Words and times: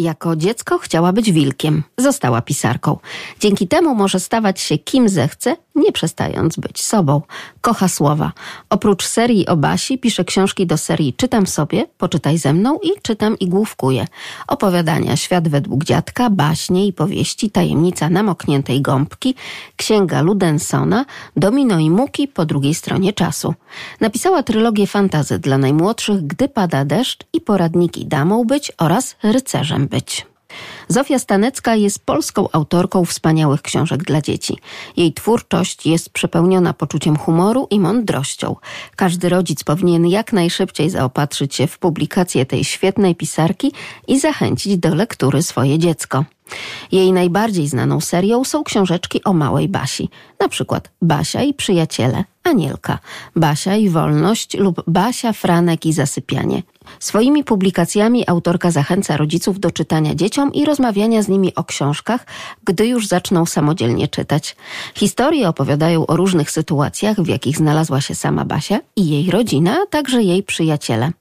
Jako 0.00 0.36
dziecko 0.36 0.78
chciała 0.78 1.12
być 1.12 1.32
wilkiem. 1.32 1.82
Została 1.98 2.42
pisarką. 2.42 2.98
Dzięki 3.40 3.68
temu 3.68 3.94
może 3.94 4.20
stawać 4.20 4.60
się 4.60 4.78
kim 4.78 5.08
zechce, 5.08 5.56
nie 5.80 5.92
przestając 5.92 6.56
być 6.56 6.82
sobą. 6.82 7.22
Kocha 7.60 7.88
słowa. 7.88 8.32
Oprócz 8.70 9.06
serii 9.06 9.46
o 9.46 9.56
Basi 9.56 9.98
pisze 9.98 10.24
książki 10.24 10.66
do 10.66 10.76
serii 10.76 11.14
Czytam 11.14 11.46
sobie, 11.46 11.86
poczytaj 11.98 12.38
ze 12.38 12.52
mną 12.52 12.78
i 12.82 12.90
czytam 13.02 13.38
i 13.38 13.48
główkuję. 13.48 14.06
Opowiadania 14.48 15.16
Świat 15.16 15.48
według 15.48 15.84
dziadka, 15.84 16.30
baśnie 16.30 16.86
i 16.86 16.92
powieści 16.92 17.50
Tajemnica 17.50 18.10
namokniętej 18.10 18.82
gąbki, 18.82 19.34
Księga 19.76 20.22
Ludensona, 20.22 21.04
Domino 21.36 21.78
i 21.78 21.90
Muki 21.90 22.28
po 22.28 22.44
drugiej 22.44 22.74
stronie 22.74 23.12
czasu. 23.12 23.54
Napisała 24.00 24.42
trylogię 24.42 24.86
fantazy 24.86 25.38
dla 25.38 25.58
najmłodszych 25.58 26.26
Gdy 26.26 26.48
pada 26.48 26.84
deszcz 26.84 27.24
i 27.32 27.40
poradniki 27.40 28.06
damą 28.06 28.44
być 28.44 28.72
oraz 28.78 29.16
rycerzem 29.22 29.86
być. 29.86 30.29
Zofia 30.90 31.18
Stanecka 31.18 31.74
jest 31.74 32.04
polską 32.04 32.48
autorką 32.52 33.04
wspaniałych 33.04 33.62
książek 33.62 34.04
dla 34.04 34.20
dzieci. 34.20 34.58
Jej 34.96 35.12
twórczość 35.12 35.86
jest 35.86 36.10
przepełniona 36.10 36.74
poczuciem 36.74 37.16
humoru 37.16 37.66
i 37.70 37.80
mądrością. 37.80 38.56
Każdy 38.96 39.28
rodzic 39.28 39.64
powinien 39.64 40.06
jak 40.06 40.32
najszybciej 40.32 40.90
zaopatrzyć 40.90 41.54
się 41.54 41.66
w 41.66 41.78
publikację 41.78 42.46
tej 42.46 42.64
świetnej 42.64 43.14
pisarki 43.14 43.72
i 44.08 44.20
zachęcić 44.20 44.78
do 44.78 44.94
lektury 44.94 45.42
swoje 45.42 45.78
dziecko. 45.78 46.24
Jej 46.92 47.12
najbardziej 47.12 47.68
znaną 47.68 48.00
serią 48.00 48.44
są 48.44 48.64
książeczki 48.64 49.24
o 49.24 49.32
małej 49.32 49.68
Basi, 49.68 50.08
na 50.40 50.48
przykład 50.48 50.90
Basia 51.02 51.42
i 51.42 51.54
przyjaciele, 51.54 52.24
Anielka, 52.44 52.98
Basia 53.36 53.76
i 53.76 53.88
wolność 53.88 54.56
lub 54.56 54.82
Basia, 54.86 55.32
Franek 55.32 55.86
i 55.86 55.92
zasypianie. 55.92 56.62
Swoimi 56.98 57.44
publikacjami 57.44 58.28
autorka 58.28 58.70
zachęca 58.70 59.16
rodziców 59.16 59.60
do 59.60 59.70
czytania 59.70 60.14
dzieciom 60.14 60.52
i 60.52 60.64
rozmawiania 60.64 61.22
z 61.22 61.28
nimi 61.28 61.54
o 61.54 61.64
książkach, 61.64 62.26
gdy 62.64 62.86
już 62.86 63.06
zaczną 63.06 63.46
samodzielnie 63.46 64.08
czytać. 64.08 64.56
Historie 64.94 65.48
opowiadają 65.48 66.06
o 66.06 66.16
różnych 66.16 66.50
sytuacjach, 66.50 67.20
w 67.20 67.28
jakich 67.28 67.56
znalazła 67.56 68.00
się 68.00 68.14
sama 68.14 68.44
Basia 68.44 68.80
i 68.96 69.08
jej 69.08 69.30
rodzina, 69.30 69.78
a 69.82 69.86
także 69.86 70.22
jej 70.22 70.42
przyjaciele. 70.42 71.12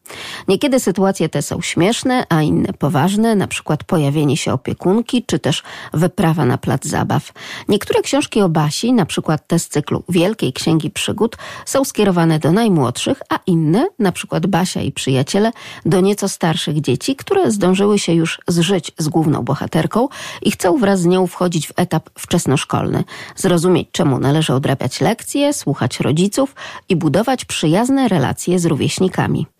Niekiedy 0.48 0.80
sytuacje 0.80 1.30
te 1.30 1.42
są 1.42 1.62
śmieszne, 1.62 2.26
a 2.30 2.42
inne 2.42 2.74
poważne, 2.74 3.36
na 3.36 3.48
przykład 3.48 3.84
pojawienie 3.84 4.38
się 4.38 4.54
opiekunki, 4.54 5.24
czy 5.24 5.40
też 5.40 5.64
wyprawa 5.94 6.46
na 6.46 6.58
plac 6.58 6.86
zabaw. 6.86 7.34
Niektóre 7.68 8.02
książki 8.02 8.42
o 8.42 8.50
Basi, 8.50 8.94
na 8.94 9.06
przykład 9.06 9.48
te 9.48 9.60
z 9.60 9.68
cyklu 9.68 10.04
Wielkiej 10.10 10.54
Księgi 10.54 10.92
Przygód, 10.92 11.38
są 11.66 11.86
skierowane 11.86 12.40
do 12.40 12.52
najmłodszych, 12.52 13.22
a 13.30 13.40
inne, 13.48 13.88
na 14.00 14.12
przykład 14.12 14.48
Basia 14.48 14.82
i 14.82 14.92
przyjaciele, 14.92 15.52
do 15.86 16.02
nieco 16.02 16.30
starszych 16.30 16.82
dzieci, 16.82 17.16
które 17.16 17.52
zdążyły 17.52 18.00
się 18.00 18.14
już 18.14 18.40
zżyć 18.48 18.92
z 18.98 19.10
główną 19.10 19.44
bohaterką 19.44 20.08
i 20.42 20.52
chcą 20.52 20.78
wraz 20.78 21.02
z 21.02 21.06
nią 21.06 21.28
wchodzić 21.28 21.68
w 21.68 21.74
etap 21.76 22.10
wczesnoszkolny, 22.18 23.04
zrozumieć 23.36 23.88
czemu 23.92 24.20
należy 24.20 24.54
odrabiać 24.54 25.02
lekcje, 25.02 25.54
słuchać 25.54 26.00
rodziców 26.00 26.56
i 26.90 26.96
budować 26.96 27.46
przyjazne 27.46 28.08
relacje 28.08 28.60
z 28.60 28.66
rówieśnikami. 28.66 29.59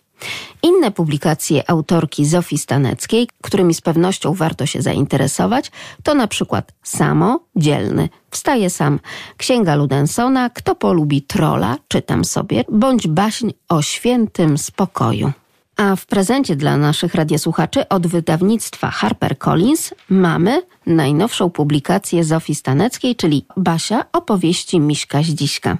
Inne 0.62 0.90
publikacje 0.90 1.70
autorki 1.70 2.26
Zofii 2.26 2.58
Staneckiej, 2.58 3.28
którymi 3.42 3.74
z 3.74 3.80
pewnością 3.80 4.34
warto 4.34 4.66
się 4.66 4.82
zainteresować, 4.82 5.70
to 6.02 6.14
na 6.14 6.26
przykład 6.26 6.72
Samo, 6.82 7.40
Dzielny, 7.56 8.08
Wstaje 8.30 8.70
sam, 8.70 9.00
Księga 9.36 9.74
Ludensona, 9.74 10.50
Kto 10.50 10.74
polubi 10.74 11.22
trola, 11.22 11.76
czytam 11.88 12.24
sobie, 12.24 12.64
bądź 12.68 13.08
baśń 13.08 13.50
o 13.68 13.82
świętym 13.82 14.58
spokoju. 14.58 15.32
A 15.76 15.96
w 15.96 16.06
prezencie 16.06 16.56
dla 16.56 16.76
naszych 16.76 17.14
radiosłuchaczy 17.14 17.88
od 17.88 18.06
wydawnictwa 18.06 18.90
HarperCollins 18.90 19.94
mamy 20.08 20.62
najnowszą 20.86 21.50
publikację 21.50 22.24
Zofii 22.24 22.54
Staneckiej, 22.54 23.16
czyli 23.16 23.46
Basia 23.56 24.04
opowieści 24.12 24.80
Miśka 24.80 25.22
Zdziśka. 25.22 25.78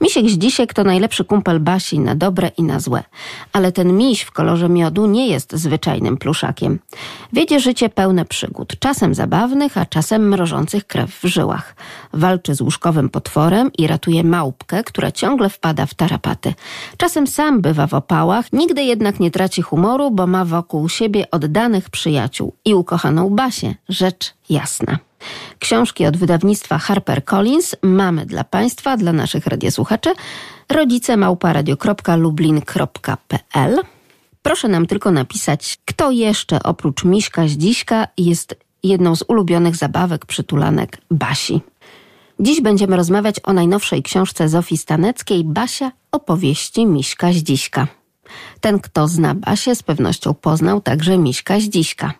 Misiek 0.00 0.30
Zdzisiek 0.30 0.74
to 0.74 0.84
najlepszy 0.84 1.24
kumpel 1.24 1.60
Basi 1.60 1.98
na 1.98 2.14
dobre 2.14 2.50
i 2.56 2.62
na 2.62 2.80
złe. 2.80 3.02
Ale 3.52 3.72
ten 3.72 3.96
miś 3.96 4.22
w 4.22 4.30
kolorze 4.30 4.68
miodu 4.68 5.06
nie 5.06 5.28
jest 5.28 5.52
zwyczajnym 5.52 6.16
pluszakiem. 6.16 6.78
Wiedzie 7.32 7.60
życie 7.60 7.88
pełne 7.88 8.24
przygód, 8.24 8.72
czasem 8.78 9.14
zabawnych, 9.14 9.78
a 9.78 9.86
czasem 9.86 10.28
mrożących 10.28 10.86
krew 10.86 11.20
w 11.22 11.26
żyłach. 11.26 11.76
Walczy 12.12 12.54
z 12.54 12.60
łóżkowym 12.60 13.08
potworem 13.08 13.70
i 13.78 13.86
ratuje 13.86 14.24
małpkę, 14.24 14.84
która 14.84 15.12
ciągle 15.12 15.48
wpada 15.48 15.86
w 15.86 15.94
tarapaty. 15.94 16.54
Czasem 16.96 17.26
sam 17.26 17.60
bywa 17.60 17.86
w 17.86 17.94
opałach, 17.94 18.52
nigdy 18.52 18.82
jednak 18.82 19.20
nie 19.20 19.30
traci 19.30 19.62
humoru, 19.62 20.10
bo 20.10 20.26
ma 20.26 20.44
wokół 20.44 20.88
siebie 20.88 21.30
oddanych 21.30 21.90
przyjaciół 21.90 22.54
i 22.64 22.74
ukochaną 22.74 23.30
Basię, 23.30 23.74
rzecz 23.88 24.34
jasna. 24.50 25.09
Książki 25.58 26.06
od 26.06 26.16
wydawnictwa 26.16 26.78
HarperCollins 26.78 27.76
mamy 27.82 28.26
dla 28.26 28.44
Państwa, 28.44 28.96
dla 28.96 29.12
naszych 29.12 29.46
radiosłuchaczy. 29.46 30.12
Rodzice 30.68 31.16
małparadio.lublin.pl 31.16 33.80
Proszę 34.42 34.68
nam 34.68 34.86
tylko 34.86 35.10
napisać, 35.10 35.78
kto 35.84 36.10
jeszcze 36.10 36.62
oprócz 36.62 37.04
Miśka 37.04 37.48
Zdziśka 37.48 38.08
jest 38.18 38.56
jedną 38.82 39.16
z 39.16 39.24
ulubionych 39.28 39.76
zabawek 39.76 40.26
przytulanek 40.26 40.98
Basi. 41.10 41.60
Dziś 42.40 42.60
będziemy 42.60 42.96
rozmawiać 42.96 43.36
o 43.42 43.52
najnowszej 43.52 44.02
książce 44.02 44.48
Zofii 44.48 44.76
Staneckiej 44.76 45.44
Basia 45.44 45.92
opowieści 46.12 46.86
Miśka 46.86 47.32
Zdziśka. 47.32 47.86
Ten, 48.60 48.78
kto 48.78 49.08
zna 49.08 49.34
Basię, 49.34 49.74
z 49.74 49.82
pewnością 49.82 50.34
poznał 50.34 50.80
także 50.80 51.18
Miśka 51.18 51.60
Zdziśka. 51.60 52.12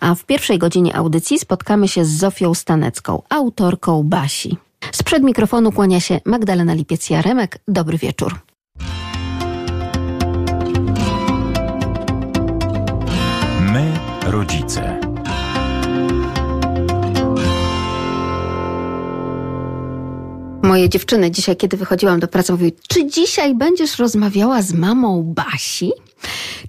A 0.00 0.14
w 0.14 0.24
pierwszej 0.24 0.58
godzinie 0.58 0.96
audycji 0.96 1.38
spotkamy 1.38 1.88
się 1.88 2.04
z 2.04 2.08
Zofią 2.08 2.54
Stanecką, 2.54 3.22
autorką 3.28 4.02
Basi. 4.02 4.56
Sprzed 4.92 5.22
mikrofonu 5.22 5.72
kłania 5.72 6.00
się 6.00 6.20
Magdalena 6.24 6.74
Lipiec-Jaremek. 6.74 7.48
Dobry 7.68 7.98
wieczór. 7.98 8.38
My, 13.60 13.92
rodzice. 14.26 15.00
Moje 20.62 20.88
dziewczyny 20.88 21.30
dzisiaj, 21.30 21.56
kiedy 21.56 21.76
wychodziłam 21.76 22.20
do 22.20 22.28
pracy, 22.28 22.52
mówiły, 22.52 22.72
czy 22.88 23.06
dzisiaj 23.06 23.54
będziesz 23.54 23.98
rozmawiała 23.98 24.62
z 24.62 24.72
mamą 24.72 25.22
Basi? 25.22 25.92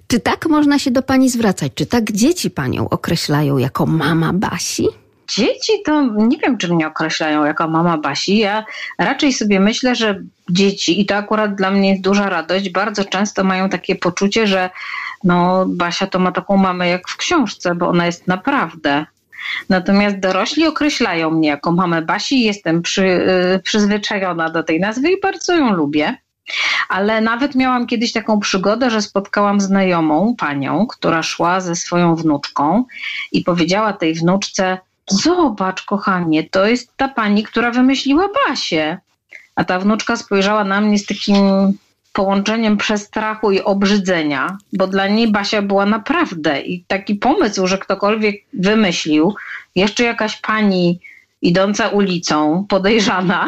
Czy 0.06 0.20
tak 0.20 0.46
można 0.46 0.78
się 0.78 0.90
do 0.90 1.02
pani 1.02 1.30
zwracać? 1.30 1.72
Czy 1.74 1.86
tak 1.86 2.12
dzieci 2.12 2.50
panią 2.50 2.88
określają 2.88 3.58
jako 3.58 3.86
mama 3.86 4.32
Basi? 4.32 4.88
Dzieci 5.28 5.72
to 5.84 6.02
nie 6.16 6.38
wiem, 6.38 6.58
czy 6.58 6.74
mnie 6.74 6.86
określają 6.86 7.44
jako 7.44 7.68
mama 7.68 7.98
Basi. 7.98 8.38
Ja 8.38 8.64
raczej 8.98 9.32
sobie 9.32 9.60
myślę, 9.60 9.94
że 9.96 10.22
dzieci, 10.50 11.00
i 11.00 11.06
to 11.06 11.16
akurat 11.16 11.54
dla 11.54 11.70
mnie 11.70 11.90
jest 11.90 12.02
duża 12.02 12.28
radość, 12.28 12.70
bardzo 12.70 13.04
często 13.04 13.44
mają 13.44 13.68
takie 13.68 13.96
poczucie, 13.96 14.46
że 14.46 14.70
no, 15.24 15.66
Basia 15.68 16.06
to 16.06 16.18
ma 16.18 16.32
taką 16.32 16.56
mamę 16.56 16.88
jak 16.88 17.08
w 17.08 17.16
książce, 17.16 17.74
bo 17.74 17.88
ona 17.88 18.06
jest 18.06 18.26
naprawdę. 18.26 19.06
Natomiast 19.68 20.18
dorośli 20.18 20.66
określają 20.66 21.30
mnie 21.30 21.48
jako 21.48 21.72
mamę 21.72 22.02
Basi, 22.02 22.40
jestem 22.40 22.82
przy, 22.82 23.04
y, 23.04 23.60
przyzwyczajona 23.64 24.50
do 24.50 24.62
tej 24.62 24.80
nazwy 24.80 25.10
i 25.10 25.20
bardzo 25.20 25.54
ją 25.54 25.72
lubię. 25.72 26.16
Ale 26.88 27.20
nawet 27.20 27.54
miałam 27.54 27.86
kiedyś 27.86 28.12
taką 28.12 28.40
przygodę, 28.40 28.90
że 28.90 29.02
spotkałam 29.02 29.60
znajomą 29.60 30.34
panią, 30.38 30.86
która 30.86 31.22
szła 31.22 31.60
ze 31.60 31.76
swoją 31.76 32.16
wnuczką 32.16 32.84
i 33.32 33.42
powiedziała 33.42 33.92
tej 33.92 34.14
wnuczce: 34.14 34.78
Zobacz, 35.10 35.82
kochanie, 35.82 36.44
to 36.44 36.66
jest 36.66 36.96
ta 36.96 37.08
pani, 37.08 37.42
która 37.42 37.70
wymyśliła 37.70 38.28
Basię. 38.48 38.98
A 39.54 39.64
ta 39.64 39.78
wnuczka 39.78 40.16
spojrzała 40.16 40.64
na 40.64 40.80
mnie 40.80 40.98
z 40.98 41.06
takim 41.06 41.36
połączeniem 42.12 42.76
przestrachu 42.76 43.52
i 43.52 43.60
obrzydzenia, 43.60 44.58
bo 44.72 44.86
dla 44.86 45.08
niej 45.08 45.32
Basia 45.32 45.62
była 45.62 45.86
naprawdę 45.86 46.60
i 46.60 46.84
taki 46.84 47.14
pomysł, 47.14 47.66
że 47.66 47.78
ktokolwiek 47.78 48.34
wymyślił, 48.52 49.34
jeszcze 49.74 50.04
jakaś 50.04 50.36
pani 50.36 51.00
idąca 51.42 51.88
ulicą, 51.88 52.66
podejrzana, 52.68 53.46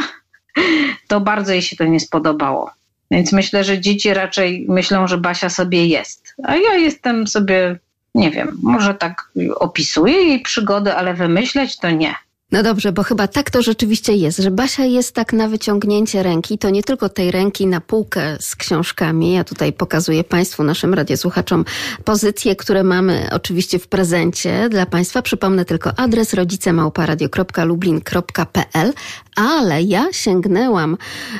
to 1.08 1.20
bardzo 1.20 1.52
jej 1.52 1.62
się 1.62 1.76
to 1.76 1.84
nie 1.84 2.00
spodobało. 2.00 2.70
Więc 3.10 3.32
myślę, 3.32 3.64
że 3.64 3.80
dzieci 3.80 4.14
raczej 4.14 4.66
myślą, 4.68 5.06
że 5.06 5.18
Basia 5.18 5.48
sobie 5.48 5.86
jest. 5.86 6.34
A 6.42 6.56
ja 6.56 6.74
jestem 6.74 7.26
sobie, 7.26 7.78
nie 8.14 8.30
wiem, 8.30 8.58
może 8.62 8.94
tak 8.94 9.30
opisuję 9.54 10.14
jej 10.14 10.40
przygody, 10.40 10.94
ale 10.94 11.14
wymyśleć 11.14 11.78
to 11.78 11.90
nie. 11.90 12.14
No 12.52 12.62
dobrze, 12.62 12.92
bo 12.92 13.02
chyba 13.02 13.28
tak 13.28 13.50
to 13.50 13.62
rzeczywiście 13.62 14.14
jest, 14.14 14.38
że 14.38 14.50
Basia 14.50 14.84
jest 14.84 15.14
tak 15.14 15.32
na 15.32 15.48
wyciągnięcie 15.48 16.22
ręki, 16.22 16.58
to 16.58 16.70
nie 16.70 16.82
tylko 16.82 17.08
tej 17.08 17.30
ręki 17.30 17.66
na 17.66 17.80
półkę 17.80 18.36
z 18.40 18.56
książkami. 18.56 19.32
Ja 19.32 19.44
tutaj 19.44 19.72
pokazuję 19.72 20.24
Państwu, 20.24 20.64
naszym 20.64 20.94
radiosłuchaczom, 20.94 21.64
pozycje, 22.04 22.56
które 22.56 22.82
mamy 22.82 23.28
oczywiście 23.32 23.78
w 23.78 23.88
prezencie 23.88 24.68
dla 24.68 24.86
Państwa. 24.86 25.22
Przypomnę 25.22 25.64
tylko 25.64 25.98
adres 25.98 26.34
rodzicemałparadio.lublin.pl, 26.34 28.92
ale 29.36 29.82
ja 29.82 30.08
sięgnęłam 30.12 30.96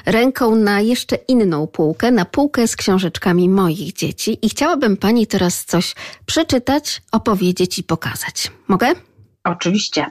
ręką 0.06 0.54
na 0.54 0.80
jeszcze 0.80 1.16
inną 1.16 1.66
półkę, 1.66 2.10
na 2.10 2.24
półkę 2.24 2.68
z 2.68 2.76
książeczkami 2.76 3.48
moich 3.48 3.92
dzieci 3.92 4.38
i 4.42 4.48
chciałabym 4.48 4.96
Pani 4.96 5.26
teraz 5.26 5.64
coś 5.64 5.94
przeczytać, 6.26 7.02
opowiedzieć 7.12 7.78
i 7.78 7.82
pokazać. 7.82 8.50
Mogę? 8.68 8.92
Oczywiście. 9.44 10.06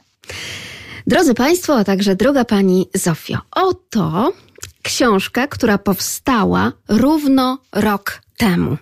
Drodzy 1.07 1.33
Państwo, 1.33 1.75
a 1.75 1.83
także 1.83 2.15
droga 2.15 2.45
Pani 2.45 2.89
Zofio, 2.93 3.37
oto 3.51 4.33
książka, 4.81 5.47
która 5.47 5.77
powstała 5.77 6.71
równo 6.89 7.57
rok 7.71 8.21
temu. 8.37 8.77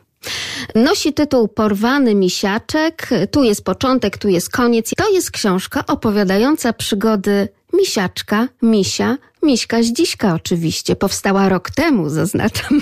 Nosi 0.75 1.13
tytuł 1.13 1.47
Porwany 1.47 2.15
misiaczek. 2.15 3.09
Tu 3.31 3.43
jest 3.43 3.63
początek, 3.63 4.17
tu 4.17 4.29
jest 4.29 4.49
koniec. 4.49 4.91
To 4.97 5.09
jest 5.09 5.31
książka 5.31 5.83
opowiadająca 5.87 6.73
przygody 6.73 7.47
misiaczka, 7.73 8.47
misia, 8.61 9.17
Miśka 9.47 9.83
Zdziśka 9.83 10.33
oczywiście. 10.33 10.95
Powstała 10.95 11.49
rok 11.49 11.71
temu, 11.71 12.09
zaznaczam. 12.09 12.81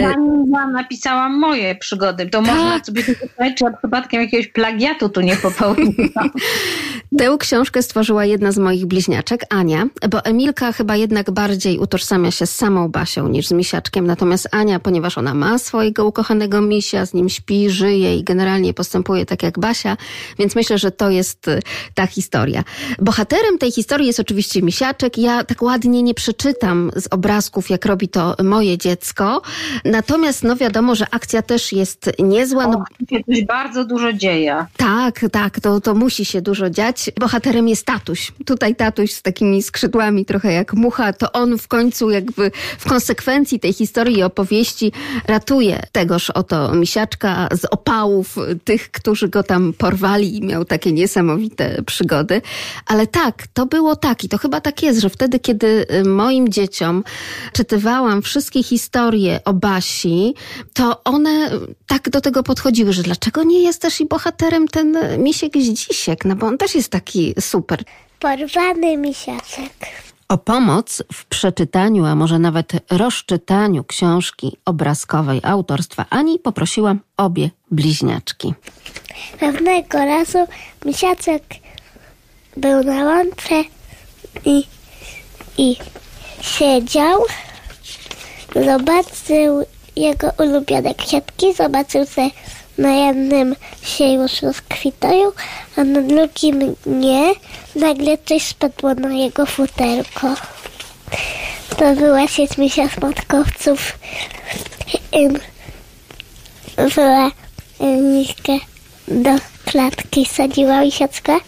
Zanim 0.00 0.44
ja 0.54 0.66
napisałam 0.66 1.38
moje 1.38 1.74
przygody, 1.74 2.26
to 2.26 2.42
tak. 2.42 2.56
można 2.56 2.84
sobie 2.84 3.02
zapytać, 3.02 3.52
czy 3.58 3.64
przypadkiem 3.78 4.22
jakiegoś 4.22 4.48
plagiatu 4.48 5.08
tu 5.08 5.20
nie 5.20 5.36
popełniłam. 5.36 6.30
Tę 7.18 7.36
książkę 7.38 7.82
stworzyła 7.82 8.24
jedna 8.24 8.52
z 8.52 8.58
moich 8.58 8.86
bliźniaczek, 8.86 9.44
Ania, 9.50 9.86
bo 10.10 10.24
Emilka 10.24 10.72
chyba 10.72 10.96
jednak 10.96 11.30
bardziej 11.30 11.78
utożsamia 11.78 12.30
się 12.30 12.46
z 12.46 12.54
samą 12.54 12.88
Basią 12.88 13.28
niż 13.28 13.46
z 13.46 13.52
misiaczkiem, 13.52 14.06
natomiast 14.06 14.48
Ania, 14.52 14.80
ponieważ 14.80 15.18
ona 15.18 15.34
ma 15.34 15.58
swojego 15.58 16.06
ukochanego 16.06 16.60
misia, 16.60 17.06
z 17.06 17.14
nim 17.14 17.28
śpi, 17.28 17.70
żyje 17.70 18.16
i 18.16 18.24
generalnie 18.24 18.74
postępuje 18.74 19.26
tak 19.26 19.42
jak 19.42 19.58
Basia, 19.58 19.96
więc 20.38 20.56
myślę, 20.56 20.78
że 20.78 20.90
to 20.90 21.10
jest 21.10 21.48
y, 21.48 21.62
ta 21.94 22.06
historia. 22.06 22.64
Bohaterem 22.98 23.58
tej 23.58 23.72
historii 23.72 24.06
jest 24.06 24.20
oczywiście 24.20 24.62
misiaczek. 24.62 25.18
Ja 25.18 25.33
tak 25.42 25.62
ładnie 25.62 26.02
nie 26.02 26.14
przeczytam 26.14 26.90
z 26.96 27.06
obrazków, 27.10 27.70
jak 27.70 27.86
robi 27.86 28.08
to 28.08 28.36
moje 28.44 28.78
dziecko, 28.78 29.42
natomiast 29.84 30.44
no 30.44 30.56
wiadomo, 30.56 30.94
że 30.94 31.06
akcja 31.10 31.42
też 31.42 31.72
jest 31.72 32.10
niezła. 32.18 32.66
No, 32.66 32.78
o, 32.78 33.44
bardzo 33.46 33.84
dużo 33.84 34.12
dzieje. 34.12 34.66
Tak, 34.76 35.24
tak, 35.32 35.60
to, 35.60 35.80
to 35.80 35.94
musi 35.94 36.24
się 36.24 36.42
dużo 36.42 36.70
dziać 36.70 37.10
bohaterem 37.20 37.68
jest 37.68 37.86
tatuś. 37.86 38.32
Tutaj 38.46 38.76
tatuś 38.76 39.12
z 39.12 39.22
takimi 39.22 39.62
skrzydłami 39.62 40.24
trochę 40.24 40.52
jak 40.52 40.74
mucha, 40.74 41.12
to 41.12 41.32
on 41.32 41.58
w 41.58 41.68
końcu 41.68 42.10
jakby 42.10 42.50
w 42.78 42.88
konsekwencji 42.88 43.60
tej 43.60 43.72
historii 43.72 44.18
i 44.18 44.22
opowieści 44.22 44.92
ratuje 45.26 45.82
tegoż 45.92 46.30
oto 46.30 46.74
misiaczka 46.74 47.48
z 47.52 47.64
opałów 47.64 48.36
tych, 48.64 48.90
którzy 48.90 49.28
go 49.28 49.42
tam 49.42 49.72
porwali 49.72 50.36
i 50.36 50.42
miał 50.42 50.64
takie 50.64 50.92
niesamowite 50.92 51.82
przygody. 51.86 52.42
Ale 52.86 53.06
tak, 53.06 53.46
to 53.52 53.66
było 53.66 53.96
tak 53.96 54.24
i 54.24 54.28
to 54.28 54.38
chyba 54.38 54.60
tak 54.60 54.82
jest, 54.82 55.00
że 55.00 55.10
wtedy, 55.10 55.23
kiedy 55.28 55.86
y, 55.92 56.04
moim 56.04 56.48
dzieciom 56.48 57.04
czytywałam 57.52 58.22
wszystkie 58.22 58.62
historie 58.62 59.40
o 59.44 59.52
Basi, 59.52 60.34
to 60.72 61.04
one 61.04 61.50
tak 61.86 62.10
do 62.10 62.20
tego 62.20 62.42
podchodziły, 62.42 62.92
że 62.92 63.02
dlaczego 63.02 63.42
nie 63.42 63.62
jest 63.62 63.82
też 63.82 64.00
i 64.00 64.06
bohaterem 64.06 64.68
ten 64.68 64.98
misiek 65.18 65.52
Zdzisiek, 65.56 66.24
no 66.24 66.36
bo 66.36 66.46
on 66.46 66.58
też 66.58 66.74
jest 66.74 66.88
taki 66.88 67.34
super. 67.40 67.82
Porwany 68.20 68.96
misiaczek. 68.96 69.72
O 70.28 70.38
pomoc 70.38 71.02
w 71.12 71.24
przeczytaniu, 71.24 72.04
a 72.04 72.14
może 72.14 72.38
nawet 72.38 72.72
rozczytaniu 72.90 73.84
książki 73.84 74.56
obrazkowej 74.64 75.40
autorstwa 75.42 76.04
Ani 76.10 76.38
poprosiłam 76.38 77.00
obie 77.16 77.50
bliźniaczki. 77.70 78.54
Pewnego 79.40 79.98
razu 79.98 80.38
misiaczek 80.84 81.42
był 82.56 82.84
na 82.84 83.04
łące 83.04 83.64
i, 84.44 84.64
i 85.58 85.76
siedział, 86.40 87.24
zobaczył 88.56 89.64
jego 89.96 90.30
ulubione 90.38 90.94
kwiatki, 90.94 91.54
zobaczył, 91.54 92.04
że 92.16 92.30
na 92.78 92.90
jednym 92.90 93.56
się 93.82 94.04
już 94.04 94.42
rozkwitają, 94.42 95.32
a 95.76 95.84
na 95.84 96.02
drugim 96.02 96.76
nie. 96.86 97.34
Nagle 97.76 98.18
coś 98.24 98.42
spadło 98.42 98.94
na 98.94 99.12
jego 99.12 99.46
futerko. 99.46 100.34
To 101.76 101.94
była 101.94 102.28
sieć 102.28 102.58
misia 102.58 102.88
spadkowców. 102.88 103.98
Wzięła 106.78 107.30
miskę 107.80 108.52
do 109.08 109.30
klatki, 109.64 110.26
sadziła 110.26 110.80
misiaczka 110.80 111.40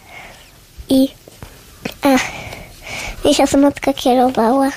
i 0.88 1.08
a, 3.24 3.28
misia 3.28 3.46
smatka 3.46 3.92
kierowała. 3.92 4.70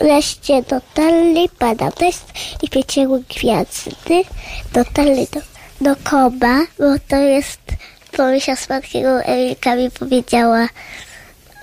Wreszcie 0.00 0.62
dotarli, 0.62 1.48
pada 1.58 1.90
deszcz 1.90 2.62
i 2.62 2.68
piecięły 2.68 3.24
gwiazdy. 3.28 4.24
Dotarli 4.72 5.26
do 5.32 5.40
do 5.80 5.96
Koba, 6.04 6.60
bo 6.78 6.98
to 7.08 7.16
jest 7.16 7.60
pomysł 8.12 8.56
słodkiego 8.56 9.22
Emilka 9.22 9.76
mi 9.76 9.90
powiedziała 9.90 10.68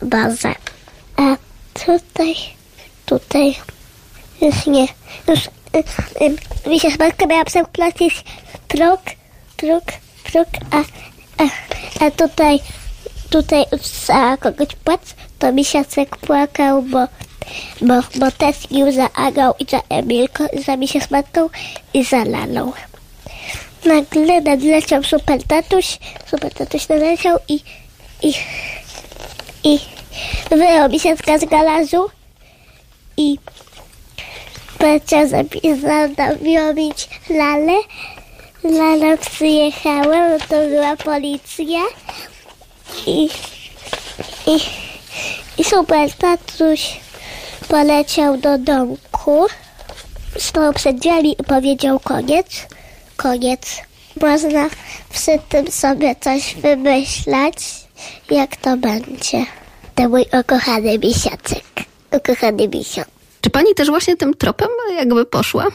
baza. 0.01 0.55
A 1.17 1.35
tutaj, 1.73 2.35
tutaj 3.05 3.55
już 4.41 4.65
nie. 4.65 4.87
Już 5.27 5.45
y, 5.45 5.83
y, 6.65 6.69
Misia 6.69 6.89
miała 7.29 7.45
przeplatić 7.45 8.23
próg, 8.67 9.01
próg, 9.57 9.83
próg, 10.23 10.47
a, 10.71 10.77
a, 11.43 11.47
a 12.05 12.11
tutaj 12.11 12.59
tutaj 13.29 13.65
za 14.07 14.37
kogoś 14.37 14.67
płac, 14.83 15.15
to 15.39 15.51
Misiacek 15.53 16.17
płakał, 16.17 16.81
bo, 16.81 17.07
bo, 17.81 17.93
bo 18.15 18.31
tęsknił 18.31 18.91
za 18.91 19.13
Agą 19.13 19.53
i 19.59 19.65
za 19.65 19.81
Emilką, 19.89 20.45
za 20.65 20.77
Misia 20.77 21.01
Słodką 21.01 21.49
i 21.93 22.03
za 22.03 22.23
Lalą 22.23 22.71
nagle 23.87 24.41
nadleciał 24.41 25.03
super 25.03 25.43
tatuś, 25.43 25.97
super 26.25 26.53
tatuś 26.53 26.89
nadleciał 26.89 27.37
i, 27.47 27.59
i, 28.23 28.33
i 29.63 29.79
wyjął 30.49 30.89
mi 30.89 30.99
się 30.99 31.15
z 31.15 31.45
garażu 31.45 32.09
i 33.17 33.37
powiedział, 34.77 35.27
zabić 35.27 37.09
lalę. 37.29 37.79
Lala 38.63 39.17
przyjechała, 39.17 40.29
bo 40.29 40.45
to 40.47 40.67
była 40.67 40.95
policja 40.95 41.79
i, 43.05 43.29
i, 44.47 44.59
i 45.57 45.63
super 45.63 46.13
tatuś 46.13 46.99
poleciał 47.67 48.37
do 48.37 48.57
domku, 48.57 49.45
stał 50.37 50.73
przed 50.73 50.99
drzwiami 50.99 51.35
i 51.39 51.43
powiedział 51.43 51.99
koniec 51.99 52.67
koniec. 53.17 53.81
Można 54.21 54.69
przy 55.09 55.39
tym 55.49 55.71
sobie 55.71 56.15
coś 56.19 56.55
wymyślać, 56.55 57.55
jak 58.29 58.55
to 58.55 58.77
będzie. 58.77 59.45
To 59.95 60.09
mój 60.09 60.25
ukochany 60.39 60.99
misiaczek. 60.99 61.63
Ukochany 62.11 62.67
misiak. 62.67 63.07
Czy 63.41 63.49
pani 63.49 63.75
też 63.75 63.89
właśnie 63.89 64.17
tym 64.17 64.33
tropem 64.33 64.69
jakby 64.97 65.25
poszła? 65.25 65.65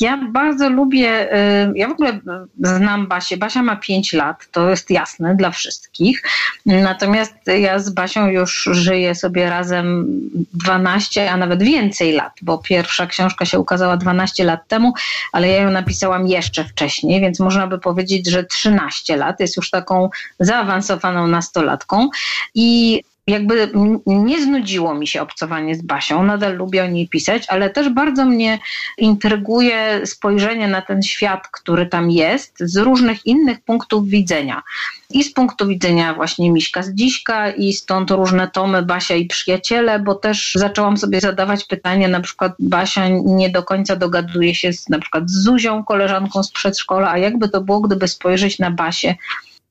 Ja 0.00 0.16
bardzo 0.16 0.68
lubię, 0.68 1.36
y, 1.36 1.72
ja 1.74 1.88
w 1.88 1.92
ogóle 1.92 2.20
znam 2.62 3.06
Basię. 3.06 3.36
Basia 3.36 3.62
ma 3.62 3.76
5 3.76 4.12
lat, 4.12 4.48
to 4.52 4.70
jest 4.70 4.90
jasne 4.90 5.36
dla 5.36 5.50
wszystkich. 5.50 6.22
Natomiast 6.66 7.34
ja 7.60 7.78
z 7.78 7.90
Basią 7.90 8.26
już 8.28 8.68
żyję 8.72 9.14
sobie 9.14 9.50
razem 9.50 10.06
12, 10.54 11.30
a 11.30 11.36
nawet 11.36 11.62
więcej 11.62 12.12
lat, 12.12 12.32
bo 12.42 12.58
pierwsza 12.58 13.06
książka 13.06 13.44
się 13.44 13.58
ukazała 13.58 13.96
12 13.96 14.44
lat 14.44 14.68
temu, 14.68 14.92
ale 15.32 15.48
ja 15.48 15.62
ją 15.62 15.70
napisałam 15.70 16.26
jeszcze 16.26 16.64
wcześniej, 16.64 17.20
więc 17.20 17.40
można 17.40 17.66
by 17.66 17.78
powiedzieć, 17.78 18.30
że 18.30 18.44
13 18.44 19.16
lat 19.16 19.40
jest 19.40 19.56
już 19.56 19.70
taką 19.70 20.10
zaawansowaną 20.40 21.26
nastolatką. 21.26 22.08
I 22.54 23.02
jakby 23.26 23.70
nie 24.06 24.42
znudziło 24.42 24.94
mi 24.94 25.06
się 25.06 25.22
obcowanie 25.22 25.74
z 25.74 25.82
Basią, 25.82 26.22
nadal 26.22 26.56
lubię 26.56 26.84
o 26.84 26.86
niej 26.86 27.08
pisać, 27.08 27.46
ale 27.48 27.70
też 27.70 27.88
bardzo 27.88 28.24
mnie 28.24 28.58
intryguje 28.98 30.00
spojrzenie 30.06 30.68
na 30.68 30.82
ten 30.82 31.02
świat, 31.02 31.48
który 31.48 31.86
tam 31.86 32.10
jest, 32.10 32.54
z 32.60 32.76
różnych 32.76 33.26
innych 33.26 33.60
punktów 33.60 34.08
widzenia. 34.08 34.62
I 35.10 35.24
z 35.24 35.32
punktu 35.32 35.68
widzenia 35.68 36.14
właśnie 36.14 36.50
Miśka 36.50 36.82
z 36.82 36.94
Dziśka 36.94 37.50
i 37.50 37.72
stąd 37.72 38.10
różne 38.10 38.48
tomy 38.48 38.82
Basia 38.82 39.14
i 39.14 39.26
przyjaciele, 39.26 39.98
bo 39.98 40.14
też 40.14 40.52
zaczęłam 40.54 40.96
sobie 40.96 41.20
zadawać 41.20 41.64
pytanie, 41.64 42.08
na 42.08 42.20
przykład 42.20 42.52
Basia 42.58 43.08
nie 43.24 43.50
do 43.50 43.62
końca 43.62 43.96
dogaduje 43.96 44.54
się 44.54 44.72
z, 44.72 44.88
na 44.88 44.98
przykład 44.98 45.30
z 45.30 45.42
Zuzią, 45.42 45.84
koleżanką 45.84 46.42
z 46.42 46.50
przedszkola, 46.50 47.10
a 47.10 47.18
jakby 47.18 47.48
to 47.48 47.60
było, 47.60 47.80
gdyby 47.80 48.08
spojrzeć 48.08 48.58
na 48.58 48.70
Basię 48.70 49.16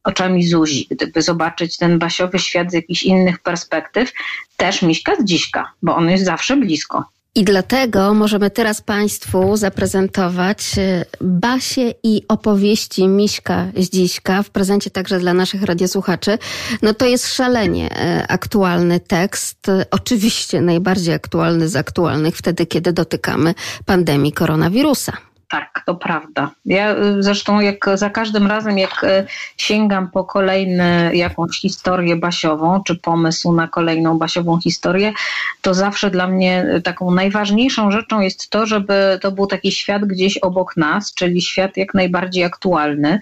oczami 0.03 0.47
Zuzi, 0.47 0.87
gdyby 0.91 1.21
zobaczyć 1.21 1.77
ten 1.77 1.99
basiowy 1.99 2.39
świat 2.39 2.71
z 2.71 2.73
jakichś 2.73 3.03
innych 3.03 3.39
perspektyw, 3.39 4.13
też 4.57 4.81
miśka 4.81 5.15
z 5.15 5.23
dziśka, 5.23 5.71
bo 5.81 5.95
on 5.95 6.09
jest 6.09 6.25
zawsze 6.25 6.57
blisko. 6.57 7.05
I 7.35 7.43
dlatego 7.43 8.13
możemy 8.13 8.49
teraz 8.49 8.81
Państwu 8.81 9.57
zaprezentować 9.57 10.77
e, 10.77 11.05
Basie 11.21 11.93
i 12.03 12.21
opowieści 12.27 13.07
Miśka 13.07 13.67
z 13.77 13.89
Dziśka 13.89 14.43
w 14.43 14.49
prezencie 14.49 14.89
także 14.89 15.19
dla 15.19 15.33
naszych 15.33 15.63
radiosłuchaczy. 15.63 16.37
No 16.81 16.93
to 16.93 17.05
jest 17.05 17.33
szalenie 17.33 17.97
e, 17.97 18.27
aktualny 18.27 18.99
tekst, 18.99 19.67
oczywiście 19.91 20.61
najbardziej 20.61 21.13
aktualny 21.13 21.69
z 21.69 21.75
aktualnych 21.75 22.37
wtedy, 22.37 22.65
kiedy 22.65 22.93
dotykamy 22.93 23.53
pandemii 23.85 24.31
koronawirusa. 24.31 25.30
Tak, 25.51 25.83
to 25.85 25.95
prawda. 25.95 26.51
Ja 26.65 26.95
y, 26.97 27.23
zresztą 27.23 27.59
jak 27.59 27.85
za 27.93 28.09
każdym 28.09 28.47
razem, 28.47 28.77
jak 28.77 29.03
y, 29.03 29.25
sięgam 29.57 30.11
po 30.11 30.23
kolejną 30.23 30.83
jakąś 31.13 31.59
historię 31.59 32.15
basiową, 32.15 32.83
czy 32.83 32.95
pomysł 32.95 33.51
na 33.51 33.67
kolejną 33.67 34.17
basiową 34.17 34.59
historię, 34.59 35.13
to 35.61 35.73
zawsze 35.73 36.09
dla 36.09 36.27
mnie 36.27 36.81
taką 36.83 37.11
najważniejszą 37.11 37.91
rzeczą 37.91 38.19
jest 38.19 38.49
to, 38.49 38.65
żeby 38.65 39.19
to 39.21 39.31
był 39.31 39.47
taki 39.47 39.71
świat 39.71 40.05
gdzieś 40.05 40.37
obok 40.37 40.77
nas, 40.77 41.13
czyli 41.13 41.41
świat 41.41 41.77
jak 41.77 41.93
najbardziej 41.93 42.43
aktualny. 42.43 43.19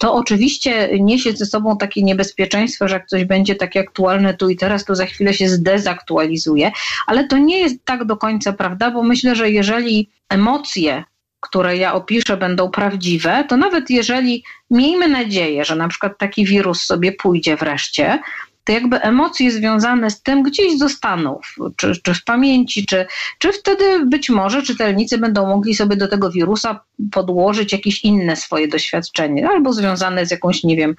To 0.00 0.14
oczywiście 0.14 0.88
niesie 1.00 1.32
ze 1.32 1.46
sobą 1.46 1.78
takie 1.78 2.02
niebezpieczeństwo, 2.02 2.88
że 2.88 2.94
jak 2.94 3.06
coś 3.06 3.24
będzie 3.24 3.54
takie 3.54 3.80
aktualne 3.80 4.34
tu 4.34 4.48
i 4.48 4.56
teraz, 4.56 4.84
to 4.84 4.94
za 4.94 5.06
chwilę 5.06 5.34
się 5.34 5.48
zdezaktualizuje, 5.48 6.72
ale 7.06 7.28
to 7.28 7.38
nie 7.38 7.58
jest 7.58 7.84
tak 7.84 8.04
do 8.04 8.16
końca 8.16 8.52
prawda, 8.52 8.90
bo 8.90 9.02
myślę, 9.02 9.36
że 9.36 9.50
jeżeli 9.50 10.08
emocje 10.28 11.04
które 11.40 11.76
ja 11.76 11.94
opiszę, 11.94 12.36
będą 12.36 12.70
prawdziwe, 12.70 13.44
to 13.48 13.56
nawet 13.56 13.90
jeżeli 13.90 14.44
miejmy 14.70 15.08
nadzieję, 15.08 15.64
że 15.64 15.76
na 15.76 15.88
przykład 15.88 16.18
taki 16.18 16.44
wirus 16.44 16.82
sobie 16.82 17.12
pójdzie 17.12 17.56
wreszcie, 17.56 18.18
to 18.66 18.72
jakby 18.72 19.00
emocje 19.00 19.50
związane 19.50 20.10
z 20.10 20.22
tym 20.22 20.42
gdzieś 20.42 20.78
zostaną, 20.78 21.40
czy, 21.76 21.92
czy 22.02 22.14
w 22.14 22.24
pamięci, 22.24 22.86
czy, 22.86 23.06
czy 23.38 23.52
wtedy 23.52 24.06
być 24.06 24.30
może 24.30 24.62
czytelnicy 24.62 25.18
będą 25.18 25.46
mogli 25.46 25.74
sobie 25.74 25.96
do 25.96 26.08
tego 26.08 26.30
wirusa 26.30 26.80
podłożyć 27.12 27.72
jakieś 27.72 28.04
inne 28.04 28.36
swoje 28.36 28.68
doświadczenie, 28.68 29.48
albo 29.48 29.72
związane 29.72 30.26
z 30.26 30.30
jakąś, 30.30 30.64
nie 30.64 30.76
wiem, 30.76 30.94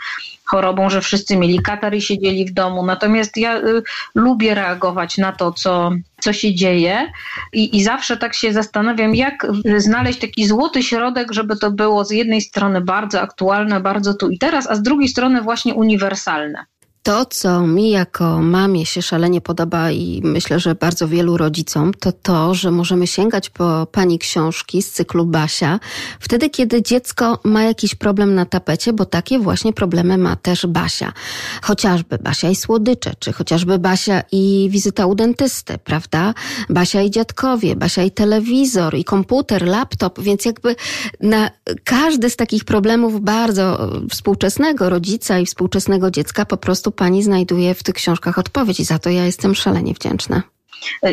chorobą, 0.46 0.90
że 0.90 1.02
wszyscy 1.02 1.38
mieli 1.38 1.60
katar 1.60 1.96
i 1.96 2.02
siedzieli 2.02 2.46
w 2.46 2.54
domu. 2.54 2.86
Natomiast 2.86 3.38
ja 3.38 3.58
y, 3.58 3.84
lubię 4.16 4.56
reagować 4.56 5.18
na 5.18 5.32
to, 5.32 5.52
co, 5.52 5.92
co 6.22 6.34
się 6.34 6.56
dzieje 6.56 7.12
i, 7.54 7.78
i 7.78 7.84
zawsze 7.84 8.18
tak 8.18 8.34
się 8.34 8.54
zastanawiam, 8.54 9.16
jak 9.16 9.48
znaleźć 9.78 10.20
taki 10.20 10.48
złoty 10.48 10.84
środek, 10.84 11.32
żeby 11.32 11.58
to 11.58 11.72
było 11.72 12.06
z 12.06 12.12
jednej 12.12 12.42
strony 12.42 12.82
bardzo 12.82 13.22
aktualne, 13.22 13.80
bardzo 13.80 14.14
tu 14.14 14.30
i 14.30 14.38
teraz, 14.38 14.68
a 14.70 14.76
z 14.76 14.82
drugiej 14.82 15.08
strony 15.08 15.42
właśnie 15.42 15.74
uniwersalne. 15.76 16.66
To, 17.08 17.26
co 17.26 17.62
mi 17.62 17.90
jako 17.90 18.42
mamie 18.42 18.86
się 18.86 19.02
szalenie 19.02 19.42
podoba 19.42 19.92
i 19.92 20.22
myślę, 20.24 20.60
że 20.60 20.76
bardzo 20.76 21.08
wielu 21.08 21.38
rodzicom, 21.38 21.94
to 21.94 22.12
to, 22.12 22.54
że 22.54 22.72
możemy 22.72 23.08
sięgać 23.08 23.50
po 23.50 23.88
pani 23.92 24.20
książki 24.20 24.82
z 24.82 24.92
cyklu 24.92 25.26
Basia 25.26 25.80
wtedy, 26.20 26.50
kiedy 26.50 26.82
dziecko 26.82 27.40
ma 27.44 27.64
jakiś 27.64 27.96
problem 27.96 28.36
na 28.36 28.46
tapecie, 28.46 28.94
bo 28.94 29.06
takie 29.06 29.40
właśnie 29.40 29.74
problemy 29.74 30.18
ma 30.18 30.36
też 30.36 30.66
Basia. 30.66 31.14
Chociażby 31.62 32.18
Basia 32.18 32.50
i 32.50 32.56
słodycze, 32.56 33.14
czy 33.20 33.34
chociażby 33.34 33.80
Basia 33.80 34.24
i 34.32 34.68
wizyta 34.72 35.06
u 35.06 35.16
dentysty, 35.16 35.78
prawda? 35.78 36.34
Basia 36.70 37.02
i 37.02 37.12
dziadkowie, 37.12 37.76
Basia 37.76 38.04
i 38.04 38.12
telewizor, 38.12 38.96
i 38.96 39.04
komputer, 39.04 39.68
laptop, 39.68 40.22
więc 40.22 40.46
jakby 40.46 40.76
na 41.22 41.50
każdy 41.84 42.30
z 42.30 42.36
takich 42.36 42.64
problemów 42.64 43.22
bardzo 43.22 43.92
współczesnego 44.10 44.90
rodzica 44.90 45.40
i 45.40 45.46
współczesnego 45.46 46.12
dziecka 46.12 46.46
po 46.46 46.58
prostu 46.58 46.92
pani 46.98 47.24
znajduje 47.24 47.74
w 47.74 47.84
tych 47.84 47.96
książkach 47.96 48.38
odpowiedź 48.38 48.80
i 48.80 48.86
za 48.86 49.00
to 49.00 49.10
ja 49.10 49.26
jestem 49.26 49.56
szalenie 49.56 49.94
wdzięczna. 49.94 50.44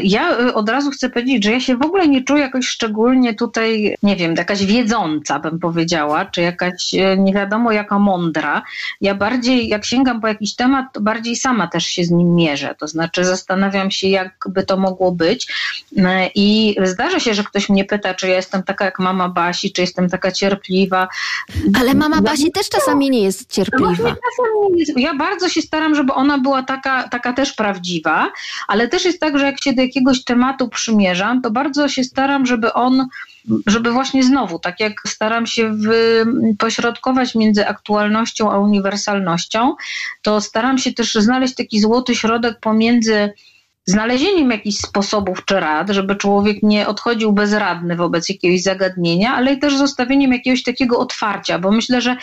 Ja 0.02 0.40
y, 0.40 0.54
od 0.54 0.68
razu 0.68 0.90
chcę 0.90 1.10
powiedzieć, 1.10 1.44
że 1.44 1.52
ja 1.52 1.60
się 1.60 1.76
w 1.76 1.82
ogóle 1.82 2.08
nie 2.08 2.22
czuję 2.24 2.42
jakoś 2.42 2.66
szczególnie 2.66 3.34
tutaj, 3.34 3.96
nie 4.02 4.16
wiem, 4.16 4.34
jakaś 4.34 4.64
wiedząca, 4.64 5.38
bym 5.38 5.58
powiedziała, 5.58 6.24
czy 6.24 6.40
jakaś 6.40 6.94
y, 6.94 7.16
nie 7.18 7.34
wiadomo 7.34 7.72
jaka 7.72 7.98
mądra. 7.98 8.62
Ja 9.00 9.14
bardziej, 9.14 9.68
jak 9.68 9.84
sięgam 9.84 10.20
po 10.20 10.28
jakiś 10.28 10.54
temat, 10.54 10.86
to 10.92 11.00
bardziej 11.00 11.36
sama 11.36 11.66
też 11.66 11.84
się 11.86 12.04
z 12.04 12.10
nim 12.10 12.34
mierzę. 12.34 12.74
To 12.78 12.88
znaczy 12.88 13.24
zastanawiam 13.24 13.90
się, 13.90 14.08
jakby 14.08 14.62
to 14.62 14.76
mogło 14.76 15.12
być. 15.12 15.46
Y, 15.92 16.02
I 16.34 16.76
zdarza 16.82 17.20
się, 17.20 17.34
że 17.34 17.44
ktoś 17.44 17.68
mnie 17.68 17.84
pyta, 17.84 18.14
czy 18.14 18.28
ja 18.28 18.34
jestem 18.34 18.62
taka 18.62 18.84
jak 18.84 18.98
mama 18.98 19.28
Basi, 19.28 19.72
czy 19.72 19.80
jestem 19.80 20.10
taka 20.10 20.32
cierpliwa. 20.32 21.08
Ale 21.80 21.94
mama 21.94 22.20
Basi 22.20 22.52
też 22.52 22.68
czasami 22.68 23.10
nie 23.10 23.22
jest 23.22 23.52
cierpliwa. 23.52 24.14
Ja 24.96 25.14
bardzo 25.14 25.48
się 25.48 25.62
staram, 25.62 25.94
żeby 25.94 26.12
ona 26.12 26.38
była 26.38 26.62
taka, 26.62 27.08
taka 27.08 27.32
też 27.32 27.52
prawdziwa, 27.52 28.32
ale 28.68 28.88
też 28.88 29.04
jest 29.04 29.20
tak, 29.20 29.38
że 29.38 29.53
jak 29.54 29.64
się 29.64 29.72
do 29.72 29.82
jakiegoś 29.82 30.24
tematu 30.24 30.68
przymierzam, 30.68 31.42
to 31.42 31.50
bardzo 31.50 31.88
się 31.88 32.04
staram, 32.04 32.46
żeby 32.46 32.72
on, 32.72 33.06
żeby 33.66 33.92
właśnie 33.92 34.22
znowu, 34.22 34.58
tak 34.58 34.80
jak 34.80 34.92
staram 35.06 35.46
się 35.46 35.76
pośrodkować 36.58 37.34
między 37.34 37.68
aktualnością 37.68 38.52
a 38.52 38.58
uniwersalnością, 38.58 39.74
to 40.22 40.40
staram 40.40 40.78
się 40.78 40.92
też 40.92 41.14
znaleźć 41.14 41.54
taki 41.54 41.80
złoty 41.80 42.14
środek 42.14 42.60
pomiędzy 42.60 43.32
znalezieniem 43.86 44.50
jakichś 44.50 44.76
sposobów 44.76 45.44
czy 45.44 45.60
rad, 45.60 45.90
żeby 45.90 46.16
człowiek 46.16 46.62
nie 46.62 46.86
odchodził 46.86 47.32
bezradny 47.32 47.96
wobec 47.96 48.28
jakiegoś 48.28 48.62
zagadnienia, 48.62 49.34
ale 49.34 49.56
też 49.56 49.76
zostawieniem 49.76 50.32
jakiegoś 50.32 50.62
takiego 50.62 50.98
otwarcia, 50.98 51.58
bo 51.58 51.70
myślę, 51.70 52.00
że 52.00 52.16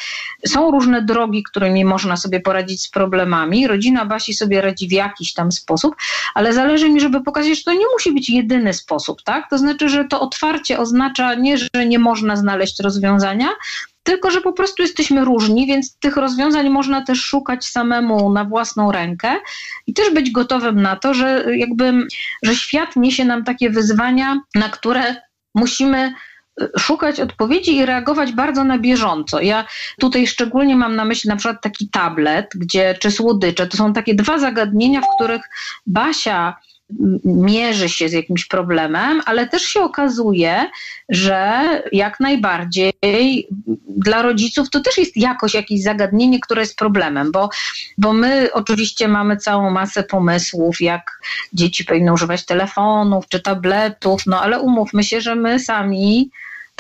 są 0.48 0.72
różne 0.72 1.02
drogi, 1.02 1.44
którymi 1.44 1.86
można 1.86 2.18
sobie 2.18 2.40
poradzić 2.40 2.82
z 2.82 2.90
problemami. 2.90 3.68
Rodzina 3.68 4.06
Basi 4.06 4.34
sobie 4.34 4.62
radzi 4.62 4.88
w 4.88 4.92
jakiś 4.92 5.34
tam 5.34 5.52
sposób, 5.52 5.96
ale 6.34 6.54
zależy 6.54 6.90
mi, 6.90 7.02
żeby 7.02 7.24
pokazać, 7.24 7.58
że 7.58 7.64
to 7.64 7.74
nie 7.74 7.86
musi 7.94 8.12
być 8.12 8.30
jedyny 8.30 8.74
sposób, 8.74 9.22
tak? 9.22 9.50
To 9.50 9.58
znaczy, 9.58 9.90
że 9.90 10.06
to 10.06 10.22
otwarcie 10.22 10.80
oznacza 10.80 11.36
nie, 11.36 11.58
że 11.58 11.86
nie 11.88 12.00
można 12.00 12.36
znaleźć 12.36 12.80
rozwiązania, 12.80 13.48
tylko 14.04 14.32
że 14.32 14.42
po 14.42 14.54
prostu 14.54 14.82
jesteśmy 14.82 15.26
różni, 15.26 15.68
więc 15.68 15.98
tych 15.98 16.18
rozwiązań 16.18 16.70
można 16.70 17.06
też 17.06 17.20
szukać 17.20 17.66
samemu 17.66 18.32
na 18.32 18.46
własną 18.46 18.92
rękę 18.92 19.36
i 19.88 19.94
też 19.94 20.10
być 20.14 20.32
gotowym 20.32 20.82
na 20.82 20.96
to, 20.96 21.14
że 21.14 21.46
jakby, 21.58 21.94
że 22.44 22.56
świat 22.56 22.96
niesie 22.96 23.26
nam 23.26 23.44
takie 23.44 23.70
wyzwania, 23.70 24.42
na 24.56 24.70
które 24.70 25.16
musimy 25.56 26.14
y, 26.62 26.70
szukać 26.80 27.20
odpowiedzi 27.20 27.78
i 27.78 27.86
reagować 27.86 28.32
bardzo 28.32 28.64
na 28.64 28.78
bieżąco. 28.78 29.42
Ja 29.42 29.68
tutaj 30.00 30.28
szczególnie 30.28 30.76
mam 30.76 30.96
na 30.96 31.06
myśli 31.06 31.28
na 31.30 31.36
przykład 31.36 31.62
taki 31.62 31.90
tablet, 31.90 32.50
gdzie 32.56 32.96
czy 33.00 33.12
słodycze, 33.12 33.68
to 33.68 33.78
są 33.78 33.94
takie 33.94 34.16
dwa 34.16 34.40
zagadnienia, 34.40 35.02
w 35.02 35.16
których 35.16 35.42
Basia 35.86 36.56
mierzy 37.26 37.90
się 37.90 38.10
z 38.10 38.14
jakimś 38.14 38.46
problemem, 38.46 39.22
ale 39.26 39.48
też 39.48 39.62
się 39.62 39.82
okazuje, 39.82 40.70
że 41.10 41.62
jak 41.92 42.20
najbardziej 42.20 42.94
dla 43.88 44.22
rodziców 44.22 44.70
to 44.70 44.80
też 44.80 44.98
jest 44.98 45.18
jakoś 45.18 45.54
jakieś 45.54 45.84
zagadnienie, 45.84 46.40
które 46.40 46.62
jest 46.62 46.78
problemem, 46.78 47.32
bo, 47.32 47.50
bo 47.98 48.14
my 48.14 48.50
oczywiście 48.54 49.08
mamy 49.08 49.38
całą 49.38 49.70
masę 49.70 50.04
pomysłów, 50.04 50.82
jak 50.82 51.20
dzieci 51.54 51.86
powinny 51.86 52.14
używać 52.14 52.46
telefonów 52.46 53.28
czy 53.30 53.40
tabletów, 53.40 54.26
no 54.26 54.42
ale 54.42 54.60
umówmy 54.60 55.04
się, 55.04 55.22
że 55.22 55.36
my 55.36 55.60
sami 55.60 56.32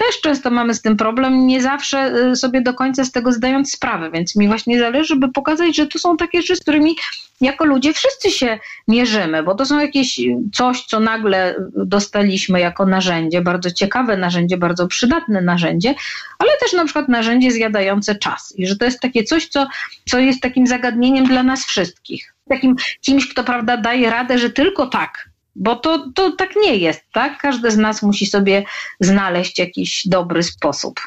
też 0.05 0.21
często 0.21 0.51
mamy 0.51 0.73
z 0.73 0.81
tym 0.81 0.97
problem, 0.97 1.47
nie 1.47 1.61
zawsze 1.61 2.13
y, 2.31 2.35
sobie 2.35 2.61
do 2.61 2.73
końca 2.73 3.05
z 3.05 3.11
tego 3.11 3.31
zdając 3.31 3.71
sprawę, 3.71 4.11
więc 4.11 4.35
mi 4.35 4.47
właśnie 4.47 4.79
zależy, 4.79 5.15
by 5.15 5.31
pokazać, 5.31 5.75
że 5.75 5.87
to 5.87 5.99
są 5.99 6.17
takie 6.17 6.41
rzeczy, 6.41 6.55
z 6.55 6.59
którymi 6.59 6.95
jako 7.41 7.65
ludzie 7.65 7.93
wszyscy 7.93 8.31
się 8.31 8.59
mierzymy, 8.87 9.43
bo 9.43 9.55
to 9.55 9.65
są 9.65 9.79
jakieś 9.79 10.19
coś, 10.53 10.85
co 10.85 10.99
nagle 10.99 11.55
dostaliśmy 11.75 12.59
jako 12.59 12.85
narzędzie, 12.85 13.41
bardzo 13.41 13.71
ciekawe 13.71 14.17
narzędzie, 14.17 14.57
bardzo 14.57 14.87
przydatne 14.87 15.41
narzędzie, 15.41 15.95
ale 16.39 16.51
też 16.59 16.73
na 16.73 16.85
przykład 16.85 17.09
narzędzie 17.09 17.51
zjadające 17.51 18.15
czas 18.15 18.53
i 18.57 18.67
że 18.67 18.75
to 18.75 18.85
jest 18.85 18.99
takie 18.99 19.23
coś, 19.23 19.47
co, 19.47 19.67
co 20.05 20.19
jest 20.19 20.41
takim 20.41 20.67
zagadnieniem 20.67 21.25
dla 21.25 21.43
nas 21.43 21.65
wszystkich. 21.65 22.33
Takim 22.49 22.75
kimś, 23.01 23.27
kto 23.29 23.43
prawda 23.43 23.77
daje 23.77 24.09
radę, 24.09 24.37
że 24.37 24.49
tylko 24.49 24.87
tak 24.87 25.30
bo 25.55 25.75
to, 25.75 26.09
to 26.15 26.31
tak 26.31 26.49
nie 26.63 26.75
jest, 26.75 27.01
tak? 27.13 27.37
Każdy 27.37 27.71
z 27.71 27.77
nas 27.77 28.01
musi 28.01 28.25
sobie 28.25 28.63
znaleźć 28.99 29.59
jakiś 29.59 30.07
dobry 30.07 30.43
sposób. 30.43 30.99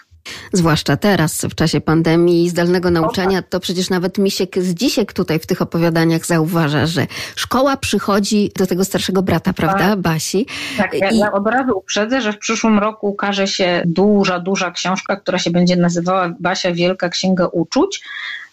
Zwłaszcza 0.52 0.96
teraz, 0.96 1.44
w 1.44 1.54
czasie 1.54 1.80
pandemii 1.80 2.44
i 2.44 2.50
zdalnego 2.50 2.90
nauczania, 2.90 3.42
to 3.42 3.60
przecież 3.60 3.90
nawet 3.90 4.18
Misiek 4.18 4.58
z 4.58 4.74
dzisiek 4.74 5.12
tutaj 5.12 5.38
w 5.38 5.46
tych 5.46 5.62
opowiadaniach 5.62 6.26
zauważa, 6.26 6.86
że 6.86 7.06
szkoła 7.36 7.76
przychodzi 7.76 8.50
do 8.56 8.66
tego 8.66 8.84
starszego 8.84 9.22
brata, 9.22 9.52
prawda, 9.52 9.88
tak. 9.88 10.00
Basi? 10.00 10.46
Tak, 10.76 10.94
ja, 10.94 11.10
I... 11.10 11.18
ja 11.18 11.32
od 11.32 11.46
razu 11.46 11.78
uprzedzę, 11.78 12.20
że 12.20 12.32
w 12.32 12.38
przyszłym 12.38 12.78
roku 12.78 13.08
ukaże 13.08 13.46
się 13.46 13.82
duża, 13.86 14.40
duża 14.40 14.70
książka, 14.70 15.16
która 15.16 15.38
się 15.38 15.50
będzie 15.50 15.76
nazywała 15.76 16.34
Basia 16.40 16.72
Wielka 16.72 17.08
Księga 17.08 17.46
Uczuć. 17.46 18.00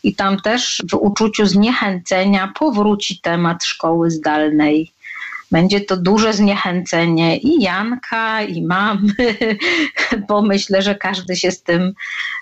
I 0.03 0.15
tam 0.15 0.39
też 0.39 0.83
w 0.91 0.93
uczuciu 0.93 1.45
zniechęcenia 1.45 2.53
powróci 2.59 3.19
temat 3.21 3.63
szkoły 3.63 4.11
zdalnej 4.11 4.91
będzie 5.51 5.81
to 5.81 5.97
duże 5.97 6.33
zniechęcenie 6.33 7.37
i 7.37 7.61
Janka, 7.61 8.41
i 8.41 8.61
mamy, 8.61 9.13
bo 10.27 10.41
myślę, 10.41 10.81
że 10.81 10.95
każdy 10.95 11.35
się 11.35 11.51
z 11.51 11.63
tym 11.63 11.93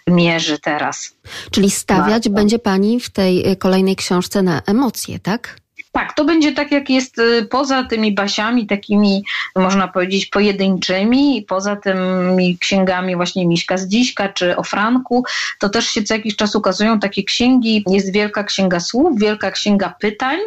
mierzy 0.08 0.60
teraz. 0.60 1.16
Czyli 1.52 1.72
stawiać 1.72 2.30
będzie 2.30 2.60
pani 2.60 3.00
w 3.00 3.10
tej 3.10 3.58
kolejnej 3.58 3.96
książce 3.96 4.42
na 4.42 4.62
emocje, 4.66 5.20
tak? 5.20 5.60
Tak, 5.92 6.14
to 6.14 6.26
będzie 6.26 6.52
tak, 6.52 6.72
jak 6.72 6.90
jest 6.90 7.20
y, 7.20 7.46
poza 7.46 7.84
tymi 7.84 8.14
basiami, 8.14 8.68
takimi 8.68 9.24
można 9.56 9.88
powiedzieć 9.88 10.26
pojedynczymi, 10.26 11.46
poza 11.48 11.76
tymi 11.76 12.58
księgami 12.58 13.16
właśnie 13.16 13.48
Miśka 13.48 13.78
z 13.78 13.88
Dziśka 13.88 14.30
czy 14.30 14.58
o 14.58 14.64
Franku, 14.64 15.24
to 15.60 15.70
też 15.70 15.88
się 15.88 16.04
co 16.04 16.14
jakiś 16.14 16.36
czas 16.36 16.56
ukazują 16.56 17.00
takie 17.00 17.24
księgi. 17.24 17.84
Jest 17.88 18.14
Wielka 18.14 18.44
Księga 18.44 18.80
Słów, 18.80 19.20
Wielka 19.20 19.52
Księga 19.52 19.94
Pytań 20.00 20.40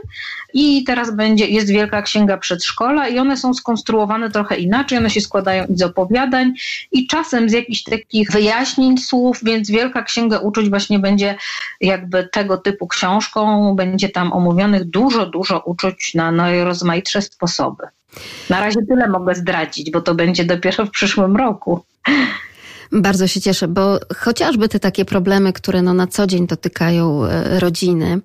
i 0.54 0.84
teraz 0.84 1.16
będzie, 1.16 1.46
jest 1.46 1.70
Wielka 1.70 2.02
Księga 2.02 2.36
Przedszkola 2.36 3.08
i 3.08 3.18
one 3.18 3.36
są 3.36 3.54
skonstruowane 3.54 4.30
trochę 4.30 4.56
inaczej, 4.56 4.98
one 4.98 5.10
się 5.10 5.20
składają 5.20 5.64
z 5.74 5.82
opowiadań 5.82 6.52
i 6.92 7.06
czasem 7.06 7.48
z 7.48 7.52
jakichś 7.52 7.82
takich 7.82 8.30
wyjaśnień 8.30 8.98
słów, 8.98 9.38
więc 9.42 9.70
Wielka 9.70 10.02
Księga 10.02 10.38
Uczuć 10.38 10.68
właśnie 10.68 10.98
będzie 10.98 11.34
jakby 11.80 12.28
tego 12.32 12.56
typu 12.56 12.86
książką, 12.86 13.74
będzie 13.76 14.08
tam 14.08 14.32
omówionych 14.32 14.84
dużo, 14.84 15.26
dużo 15.32 15.58
uczuć 15.58 16.14
na 16.14 16.32
najrozmaitsze 16.32 17.22
sposoby. 17.22 17.84
Na 18.50 18.60
razie 18.60 18.80
tyle 18.88 19.08
mogę 19.08 19.34
zdradzić, 19.34 19.90
bo 19.90 20.00
to 20.00 20.14
będzie 20.14 20.44
dopiero 20.44 20.86
w 20.86 20.90
przyszłym 20.90 21.36
roku. 21.36 21.84
Bardzo 22.92 23.26
się 23.26 23.40
cieszę, 23.40 23.68
bo 23.68 23.98
chociażby 24.16 24.68
te 24.68 24.80
takie 24.80 25.04
problemy, 25.04 25.52
które 25.52 25.82
no 25.82 25.94
na 25.94 26.06
co 26.06 26.26
dzień 26.26 26.46
dotykają 26.46 27.24
e, 27.24 27.60
rodziny, 27.60 28.20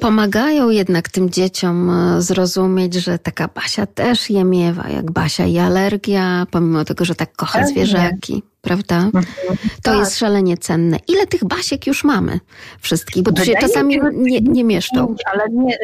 pomagają 0.00 0.70
jednak 0.70 1.08
tym 1.08 1.30
dzieciom 1.30 1.90
e, 1.90 2.22
zrozumieć, 2.22 2.94
że 2.94 3.18
taka 3.18 3.48
Basia 3.48 3.86
też 3.86 4.30
je 4.30 4.44
miewa, 4.44 4.88
jak 4.88 5.10
Basia 5.10 5.46
i 5.46 5.58
alergia, 5.58 6.46
pomimo 6.50 6.84
tego, 6.84 7.04
że 7.04 7.14
tak 7.14 7.36
kocha 7.36 7.66
zwierzaki 7.66 8.42
prawda? 8.68 8.96
Mhm. 8.96 9.24
To 9.82 9.90
tak. 9.90 9.98
jest 9.98 10.18
szalenie 10.18 10.56
cenne. 10.56 10.98
Ile 11.08 11.26
tych 11.26 11.44
basiek 11.44 11.86
już 11.86 12.04
mamy 12.04 12.40
wszystkich? 12.80 13.22
Bo 13.22 13.32
tu 13.32 13.44
się 13.44 13.54
czasami 13.60 14.00
nie, 14.12 14.40
nie 14.40 14.64
mieszczą. 14.64 15.14
Ale 15.32 15.44
nie, 15.52 15.76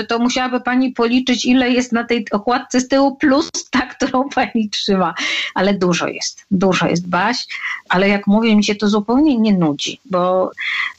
y, 0.00 0.06
to 0.06 0.18
musiałaby 0.18 0.60
pani 0.60 0.92
policzyć, 0.92 1.44
ile 1.44 1.70
jest 1.70 1.92
na 1.92 2.04
tej 2.04 2.26
okładce 2.30 2.80
z 2.80 2.88
tyłu, 2.88 3.16
plus 3.16 3.50
ta, 3.70 3.80
którą 3.80 4.28
pani 4.34 4.70
trzyma. 4.70 5.14
Ale 5.54 5.74
dużo 5.74 6.08
jest, 6.08 6.44
dużo 6.50 6.86
jest 6.86 7.08
baś, 7.08 7.46
ale 7.88 8.08
jak 8.08 8.26
mówię, 8.26 8.56
mi 8.56 8.64
się 8.64 8.74
to 8.74 8.88
zupełnie 8.88 9.38
nie 9.38 9.54
nudzi, 9.54 10.00
bo 10.04 10.50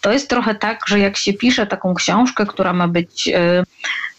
to 0.01 0.13
jest 0.13 0.29
trochę 0.29 0.55
tak, 0.55 0.87
że 0.87 0.99
jak 0.99 1.17
się 1.17 1.33
pisze 1.33 1.67
taką 1.67 1.93
książkę, 1.93 2.45
która 2.45 2.73
ma 2.73 2.87
być 2.87 3.27
y, 3.27 3.63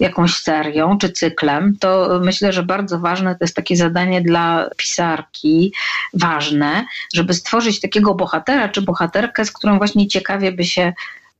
jakąś 0.03 0.35
serią 0.35 0.99
czy 0.99 1.11
cyklem, 1.11 1.77
to 1.81 2.21
myślę, 2.23 2.53
że 2.53 2.63
bardzo 2.63 2.99
ważne 2.99 3.35
to 3.35 3.45
jest 3.45 3.57
takie 3.57 3.77
zadanie 3.77 4.21
dla 4.21 4.71
pisarki, 4.77 5.73
ważne, 6.15 6.85
żeby 7.15 7.35
stworzyć 7.35 7.81
takiego 7.81 8.15
bohatera 8.15 8.69
czy 8.69 8.83
bohaterkę, 8.83 9.45
z 9.45 9.53
którą 9.53 9.79
właśnie 9.79 10.09
ciekawie 10.09 10.53
by 10.53 10.65
się 10.65 10.93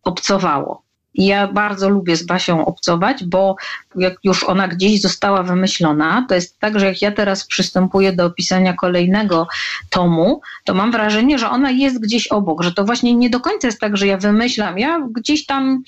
obcowało. 0.02 0.83
Ja 1.14 1.49
bardzo 1.49 1.88
lubię 1.88 2.16
z 2.16 2.23
Basią 2.23 2.64
obcować, 2.64 3.25
bo 3.25 3.57
jak 3.97 4.14
już 4.25 4.45
ona 4.45 4.69
gdzieś 4.69 5.00
została 5.00 5.42
wymyślona, 5.42 6.26
to 6.28 6.35
jest 6.35 6.59
tak, 6.59 6.81
że 6.81 6.87
jak 6.87 7.02
ja 7.02 7.12
teraz 7.12 7.47
przystępuję 7.47 8.12
do 8.12 8.26
opisania 8.26 8.73
kolejnego 8.73 9.49
tomu, 9.90 10.40
to 10.64 10.75
mam 10.75 10.92
wrażenie, 10.92 11.38
że 11.38 11.50
ona 11.50 11.71
jest 11.71 12.00
gdzieś 12.00 12.26
obok, 12.26 12.62
że 12.62 12.73
to 12.73 12.85
właśnie 12.85 13.14
nie 13.14 13.31
do 13.31 13.40
końca 13.40 13.69
jest 13.69 13.81
tak, 13.81 13.97
że 13.97 14.07
ja 14.07 14.16
wymyślam, 14.16 14.78
ja 14.78 15.09
gdzieś 15.11 15.47
tam 15.47 15.83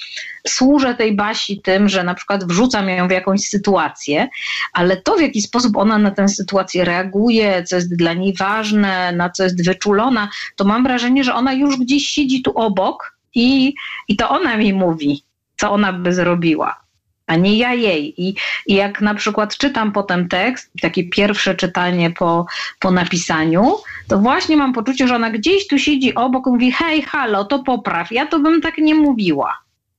służę 0.47 0.95
tej 0.95 1.17
Basi 1.17 1.61
tym, 1.61 1.89
że 1.89 2.05
na 2.05 2.15
przykład 2.15 2.45
wrzucam 2.45 2.89
ją 2.89 3.09
w 3.09 3.11
jakąś 3.11 3.41
sytuację, 3.41 4.29
ale 4.73 4.97
to 4.97 5.17
w 5.17 5.21
jaki 5.21 5.43
sposób 5.43 5.77
ona 5.77 5.99
na 5.99 6.11
tę 6.11 6.29
sytuację 6.29 6.85
reaguje, 6.85 7.65
co 7.65 7.77
jest 7.77 7.97
dla 7.97 8.13
niej 8.13 8.35
ważne, 8.35 9.13
na 9.13 9.31
co 9.31 9.45
jest 9.45 9.67
wyczulona, 9.67 10.29
to 10.57 10.65
mam 10.65 10.83
wrażenie, 10.83 11.25
że 11.25 11.35
ona 11.35 11.53
już 11.53 11.77
gdzieś 11.77 12.09
siedzi 12.09 12.43
tu 12.43 12.53
obok 12.55 13.14
i, 13.35 13.75
i 14.09 14.17
to 14.17 14.31
ona 14.31 14.57
mi 14.57 14.73
mówi, 14.73 15.25
co 15.57 15.71
ona 15.71 15.93
by 15.93 16.15
zrobiła, 16.15 16.81
a 17.27 17.37
nie 17.37 17.59
ja 17.59 17.75
jej. 17.75 18.23
I, 18.23 18.35
I 18.67 18.75
jak 18.75 19.01
na 19.01 19.15
przykład 19.15 19.57
czytam 19.57 19.93
potem 19.93 20.29
tekst, 20.29 20.71
takie 20.81 21.09
pierwsze 21.09 21.55
czytanie 21.55 22.11
po, 22.11 22.47
po 22.81 22.91
napisaniu, 22.91 23.77
to 24.09 24.19
właśnie 24.19 24.57
mam 24.57 24.73
poczucie, 24.73 25.09
że 25.09 25.15
ona 25.15 25.31
gdzieś 25.31 25.67
tu 25.67 25.79
siedzi 25.79 26.15
obok 26.15 26.47
i 26.47 26.51
mówi: 26.51 26.73
Hej, 26.73 27.03
halo, 27.03 27.45
to 27.45 27.59
popraw. 27.59 28.13
Ja 28.13 28.27
to 28.27 28.41
bym 28.41 28.61
tak 28.61 28.79
nie 28.79 28.95
mówiła. 28.95 29.59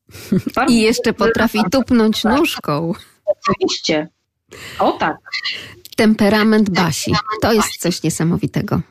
I 0.70 0.82
jeszcze 0.82 1.14
potrafi 1.14 1.60
tupnąć 1.72 2.24
nóżką. 2.24 2.94
Oczywiście. 3.26 4.08
O 4.80 4.92
tak. 4.92 5.18
Temperament 5.96 6.70
Basi. 6.70 7.14
To 7.42 7.54
jest 7.54 7.78
coś 7.78 8.04
niesamowitego. 8.04 8.82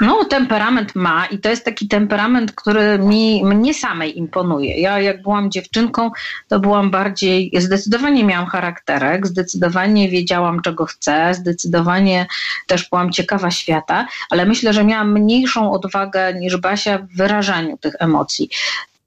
No, 0.00 0.24
temperament 0.24 0.94
ma 0.94 1.26
i 1.26 1.38
to 1.38 1.48
jest 1.48 1.64
taki 1.64 1.88
temperament, 1.88 2.52
który 2.52 2.98
mi, 2.98 3.44
mnie 3.44 3.74
samej 3.74 4.18
imponuje. 4.18 4.80
Ja 4.80 5.00
jak 5.00 5.22
byłam 5.22 5.50
dziewczynką, 5.50 6.10
to 6.48 6.60
byłam 6.60 6.90
bardziej, 6.90 7.50
zdecydowanie 7.58 8.24
miałam 8.24 8.46
charakterek, 8.46 9.26
zdecydowanie 9.26 10.10
wiedziałam, 10.10 10.62
czego 10.62 10.86
chcę, 10.86 11.34
zdecydowanie 11.34 12.26
też 12.66 12.88
byłam 12.88 13.12
ciekawa 13.12 13.50
świata, 13.50 14.06
ale 14.30 14.46
myślę, 14.46 14.72
że 14.72 14.84
miałam 14.84 15.12
mniejszą 15.12 15.72
odwagę 15.72 16.34
niż 16.34 16.56
Basia 16.56 16.98
w 16.98 17.16
wyrażaniu 17.16 17.78
tych 17.78 17.94
emocji. 17.98 18.50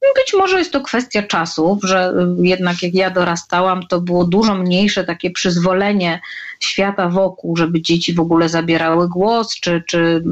Być 0.01 0.33
może 0.33 0.59
jest 0.59 0.71
to 0.71 0.81
kwestia 0.81 1.23
czasów, 1.23 1.79
że 1.83 2.13
jednak 2.37 2.83
jak 2.83 2.93
ja 2.93 3.09
dorastałam, 3.09 3.87
to 3.87 4.01
było 4.01 4.25
dużo 4.25 4.55
mniejsze 4.55 5.03
takie 5.03 5.31
przyzwolenie 5.31 6.21
świata 6.59 7.09
wokół, 7.09 7.57
żeby 7.57 7.81
dzieci 7.81 8.13
w 8.13 8.19
ogóle 8.19 8.49
zabierały 8.49 9.09
głos, 9.09 9.59
czy, 9.59 9.83
czy 9.87 10.23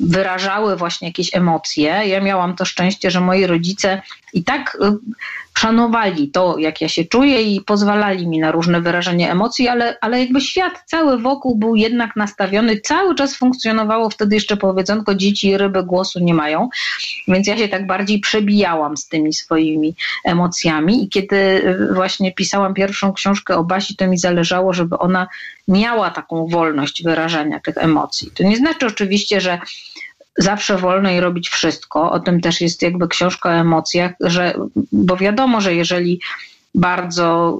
wyrażały 0.00 0.76
właśnie 0.76 1.08
jakieś 1.08 1.34
emocje. 1.34 1.84
Ja 1.84 2.20
miałam 2.20 2.56
to 2.56 2.64
szczęście, 2.64 3.10
że 3.10 3.20
moi 3.20 3.46
rodzice 3.46 4.02
i 4.32 4.44
tak 4.44 4.78
y, 4.82 4.96
szanowali 5.58 6.28
to, 6.28 6.58
jak 6.58 6.80
ja 6.80 6.88
się 6.88 7.04
czuję 7.04 7.42
i 7.42 7.60
pozwalali 7.60 8.28
mi 8.28 8.38
na 8.38 8.52
różne 8.52 8.80
wyrażenie 8.80 9.30
emocji, 9.30 9.68
ale, 9.68 9.98
ale 10.00 10.20
jakby 10.20 10.40
świat 10.40 10.82
cały 10.86 11.18
wokół 11.18 11.56
był 11.56 11.76
jednak 11.76 12.16
nastawiony, 12.16 12.80
cały 12.80 13.14
czas 13.14 13.36
funkcjonowało 13.36 14.10
wtedy 14.10 14.34
jeszcze 14.34 14.56
powiedzonko, 14.56 15.14
dzieci 15.14 15.48
i 15.48 15.58
ryby 15.58 15.82
głosu 15.82 16.20
nie 16.20 16.34
mają, 16.34 16.68
więc 17.28 17.46
ja 17.46 17.58
się 17.58 17.68
tak 17.68 17.86
bardziej 17.86 18.20
przebijałam 18.20 18.96
z 18.96 19.08
tymi 19.08 19.32
swoimi 19.32 19.94
emocjami 20.24 21.04
i 21.04 21.08
kiedy 21.08 21.36
y, 21.36 21.94
właśnie 21.94 22.32
pisałam 22.32 22.74
pierwszą 22.74 23.12
książkę 23.12 23.56
o 23.56 23.64
Basi, 23.64 23.96
to 23.96 24.06
mi 24.06 24.18
zależało, 24.18 24.72
żeby 24.72 24.98
ona 24.98 25.26
miała 25.68 26.10
taką 26.10 26.46
wolność 26.46 27.02
wyrażania 27.02 27.60
tych 27.60 27.76
emocji. 27.78 28.30
To 28.34 28.42
nie 28.42 28.56
znaczy 28.56 28.86
oczywiście, 28.86 29.40
że 29.40 29.58
zawsze 30.38 30.78
wolno 30.78 31.10
jej 31.10 31.20
robić 31.20 31.48
wszystko. 31.48 32.10
O 32.10 32.20
tym 32.20 32.40
też 32.40 32.60
jest 32.60 32.82
jakby 32.82 33.08
książka 33.08 33.48
o 33.48 33.52
emocjach, 33.52 34.12
że, 34.20 34.54
bo 34.92 35.16
wiadomo, 35.16 35.60
że 35.60 35.74
jeżeli 35.74 36.20
bardzo 36.74 37.58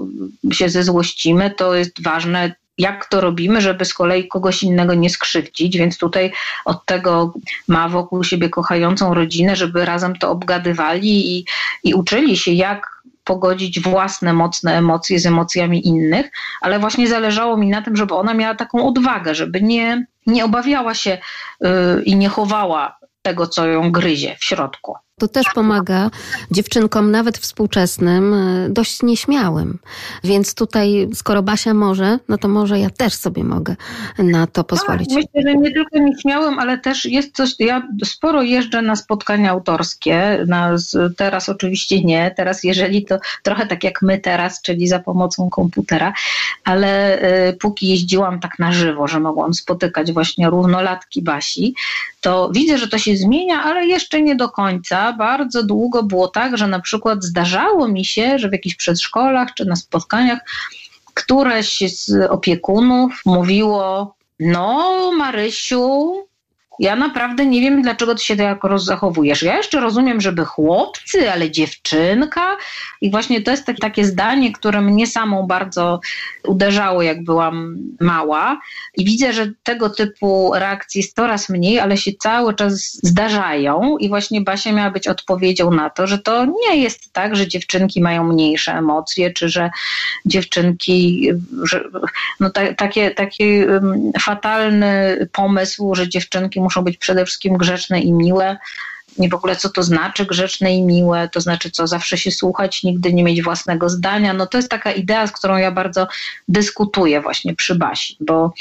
się 0.52 0.68
zezłościmy, 0.68 1.50
to 1.50 1.74
jest 1.74 2.02
ważne, 2.02 2.54
jak 2.78 3.06
to 3.06 3.20
robimy, 3.20 3.60
żeby 3.60 3.84
z 3.84 3.94
kolei 3.94 4.28
kogoś 4.28 4.62
innego 4.62 4.94
nie 4.94 5.10
skrzywdzić, 5.10 5.78
więc 5.78 5.98
tutaj 5.98 6.32
od 6.64 6.84
tego 6.84 7.34
ma 7.68 7.88
wokół 7.88 8.24
siebie 8.24 8.48
kochającą 8.48 9.14
rodzinę, 9.14 9.56
żeby 9.56 9.84
razem 9.84 10.16
to 10.16 10.30
obgadywali 10.30 11.36
i, 11.38 11.44
i 11.84 11.94
uczyli 11.94 12.36
się, 12.36 12.52
jak 12.52 12.96
pogodzić 13.24 13.80
własne 13.80 14.32
mocne 14.32 14.78
emocje 14.78 15.18
z 15.18 15.26
emocjami 15.26 15.86
innych, 15.88 16.26
ale 16.60 16.78
właśnie 16.78 17.08
zależało 17.08 17.56
mi 17.56 17.68
na 17.68 17.82
tym, 17.82 17.96
żeby 17.96 18.14
ona 18.14 18.34
miała 18.34 18.54
taką 18.54 18.88
odwagę, 18.88 19.34
żeby 19.34 19.62
nie, 19.62 20.06
nie 20.26 20.44
obawiała 20.44 20.94
się 20.94 21.18
yy, 21.60 22.02
i 22.04 22.16
nie 22.16 22.28
chowała 22.28 22.98
tego, 23.22 23.46
co 23.46 23.66
ją 23.66 23.92
gryzie 23.92 24.36
w 24.40 24.44
środku. 24.44 24.94
To 25.20 25.28
też 25.28 25.46
pomaga 25.54 26.10
dziewczynkom, 26.50 27.10
nawet 27.10 27.38
współczesnym, 27.38 28.34
e, 28.34 28.68
dość 28.70 29.02
nieśmiałym. 29.02 29.78
Więc 30.24 30.54
tutaj, 30.54 31.08
skoro 31.14 31.42
Basia 31.42 31.74
może, 31.74 32.18
no 32.28 32.38
to 32.38 32.48
może 32.48 32.78
ja 32.78 32.90
też 32.90 33.14
sobie 33.14 33.44
mogę 33.44 33.76
na 34.18 34.46
to 34.46 34.64
pozwolić. 34.64 35.08
Tak, 35.08 35.16
myślę, 35.16 35.50
że 35.50 35.58
nie 35.58 35.72
tylko 35.72 35.98
nieśmiałym, 35.98 36.58
ale 36.58 36.78
też 36.78 37.04
jest 37.04 37.36
coś. 37.36 37.54
Ja 37.58 37.88
sporo 38.04 38.42
jeżdżę 38.42 38.82
na 38.82 38.96
spotkania 38.96 39.50
autorskie. 39.50 40.44
Na, 40.46 40.76
teraz 41.16 41.48
oczywiście 41.48 42.04
nie. 42.04 42.34
Teraz, 42.36 42.64
jeżeli 42.64 43.04
to 43.04 43.18
trochę 43.42 43.66
tak 43.66 43.84
jak 43.84 44.02
my 44.02 44.18
teraz, 44.18 44.62
czyli 44.62 44.88
za 44.88 44.98
pomocą 44.98 45.50
komputera, 45.50 46.12
ale 46.64 47.22
y, 47.48 47.52
póki 47.52 47.88
jeździłam 47.88 48.40
tak 48.40 48.58
na 48.58 48.72
żywo, 48.72 49.08
że 49.08 49.20
mogłam 49.20 49.54
spotykać 49.54 50.12
właśnie 50.12 50.50
równolatki 50.50 51.22
Basi, 51.22 51.74
to 52.20 52.50
widzę, 52.52 52.78
że 52.78 52.88
to 52.88 52.98
się 52.98 53.16
zmienia, 53.16 53.62
ale 53.62 53.86
jeszcze 53.86 54.22
nie 54.22 54.36
do 54.36 54.48
końca. 54.48 55.05
Bardzo 55.12 55.62
długo 55.62 56.02
było 56.02 56.28
tak, 56.28 56.58
że 56.58 56.66
na 56.66 56.80
przykład 56.80 57.24
zdarzało 57.24 57.88
mi 57.88 58.04
się, 58.04 58.38
że 58.38 58.48
w 58.48 58.52
jakichś 58.52 58.76
przedszkolach 58.76 59.54
czy 59.54 59.64
na 59.64 59.76
spotkaniach 59.76 60.38
któreś 61.14 61.78
z 61.78 62.30
opiekunów 62.30 63.22
mówiło: 63.26 64.16
No, 64.40 65.12
Marysiu, 65.16 66.14
Ja 66.78 66.96
naprawdę 66.96 67.46
nie 67.46 67.60
wiem, 67.60 67.82
dlaczego 67.82 68.14
ty 68.14 68.24
się 68.24 68.36
tak 68.36 68.58
zachowujesz. 68.76 69.42
Ja 69.42 69.56
jeszcze 69.56 69.80
rozumiem, 69.80 70.20
żeby 70.20 70.44
chłopcy, 70.44 71.30
ale 71.30 71.50
dziewczynka. 71.50 72.56
I 73.00 73.10
właśnie 73.10 73.42
to 73.42 73.50
jest 73.50 73.66
takie 73.80 74.04
zdanie, 74.04 74.52
które 74.52 74.80
mnie 74.82 75.06
samą 75.06 75.46
bardzo 75.46 76.00
uderzało, 76.44 77.02
jak 77.02 77.24
byłam 77.24 77.76
mała. 78.00 78.60
I 78.96 79.04
widzę, 79.04 79.32
że 79.32 79.52
tego 79.62 79.90
typu 79.90 80.52
reakcji 80.54 80.98
jest 80.98 81.16
coraz 81.16 81.48
mniej, 81.48 81.80
ale 81.80 81.96
się 81.96 82.10
cały 82.18 82.54
czas 82.54 83.00
zdarzają. 83.02 83.98
I 83.98 84.08
właśnie 84.08 84.40
Basia 84.40 84.72
miała 84.72 84.90
być 84.90 85.08
odpowiedzią 85.08 85.70
na 85.70 85.90
to, 85.90 86.06
że 86.06 86.18
to 86.18 86.44
nie 86.44 86.76
jest 86.76 87.12
tak, 87.12 87.36
że 87.36 87.48
dziewczynki 87.48 88.02
mają 88.02 88.24
mniejsze 88.24 88.72
emocje, 88.72 89.32
czy 89.32 89.48
że 89.48 89.70
dziewczynki, 90.26 91.30
że, 91.62 91.84
no 92.40 92.50
ta, 92.50 92.74
takie, 92.74 93.10
taki 93.10 93.44
fatalny 94.20 95.28
pomysł, 95.32 95.94
że 95.94 96.08
dziewczynki 96.08 96.60
muszą 96.66 96.82
być 96.82 96.96
przede 96.98 97.24
wszystkim 97.24 97.56
grzeczne 97.56 98.00
i 98.00 98.12
miłe. 98.12 98.56
Nie 99.18 99.28
w 99.28 99.34
ogóle 99.34 99.56
co 99.56 99.68
to 99.68 99.82
znaczy 99.82 100.26
grzeczne 100.26 100.74
i 100.74 100.82
miłe, 100.82 101.28
to 101.32 101.40
znaczy 101.40 101.70
co, 101.70 101.86
zawsze 101.86 102.18
się 102.18 102.30
słuchać, 102.30 102.82
nigdy 102.82 103.12
nie 103.12 103.24
mieć 103.24 103.42
własnego 103.42 103.88
zdania. 103.88 104.32
No 104.34 104.46
to 104.46 104.58
jest 104.58 104.70
taka 104.70 104.92
idea, 104.92 105.26
z 105.26 105.32
którą 105.32 105.56
ja 105.56 105.70
bardzo 105.70 106.08
dyskutuję 106.48 107.20
właśnie 107.20 107.54
przy 107.54 107.74
Basi, 107.74 108.16
bo 108.20 108.52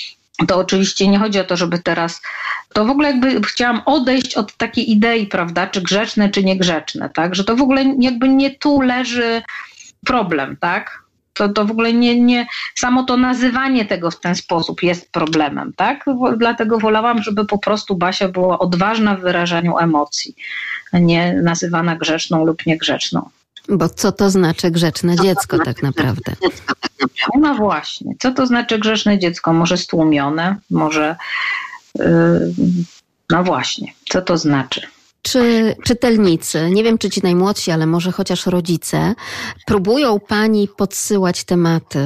to 0.47 0.57
oczywiście 0.57 1.07
nie 1.07 1.19
chodzi 1.19 1.39
o 1.39 1.43
to, 1.43 1.57
żeby 1.57 1.79
teraz. 1.79 2.21
To 2.73 2.85
w 2.85 2.89
ogóle 2.89 3.11
jakby 3.11 3.41
chciałam 3.41 3.81
odejść 3.85 4.35
od 4.35 4.57
takiej 4.57 4.91
idei, 4.91 5.27
prawda, 5.27 5.67
czy 5.67 5.81
grzeczne, 5.81 6.29
czy 6.29 6.43
niegrzeczne, 6.43 7.09
tak? 7.09 7.35
Że 7.35 7.43
to 7.43 7.55
w 7.55 7.61
ogóle 7.61 7.95
jakby 7.99 8.29
nie 8.29 8.55
tu 8.55 8.81
leży 8.81 9.41
problem, 10.05 10.57
tak? 10.57 11.04
To, 11.35 11.49
to 11.49 11.65
w 11.65 11.71
ogóle 11.71 11.93
nie, 11.93 12.21
nie, 12.21 12.47
samo 12.75 13.03
to 13.03 13.17
nazywanie 13.17 13.85
tego 13.85 14.11
w 14.11 14.19
ten 14.19 14.35
sposób 14.35 14.83
jest 14.83 15.11
problemem, 15.11 15.73
tak? 15.75 16.05
Dlatego 16.37 16.79
wolałam, 16.79 17.23
żeby 17.23 17.45
po 17.45 17.57
prostu 17.57 17.95
Basia 17.95 18.27
była 18.27 18.59
odważna 18.59 19.15
w 19.15 19.21
wyrażaniu 19.21 19.77
emocji, 19.77 20.35
a 20.91 20.99
nie 20.99 21.33
nazywana 21.33 21.95
grzeczną 21.95 22.45
lub 22.45 22.65
niegrzeczną. 22.65 23.29
Bo 23.69 23.89
co 23.89 24.11
to 24.11 24.29
znaczy 24.29 24.71
grzeczne 24.71 25.15
dziecko 25.15 25.59
tak 25.59 25.83
naprawdę? 25.83 26.35
No 27.39 27.55
właśnie, 27.55 28.13
co 28.19 28.31
to 28.31 28.47
znaczy 28.47 28.79
grzeczne 28.79 29.19
dziecko? 29.19 29.53
Może 29.53 29.77
stłumione, 29.77 30.55
może. 30.69 31.15
Yy, 31.99 32.53
no 33.29 33.43
właśnie, 33.43 33.93
co 34.09 34.21
to 34.21 34.37
znaczy? 34.37 34.81
Czy 35.25 35.75
czytelnicy, 35.83 36.69
nie 36.71 36.83
wiem 36.83 36.97
czy 36.97 37.09
ci 37.09 37.21
najmłodsi, 37.23 37.71
ale 37.71 37.85
może 37.85 38.11
chociaż 38.11 38.45
rodzice, 38.45 39.15
próbują 39.65 40.19
pani 40.19 40.67
podsyłać 40.67 41.43
tematy, 41.43 41.99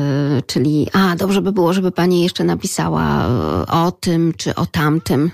czyli 0.47 0.87
a 0.93 1.15
dobrze 1.15 1.41
by 1.41 1.51
było, 1.51 1.73
żeby 1.73 1.91
pani 1.91 2.23
jeszcze 2.23 2.43
napisała 2.43 3.27
o 3.71 3.91
tym 3.91 4.33
czy 4.37 4.55
o 4.55 4.65
tamtym? 4.65 5.31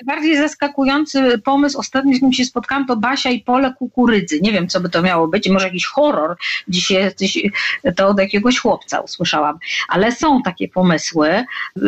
Najbardziej 0.00 0.36
zaskakujący 0.36 1.38
pomysł 1.38 1.78
ostatni, 1.78 2.14
z 2.14 2.16
którym 2.16 2.32
się 2.32 2.44
spotkałam, 2.44 2.86
to 2.86 2.96
Basia 2.96 3.30
i 3.30 3.40
pole 3.40 3.74
kukurydzy. 3.78 4.40
Nie 4.40 4.52
wiem, 4.52 4.68
co 4.68 4.80
by 4.80 4.88
to 4.88 5.02
miało 5.02 5.28
być, 5.28 5.48
może 5.48 5.66
jakiś 5.66 5.86
horror. 5.86 6.36
Dzisiaj 6.68 7.10
to 7.96 8.08
od 8.08 8.18
jakiegoś 8.18 8.58
chłopca 8.58 9.00
usłyszałam. 9.00 9.58
Ale 9.88 10.12
są 10.12 10.42
takie 10.42 10.68
pomysły. 10.68 11.44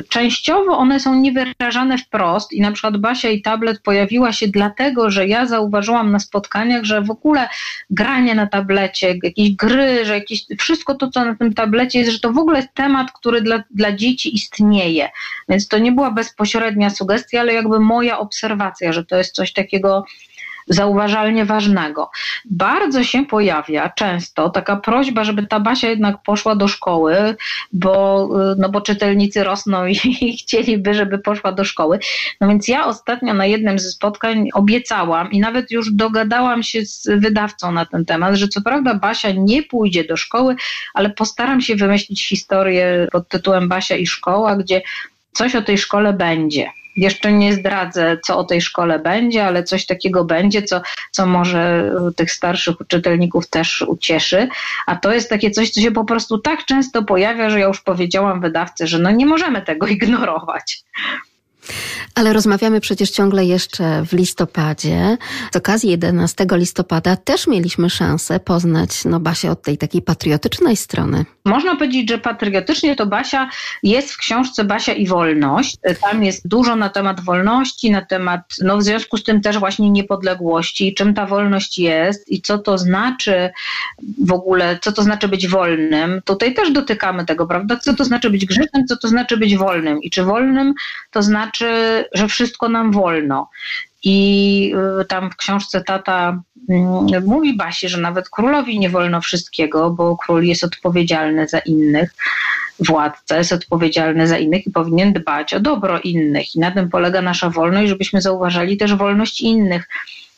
Częściowo 0.09 0.79
one 0.79 1.01
są 1.01 1.15
niewyrażane 1.15 1.99
wprost 1.99 2.53
i 2.53 2.61
na 2.61 2.73
przykład 2.73 2.97
Basia 2.97 3.29
i 3.29 3.43
tablet 3.43 3.81
pojawiła 3.81 4.33
się 4.33 4.49
dlatego, 4.49 5.11
że 5.11 5.27
ja 5.27 5.47
zauważyłam 5.47 6.13
na 6.13 6.19
spotkaniach, 6.19 6.85
że 6.85 7.03
w 7.03 7.11
ogóle 7.11 7.49
granie 7.91 8.35
na 8.35 8.47
tablecie, 8.47 9.19
jakieś 9.23 9.51
gry, 9.51 10.05
że 10.05 10.15
jakieś, 10.15 10.47
wszystko 10.59 10.95
to, 10.95 11.09
co 11.09 11.25
na 11.25 11.35
tym 11.35 11.55
tablecie 11.55 11.99
jest, 11.99 12.11
że 12.11 12.21
to 12.21 12.33
w 12.33 12.39
ogóle 12.39 12.57
jest 12.57 12.75
temat, 12.75 13.13
który 13.13 13.41
dla, 13.41 13.63
dla 13.71 13.93
dzieci 13.93 14.35
istnieje. 14.35 15.11
Więc 15.49 15.69
to 15.69 15.79
nie 15.79 15.93
była 15.93 16.11
bezpośrednia 16.11 16.91
sugestia, 16.91 17.41
ale 17.41 17.53
jakby 17.53 17.81
moja 17.95 18.19
obserwacja, 18.19 18.93
że 18.93 19.05
to 19.05 19.17
jest 19.17 19.35
coś 19.35 19.53
takiego 19.53 20.05
zauważalnie 20.69 21.45
ważnego. 21.45 22.11
Bardzo 22.45 23.05
się 23.05 23.27
pojawia 23.27 23.89
często 23.89 24.51
taka 24.51 24.77
prośba, 24.77 25.25
żeby 25.25 25.47
ta 25.47 25.61
Basia 25.61 25.89
jednak 25.89 26.23
poszła 26.23 26.57
do 26.57 26.69
szkoły, 26.69 27.37
bo, 27.73 28.29
no 28.59 28.69
bo 28.69 28.81
czytelnicy 28.81 29.45
rosną 29.45 29.87
i, 29.87 29.99
i 30.21 30.37
chcieliby, 30.41 30.95
żeby 30.95 31.19
poszła 31.19 31.53
do 31.53 31.65
szkoły. 31.65 31.99
No 32.41 32.49
więc 32.49 32.69
ja 32.69 32.87
ostatnio 32.87 33.35
na 33.35 33.47
jednym 33.47 33.79
ze 33.79 33.91
spotkań 33.91 34.49
obiecałam 34.55 35.31
i 35.31 35.41
nawet 35.41 35.71
już 35.71 35.93
dogadałam 35.93 36.63
się 36.63 36.87
z 36.87 37.09
wydawcą 37.21 37.73
na 37.73 37.87
ten 37.87 38.05
temat, 38.05 38.35
że 38.35 38.49
co 38.49 38.63
prawda 38.63 38.95
Basia 38.95 39.33
nie 39.37 39.63
pójdzie 39.63 40.05
do 40.05 40.17
szkoły, 40.17 40.57
ale 40.95 41.11
postaram 41.11 41.61
się 41.61 41.77
wymyślić 41.77 42.29
historię 42.29 43.09
pod 43.13 43.29
tytułem 43.29 43.69
Basia 43.69 43.97
i 43.97 44.07
szkoła, 44.07 44.57
gdzie 44.57 44.83
coś 45.33 45.55
o 45.55 45.63
tej 45.63 45.79
szkole 45.79 46.13
będzie. 46.13 46.71
Jeszcze 46.97 47.33
nie 47.33 47.53
zdradzę, 47.53 48.19
co 48.25 48.39
o 48.39 48.45
tej 48.45 48.61
szkole 48.61 48.99
będzie, 48.99 49.47
ale 49.47 49.65
coś 49.65 49.87
takiego 49.87 50.25
będzie, 50.25 50.63
co, 50.63 50.83
co 51.11 51.27
może 51.27 51.93
tych 52.17 52.33
starszych 52.33 52.77
czytelników 52.89 53.47
też 53.47 53.83
ucieszy. 53.83 54.49
A 54.87 54.97
to 54.97 55.13
jest 55.13 55.31
takie 55.31 55.51
coś, 55.51 55.71
co 55.71 55.81
się 55.81 55.91
po 55.91 56.05
prostu 56.05 56.39
tak 56.39 56.65
często 56.65 57.03
pojawia, 57.03 57.51
że 57.51 57.61
ja 57.61 57.67
już 57.67 57.81
powiedziałam 57.81 58.41
wydawcy, 58.41 58.87
że 58.87 58.99
no 58.99 59.11
nie 59.11 59.27
możemy 59.27 59.63
tego 59.63 59.87
ignorować. 59.97 60.85
Ale 62.15 62.33
rozmawiamy 62.33 62.81
przecież 62.81 63.11
ciągle 63.11 63.45
jeszcze 63.45 64.05
w 64.07 64.13
listopadzie. 64.13 65.17
Z 65.53 65.57
okazji 65.57 65.91
11 65.91 66.47
listopada 66.53 67.17
też 67.17 67.47
mieliśmy 67.47 67.91
szansę 67.91 68.41
poznać 68.41 69.05
no, 69.05 69.21
Basię 69.21 69.51
od 69.51 69.63
tej 69.63 69.79
takiej 69.79 70.03
patriotycznej 70.03 70.77
strony. 70.77 71.25
Można 71.45 71.77
powiedzieć, 71.77 72.11
że 72.11 72.19
patriotycznie 72.19 72.97
to 72.97 73.07
Basia 73.07 73.51
jest 73.83 74.13
w 74.13 74.17
książce 74.17 74.65
Basia 74.65 74.93
i 74.93 75.07
wolność. 75.07 75.77
Tam 76.01 76.25
jest 76.25 76.49
dużo 76.49 76.77
na 76.77 76.89
temat 76.89 77.21
wolności, 77.21 77.91
na 77.91 78.03
temat, 78.03 78.41
no 78.63 78.79
w 78.79 78.83
związku 78.83 79.17
z 79.17 79.25
tym 79.25 79.41
też 79.41 79.59
właśnie 79.59 79.91
niepodległości, 79.91 80.95
czym 80.95 81.15
ta 81.15 81.27
wolność 81.27 81.79
jest 81.79 82.33
i 82.33 82.43
co 82.43 82.59
to 82.59 82.79
znaczy 82.79 83.51
w 84.19 84.33
ogóle, 84.33 84.79
co 84.83 84.93
to 84.93 85.03
znaczy 85.03 85.29
być 85.29 85.49
wolnym. 85.49 86.23
Tutaj 86.25 86.55
też 86.55 86.73
dotykamy 86.73 87.27
tego, 87.27 87.47
prawda? 87.47 87.77
Co 87.77 87.95
to 87.95 88.05
znaczy 88.05 88.31
być 88.31 88.47
grzecznym, 88.47 88.87
co 88.87 88.97
to 88.97 89.09
znaczy 89.09 89.37
być 89.37 89.57
wolnym 89.57 90.03
i 90.03 90.11
czy 90.11 90.25
wolnym 90.25 90.75
to 91.11 91.23
znaczy, 91.23 91.54
że 92.13 92.29
wszystko 92.29 92.69
nam 92.69 92.93
wolno. 92.93 93.51
I 94.05 94.75
y, 95.01 95.05
tam 95.05 95.31
w 95.31 95.37
książce 95.37 95.83
tata 95.85 96.43
mm, 96.69 97.25
mówi 97.27 97.57
Basi, 97.57 97.89
że 97.89 97.99
nawet 97.99 98.29
królowi 98.29 98.79
nie 98.79 98.91
wolno 98.91 99.21
wszystkiego, 99.21 99.91
bo 99.91 100.17
król 100.17 100.45
jest 100.45 100.65
odpowiedzialny 100.65 101.49
za 101.49 101.59
innych, 101.59 102.15
władca 102.81 103.39
jest 103.39 103.53
odpowiedzialny 103.53 104.29
za 104.29 104.39
innych 104.39 104.67
i 104.67 104.71
powinien 104.71 105.13
dbać 105.13 105.55
o 105.55 105.61
dobro 105.61 106.01
innych. 106.01 106.57
I 106.57 106.61
na 106.61 106.71
tym 106.71 106.89
polega 106.89 107.23
nasza 107.23 107.51
wolność, 107.51 107.89
żebyśmy 107.89 108.23
zauważali 108.23 108.77
też 108.77 108.95
wolność 108.95 109.41
innych. 109.41 109.89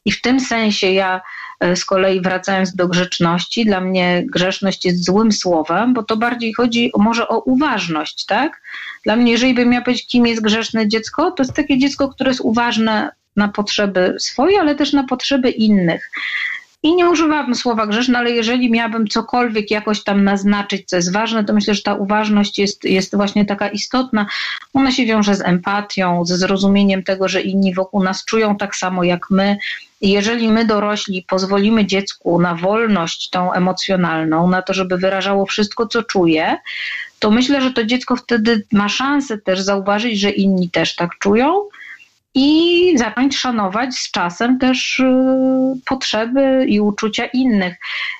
I 0.05 0.12
w 0.12 0.20
tym 0.20 0.40
sensie 0.40 0.90
ja 0.90 1.20
y, 1.64 1.76
z 1.76 1.85
kolei 1.85 2.20
wracając 2.20 2.74
do 2.74 2.88
grzeczności, 2.88 3.64
dla 3.64 3.81
mnie 3.81 4.24
grzeszność 4.26 4.85
jest 4.85 5.05
złym 5.05 5.33
słowem, 5.33 5.94
bo 5.94 6.02
to 6.02 6.16
bardziej 6.16 6.55
chodzi 6.55 6.92
może 6.98 7.29
o 7.29 7.40
uważność, 7.40 8.24
tak? 8.24 8.62
Dla 9.07 9.16
mnie, 9.16 9.33
jeżeli 9.33 9.55
bym 9.55 9.69
miała 9.69 9.85
powiedzieć, 9.85 10.07
kim 10.07 10.27
jest 10.27 10.42
grzeszne 10.42 10.88
dziecko, 10.88 11.31
to 11.31 11.42
jest 11.42 11.55
takie 11.55 11.79
dziecko, 11.79 12.09
które 12.09 12.31
jest 12.31 12.40
uważne 12.40 13.11
na 13.37 13.49
potrzeby 13.49 14.14
swoje, 14.19 14.61
ale 14.61 14.75
też 14.75 14.92
na 14.92 15.05
potrzeby 15.05 15.51
innych. 15.51 16.11
I 16.83 16.95
nie 16.95 17.11
używałabym 17.11 17.55
słowa 17.55 17.87
grzeszne, 17.87 18.19
ale 18.19 18.31
jeżeli 18.31 18.71
miałabym 18.71 19.09
cokolwiek 19.09 19.71
jakoś 19.71 20.05
tam 20.05 20.25
naznaczyć, 20.25 20.88
co 20.88 20.97
jest 20.97 21.12
ważne, 21.12 21.45
to 21.45 21.53
myślę, 21.53 21.75
że 21.75 21.83
ta 21.83 21.95
uważność 21.95 22.59
jest, 22.59 22.85
jest 22.85 23.16
właśnie 23.16 23.45
taka 23.45 23.69
istotna. 23.69 24.27
Ona 24.75 24.92
się 24.92 25.07
wiąże 25.07 25.35
z 25.35 25.40
empatią, 25.40 26.25
ze 26.25 26.37
zrozumieniem 26.37 27.03
tego, 27.03 27.29
że 27.29 27.40
inni 27.40 27.75
wokół 27.75 28.03
nas 28.03 28.25
czują 28.25 28.57
tak 28.57 28.77
samo 28.77 29.05
jak 29.05 29.31
my. 29.31 29.59
I 30.01 30.11
jeżeli 30.11 30.49
my 30.49 30.64
dorośli 30.64 31.25
pozwolimy 31.29 31.87
dziecku 31.87 32.40
na 32.40 32.55
wolność 32.55 33.31
tą 33.31 33.53
emocjonalną, 33.53 34.49
na 34.49 34.62
to, 34.62 34.75
żeby 34.75 34.99
wyrażało 34.99 35.47
wszystko, 35.47 35.87
co 35.87 36.03
czuje, 36.03 36.59
to 37.18 37.31
myślę, 37.31 37.61
że 37.61 37.72
to 37.72 37.85
dziecko 37.85 38.16
wtedy 38.16 38.64
ma 38.72 38.88
szansę 38.88 39.38
też 39.38 39.61
zauważyć, 39.61 40.20
że 40.20 40.31
inni 40.31 40.70
też 40.70 40.94
tak 40.94 41.11
czują 41.18 41.68
i 42.38 42.98
zacząć 42.98 43.37
szanować 43.37 43.94
z 43.94 44.11
czasem 44.11 44.59
też 44.59 44.98
y, 44.98 45.05
potrzeby 45.87 46.66
i 46.68 46.81
uczucia 46.81 47.26
innych. 47.26 47.74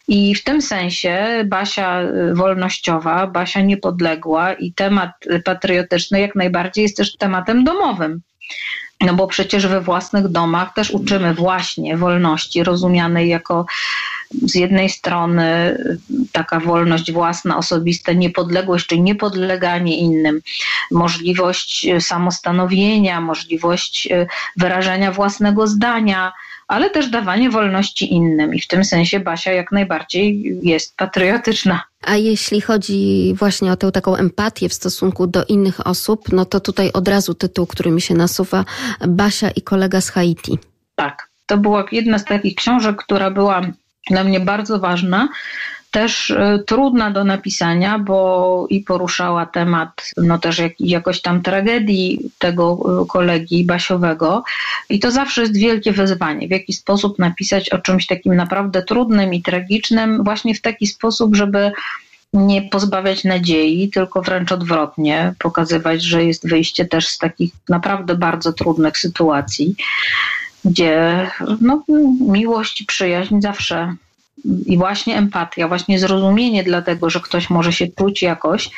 I 0.09 0.35
w 0.35 0.44
tym 0.44 0.62
sensie 0.62 1.44
Basia 1.44 2.02
y, 2.02 2.35
wolnościowa, 2.35 3.26
Basia 3.26 3.61
niepodległa 3.61 4.52
i 4.52 4.72
temat 4.72 5.11
patriotyczny 5.44 6.20
jak 6.20 6.35
najbardziej 6.35 6.82
jest 6.82 6.96
też 6.96 7.16
tematem 7.16 7.64
domowym. 7.64 8.20
No 9.00 9.14
bo 9.14 9.26
przecież 9.26 9.66
we 9.66 9.80
własnych 9.80 10.28
domach 10.28 10.74
też 10.74 10.90
uczymy 10.90 11.35
właśnie 11.35 11.96
wolności, 11.96 12.64
rozumianej 12.64 13.28
jako 13.28 13.66
z 14.30 14.54
jednej 14.54 14.90
strony 14.90 15.78
taka 16.32 16.60
wolność 16.60 17.12
własna, 17.12 17.56
osobista, 17.56 18.12
niepodległość 18.12 18.86
czy 18.86 19.00
niepodleganie 19.00 19.98
innym, 19.98 20.40
możliwość 20.90 21.86
samostanowienia, 22.00 23.20
możliwość 23.20 24.08
e, 24.10 24.26
wyrażenia 24.56 25.12
własnego 25.12 25.66
zdania, 25.66 26.32
ale 26.68 26.90
też 26.90 27.08
dawanie 27.08 27.50
wolności 27.50 28.14
innym. 28.14 28.54
I 28.54 28.60
w 28.60 28.66
tym 28.66 28.84
sensie 28.84 29.20
Basia 29.20 29.52
jak 29.52 29.72
najbardziej 29.72 30.58
jest 30.62 30.96
patriotyczna. 30.96 31.82
A 32.02 32.16
jeśli 32.16 32.60
chodzi 32.60 33.34
właśnie 33.38 33.72
o 33.72 33.76
tę 33.76 33.92
taką 33.92 34.16
empatię 34.16 34.68
w 34.68 34.74
stosunku 34.74 35.26
do 35.26 35.44
innych 35.44 35.86
osób, 35.86 36.32
no 36.32 36.44
to 36.44 36.60
tutaj 36.60 36.90
od 36.92 37.08
razu 37.08 37.34
tytuł, 37.34 37.66
który 37.66 37.90
mi 37.90 38.00
się 38.00 38.14
nasuwa, 38.14 38.64
Basia 39.08 39.50
i 39.50 39.62
kolega 39.62 40.00
z 40.00 40.10
Haiti. 40.10 40.58
Tak, 40.94 41.28
to 41.46 41.58
była 41.58 41.84
jedna 41.92 42.18
z 42.18 42.24
takich 42.24 42.54
książek, 42.54 42.96
która 42.96 43.30
była 43.30 43.62
dla 44.11 44.25
mnie 44.25 44.40
bardzo 44.40 44.79
ważna, 44.79 45.29
też 45.90 46.31
e, 46.31 46.59
trudna 46.66 47.11
do 47.11 47.25
napisania, 47.25 47.99
bo 47.99 48.66
i 48.71 48.81
poruszała 48.81 49.47
temat 49.47 50.11
no 50.16 50.38
też 50.38 50.59
jak, 50.59 50.73
jakoś 50.81 51.21
tam 51.21 51.42
tragedii 51.42 52.21
tego 52.38 52.79
e, 53.03 53.07
kolegi 53.07 53.64
Basiowego. 53.64 54.45
I 54.88 54.99
to 55.01 55.11
zawsze 55.11 55.40
jest 55.40 55.57
wielkie 55.57 55.92
wyzwanie, 55.92 56.49
w 56.49 56.51
jaki 56.51 56.73
sposób 56.73 57.19
napisać 57.19 57.71
o 57.71 57.79
czymś 57.79 58.07
takim 58.07 58.35
naprawdę 58.35 58.83
trudnym 58.83 59.35
i 59.35 59.42
tragicznym 59.42 60.25
właśnie 60.25 60.55
w 60.55 60.61
taki 60.61 60.87
sposób, 60.87 61.37
żeby 61.37 61.73
nie 62.33 62.62
pozbawiać 62.62 63.25
nadziei, 63.25 63.90
tylko 63.90 64.23
wręcz 64.23 64.53
odwrotnie, 64.53 65.35
pokazywać, 65.38 66.03
że 66.03 66.25
jest 66.25 66.49
wyjście 66.49 66.85
też 66.85 67.09
z 67.09 67.19
takich 67.19 67.53
naprawdę 67.69 68.14
bardzo 68.14 68.53
trudnych 68.53 68.99
sytuacji, 68.99 69.75
gdzie 70.66 71.26
no, 71.61 71.83
miłość 72.20 72.81
i 72.81 72.87
przyjaźń 72.87 73.40
zawsze 73.40 73.94
i 74.66 74.79
właśnie 74.79 75.16
empatia, 75.16 75.68
właśnie 75.68 75.98
zrozumienie 75.98 76.64
dlatego, 76.64 77.11
że 77.11 77.20
ktoś 77.20 77.50
może 77.50 77.72
się 77.72 77.87
czuć 77.88 78.22
jakoś, 78.22 78.70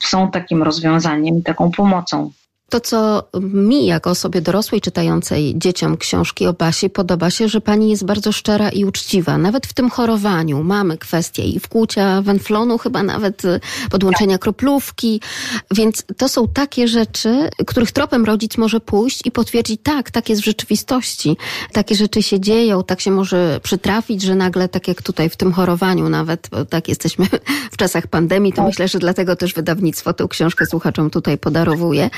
są 0.00 0.30
takim 0.30 0.62
rozwiązaniem 0.62 1.38
i 1.38 1.42
taką 1.42 1.70
pomocą. 1.70 2.30
To, 2.70 2.80
co 2.80 3.28
mi, 3.40 3.86
jako 3.86 4.10
osobie 4.10 4.40
dorosłej 4.40 4.80
czytającej 4.80 5.54
dzieciom 5.56 5.96
książki 5.96 6.46
o 6.46 6.52
Basi, 6.52 6.90
podoba 6.90 7.30
się, 7.30 7.48
że 7.48 7.60
pani 7.60 7.90
jest 7.90 8.04
bardzo 8.04 8.32
szczera 8.32 8.68
i 8.68 8.84
uczciwa. 8.84 9.38
Nawet 9.38 9.66
w 9.66 9.72
tym 9.72 9.90
chorowaniu 9.90 10.62
mamy 10.62 10.98
kwestie 10.98 11.42
i 11.42 11.60
wkłucia 11.60 12.22
wenflonu, 12.22 12.78
chyba 12.78 13.02
nawet 13.02 13.44
y, 13.44 13.60
podłączenia 13.90 14.38
kroplówki. 14.38 15.20
Więc 15.74 16.04
to 16.16 16.28
są 16.28 16.48
takie 16.48 16.88
rzeczy, 16.88 17.48
których 17.66 17.92
tropem 17.92 18.24
rodzic 18.24 18.56
może 18.56 18.80
pójść 18.80 19.26
i 19.26 19.30
potwierdzić, 19.30 19.80
tak, 19.82 20.10
tak 20.10 20.28
jest 20.28 20.42
w 20.42 20.44
rzeczywistości. 20.44 21.36
Takie 21.72 21.94
rzeczy 21.94 22.22
się 22.22 22.40
dzieją, 22.40 22.84
tak 22.84 23.00
się 23.00 23.10
może 23.10 23.60
przytrafić, 23.62 24.22
że 24.22 24.34
nagle, 24.34 24.68
tak 24.68 24.88
jak 24.88 25.02
tutaj 25.02 25.30
w 25.30 25.36
tym 25.36 25.52
chorowaniu 25.52 26.08
nawet, 26.08 26.48
bo 26.50 26.64
tak 26.64 26.88
jesteśmy 26.88 27.26
w 27.72 27.76
czasach 27.76 28.06
pandemii, 28.06 28.52
to 28.52 28.56
tak. 28.56 28.66
myślę, 28.66 28.88
że 28.88 28.98
dlatego 28.98 29.36
też 29.36 29.54
wydawnictwo 29.54 30.12
tę 30.12 30.26
książkę 30.28 30.66
słuchaczom 30.66 31.10
tutaj 31.10 31.38
podarowuje 31.38 32.10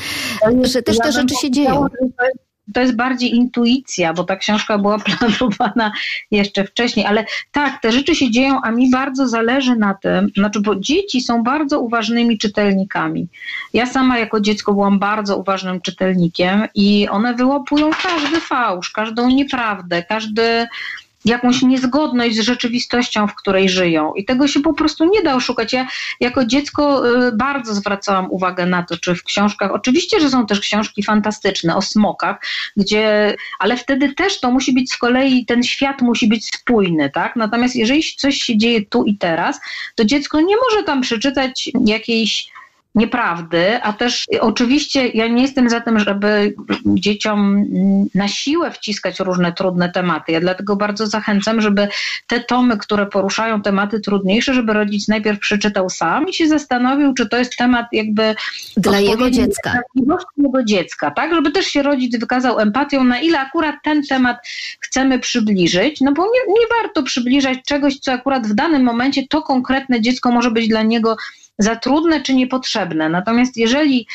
że 0.63 0.83
też 0.83 0.99
te 0.99 1.13
rzeczy 1.13 1.35
się 1.35 1.51
dzieją. 1.51 1.87
To 2.75 2.81
jest 2.81 2.97
bardziej 2.97 3.35
intuicja, 3.35 4.15
bo 4.15 4.25
ta 4.25 4.37
książka 4.37 4.79
była 4.79 4.99
planowana 5.19 5.93
jeszcze 6.31 6.65
wcześniej, 6.65 7.07
ale 7.07 7.25
tak, 7.53 7.83
te 7.83 7.93
rzeczy 7.93 8.15
się 8.15 8.31
dzieją, 8.31 8.61
a 8.63 8.71
mi 8.71 8.91
bardzo 8.91 9.29
zależy 9.29 9.77
na 9.77 9.95
tym, 9.95 10.29
znaczy, 10.37 10.61
bo 10.61 10.77
dzieci 10.77 11.21
są 11.21 11.43
bardzo 11.43 11.81
uważnymi 11.81 12.39
czytelnikami. 12.39 13.29
Ja 13.73 13.87
sama 13.87 14.19
jako 14.19 14.41
dziecko 14.41 14.73
byłam 14.73 14.99
bardzo 14.99 15.37
uważnym 15.37 15.81
czytelnikiem 15.81 16.67
i 16.75 17.09
one 17.09 17.35
wyłapują 17.35 17.91
każdy 18.03 18.41
fałsz, 18.41 18.91
każdą 18.91 19.29
nieprawdę, 19.29 20.03
każdy 20.03 20.67
jakąś 21.25 21.63
niezgodność 21.63 22.37
z 22.37 22.41
rzeczywistością, 22.41 23.27
w 23.27 23.35
której 23.35 23.69
żyją. 23.69 24.15
I 24.15 24.25
tego 24.25 24.49
się 24.49 24.61
po 24.61 24.75
prostu 24.75 25.05
nie 25.05 25.23
da 25.23 25.35
oszukać. 25.35 25.73
Ja 25.73 25.87
jako 26.21 26.45
dziecko 26.45 27.09
y, 27.27 27.33
bardzo 27.33 27.75
zwracałam 27.75 28.27
uwagę 28.31 28.67
na 28.67 28.83
to, 28.83 28.97
czy 28.97 29.15
w 29.15 29.25
książkach, 29.25 29.73
oczywiście, 29.73 30.21
że 30.21 30.31
są 30.31 30.47
też 30.47 30.61
książki 30.61 31.03
fantastyczne 31.03 31.77
o 31.77 31.83
smokach, 31.83 32.37
gdzie, 32.77 33.37
ale 33.59 33.77
wtedy 33.77 34.15
też 34.15 34.41
to 34.41 34.51
musi 34.51 34.73
być 34.73 34.93
z 34.93 34.99
kolei, 34.99 35.47
ten 35.47 35.63
świat 35.63 36.03
musi 36.03 36.29
być 36.29 36.47
spójny, 36.47 37.11
tak? 37.11 37.37
Natomiast 37.37 37.77
jeżeli 37.77 38.03
coś 38.17 38.43
się 38.43 38.59
dzieje 38.59 38.87
tu 38.87 39.05
i 39.05 39.17
teraz, 39.17 39.61
to 39.95 40.05
dziecko 40.05 40.41
nie 40.41 40.57
może 40.57 40.85
tam 40.85 41.01
przeczytać 41.01 41.71
jakiejś 41.85 42.52
nieprawdy, 42.95 43.83
a 43.83 43.93
też 43.93 44.27
oczywiście 44.41 45.09
ja 45.09 45.29
nie 45.29 45.43
jestem 45.43 45.71
za 45.71 45.81
tym, 45.81 45.99
żeby 45.99 46.55
dzieciom 46.87 47.65
na 48.15 48.29
siłę 48.29 48.71
wciskać 48.71 49.21
różne 49.21 49.53
trudne 49.53 49.93
tematy. 49.93 50.33
Ja 50.33 50.41
dlatego 50.41 50.77
bardzo 50.77 51.07
zachęcam, 51.07 51.61
żeby 51.61 51.89
te 52.27 52.41
tomy, 52.41 52.79
które 52.79 53.07
poruszają 53.07 53.63
tematy 53.63 54.01
trudniejsze, 54.01 54.55
żeby 54.55 54.73
rodzic 54.73 55.09
najpierw 55.09 55.39
przeczytał 55.39 55.91
sam 55.91 56.29
i 56.29 56.35
się 56.35 56.49
zastanowił, 56.49 57.15
czy 57.15 57.29
to 57.29 57.37
jest 57.37 57.57
temat 57.57 57.87
jakby 57.93 58.35
dla 58.77 59.01
jego 59.01 59.31
dziecka. 59.31 59.79
jego 60.37 60.65
dziecka, 60.65 61.11
tak? 61.11 61.35
Żeby 61.35 61.51
też 61.51 61.67
się 61.67 61.83
rodzic 61.83 62.19
wykazał 62.19 62.59
empatią, 62.59 63.05
na 63.05 63.21
ile 63.21 63.41
akurat 63.41 63.77
ten 63.85 64.03
temat 64.03 64.37
chcemy 64.81 65.19
przybliżyć, 65.19 66.01
no 66.01 66.13
bo 66.13 66.23
nie, 66.25 66.55
nie 66.61 66.67
warto 66.81 67.03
przybliżać 67.03 67.59
czegoś, 67.67 67.99
co 67.99 68.13
akurat 68.13 68.47
w 68.47 68.55
danym 68.55 68.83
momencie 68.83 69.29
to 69.29 69.43
konkretne 69.43 70.01
dziecko 70.01 70.31
może 70.31 70.51
być 70.51 70.69
dla 70.69 70.83
niego 70.83 71.17
za 71.59 71.77
trudne 71.77 72.23
czy 72.23 72.35
niepotrzebne. 72.35 73.09
Natomiast 73.09 73.57
jeżeli 73.57 74.07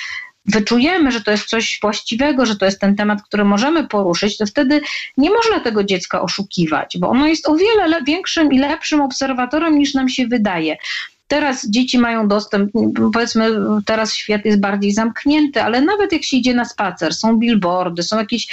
wyczujemy, 0.46 1.12
że 1.12 1.22
to 1.22 1.32
jest 1.32 1.46
coś 1.46 1.80
właściwego, 1.82 2.46
że 2.46 2.56
to 2.56 2.66
jest 2.66 2.82
ten 2.82 2.96
temat, 2.96 3.24
który 3.24 3.46
możemy 3.46 3.88
poruszyć, 3.88 4.38
to 4.38 4.46
wtedy 4.46 4.82
nie 5.18 5.30
można 5.30 5.60
tego 5.60 5.84
dziecka 5.84 6.22
oszukiwać, 6.22 6.98
bo 7.00 7.10
ono 7.10 7.28
jest 7.28 7.50
o 7.50 7.56
wiele 7.56 8.04
większym 8.04 8.54
i 8.54 8.60
lepszym 8.60 9.02
obserwatorem 9.02 9.80
niż 9.80 9.94
nam 9.94 10.10
się 10.10 10.28
wydaje. 10.28 10.78
Teraz 11.28 11.70
dzieci 11.70 12.00
mają 12.00 12.28
dostęp, 12.28 12.72
powiedzmy, 13.14 13.50
teraz 13.86 14.14
świat 14.14 14.46
jest 14.46 14.60
bardziej 14.60 14.92
zamknięty, 14.92 15.64
ale 15.64 15.82
nawet 15.82 16.12
jak 16.12 16.24
się 16.24 16.38
idzie 16.38 16.54
na 16.54 16.66
spacer, 16.66 17.14
są 17.14 17.38
billboardy, 17.40 18.04
są 18.04 18.18
jakieś, 18.18 18.48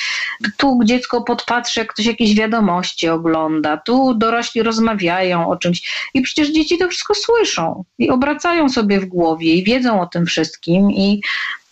tu 0.57 0.81
dziecko 0.85 1.23
podpatrzy, 1.23 1.81
jak 1.81 1.93
ktoś 1.93 2.07
jakieś 2.07 2.35
wiadomości 2.35 3.09
ogląda, 3.09 3.77
tu 3.77 4.15
dorośli 4.15 4.63
rozmawiają 4.63 5.49
o 5.49 5.57
czymś 5.57 6.11
i 6.15 6.23
przecież 6.23 6.53
dzieci 6.53 6.79
to 6.79 6.89
wszystko 6.89 7.15
słyszą 7.15 7.85
i 7.99 8.11
obracają 8.11 8.69
sobie 8.69 9.01
w 9.01 9.05
głowie 9.05 9.55
i 9.55 9.65
wiedzą 9.65 10.01
o 10.01 10.07
tym 10.07 10.27
wszystkim 10.27 10.91
i, 10.91 11.23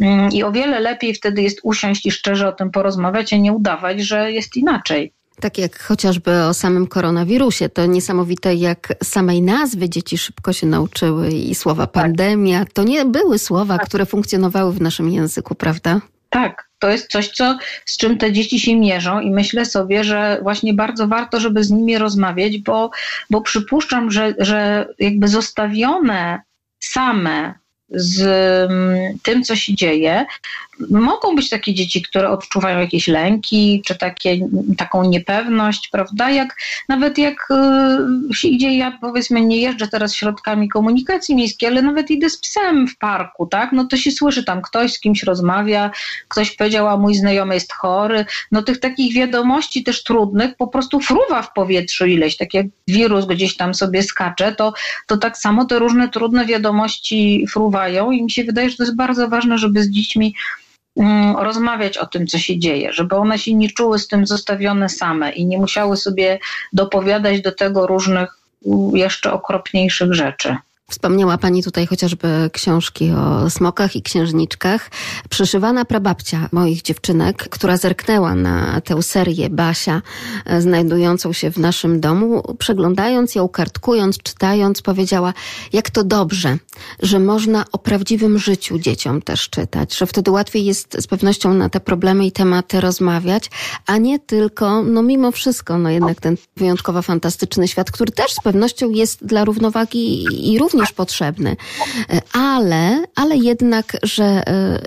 mm, 0.00 0.30
i 0.32 0.42
o 0.42 0.52
wiele 0.52 0.80
lepiej 0.80 1.14
wtedy 1.14 1.42
jest 1.42 1.60
usiąść 1.62 2.06
i 2.06 2.10
szczerze 2.10 2.48
o 2.48 2.52
tym 2.52 2.70
porozmawiać, 2.70 3.32
a 3.32 3.36
nie 3.36 3.52
udawać, 3.52 4.00
że 4.00 4.32
jest 4.32 4.56
inaczej. 4.56 5.12
Tak 5.40 5.58
jak 5.58 5.82
chociażby 5.82 6.42
o 6.42 6.54
samym 6.54 6.86
koronawirusie. 6.86 7.68
To 7.68 7.86
niesamowite, 7.86 8.54
jak 8.54 8.94
samej 9.02 9.42
nazwy 9.42 9.88
dzieci 9.88 10.18
szybko 10.18 10.52
się 10.52 10.66
nauczyły 10.66 11.30
i 11.30 11.54
słowa 11.54 11.86
tak. 11.86 11.92
pandemia. 11.92 12.64
To 12.72 12.84
nie 12.84 13.04
były 13.04 13.38
słowa, 13.38 13.78
tak. 13.78 13.86
które 13.86 14.06
funkcjonowały 14.06 14.72
w 14.72 14.80
naszym 14.80 15.10
języku, 15.10 15.54
prawda? 15.54 16.00
Tak, 16.30 16.68
to 16.78 16.90
jest 16.90 17.10
coś, 17.10 17.28
co, 17.28 17.58
z 17.86 17.96
czym 17.96 18.18
te 18.18 18.32
dzieci 18.32 18.60
się 18.60 18.76
mierzą 18.76 19.20
i 19.20 19.30
myślę 19.30 19.64
sobie, 19.64 20.04
że 20.04 20.38
właśnie 20.42 20.74
bardzo 20.74 21.08
warto, 21.08 21.40
żeby 21.40 21.64
z 21.64 21.70
nimi 21.70 21.98
rozmawiać, 21.98 22.58
bo, 22.58 22.90
bo 23.30 23.40
przypuszczam, 23.40 24.10
że, 24.10 24.34
że 24.38 24.88
jakby 24.98 25.28
zostawione 25.28 26.40
same 26.80 27.54
z 27.94 28.20
mm, 28.70 29.18
tym, 29.22 29.42
co 29.42 29.56
się 29.56 29.74
dzieje, 29.74 30.26
mogą 30.90 31.36
być 31.36 31.48
takie 31.50 31.74
dzieci, 31.74 32.02
które 32.02 32.30
odczuwają 32.30 32.78
jakieś 32.78 33.08
lęki, 33.08 33.82
czy 33.86 33.98
takie, 33.98 34.38
taką 34.78 35.04
niepewność, 35.04 35.88
prawda? 35.88 36.30
Jak, 36.30 36.56
nawet 36.88 37.18
jak 37.18 37.48
y, 38.30 38.34
się 38.34 38.48
idzie, 38.48 38.76
ja 38.76 38.98
powiedzmy 39.00 39.40
nie 39.40 39.56
jeżdżę 39.56 39.88
teraz 39.88 40.14
środkami 40.14 40.68
komunikacji 40.68 41.34
miejskiej, 41.34 41.68
ale 41.68 41.82
nawet 41.82 42.10
idę 42.10 42.30
z 42.30 42.38
psem 42.38 42.88
w 42.88 42.98
parku, 42.98 43.46
tak? 43.46 43.72
No 43.72 43.84
to 43.84 43.96
się 43.96 44.10
słyszy 44.10 44.44
tam 44.44 44.62
ktoś 44.62 44.92
z 44.92 45.00
kimś 45.00 45.22
rozmawia, 45.22 45.90
ktoś 46.28 46.56
powiedział, 46.56 46.88
a 46.88 46.96
mój 46.96 47.14
znajomy 47.14 47.54
jest 47.54 47.72
chory. 47.72 48.26
No 48.52 48.62
tych 48.62 48.80
takich 48.80 49.14
wiadomości 49.14 49.84
też 49.84 50.02
trudnych 50.02 50.56
po 50.56 50.66
prostu 50.66 51.00
fruwa 51.00 51.42
w 51.42 51.52
powietrzu 51.52 52.06
ileś, 52.06 52.36
tak 52.36 52.54
jak 52.54 52.66
wirus 52.88 53.26
gdzieś 53.26 53.56
tam 53.56 53.74
sobie 53.74 54.02
skacze, 54.02 54.54
to, 54.54 54.72
to 55.06 55.16
tak 55.16 55.38
samo 55.38 55.64
te 55.64 55.78
różne 55.78 56.08
trudne 56.08 56.46
wiadomości 56.46 57.46
fruwają 57.50 58.10
i 58.10 58.22
mi 58.22 58.30
się 58.30 58.44
wydaje, 58.44 58.70
że 58.70 58.76
to 58.76 58.82
jest 58.82 58.96
bardzo 58.96 59.28
ważne, 59.28 59.58
żeby 59.58 59.82
z 59.82 59.90
dziećmi 59.90 60.34
rozmawiać 61.38 61.98
o 61.98 62.06
tym, 62.06 62.26
co 62.26 62.38
się 62.38 62.58
dzieje, 62.58 62.92
żeby 62.92 63.16
one 63.16 63.38
się 63.38 63.54
nie 63.54 63.70
czuły 63.70 63.98
z 63.98 64.08
tym 64.08 64.26
zostawione 64.26 64.88
same 64.88 65.32
i 65.32 65.46
nie 65.46 65.58
musiały 65.58 65.96
sobie 65.96 66.38
dopowiadać 66.72 67.40
do 67.40 67.52
tego 67.52 67.86
różnych 67.86 68.38
jeszcze 68.94 69.32
okropniejszych 69.32 70.14
rzeczy. 70.14 70.56
Wspomniała 70.92 71.38
Pani 71.38 71.62
tutaj 71.62 71.86
chociażby 71.86 72.50
książki 72.52 73.10
o 73.10 73.50
smokach 73.50 73.96
i 73.96 74.02
księżniczkach. 74.02 74.90
Przyszywana 75.30 75.84
prababcia 75.84 76.48
moich 76.52 76.82
dziewczynek, 76.82 77.48
która 77.48 77.76
zerknęła 77.76 78.34
na 78.34 78.80
tę 78.80 79.02
serię 79.02 79.50
Basia, 79.50 80.02
e, 80.44 80.62
znajdującą 80.62 81.32
się 81.32 81.50
w 81.50 81.58
naszym 81.58 82.00
domu, 82.00 82.42
przeglądając 82.58 83.34
ją, 83.34 83.48
kartkując, 83.48 84.18
czytając, 84.18 84.82
powiedziała, 84.82 85.34
jak 85.72 85.90
to 85.90 86.04
dobrze, 86.04 86.58
że 87.02 87.18
można 87.18 87.64
o 87.72 87.78
prawdziwym 87.78 88.38
życiu 88.38 88.78
dzieciom 88.78 89.22
też 89.22 89.48
czytać, 89.48 89.96
że 89.96 90.06
wtedy 90.06 90.30
łatwiej 90.30 90.64
jest 90.64 90.96
z 91.00 91.06
pewnością 91.06 91.54
na 91.54 91.68
te 91.68 91.80
problemy 91.80 92.26
i 92.26 92.32
tematy 92.32 92.80
rozmawiać, 92.80 93.50
a 93.86 93.96
nie 93.96 94.18
tylko, 94.18 94.82
no 94.82 95.02
mimo 95.02 95.32
wszystko, 95.32 95.78
no 95.78 95.90
jednak 95.90 96.20
ten 96.20 96.36
wyjątkowo 96.56 97.02
fantastyczny 97.02 97.68
świat, 97.68 97.90
który 97.90 98.12
też 98.12 98.32
z 98.32 98.40
pewnością 98.40 98.90
jest 98.90 99.26
dla 99.26 99.44
równowagi 99.44 100.24
i 100.52 100.58
równie 100.58 100.81
również 100.82 100.92
potrzebny, 100.92 101.56
ale, 102.32 103.04
ale 103.14 103.36
jednak, 103.36 103.96
że, 104.02 104.42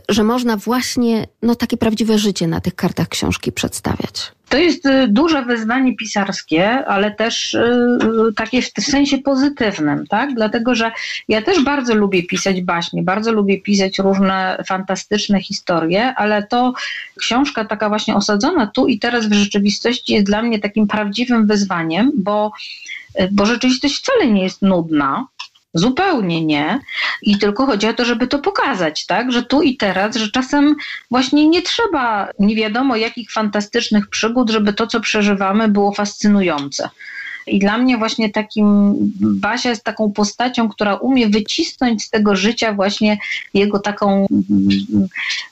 że 0.09 0.23
można 0.23 0.57
właśnie 0.57 1.27
no, 1.41 1.55
takie 1.55 1.77
prawdziwe 1.77 2.17
życie 2.17 2.47
na 2.47 2.61
tych 2.61 2.75
kartach 2.75 3.07
książki 3.07 3.51
przedstawiać. 3.51 4.31
To 4.49 4.57
jest 4.57 4.85
y, 4.85 5.07
duże 5.07 5.45
wyzwanie 5.45 5.95
pisarskie, 5.95 6.85
ale 6.85 7.11
też 7.11 7.57
takie 8.35 8.61
w 8.61 8.71
sensie 8.81 9.17
pozytywnym, 9.17 10.07
tak? 10.07 10.33
Dlatego, 10.33 10.75
że 10.75 10.91
ja 11.27 11.41
też 11.41 11.63
bardzo 11.63 11.95
lubię 11.95 12.23
pisać 12.23 12.61
baśnie, 12.61 13.03
bardzo 13.03 13.31
lubię 13.31 13.61
pisać 13.61 13.99
różne 13.99 14.63
fantastyczne 14.67 15.41
historie, 15.41 16.13
ale 16.15 16.47
to 16.47 16.73
książka 17.19 17.65
taka 17.65 17.89
właśnie 17.89 18.15
osadzona 18.15 18.67
tu 18.67 18.87
i 18.87 18.99
teraz 18.99 19.25
w 19.25 19.33
rzeczywistości 19.33 20.13
jest 20.13 20.25
dla 20.25 20.41
mnie 20.41 20.59
takim 20.59 20.87
prawdziwym 20.87 21.47
wyzwaniem, 21.47 22.11
bo, 22.15 22.51
bo 23.31 23.45
rzeczywistość 23.45 23.97
wcale 23.97 24.27
nie 24.27 24.43
jest 24.43 24.61
nudna. 24.61 25.27
Zupełnie 25.75 26.45
nie. 26.45 26.79
I 27.21 27.37
tylko 27.37 27.65
chodzi 27.65 27.87
o 27.87 27.93
to, 27.93 28.05
żeby 28.05 28.27
to 28.27 28.39
pokazać, 28.39 29.05
tak? 29.05 29.31
Że 29.31 29.43
tu 29.43 29.61
i 29.61 29.77
teraz, 29.77 30.15
że 30.15 30.31
czasem 30.31 30.75
właśnie 31.11 31.47
nie 31.47 31.61
trzeba 31.61 32.29
nie 32.39 32.55
wiadomo 32.55 32.95
jakich 32.95 33.31
fantastycznych 33.31 34.07
przygód, 34.09 34.49
żeby 34.49 34.73
to, 34.73 34.87
co 34.87 34.99
przeżywamy, 34.99 35.67
było 35.67 35.91
fascynujące. 35.91 36.89
I 37.47 37.59
dla 37.59 37.77
mnie 37.77 37.97
właśnie 37.97 38.29
takim 38.29 38.93
Basia 39.19 39.69
jest 39.69 39.83
taką 39.83 40.11
postacią, 40.11 40.69
która 40.69 40.95
umie 40.95 41.27
wycisnąć 41.27 42.03
z 42.03 42.09
tego 42.09 42.35
życia 42.35 42.73
właśnie 42.73 43.17
jego 43.53 43.79
taką 43.79 44.25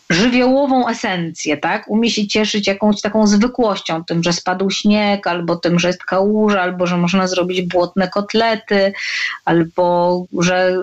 żywiołową 0.10 0.88
esencję, 0.88 1.58
tak? 1.58 1.86
Umie 1.88 2.10
się 2.10 2.28
cieszyć 2.28 2.68
jakąś 2.68 3.02
taką 3.02 3.28
zwykłością, 3.28 4.04
tym, 4.04 4.24
że 4.24 4.34
spadł 4.34 4.70
śnieg, 4.70 5.28
albo 5.28 5.56
tym, 5.56 5.80
że 5.80 5.88
jest 5.88 6.06
kałuża, 6.06 6.62
albo 6.62 6.88
że 6.88 6.98
można 6.98 7.28
zrobić 7.28 7.62
błotne 7.62 8.08
kotlety, 8.08 8.94
albo 9.46 10.26
że 10.40 10.76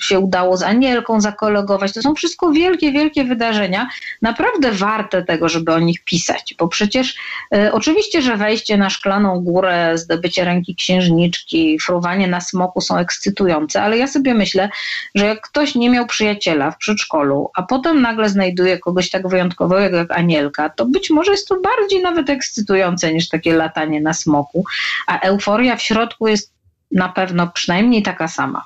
się 0.00 0.18
udało 0.18 0.56
z 0.56 0.62
Anielką 0.62 1.20
zakolegować. 1.20 1.92
To 1.92 2.02
są 2.02 2.14
wszystko 2.14 2.52
wielkie, 2.52 2.92
wielkie 2.92 3.24
wydarzenia, 3.24 3.88
naprawdę 4.22 4.72
warte 4.72 5.22
tego, 5.22 5.48
żeby 5.48 5.72
o 5.72 5.78
nich 5.78 6.04
pisać, 6.04 6.54
bo 6.58 6.68
przecież 6.68 7.16
e, 7.54 7.72
oczywiście, 7.72 8.22
że 8.22 8.36
wejście 8.36 8.76
na 8.76 8.90
szklaną 8.90 9.40
górę, 9.40 9.92
zdobycie 9.94 10.44
ręki 10.44 10.74
księżniczki, 10.74 11.78
fruwanie 11.78 12.28
na 12.28 12.40
smoku 12.40 12.80
są 12.80 12.96
ekscytujące, 12.96 13.82
ale 13.82 13.98
ja 13.98 14.06
sobie 14.06 14.34
myślę, 14.34 14.70
że 15.14 15.26
jak 15.26 15.40
ktoś 15.40 15.74
nie 15.74 15.90
miał 15.90 16.06
przyjaciela 16.06 16.70
w 16.70 16.78
przedszkolu, 16.78 17.50
a 17.54 17.62
potem 17.62 18.02
nagle 18.02 18.28
znajduje 18.28 18.67
kogoś 18.76 19.10
tak 19.10 19.28
wyjątkowego 19.28 19.96
jak 19.96 20.10
Anielka, 20.10 20.70
to 20.70 20.86
być 20.86 21.10
może 21.10 21.30
jest 21.30 21.48
to 21.48 21.60
bardziej 21.60 22.02
nawet 22.02 22.30
ekscytujące 22.30 23.14
niż 23.14 23.28
takie 23.28 23.54
latanie 23.54 24.00
na 24.00 24.14
smoku, 24.14 24.64
a 25.06 25.20
euforia 25.20 25.76
w 25.76 25.82
środku 25.82 26.28
jest 26.28 26.52
na 26.92 27.08
pewno 27.08 27.48
przynajmniej 27.48 28.02
taka 28.02 28.28
sama. 28.28 28.64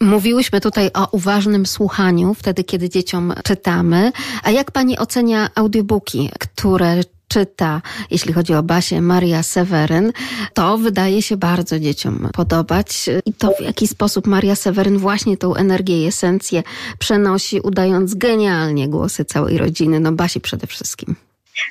Mówiłyśmy 0.00 0.60
tutaj 0.60 0.90
o 0.94 1.08
uważnym 1.12 1.66
słuchaniu, 1.66 2.34
wtedy 2.34 2.64
kiedy 2.64 2.88
dzieciom 2.88 3.34
czytamy. 3.44 4.12
A 4.42 4.50
jak 4.50 4.70
pani 4.70 4.98
ocenia 4.98 5.48
audiobooki, 5.54 6.30
które 6.40 6.96
czyta, 7.32 7.82
jeśli 8.10 8.32
chodzi 8.32 8.54
o 8.54 8.62
Basię, 8.62 9.00
Maria 9.00 9.42
Seweryn, 9.42 10.12
to 10.54 10.78
wydaje 10.78 11.22
się 11.22 11.36
bardzo 11.36 11.80
dzieciom 11.80 12.28
podobać. 12.32 13.10
I 13.26 13.32
to 13.32 13.52
w 13.58 13.60
jaki 13.60 13.88
sposób 13.88 14.26
Maria 14.26 14.56
Seweryn 14.56 14.98
właśnie 14.98 15.36
tą 15.36 15.54
energię 15.54 16.04
i 16.04 16.06
esencję 16.06 16.62
przenosi, 16.98 17.60
udając 17.60 18.14
genialnie 18.14 18.88
głosy 18.88 19.24
całej 19.24 19.58
rodziny, 19.58 20.00
no 20.00 20.12
Basi 20.12 20.40
przede 20.40 20.66
wszystkim. 20.66 21.16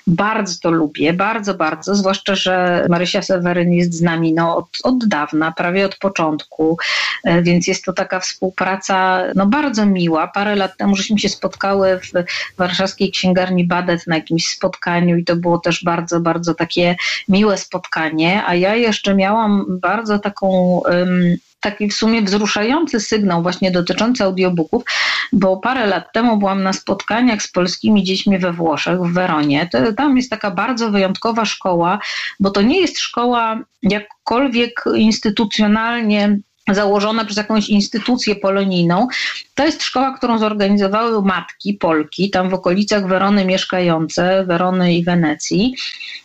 Bardzo 0.07 0.59
to 0.61 0.71
lubię, 0.71 1.13
bardzo, 1.13 1.53
bardzo, 1.53 1.95
zwłaszcza, 1.95 2.35
że 2.35 2.85
Marysia 2.89 3.21
Seweryn 3.21 3.71
jest 3.71 3.93
z 3.93 4.01
nami 4.01 4.33
no, 4.33 4.57
od, 4.57 4.67
od 4.83 5.07
dawna, 5.07 5.51
prawie 5.51 5.85
od 5.85 5.95
początku, 5.95 6.77
e, 7.23 7.41
więc 7.41 7.67
jest 7.67 7.85
to 7.85 7.93
taka 7.93 8.19
współpraca 8.19 9.23
no, 9.35 9.45
bardzo 9.45 9.85
miła. 9.85 10.27
Parę 10.27 10.55
lat 10.55 10.77
temu 10.77 10.95
żeśmy 10.95 11.19
się 11.19 11.29
spotkały 11.29 11.99
w 11.99 12.11
warszawskiej 12.57 13.11
księgarni 13.11 13.67
Badet 13.67 14.07
na 14.07 14.15
jakimś 14.15 14.47
spotkaniu 14.47 15.17
i 15.17 15.23
to 15.23 15.35
było 15.35 15.57
też 15.57 15.83
bardzo, 15.83 16.19
bardzo 16.19 16.55
takie 16.55 16.95
miłe 17.27 17.57
spotkanie, 17.57 18.43
a 18.45 18.55
ja 18.55 18.75
jeszcze 18.75 19.15
miałam 19.15 19.65
bardzo 19.69 20.19
taką 20.19 20.47
um, 20.85 21.37
taki 21.61 21.87
w 21.87 21.93
sumie 21.93 22.21
wzruszający 22.21 22.99
sygnał 22.99 23.41
właśnie 23.41 23.71
dotyczący 23.71 24.23
audiobooków, 24.23 24.83
bo 25.33 25.57
parę 25.57 25.87
lat 25.87 26.13
temu 26.13 26.37
byłam 26.37 26.63
na 26.63 26.73
spotkaniach 26.73 27.41
z 27.41 27.51
polskimi 27.51 28.03
dziećmi 28.03 28.39
we 28.39 28.53
Włoszech, 28.53 28.99
w 28.99 29.13
Weronie. 29.13 29.69
Tam 29.97 30.17
jest 30.17 30.29
taka 30.29 30.51
bardzo 30.51 30.91
wyjątkowa 30.91 31.45
szkoła, 31.45 31.99
bo 32.39 32.51
to 32.51 32.61
nie 32.61 32.81
jest 32.81 32.99
szkoła 32.99 33.59
jakkolwiek 33.83 34.83
instytucjonalnie 34.95 36.37
założona 36.75 37.25
przez 37.25 37.37
jakąś 37.37 37.69
instytucję 37.69 38.35
polonijną. 38.35 39.07
To 39.55 39.65
jest 39.65 39.83
szkoła, 39.83 40.17
którą 40.17 40.37
zorganizowały 40.37 41.21
matki 41.21 41.73
Polki, 41.73 42.29
tam 42.29 42.49
w 42.49 42.53
okolicach 42.53 43.07
Werony 43.07 43.45
mieszkające, 43.45 44.45
Werony 44.45 44.93
i 44.93 45.03
Wenecji. 45.03 45.75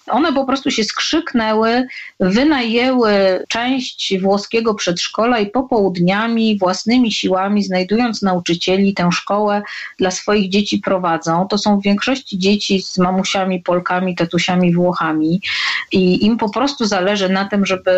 One 0.07 0.33
po 0.33 0.45
prostu 0.45 0.71
się 0.71 0.85
skrzyknęły, 0.85 1.87
wynajęły 2.21 3.13
część 3.49 4.19
włoskiego 4.21 4.75
przedszkola 4.75 5.39
i 5.39 5.47
popołudniami 5.47 6.59
własnymi 6.59 7.13
siłami, 7.13 7.63
znajdując 7.63 8.23
nauczycieli, 8.23 8.95
tę 8.95 9.09
szkołę 9.13 9.63
dla 9.99 10.11
swoich 10.11 10.51
dzieci 10.51 10.79
prowadzą. 10.79 11.47
To 11.51 11.59
są 11.59 11.81
w 11.81 11.83
większości 11.83 12.39
dzieci 12.39 12.83
z 12.83 12.99
mamusiami 12.99 13.61
Polkami, 13.61 14.17
tatusiami 14.17 14.75
Włochami 14.75 15.41
i 15.93 16.27
im 16.27 16.37
po 16.37 16.51
prostu 16.51 16.85
zależy 16.85 17.29
na 17.29 17.49
tym, 17.49 17.67
żeby 17.67 17.91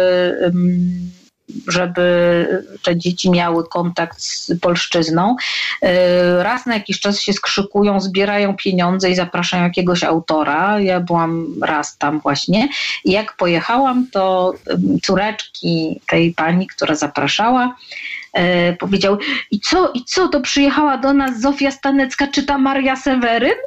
żeby 1.68 2.46
te 2.82 2.96
dzieci 2.96 3.30
miały 3.30 3.68
kontakt 3.68 4.20
z 4.20 4.60
polszczyzną. 4.60 5.36
E, 5.82 6.42
raz 6.42 6.66
na 6.66 6.74
jakiś 6.74 7.00
czas 7.00 7.20
się 7.20 7.32
skrzykują, 7.32 8.00
zbierają 8.00 8.56
pieniądze 8.56 9.10
i 9.10 9.14
zapraszają 9.14 9.64
jakiegoś 9.64 10.04
autora. 10.04 10.80
Ja 10.80 11.00
byłam 11.00 11.46
raz 11.62 11.98
tam 11.98 12.20
właśnie. 12.20 12.68
I 13.04 13.12
jak 13.12 13.36
pojechałam, 13.36 14.06
to 14.12 14.54
córeczki 15.02 16.00
tej 16.06 16.34
pani, 16.34 16.66
która 16.66 16.94
zapraszała, 16.94 17.76
e, 18.32 18.72
powiedział 18.72 19.18
i 19.50 19.60
co, 19.60 19.92
i 19.94 20.04
co, 20.04 20.28
to 20.28 20.40
przyjechała 20.40 20.96
do 20.96 21.12
nas 21.12 21.40
Zofia 21.40 21.70
Stanecka, 21.70 22.26
czyta 22.26 22.58
Maria 22.58 22.96
Seweryn? 22.96 23.58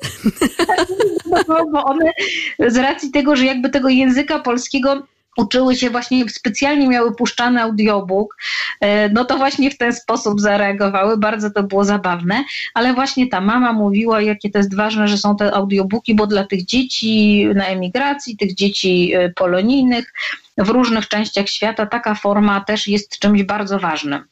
bo 1.72 1.84
one 1.84 2.12
z 2.60 2.78
racji 2.78 3.12
tego, 3.12 3.36
że 3.36 3.46
jakby 3.46 3.70
tego 3.70 3.90
języka 3.90 4.40
polskiego 4.40 5.04
uczyły 5.38 5.76
się 5.76 5.90
właśnie, 5.90 6.30
specjalnie 6.30 6.88
miały 6.88 7.16
puszczany 7.16 7.62
audiobook, 7.62 8.38
e, 8.80 9.10
no 9.10 9.26
to 9.26 9.38
właśnie 9.38 9.72
w 9.72 9.78
ten 9.78 9.94
sposób 9.94 10.42
zareagowały, 10.42 11.18
bardzo 11.18 11.52
to 11.52 11.64
było 11.64 11.86
zabawne, 11.86 12.44
ale 12.74 12.94
właśnie 12.94 13.28
ta 13.28 13.42
mama 13.42 13.74
mówiła, 13.74 14.22
jakie 14.22 14.50
to 14.50 14.58
jest 14.58 14.76
ważne, 14.76 15.08
że 15.08 15.18
są 15.18 15.36
te 15.36 15.54
audiobooki, 15.54 16.16
bo 16.16 16.28
dla 16.28 16.44
tych 16.44 16.66
dzieci 16.66 17.46
na 17.56 17.66
emigracji, 17.66 18.38
tych 18.38 18.56
dzieci 18.56 19.14
e, 19.14 19.30
polonijnych 19.30 20.14
w 20.58 20.70
różnych 20.70 21.08
częściach 21.08 21.50
świata 21.50 21.86
taka 21.86 22.16
forma 22.16 22.62
też 22.62 22.88
jest 22.88 23.20
czymś 23.20 23.44
bardzo 23.44 23.80
ważnym. 23.80 24.24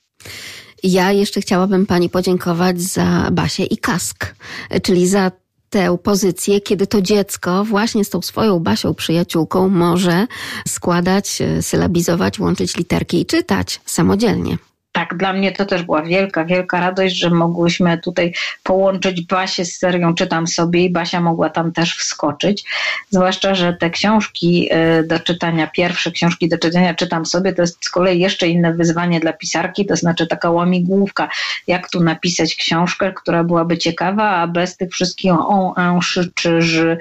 Ja 0.84 1.12
jeszcze 1.12 1.42
chciałabym 1.42 1.86
Pani 1.86 2.10
podziękować 2.10 2.82
za 2.82 3.30
Basię 3.32 3.64
i 3.64 3.78
Kask, 3.78 4.36
czyli 4.84 5.08
za 5.08 5.32
tę 5.70 5.98
pozycję, 6.04 6.62
kiedy 6.62 6.88
to 6.88 7.02
dziecko 7.02 7.66
właśnie 7.66 8.06
z 8.06 8.10
tą 8.10 8.22
swoją 8.22 8.60
Basią 8.60 8.94
przyjaciółką 8.94 9.70
może 9.70 10.28
składać, 10.68 11.42
e, 11.42 11.62
sylabizować, 11.62 12.40
łączyć 12.40 12.78
literki 12.78 13.22
i 13.22 13.26
czytać 13.26 13.82
samodzielnie 13.86 14.69
tak, 15.00 15.18
dla 15.18 15.34
mnie 15.34 15.52
to 15.52 15.66
też 15.66 15.84
była 15.84 16.02
wielka, 16.02 16.46
wielka 16.46 16.80
radość, 16.80 17.16
że 17.16 17.30
mogłyśmy 17.30 17.98
tutaj 17.98 18.34
połączyć 18.64 19.26
Basię 19.26 19.66
z 19.66 19.78
serią 19.78 20.16
Czytam 20.16 20.48
sobie 20.48 20.86
i 20.86 20.90
Basia 20.90 21.22
mogła 21.22 21.50
tam 21.50 21.72
też 21.72 21.96
wskoczyć. 21.96 22.66
Zwłaszcza, 23.10 23.56
że 23.56 23.74
te 23.74 23.90
książki 23.90 24.70
y, 25.00 25.08
do 25.08 25.20
czytania, 25.20 25.68
pierwsze 25.68 26.12
książki 26.12 26.50
do 26.50 26.58
czytania 26.58 26.94
Czytam 26.94 27.26
sobie, 27.26 27.54
to 27.54 27.62
jest 27.62 27.86
z 27.86 27.90
kolei 27.90 28.20
jeszcze 28.20 28.48
inne 28.48 28.74
wyzwanie 28.74 29.20
dla 29.20 29.34
pisarki, 29.34 29.86
to 29.86 29.96
znaczy 29.96 30.28
taka 30.28 30.50
łamigłówka, 30.50 31.30
jak 31.68 31.90
tu 31.90 32.04
napisać 32.04 32.56
książkę, 32.56 33.14
która 33.14 33.44
byłaby 33.44 33.78
ciekawa, 33.78 34.30
a 34.30 34.48
bez 34.48 34.78
tych 34.78 34.92
wszystkich 34.92 35.32
on, 35.32 35.74
en, 35.78 36.02
szy, 36.02 36.32
czy, 36.36 36.62
ży, 36.62 36.98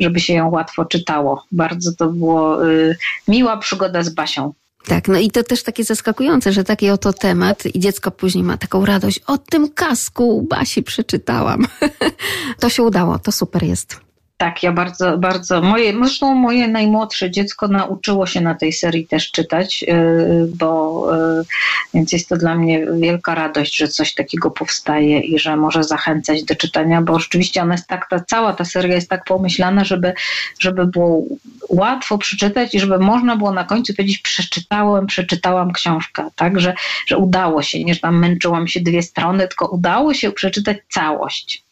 żeby 0.00 0.20
się 0.20 0.34
ją 0.34 0.50
łatwo 0.50 0.84
czytało. 0.84 1.44
Bardzo 1.52 1.92
to 1.92 2.06
było 2.06 2.68
y, 2.70 2.96
miła 3.28 3.56
przygoda 3.56 4.02
z 4.02 4.08
Basią. 4.08 4.52
Tak, 4.86 5.08
no 5.08 5.18
i 5.18 5.30
to 5.30 5.42
też 5.42 5.62
takie 5.62 5.84
zaskakujące, 5.84 6.52
że 6.52 6.64
taki 6.64 6.90
oto 6.90 7.12
temat 7.12 7.66
i 7.66 7.80
dziecko 7.80 8.10
później 8.10 8.44
ma 8.44 8.56
taką 8.56 8.86
radość. 8.86 9.20
O 9.26 9.38
tym 9.38 9.70
kasku 9.70 10.46
Basi 10.50 10.82
przeczytałam. 10.82 11.66
to 12.60 12.68
się 12.68 12.82
udało, 12.82 13.18
to 13.18 13.32
super 13.32 13.62
jest. 13.62 14.09
Tak, 14.40 14.62
ja 14.62 14.72
bardzo, 14.72 15.18
bardzo. 15.18 15.62
Moje, 15.62 15.92
zresztą 15.92 16.34
moje 16.34 16.68
najmłodsze 16.68 17.30
dziecko 17.30 17.68
nauczyło 17.68 18.26
się 18.26 18.40
na 18.40 18.54
tej 18.54 18.72
serii 18.72 19.06
też 19.06 19.30
czytać, 19.30 19.84
y, 19.88 20.48
bo 20.54 21.06
y, 21.40 21.44
więc 21.94 22.12
jest 22.12 22.28
to 22.28 22.36
dla 22.36 22.54
mnie 22.54 22.86
wielka 23.00 23.34
radość, 23.34 23.76
że 23.76 23.88
coś 23.88 24.14
takiego 24.14 24.50
powstaje 24.50 25.20
i 25.20 25.38
że 25.38 25.56
może 25.56 25.84
zachęcać 25.84 26.44
do 26.44 26.56
czytania, 26.56 27.02
bo 27.02 27.18
rzeczywiście 27.18 27.62
ona 27.62 27.74
jest 27.74 27.86
tak, 27.86 28.08
ta, 28.10 28.20
cała 28.20 28.52
ta 28.52 28.64
seria 28.64 28.94
jest 28.94 29.10
tak 29.10 29.24
pomyślana, 29.24 29.84
żeby, 29.84 30.12
żeby 30.58 30.86
było 30.86 31.22
łatwo 31.68 32.18
przeczytać 32.18 32.74
i 32.74 32.80
żeby 32.80 32.98
można 32.98 33.36
było 33.36 33.52
na 33.52 33.64
końcu 33.64 33.94
powiedzieć, 33.94 34.18
przeczytałem, 34.18 35.06
przeczytałam 35.06 35.72
książkę, 35.72 36.28
tak, 36.36 36.60
że, 36.60 36.74
że 37.06 37.18
udało 37.18 37.62
się, 37.62 37.84
nie 37.84 37.94
że 37.94 38.00
tam 38.00 38.18
męczyłam 38.18 38.68
się 38.68 38.80
dwie 38.80 39.02
strony, 39.02 39.48
tylko 39.48 39.68
udało 39.68 40.14
się 40.14 40.32
przeczytać 40.32 40.76
całość. 40.88 41.62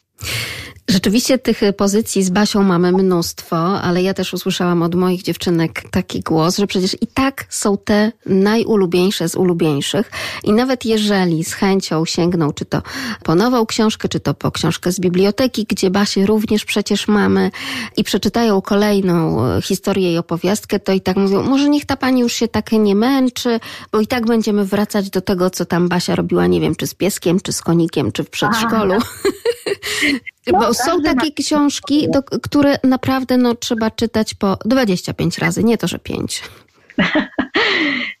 Rzeczywiście 0.89 1.37
tych 1.37 1.61
pozycji 1.77 2.23
z 2.23 2.29
Basią 2.29 2.63
mamy 2.63 2.91
mnóstwo, 2.91 3.81
ale 3.81 4.03
ja 4.03 4.13
też 4.13 4.33
usłyszałam 4.33 4.81
od 4.81 4.95
moich 4.95 5.23
dziewczynek 5.23 5.83
taki 5.91 6.19
głos, 6.19 6.57
że 6.57 6.67
przecież 6.67 6.97
i 7.01 7.07
tak 7.07 7.45
są 7.49 7.77
te 7.77 8.11
najulubieńsze 8.25 9.29
z 9.29 9.35
ulubieńszych 9.35 10.11
i 10.43 10.53
nawet 10.53 10.85
jeżeli 10.85 11.43
z 11.43 11.53
chęcią 11.53 12.05
sięgną, 12.05 12.53
czy 12.53 12.65
to 12.65 12.81
po 13.23 13.35
nową 13.35 13.65
książkę, 13.65 14.09
czy 14.09 14.19
to 14.19 14.33
po 14.33 14.51
książkę 14.51 14.91
z 14.91 14.99
biblioteki, 14.99 15.65
gdzie 15.69 15.89
Basię 15.89 16.25
również 16.25 16.65
przecież 16.65 17.07
mamy 17.07 17.51
i 17.97 18.03
przeczytają 18.03 18.61
kolejną 18.61 19.37
historię 19.61 20.13
i 20.13 20.17
opowiastkę, 20.17 20.79
to 20.79 20.91
i 20.91 21.01
tak 21.01 21.17
mówią, 21.17 21.43
może 21.43 21.69
niech 21.69 21.85
ta 21.85 21.97
pani 21.97 22.21
już 22.21 22.33
się 22.33 22.47
tak 22.47 22.71
nie 22.71 22.95
męczy, 22.95 23.59
bo 23.91 23.99
i 23.99 24.07
tak 24.07 24.25
będziemy 24.25 24.65
wracać 24.65 25.09
do 25.09 25.21
tego, 25.21 25.49
co 25.49 25.65
tam 25.65 25.89
Basia 25.89 26.15
robiła, 26.15 26.47
nie 26.47 26.61
wiem, 26.61 26.75
czy 26.75 26.87
z 26.87 26.93
pieskiem, 26.93 27.39
czy 27.39 27.53
z 27.53 27.61
konikiem, 27.61 28.11
czy 28.11 28.23
w 28.23 28.29
przedszkolu. 28.29 28.93
No, 30.47 30.59
Bo 30.59 30.73
są 30.73 31.01
takie 31.01 31.31
książki, 31.31 32.07
do, 32.11 32.23
które 32.23 32.79
naprawdę 32.83 33.37
no, 33.37 33.55
trzeba 33.55 33.91
czytać 33.91 34.33
po 34.33 34.57
25 34.65 35.37
razy, 35.37 35.63
nie 35.63 35.77
to, 35.77 35.87
że 35.87 35.99
5. 35.99 36.43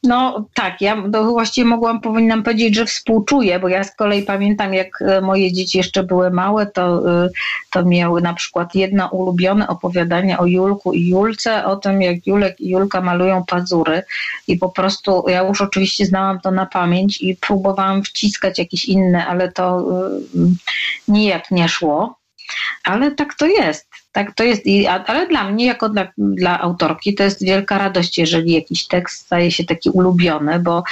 No 0.03 0.45
tak, 0.53 0.81
ja 0.81 1.03
właściwie 1.11 1.67
mogłam, 1.67 2.01
powinnam 2.01 2.43
powiedzieć, 2.43 2.75
że 2.75 2.85
współczuję, 2.85 3.59
bo 3.59 3.67
ja 3.67 3.83
z 3.83 3.95
kolei 3.95 4.23
pamiętam, 4.23 4.73
jak 4.73 5.01
e, 5.01 5.21
moje 5.21 5.53
dzieci 5.53 5.77
jeszcze 5.77 6.03
były 6.03 6.31
małe, 6.31 6.65
to, 6.65 7.11
e, 7.25 7.29
to 7.71 7.85
miały 7.85 8.21
na 8.21 8.33
przykład 8.33 8.75
jedno 8.75 9.07
ulubione 9.07 9.67
opowiadanie 9.67 10.37
o 10.37 10.45
Julku 10.45 10.93
i 10.93 11.07
Julce, 11.07 11.65
o 11.65 11.75
tym, 11.75 12.01
jak 12.01 12.27
Julek 12.27 12.61
i 12.61 12.69
Julka 12.69 13.01
malują 13.01 13.43
pazury 13.45 14.03
i 14.47 14.57
po 14.57 14.69
prostu, 14.69 15.23
ja 15.27 15.47
już 15.47 15.61
oczywiście 15.61 16.05
znałam 16.05 16.39
to 16.39 16.51
na 16.51 16.65
pamięć 16.65 17.21
i 17.21 17.35
próbowałam 17.35 18.03
wciskać 18.03 18.59
jakieś 18.59 18.85
inne, 18.85 19.27
ale 19.27 19.51
to 19.51 19.79
e, 19.79 20.09
nijak 21.07 21.51
nie 21.51 21.69
szło. 21.69 22.19
Ale 22.83 23.11
tak 23.11 23.33
to 23.33 23.45
jest. 23.45 23.88
Tak 24.11 24.35
to 24.35 24.43
jest. 24.43 24.63
Ale 25.05 25.27
dla 25.27 25.51
mnie, 25.51 25.65
jako 25.65 25.89
dla, 25.89 26.07
dla 26.17 26.61
autorki, 26.61 27.15
to 27.15 27.23
jest 27.23 27.43
wielka 27.43 27.77
radość, 27.77 28.17
jeżeli 28.17 28.51
jakiś 28.51 28.87
tekst 28.87 29.25
staje 29.25 29.51
się 29.51 29.63
taki 29.63 29.89
ulubiony, 29.89 30.59
bo, 30.59 30.83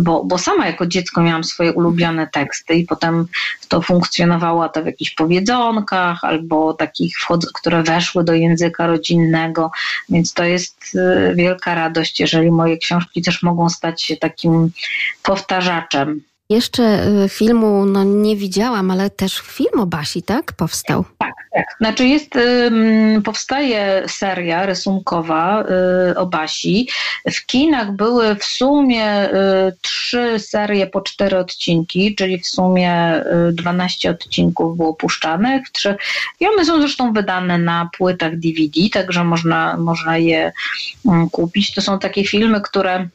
bo, 0.00 0.24
bo 0.24 0.38
sama 0.38 0.66
jako 0.66 0.86
dziecko 0.86 1.22
miałam 1.22 1.44
swoje 1.44 1.72
ulubione 1.72 2.26
teksty 2.26 2.74
i 2.74 2.84
potem 2.84 3.26
to 3.68 3.82
funkcjonowało 3.82 4.68
to 4.68 4.82
w 4.82 4.86
jakichś 4.86 5.10
powiedzonkach 5.10 6.24
albo 6.24 6.74
takich, 6.74 7.16
które 7.54 7.82
weszły 7.82 8.24
do 8.24 8.34
języka 8.34 8.86
rodzinnego, 8.86 9.70
więc 10.08 10.34
to 10.34 10.44
jest 10.44 10.94
y, 10.94 11.34
wielka 11.34 11.74
radość, 11.74 12.20
jeżeli 12.20 12.50
moje 12.50 12.78
książki 12.78 13.22
też 13.22 13.42
mogą 13.42 13.68
stać 13.68 14.02
się 14.02 14.16
takim 14.16 14.70
powtarzaczem 15.22 16.22
jeszcze 16.50 17.06
y, 17.24 17.28
filmu 17.28 17.84
no, 17.84 18.04
nie 18.04 18.36
widziałam, 18.36 18.90
ale 18.90 19.10
też 19.10 19.38
film 19.38 19.80
o 19.80 19.86
Basi, 19.86 20.22
tak? 20.22 20.52
Powstał. 20.52 21.04
Tak, 21.18 21.34
tak. 21.54 21.66
Znaczy 21.80 22.06
jest, 22.06 22.30
powstaje 23.24 24.02
seria 24.06 24.66
rysunkowa 24.66 25.64
y, 26.10 26.18
o 26.18 26.26
Basi. 26.26 26.88
W 27.32 27.46
kinach 27.46 27.92
były 27.92 28.34
w 28.36 28.44
sumie 28.44 29.30
y, 29.30 29.32
trzy 29.80 30.38
serie 30.38 30.86
po 30.86 31.00
cztery 31.00 31.38
odcinki, 31.38 32.14
czyli 32.14 32.38
w 32.38 32.46
sumie 32.46 33.24
12 33.52 34.10
odcinków 34.10 34.76
było 34.76 34.94
puszczanych. 34.94 35.62
I 36.40 36.46
one 36.46 36.64
są 36.64 36.80
zresztą 36.80 37.12
wydane 37.12 37.58
na 37.58 37.90
płytach 37.98 38.38
DVD, 38.38 38.80
także 38.92 39.24
można, 39.24 39.76
można 39.76 40.18
je 40.18 40.52
mm, 41.06 41.30
kupić. 41.30 41.74
To 41.74 41.82
są 41.82 41.98
takie 41.98 42.24
filmy, 42.24 42.60
które 42.60 43.08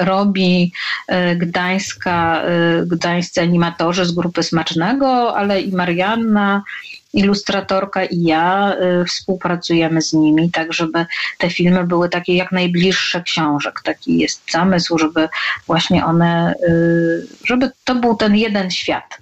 robi 0.00 0.72
e, 1.08 1.36
gdańska, 1.36 2.42
e, 2.42 2.86
gdańscy 2.86 3.40
animatorzy 3.40 4.04
z 4.04 4.12
grupy 4.12 4.42
Smacznego, 4.42 5.36
ale 5.36 5.60
i 5.60 5.72
Marianna, 5.72 6.62
ilustratorka 7.12 8.04
i 8.04 8.22
ja 8.22 8.76
współpracujemy 9.08 10.02
z 10.02 10.12
nimi, 10.12 10.50
tak 10.50 10.72
żeby 10.72 11.06
te 11.38 11.50
filmy 11.50 11.84
były 11.84 12.08
takie 12.08 12.36
jak 12.36 12.52
najbliższe 12.52 13.22
książek. 13.22 13.80
Taki 13.84 14.18
jest 14.18 14.42
zamysł, 14.52 14.98
żeby 14.98 15.28
właśnie 15.66 16.04
one, 16.04 16.54
żeby 17.44 17.70
to 17.84 17.94
był 17.94 18.16
ten 18.16 18.36
jeden 18.36 18.70
świat. 18.70 19.21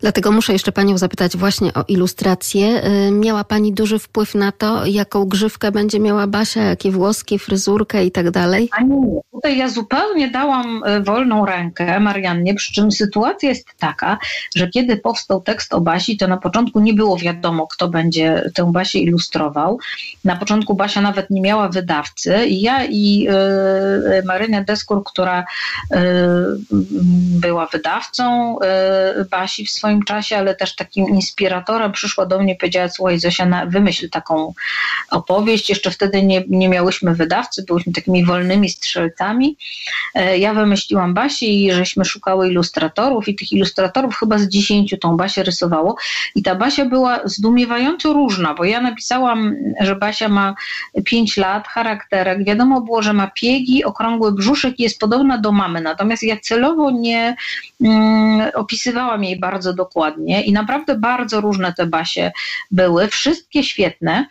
Dlatego 0.00 0.32
muszę 0.32 0.52
jeszcze 0.52 0.72
Panią 0.72 0.98
zapytać 0.98 1.36
właśnie 1.36 1.74
o 1.74 1.84
ilustrację. 1.88 2.84
Y, 3.08 3.10
miała 3.10 3.44
Pani 3.44 3.72
duży 3.72 3.98
wpływ 3.98 4.34
na 4.34 4.52
to, 4.52 4.86
jaką 4.86 5.24
grzywkę 5.24 5.72
będzie 5.72 6.00
miała 6.00 6.26
Basia, 6.26 6.62
jakie 6.62 6.90
włoski, 6.90 7.38
fryzurkę 7.38 8.04
i 8.04 8.10
tak 8.10 8.30
dalej? 8.30 8.68
A 8.72 8.82
nie, 8.82 9.20
tutaj 9.32 9.58
ja 9.58 9.68
zupełnie 9.68 10.30
dałam 10.30 10.84
y, 10.84 11.02
wolną 11.02 11.46
rękę 11.46 12.00
Mariannie, 12.00 12.54
przy 12.54 12.72
czym 12.72 12.92
sytuacja 12.92 13.48
jest 13.48 13.66
taka, 13.78 14.18
że 14.56 14.68
kiedy 14.68 14.96
powstał 14.96 15.40
tekst 15.40 15.74
o 15.74 15.80
Basi, 15.80 16.16
to 16.16 16.28
na 16.28 16.36
początku 16.36 16.80
nie 16.80 16.94
było 16.94 17.16
wiadomo, 17.16 17.66
kto 17.66 17.88
będzie 17.88 18.50
tę 18.54 18.72
Basię 18.72 19.00
ilustrował. 19.00 19.78
Na 20.24 20.36
początku 20.36 20.74
Basia 20.74 21.00
nawet 21.00 21.30
nie 21.30 21.40
miała 21.40 21.68
wydawcy 21.68 22.46
i 22.46 22.60
ja 22.60 22.84
i 22.84 23.28
y, 24.20 24.22
Marynia 24.24 24.64
Deskur, 24.64 25.04
która 25.04 25.40
y, 25.40 25.96
była 27.40 27.66
wydawcą 27.66 28.56
y, 29.20 29.24
Basi, 29.24 29.55
W 29.64 29.70
swoim 29.70 30.02
czasie, 30.02 30.36
ale 30.36 30.54
też 30.54 30.74
takim 30.74 31.08
inspiratorem 31.08 31.92
przyszła 31.92 32.26
do 32.26 32.38
mnie 32.38 32.52
i 32.52 32.56
powiedziała, 32.56 32.88
słuchaj 32.88 33.18
Zosia, 33.18 33.46
na, 33.46 33.66
wymyśl 33.66 34.10
taką 34.10 34.52
opowieść. 35.10 35.70
Jeszcze 35.70 35.90
wtedy 35.90 36.22
nie, 36.22 36.44
nie 36.48 36.68
miałyśmy 36.68 37.14
wydawcy, 37.14 37.64
byłyśmy 37.68 37.92
takimi 37.92 38.24
wolnymi 38.24 38.70
strzelcami. 38.70 39.56
E, 40.14 40.38
ja 40.38 40.54
wymyśliłam 40.54 41.14
Basię 41.14 41.46
i 41.46 41.72
żeśmy 41.72 42.04
szukały 42.04 42.48
ilustratorów 42.48 43.28
i 43.28 43.34
tych 43.34 43.52
ilustratorów 43.52 44.16
chyba 44.16 44.38
z 44.38 44.48
dziesięciu 44.48 44.96
tą 44.96 45.16
Basię 45.16 45.42
rysowało 45.42 45.96
i 46.34 46.42
ta 46.42 46.54
Basia 46.54 46.84
była 46.84 47.20
zdumiewająco 47.24 48.12
różna, 48.12 48.54
bo 48.54 48.64
ja 48.64 48.80
napisałam, 48.80 49.56
że 49.80 49.96
Basia 49.96 50.28
ma 50.28 50.54
pięć 51.04 51.36
lat, 51.36 51.68
charakterek, 51.68 52.44
wiadomo 52.44 52.80
było, 52.80 53.02
że 53.02 53.12
ma 53.12 53.26
piegi, 53.26 53.84
okrągły 53.84 54.32
brzuszek 54.32 54.80
i 54.80 54.82
jest 54.82 55.00
podobna 55.00 55.38
do 55.38 55.52
mamy, 55.52 55.80
natomiast 55.80 56.22
ja 56.22 56.36
celowo 56.36 56.90
nie 56.90 57.36
mm, 57.80 58.50
opisywałam 58.54 59.24
jej 59.24 59.38
bardzo 59.46 59.72
dokładnie 59.72 60.42
i 60.42 60.52
naprawdę 60.52 60.98
bardzo 60.98 61.40
różne 61.40 61.72
te 61.72 61.86
basie 61.86 62.32
były, 62.70 63.08
wszystkie 63.08 63.62
świetne. 63.62 64.26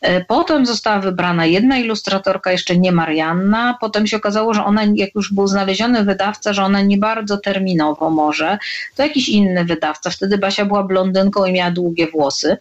E, 0.00 0.24
potem 0.24 0.66
została 0.66 0.98
wybrana 0.98 1.46
jedna 1.46 1.78
ilustratorka, 1.78 2.52
jeszcze 2.52 2.76
nie 2.76 2.92
Marianna. 2.92 3.76
Potem 3.80 4.06
się 4.06 4.16
okazało, 4.16 4.54
że 4.54 4.64
ona, 4.64 4.82
jak 4.94 5.14
już 5.14 5.32
był 5.32 5.46
znaleziony 5.46 6.04
wydawca, 6.04 6.52
że 6.52 6.62
ona 6.62 6.80
nie 6.82 6.98
bardzo 6.98 7.38
terminowo 7.38 8.10
może, 8.10 8.58
to 8.96 9.02
jakiś 9.02 9.28
inny 9.28 9.64
wydawca. 9.64 10.10
Wtedy 10.10 10.38
Basia 10.38 10.64
była 10.64 10.82
blondynką 10.82 11.44
i 11.44 11.52
miała 11.52 11.70
długie 11.70 12.06
włosy. 12.10 12.56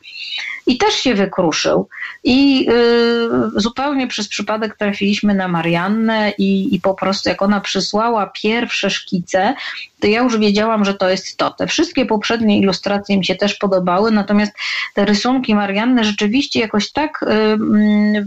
I 0.69 0.77
też 0.77 0.93
się 0.93 1.15
wykruszył. 1.15 1.89
I 2.23 2.67
y, 2.69 3.61
zupełnie 3.61 4.07
przez 4.07 4.27
przypadek 4.27 4.77
trafiliśmy 4.77 5.33
na 5.33 5.47
Mariannę 5.47 6.33
i, 6.37 6.75
i 6.75 6.81
po 6.81 6.93
prostu 6.93 7.29
jak 7.29 7.41
ona 7.41 7.61
przysłała 7.61 8.31
pierwsze 8.33 8.89
szkice, 8.89 9.55
to 9.99 10.07
ja 10.07 10.23
już 10.23 10.37
wiedziałam, 10.37 10.85
że 10.85 10.93
to 10.93 11.09
jest 11.09 11.37
to. 11.37 11.51
Te 11.51 11.67
wszystkie 11.67 12.05
poprzednie 12.05 12.59
ilustracje 12.59 13.17
mi 13.17 13.25
się 13.25 13.35
też 13.35 13.55
podobały, 13.55 14.11
natomiast 14.11 14.51
te 14.93 15.05
rysunki 15.05 15.55
Marianny 15.55 16.03
rzeczywiście 16.03 16.59
jakoś 16.59 16.91
tak 16.91 17.23
y, 17.23 18.25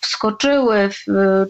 wskoczyły, 0.00 0.88
w, 0.88 1.04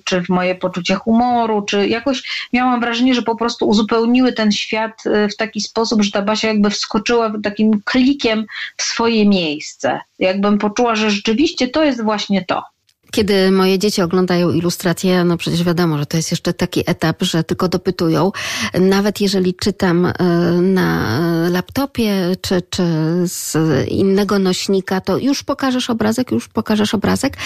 czy 0.04 0.22
w 0.22 0.28
moje 0.28 0.54
poczucie 0.54 0.94
humoru, 0.94 1.62
czy 1.62 1.88
jakoś 1.88 2.48
miałam 2.52 2.80
wrażenie, 2.80 3.14
że 3.14 3.22
po 3.22 3.36
prostu 3.36 3.68
uzupełniły 3.68 4.32
ten 4.32 4.52
świat 4.52 5.06
y, 5.06 5.28
w 5.28 5.36
taki 5.36 5.60
sposób, 5.60 6.02
że 6.02 6.10
ta 6.10 6.22
Basia 6.22 6.48
jakby 6.48 6.70
wskoczyła 6.70 7.32
takim 7.42 7.80
klikiem 7.84 8.46
w 8.76 8.82
swoje 8.82 9.28
miejsce. 9.28 10.00
Jakbym 10.20 10.58
poczuła, 10.58 10.94
że 10.94 11.10
rzeczywiście 11.10 11.68
to 11.68 11.84
jest 11.84 12.02
właśnie 12.02 12.44
to. 12.44 12.62
Kiedy 13.10 13.50
moje 13.50 13.78
dzieci 13.78 14.02
oglądają 14.02 14.50
ilustracje, 14.52 15.24
no 15.24 15.36
przecież 15.36 15.64
wiadomo, 15.64 15.98
że 15.98 16.06
to 16.06 16.16
jest 16.16 16.30
jeszcze 16.30 16.52
taki 16.52 16.82
etap, 16.86 17.22
że 17.22 17.44
tylko 17.44 17.68
dopytują. 17.68 18.32
Nawet 18.80 19.20
jeżeli 19.20 19.54
czytam 19.54 20.06
e, 20.06 20.12
na 20.60 21.18
laptopie 21.50 22.36
czy, 22.40 22.62
czy 22.70 22.82
z 23.24 23.56
innego 23.88 24.38
nośnika, 24.38 25.00
to 25.00 25.18
już 25.18 25.42
pokażesz 25.42 25.90
obrazek, 25.90 26.30
już 26.30 26.48
pokażesz 26.48 26.94
obrazek, 26.94 27.36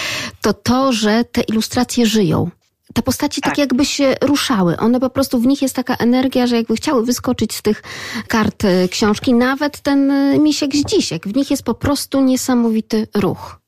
to 0.41 0.53
to, 0.53 0.93
że 0.93 1.23
te 1.23 1.41
ilustracje 1.41 2.05
żyją. 2.05 2.49
Te 2.95 3.01
postaci 3.01 3.41
tak. 3.41 3.51
tak 3.51 3.57
jakby 3.57 3.85
się 3.85 4.15
ruszały. 4.21 4.77
One 4.77 4.99
po 4.99 5.09
prostu, 5.09 5.39
w 5.39 5.47
nich 5.47 5.61
jest 5.61 5.75
taka 5.75 5.95
energia, 5.95 6.47
że 6.47 6.55
jakby 6.55 6.75
chciały 6.75 7.05
wyskoczyć 7.05 7.53
z 7.53 7.61
tych 7.61 7.83
kart 8.27 8.65
e, 8.65 8.87
książki. 8.87 9.33
Nawet 9.33 9.79
ten 9.79 10.11
e, 10.11 10.39
misiek 10.39 10.75
z 10.75 10.85
dzisiek. 10.85 11.27
W 11.27 11.35
nich 11.35 11.51
jest 11.51 11.63
po 11.63 11.73
prostu 11.73 12.21
niesamowity 12.21 13.07
ruch. 13.15 13.59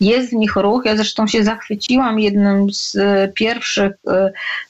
jest 0.00 0.30
w 0.30 0.32
nich 0.32 0.56
ruch. 0.56 0.82
Ja 0.84 0.96
zresztą 0.96 1.26
się 1.26 1.44
zachwyciłam 1.44 2.18
jednym 2.20 2.72
z 2.72 2.96
e, 2.96 3.28
pierwszych 3.34 3.92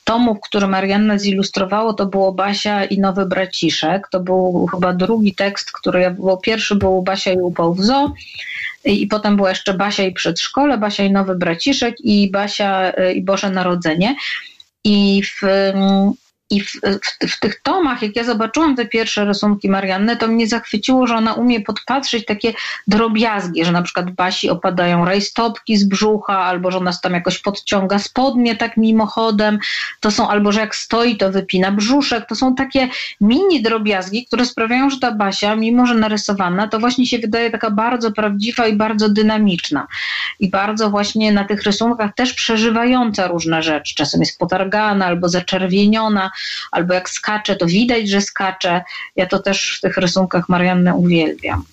tomów, 0.05 0.39
który 0.41 0.67
Marianna 0.67 1.19
zilustrowało, 1.19 1.93
to 1.93 2.07
było 2.07 2.33
Basia 2.33 2.85
i 2.85 3.01
Nowy 3.01 3.27
Braciszek. 3.27 4.09
To 4.11 4.21
był 4.21 4.67
chyba 4.67 4.93
drugi 4.93 5.35
tekst, 5.35 5.73
który 5.73 6.01
ja, 6.01 6.11
bo 6.11 6.37
pierwszy 6.37 6.75
był 6.77 7.03
Basia 7.03 7.33
i 7.33 7.39
upał 7.39 7.75
w 7.75 7.85
zoo. 7.85 8.13
I 8.85 9.07
potem 9.07 9.37
była 9.37 9.49
jeszcze 9.49 9.75
Basia 9.75 10.03
i 10.03 10.13
przedszkole, 10.13 10.79
Basia 10.79 11.05
i 11.05 11.11
Nowy 11.11 11.35
Braciszek 11.35 11.95
i 12.01 12.31
Basia 12.31 12.91
i 12.91 13.23
Boże 13.23 13.51
Narodzenie. 13.51 14.17
I 14.85 15.23
w, 15.23 15.43
i 16.53 16.61
w, 16.61 16.73
w, 16.73 17.31
w, 17.31 17.41
tych 17.41 17.61
tomach, 17.61 18.03
jak 18.03 18.17
ja 18.17 18.25
zobaczyłam 18.25 18.77
te 18.77 18.87
pierwsze 18.87 19.25
rysunki 19.25 19.69
Marianny, 19.69 20.17
to 20.17 20.29
mnie 20.29 20.47
zachwyciło, 20.47 21.07
że 21.07 21.15
ona 21.15 21.35
umie 21.35 21.61
podpatrzeć 21.61 22.27
takie 22.27 22.53
drobiazgi, 22.87 23.65
że 23.65 23.73
na 23.73 23.83
przykład 23.83 24.11
Basi 24.11 24.51
opadają 24.51 25.05
rajstopki 25.05 25.77
z 25.77 25.85
brzucha, 25.85 26.39
albo 26.39 26.71
że 26.71 26.79
ona 26.79 26.93
tam 27.03 27.13
jakoś 27.13 27.39
podciąga 27.39 27.99
spodnie 27.99 28.57
tak 28.57 28.77
mimochodem. 28.77 29.59
To 30.01 30.11
są, 30.11 30.29
albo 30.29 30.53
że 30.53 30.61
jak 30.61 30.77
stoi, 30.77 31.17
to 31.17 31.31
wypina 31.31 31.73
brzuszek. 31.73 32.27
To 32.29 32.35
są 32.35 32.55
takie 32.55 32.89
mini 33.21 33.63
drobiazgi, 33.63 34.27
które 34.27 34.47
sprawiają, 34.47 34.91
że 34.91 34.99
ta 34.99 35.13
Basia, 35.13 35.57
mimo 35.57 35.87
że 35.87 35.95
narysowana, 35.95 36.69
to 36.69 36.79
właśnie 36.79 37.07
się 37.07 37.19
wydaje 37.19 37.51
taka 37.51 37.71
bardzo 37.71 38.13
prawdziwa 38.13 38.67
i 38.67 38.77
bardzo 38.77 39.09
dynamiczna. 39.09 39.87
I 40.41 40.51
bardzo 40.51 40.91
właśnie 40.91 41.33
na 41.33 41.45
tych 41.45 41.63
rysunkach 41.63 42.15
też 42.15 42.35
przeżywająca 42.35 43.27
różne 43.29 43.63
rzeczy. 43.63 43.95
Czasem 43.95 44.21
jest 44.21 44.39
potargana 44.39 45.07
albo 45.07 45.29
zaczerwieniona 45.29 46.31
albo 46.71 46.95
jak 46.95 47.11
skacze, 47.11 47.57
to 47.57 47.67
widać, 47.67 48.09
że 48.09 48.21
skacze. 48.21 48.83
Ja 49.17 49.27
to 49.27 49.39
też 49.39 49.79
w 49.79 49.81
tych 49.81 49.97
rysunkach 49.97 50.49
Mariannę 50.49 50.95
uwielbiam. 50.95 51.65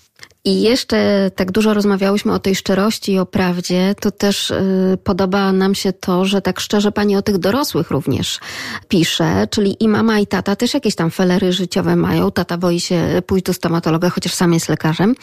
I 0.44 0.62
jeszcze 0.62 1.30
tak 1.36 1.52
dużo 1.52 1.74
rozmawiałyśmy 1.74 2.32
o 2.32 2.38
tej 2.38 2.54
szczerości 2.54 3.12
i 3.12 3.18
o 3.18 3.26
prawdzie, 3.26 3.94
to 4.00 4.10
też 4.10 4.50
y, 4.50 4.98
podoba 5.04 5.52
nam 5.52 5.74
się 5.74 5.92
to, 5.92 6.24
że 6.24 6.42
tak 6.42 6.60
szczerze 6.60 6.92
pani 6.92 7.16
o 7.16 7.22
tych 7.22 7.38
dorosłych 7.38 7.90
również 7.90 8.40
pisze, 8.88 9.46
czyli 9.50 9.84
i 9.84 9.88
mama 9.88 10.18
i 10.18 10.26
tata 10.26 10.56
też 10.56 10.74
jakieś 10.74 10.94
tam 10.94 11.10
felery 11.10 11.52
życiowe 11.52 11.96
mają. 11.96 12.30
Tata 12.30 12.58
boi 12.58 12.80
się 12.80 13.22
pójść 13.26 13.44
do 13.44 13.52
stomatologa, 13.52 14.10
chociaż 14.10 14.32
sam 14.32 14.52
jest 14.52 14.68
lekarzem, 14.68 15.14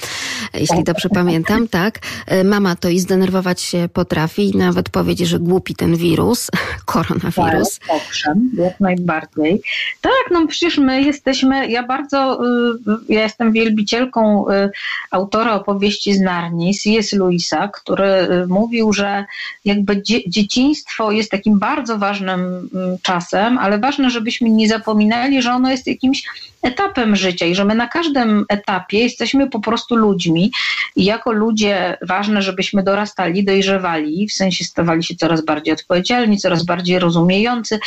jeśli 0.54 0.84
dobrze 0.84 1.10
pamiętam, 1.10 1.68
tak. 1.80 2.00
Y, 2.32 2.44
mama 2.44 2.76
to 2.76 2.90
i 2.90 3.00
zdenerwować 3.00 3.62
się 3.62 3.90
potrafi 3.94 4.50
i 4.50 4.58
nawet 4.58 4.90
powiedzieć, 4.90 5.28
że 5.28 5.40
głupi 5.40 5.76
ten 5.76 5.96
wirus, 5.96 6.50
koronawirus. 6.86 7.80
Tak, 7.80 7.90
owszem, 7.90 8.52
jak 8.58 8.80
najbardziej. 8.80 9.62
Tak, 10.02 10.24
no 10.32 10.48
przecież 10.48 10.78
my 10.78 11.02
jesteśmy, 11.02 11.70
ja 11.70 11.84
bardzo, 11.84 12.40
y, 13.10 13.14
ja 13.14 13.24
jestem 13.24 13.52
wielbicielką 13.52 14.50
y, 14.50 14.70
autora 15.12 15.54
opowieści 15.54 16.14
z 16.14 16.22
Narni, 16.22 16.76
C.S. 16.76 17.14
Lewisa, 17.14 17.68
który 17.68 18.06
y, 18.06 18.48
mówił, 18.48 18.94
że 18.94 19.26
jakby 19.66 20.02
dzie 20.02 20.30
dzieciństwo 20.30 21.12
jest 21.12 21.32
takim 21.32 21.60
bardzo 21.60 21.98
ważnym 21.98 22.70
mm, 22.74 22.98
czasem, 23.02 23.58
ale 23.58 23.80
ważne, 23.80 24.10
żebyśmy 24.10 24.50
nie 24.50 24.68
zapominali, 24.68 25.42
że 25.42 25.52
ono 25.52 25.72
jest 25.72 25.88
jakimś 25.88 26.24
etapem 26.62 27.16
życia 27.16 27.46
i 27.46 27.56
że 27.56 27.66
my 27.66 27.76
na 27.76 27.88
każdym 27.88 28.46
etapie 28.50 29.00
jesteśmy 29.00 29.50
po 29.50 29.60
prostu 29.60 29.96
ludźmi 29.96 30.52
i 30.96 31.06
jako 31.06 31.32
ludzie 31.32 31.98
ważne, 32.02 32.42
żebyśmy 32.42 32.84
dorastali, 32.84 33.44
dojrzewali, 33.46 34.28
w 34.28 34.34
sensie 34.34 34.66
stawali 34.66 35.04
się 35.04 35.16
coraz 35.16 35.46
bardziej 35.46 35.74
odpowiedzialni, 35.74 36.38
coraz 36.38 36.66
bardziej 36.66 37.00
rozumiejący, 37.00 37.80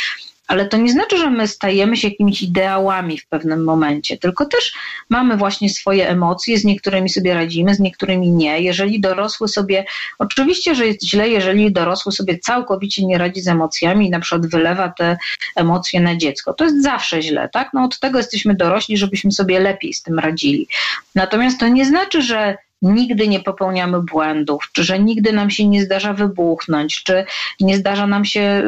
ale 0.51 0.65
to 0.65 0.77
nie 0.77 0.91
znaczy, 0.91 1.17
że 1.17 1.29
my 1.29 1.47
stajemy 1.47 1.97
się 1.97 2.07
jakimiś 2.07 2.41
ideałami 2.41 3.17
w 3.17 3.27
pewnym 3.27 3.63
momencie, 3.63 4.17
tylko 4.17 4.45
też 4.45 4.73
mamy 5.09 5.37
właśnie 5.37 5.69
swoje 5.69 6.09
emocje, 6.09 6.57
z 6.57 6.65
niektórymi 6.65 7.09
sobie 7.09 7.33
radzimy, 7.33 7.75
z 7.75 7.79
niektórymi 7.79 8.31
nie. 8.31 8.61
Jeżeli 8.61 9.01
dorosły 9.01 9.47
sobie, 9.47 9.85
oczywiście, 10.19 10.75
że 10.75 10.87
jest 10.87 11.05
źle, 11.05 11.29
jeżeli 11.29 11.71
dorosły 11.71 12.11
sobie 12.11 12.39
całkowicie 12.39 13.05
nie 13.05 13.17
radzi 13.17 13.41
z 13.41 13.47
emocjami 13.47 14.07
i 14.07 14.09
na 14.09 14.19
przykład 14.19 14.47
wylewa 14.47 14.89
te 14.89 15.17
emocje 15.55 15.99
na 15.99 16.15
dziecko. 16.15 16.53
To 16.53 16.63
jest 16.63 16.83
zawsze 16.83 17.21
źle, 17.21 17.49
tak? 17.53 17.69
No 17.73 17.83
od 17.83 17.99
tego 17.99 18.17
jesteśmy 18.17 18.55
dorośli, 18.55 18.97
żebyśmy 18.97 19.31
sobie 19.31 19.59
lepiej 19.59 19.93
z 19.93 20.03
tym 20.03 20.19
radzili. 20.19 20.67
Natomiast 21.15 21.59
to 21.59 21.67
nie 21.67 21.85
znaczy, 21.85 22.21
że 22.21 22.57
nigdy 22.81 23.27
nie 23.27 23.39
popełniamy 23.39 24.01
błędów, 24.01 24.69
czy 24.71 24.83
że 24.83 24.99
nigdy 24.99 25.33
nam 25.33 25.49
się 25.49 25.67
nie 25.67 25.83
zdarza 25.83 26.13
wybuchnąć, 26.13 27.03
czy 27.03 27.25
nie 27.59 27.77
zdarza 27.77 28.07
nam 28.07 28.25
się 28.25 28.63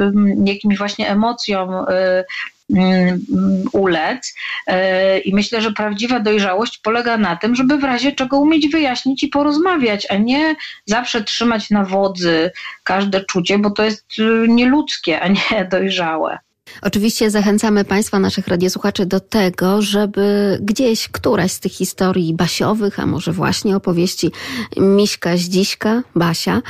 jakimś 0.46 0.78
właśnie 0.78 1.10
emocjom 1.10 1.74
y, 1.74 2.24
y, 2.78 3.20
ulec. 3.72 4.36
Y, 4.70 5.20
I 5.20 5.36
myślę, 5.36 5.62
że 5.62 5.72
prawdziwa 5.72 6.20
dojrzałość 6.20 6.78
polega 6.78 7.18
na 7.18 7.36
tym, 7.36 7.56
żeby 7.56 7.78
w 7.78 7.84
razie 7.84 8.12
czego 8.12 8.40
umieć 8.40 8.68
wyjaśnić 8.68 9.24
i 9.24 9.28
porozmawiać, 9.28 10.08
a 10.10 10.16
nie 10.18 10.56
zawsze 10.86 11.24
trzymać 11.24 11.70
na 11.70 11.84
wodzy 11.84 12.52
każde 12.84 13.26
czucie, 13.26 13.58
bo 13.58 13.72
to 13.72 13.84
jest 13.84 14.06
nieludzkie, 14.48 15.22
a 15.22 15.28
nie 15.28 15.66
dojrzałe. 15.72 16.40
Oczywiście 16.82 17.32
zachęcamy 17.32 17.86
Państwa, 17.86 18.20
naszych 18.20 18.48
radiosłuchaczy, 18.48 19.06
do 19.06 19.20
tego, 19.20 19.82
żeby 19.82 20.58
gdzieś 20.62 21.10
któraś 21.10 21.52
z 21.52 21.60
tych 21.60 21.72
historii 21.72 22.34
basiowych, 22.34 23.00
a 23.00 23.06
może 23.06 23.32
właśnie 23.32 23.76
opowieści 23.76 24.32
Miśka 24.78 25.38
Zdziśka, 25.38 26.04
Basia, 26.16 26.62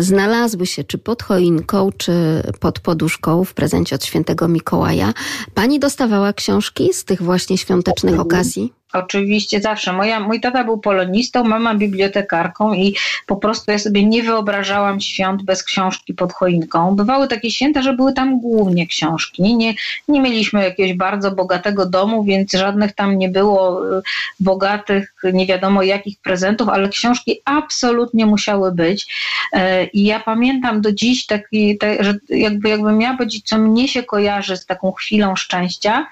znalazły 0.00 0.66
się 0.66 0.84
czy 0.84 0.98
pod 0.98 1.22
choinką, 1.22 1.90
czy 1.96 2.42
pod 2.60 2.80
poduszką 2.80 3.44
w 3.44 3.54
prezencie 3.54 3.96
od 3.96 4.04
świętego 4.04 4.48
Mikołaja. 4.48 5.12
Pani 5.54 5.78
dostawała 5.78 6.32
książki 6.32 6.92
z 6.92 7.04
tych 7.04 7.22
właśnie 7.22 7.58
świątecznych 7.58 8.20
okazji? 8.20 8.72
Oczywiście 8.98 9.60
zawsze. 9.60 9.92
Moja, 9.92 10.20
mój 10.20 10.40
tata 10.40 10.64
był 10.64 10.78
polonistą, 10.78 11.44
mama 11.44 11.74
bibliotekarką 11.74 12.74
i 12.74 12.94
po 13.26 13.36
prostu 13.36 13.70
ja 13.70 13.78
sobie 13.78 14.04
nie 14.04 14.22
wyobrażałam 14.22 15.00
świąt 15.00 15.42
bez 15.42 15.62
książki 15.62 16.14
pod 16.14 16.32
choinką. 16.32 16.96
Bywały 16.96 17.28
takie 17.28 17.50
święta, 17.50 17.82
że 17.82 17.92
były 17.92 18.12
tam 18.12 18.40
głównie 18.40 18.86
książki. 18.86 19.56
Nie, 19.56 19.74
nie 20.08 20.20
mieliśmy 20.20 20.64
jakiegoś 20.64 20.94
bardzo 20.94 21.30
bogatego 21.30 21.86
domu, 21.86 22.24
więc 22.24 22.52
żadnych 22.52 22.92
tam 22.92 23.18
nie 23.18 23.28
było 23.28 23.88
y, 23.98 24.02
bogatych, 24.40 25.14
nie 25.32 25.46
wiadomo 25.46 25.82
jakich 25.82 26.18
prezentów, 26.18 26.68
ale 26.68 26.88
książki 26.88 27.40
absolutnie 27.44 28.26
musiały 28.26 28.72
być. 28.72 29.06
E, 29.52 29.84
I 29.84 30.04
ja 30.04 30.20
pamiętam 30.20 30.80
do 30.80 30.92
dziś 30.92 31.26
taki, 31.26 31.78
że 32.00 32.14
jakby, 32.28 32.68
jakbym 32.68 32.98
miała 32.98 33.16
powiedzieć, 33.16 33.48
co 33.48 33.58
mnie 33.58 33.88
się 33.88 34.02
kojarzy 34.02 34.56
z 34.56 34.66
taką 34.66 34.92
chwilą 34.92 35.36
szczęścia, 35.36 36.06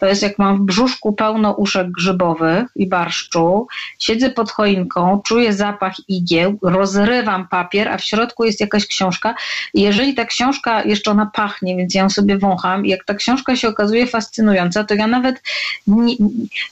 to 0.00 0.06
jest 0.06 0.22
jak 0.22 0.38
mam 0.38 0.56
w 0.56 0.60
brzuszku 0.60 1.12
pełno 1.12 1.52
uszek 1.52 1.90
grzybowych 1.90 2.68
i 2.76 2.88
barszczu, 2.88 3.66
siedzę 3.98 4.30
pod 4.30 4.50
choinką, 4.50 5.20
czuję 5.24 5.52
zapach 5.52 5.94
igieł, 6.08 6.58
rozrywam 6.62 7.48
papier, 7.48 7.88
a 7.88 7.98
w 7.98 8.04
środku 8.04 8.44
jest 8.44 8.60
jakaś 8.60 8.86
książka. 8.86 9.34
I 9.74 9.80
jeżeli 9.80 10.14
ta 10.14 10.24
książka, 10.24 10.84
jeszcze 10.84 11.10
ona 11.10 11.30
pachnie, 11.34 11.76
więc 11.76 11.94
ja 11.94 12.02
ją 12.02 12.10
sobie 12.10 12.38
wącham, 12.38 12.86
i 12.86 12.88
jak 12.88 13.04
ta 13.04 13.14
książka 13.14 13.56
się 13.56 13.68
okazuje 13.68 14.06
fascynująca, 14.06 14.84
to 14.84 14.94
ja 14.94 15.06
nawet 15.06 15.42
nie, 15.86 16.16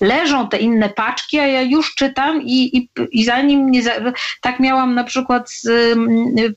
leżą 0.00 0.48
te 0.48 0.58
inne 0.58 0.88
paczki, 0.88 1.38
a 1.38 1.46
ja 1.46 1.62
już 1.62 1.94
czytam 1.94 2.42
i, 2.42 2.76
i, 2.76 2.88
i 3.10 3.24
zanim 3.24 3.70
nie. 3.70 3.82
Za, 3.82 3.92
tak 4.40 4.60
miałam 4.60 4.94
na 4.94 5.04
przykład 5.04 5.50
z 5.50 5.68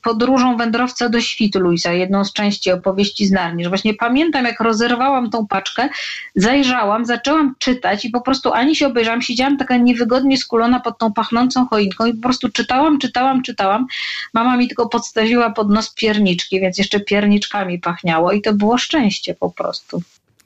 podróżą 0.01 0.57
wędrowca 0.57 1.09
do 1.09 1.21
świtu 1.21 1.59
Luisa, 1.59 1.93
jedną 1.93 2.25
z 2.25 2.33
części 2.33 2.71
opowieści 2.71 3.27
z 3.27 3.31
Narni, 3.31 3.63
że 3.63 3.69
właśnie 3.69 3.93
pamiętam, 3.93 4.45
jak 4.45 4.59
rozerwałam 4.59 5.29
tą 5.29 5.47
paczkę, 5.47 5.89
zajrzałam, 6.63 7.05
zaczęłam 7.05 7.55
czytać 7.59 8.05
i 8.05 8.09
po 8.09 8.21
prostu 8.21 8.53
ani 8.53 8.75
się 8.75 8.87
obejrzałam, 8.87 9.21
siedziałam 9.21 9.57
taka 9.57 9.77
niewygodnie 9.77 10.37
skulona 10.37 10.79
pod 10.79 10.97
tą 10.97 11.13
pachnącą 11.13 11.67
choinką 11.67 12.05
i 12.05 12.13
po 12.13 12.21
prostu 12.21 12.49
czytałam, 12.49 12.99
czytałam, 12.99 13.41
czytałam. 13.41 13.87
Mama 14.33 14.57
mi 14.57 14.67
tylko 14.67 14.89
podstawiła 14.89 15.49
pod 15.49 15.69
nos 15.69 15.93
pierniczki, 15.93 16.59
więc 16.59 16.77
jeszcze 16.77 16.99
pierniczkami 16.99 17.79
pachniało 17.79 18.31
i 18.31 18.41
to 18.41 18.53
było 18.53 18.77
szczęście 18.77 19.35
po 19.35 19.51
prostu. 19.51 20.01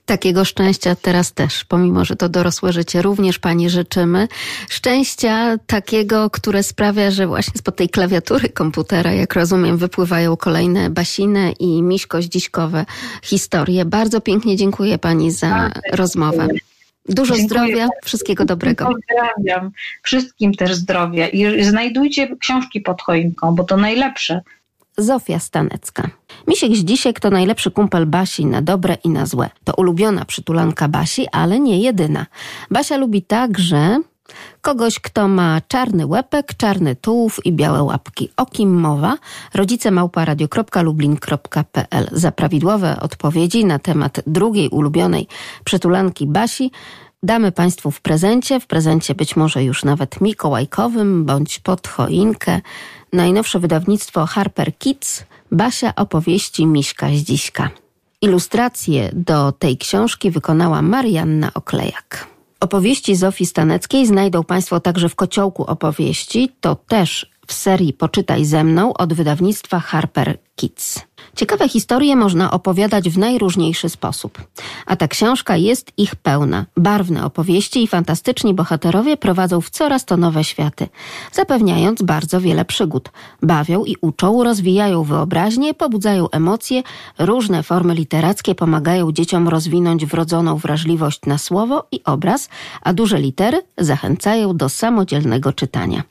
Takiego 0.06 0.46
szczęścia 0.46 0.96
teraz 0.96 1.34
też, 1.34 1.64
pomimo 1.64 2.06
że 2.06 2.16
to 2.16 2.30
dorosłe 2.30 2.74
życie, 2.74 3.02
również 3.02 3.40
Pani 3.40 3.70
życzymy. 3.70 4.28
Szczęścia 4.70 5.58
takiego, 5.68 6.30
które 6.30 6.64
sprawia, 6.64 7.12
że 7.12 7.28
właśnie 7.28 7.54
spod 7.58 7.76
tej 7.76 7.90
klawiatury 7.90 8.50
komputera, 8.50 9.14
jak 9.14 9.34
rozumiem, 9.34 9.78
wypływają 9.78 10.38
kolejne 10.38 10.90
basiny 10.90 11.52
i 11.60 11.82
miśko-dziśkowe 11.82 12.86
historie. 13.24 13.86
Bardzo 13.86 14.22
pięknie 14.22 14.56
dziękuję 14.56 14.98
Pani 14.98 15.32
za 15.32 15.50
Bardzo 15.50 15.80
rozmowę. 15.92 16.48
Dużo 17.10 17.36
dziękuję 17.36 17.60
zdrowia, 17.60 17.88
wszystkiego 18.04 18.46
dobrego. 18.46 18.86
Pozdrawiam. 18.86 19.72
Wszystkim 20.04 20.54
też 20.54 20.76
zdrowia 20.76 21.28
i 21.28 21.64
znajdujcie 21.64 22.36
książki 22.38 22.82
pod 22.82 23.02
choinką, 23.02 23.56
bo 23.56 23.64
to 23.64 23.78
najlepsze. 23.78 24.42
Zofia 24.98 25.40
Stanecka. 25.40 26.10
Misiek 26.48 26.76
Zdzisiek 26.76 27.20
to 27.20 27.30
najlepszy 27.30 27.72
kumpel 27.72 28.06
Basi 28.06 28.46
na 28.46 28.62
dobre 28.62 28.98
i 29.04 29.10
na 29.10 29.26
złe. 29.26 29.50
To 29.64 29.74
ulubiona 29.78 30.26
przytulanka 30.26 30.88
Basi, 30.88 31.28
ale 31.32 31.60
nie 31.60 31.80
jedyna. 31.80 32.26
Basia 32.72 32.98
lubi 32.98 33.22
także 33.22 34.00
kogoś, 34.62 35.00
kto 35.00 35.28
ma 35.28 35.62
czarny 35.68 36.06
łepek, 36.06 36.54
czarny 36.58 36.96
tułów 36.96 37.46
i 37.46 37.54
białe 37.54 37.84
łapki. 37.84 38.30
O 38.38 38.46
kim 38.46 38.80
mowa? 38.80 39.18
Rodzice 39.54 39.92
małparadio.lublin.pl 39.92 42.08
Za 42.12 42.32
prawidłowe 42.32 43.00
odpowiedzi 43.00 43.66
na 43.66 43.80
temat 43.80 44.22
drugiej 44.28 44.70
ulubionej 44.70 45.28
przytulanki 45.64 46.28
Basi 46.28 46.72
damy 47.24 47.52
Państwu 47.52 47.92
w 47.92 48.02
prezencie, 48.02 48.60
w 48.60 48.68
prezencie 48.68 49.16
być 49.16 49.36
może 49.36 49.64
już 49.64 49.84
nawet 49.84 50.22
mikołajkowym 50.22 51.26
bądź 51.26 51.60
pod 51.60 51.88
choinkę 51.88 52.62
najnowsze 53.14 53.60
wydawnictwo 53.60 54.26
Harper 54.26 54.78
Kids, 54.78 55.24
Basia 55.56 55.96
opowieści 55.96 56.66
Miśka 56.66 57.08
Zdziśka. 57.10 57.70
Ilustracje 58.22 59.10
do 59.14 59.52
tej 59.52 59.78
książki 59.78 60.32
wykonała 60.32 60.82
Marianna 60.82 61.52
Oklejak. 61.54 62.28
Opowieści 62.60 63.16
Zofii 63.16 63.46
Staneckiej 63.46 64.06
znajdą 64.06 64.44
Państwo 64.44 64.80
także 64.80 65.10
w 65.10 65.16
Kociołku 65.16 65.64
Opowieści, 65.64 66.52
to 66.62 66.76
też 66.76 67.32
w 67.48 67.54
serii 67.54 67.94
Poczytaj 67.94 68.46
ze 68.46 68.64
mną 68.64 68.94
od 68.94 69.14
wydawnictwa 69.14 69.80
Harper 69.80 70.38
Kids. 70.56 71.00
Ciekawe 71.36 71.70
historie 71.70 72.16
można 72.16 72.52
opowiadać 72.52 73.10
w 73.10 73.18
najróżniejszy 73.18 73.90
sposób. 73.90 74.42
A 74.86 74.96
ta 74.96 75.08
książka 75.08 75.58
jest 75.58 75.92
ich 75.98 76.16
pełna. 76.16 76.66
Barwne 76.78 77.26
opowieści 77.26 77.84
i 77.84 77.88
fantastyczni 77.88 78.54
bohaterowie 78.54 79.18
prowadzą 79.18 79.62
w 79.62 79.70
coraz 79.70 80.06
to 80.06 80.18
nowe 80.18 80.44
światy, 80.44 80.88
zapewniając 81.32 82.02
bardzo 82.02 82.42
wiele 82.42 82.66
przygód. 82.66 83.10
Bawią 83.42 83.86
i 83.86 83.96
uczą, 84.02 84.44
rozwijają 84.44 85.04
wyobraźnię, 85.04 85.74
pobudzają 85.74 86.30
emocje, 86.30 86.84
różne 87.20 87.64
formy 87.64 87.94
literackie 87.94 88.56
pomagają 88.56 89.12
dzieciom 89.12 89.48
rozwinąć 89.48 90.06
wrodzoną 90.06 90.58
wrażliwość 90.58 91.20
na 91.26 91.38
słowo 91.38 91.88
i 91.92 92.04
obraz, 92.04 92.50
a 92.82 92.94
duże 92.94 93.20
litery 93.20 93.62
zachęcają 93.78 94.58
do 94.58 94.70
samodzielnego 94.70 95.54
czytania. 95.54 96.04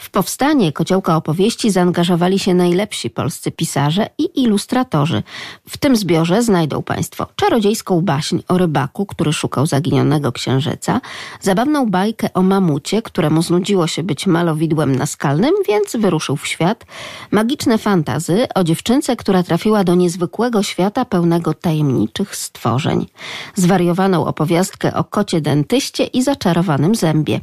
W 0.00 0.10
powstanie 0.10 0.72
Kociołka 0.72 1.16
Opowieści 1.16 1.70
zaangażowali 1.70 2.38
się 2.38 2.54
najlepsi 2.54 3.10
polscy 3.10 3.50
pisarze 3.50 4.06
i 4.18 4.42
ilustratorzy. 4.42 5.22
W 5.68 5.76
tym 5.78 5.96
zbiorze 5.96 6.42
znajdą 6.42 6.82
Państwo 6.82 7.26
czarodziejską 7.36 8.00
baśń 8.00 8.38
o 8.48 8.58
rybaku, 8.58 9.06
który 9.06 9.32
szukał 9.32 9.66
zaginionego 9.66 10.32
księżyca, 10.32 11.00
zabawną 11.40 11.90
bajkę 11.90 12.32
o 12.34 12.42
mamucie, 12.42 13.02
któremu 13.02 13.42
znudziło 13.42 13.86
się 13.86 14.02
być 14.02 14.26
malowidłem 14.26 14.96
naskalnym, 14.96 15.54
więc 15.68 15.96
wyruszył 15.96 16.36
w 16.36 16.46
świat, 16.46 16.84
magiczne 17.30 17.78
fantazy 17.78 18.46
o 18.54 18.64
dziewczynce, 18.64 19.16
która 19.16 19.42
trafiła 19.42 19.84
do 19.84 19.94
niezwykłego 19.94 20.62
świata 20.62 21.04
pełnego 21.04 21.54
tajemniczych 21.54 22.36
stworzeń, 22.36 23.06
zwariowaną 23.54 24.26
opowiastkę 24.26 24.94
o 24.94 25.04
kocie 25.04 25.40
dentyście 25.40 26.04
i 26.04 26.22
zaczarowanym 26.22 26.94
zębie, 26.94 27.40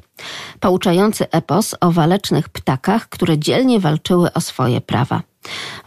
pouczający 0.60 1.32
epos 1.32 1.76
o 1.82 1.92
walecznych 1.92 2.47
ptakach, 2.50 3.10
które 3.10 3.38
dzielnie 3.38 3.80
walczyły 3.80 4.34
o 4.34 4.42
swoje 4.42 4.82
prawa. 4.82 5.22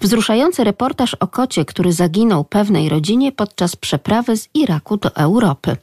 Wzruszający 0.01 0.65
reportaż 0.65 1.15
o 1.15 1.27
kocie, 1.27 1.65
który 1.65 1.93
zaginął 1.93 2.45
pewnej 2.45 2.89
rodzinie 2.89 3.33
podczas 3.33 3.77
przeprawy 3.77 4.37
z 4.37 4.49
Iraku 4.55 4.97
do 4.97 5.17
Europy. 5.17 5.77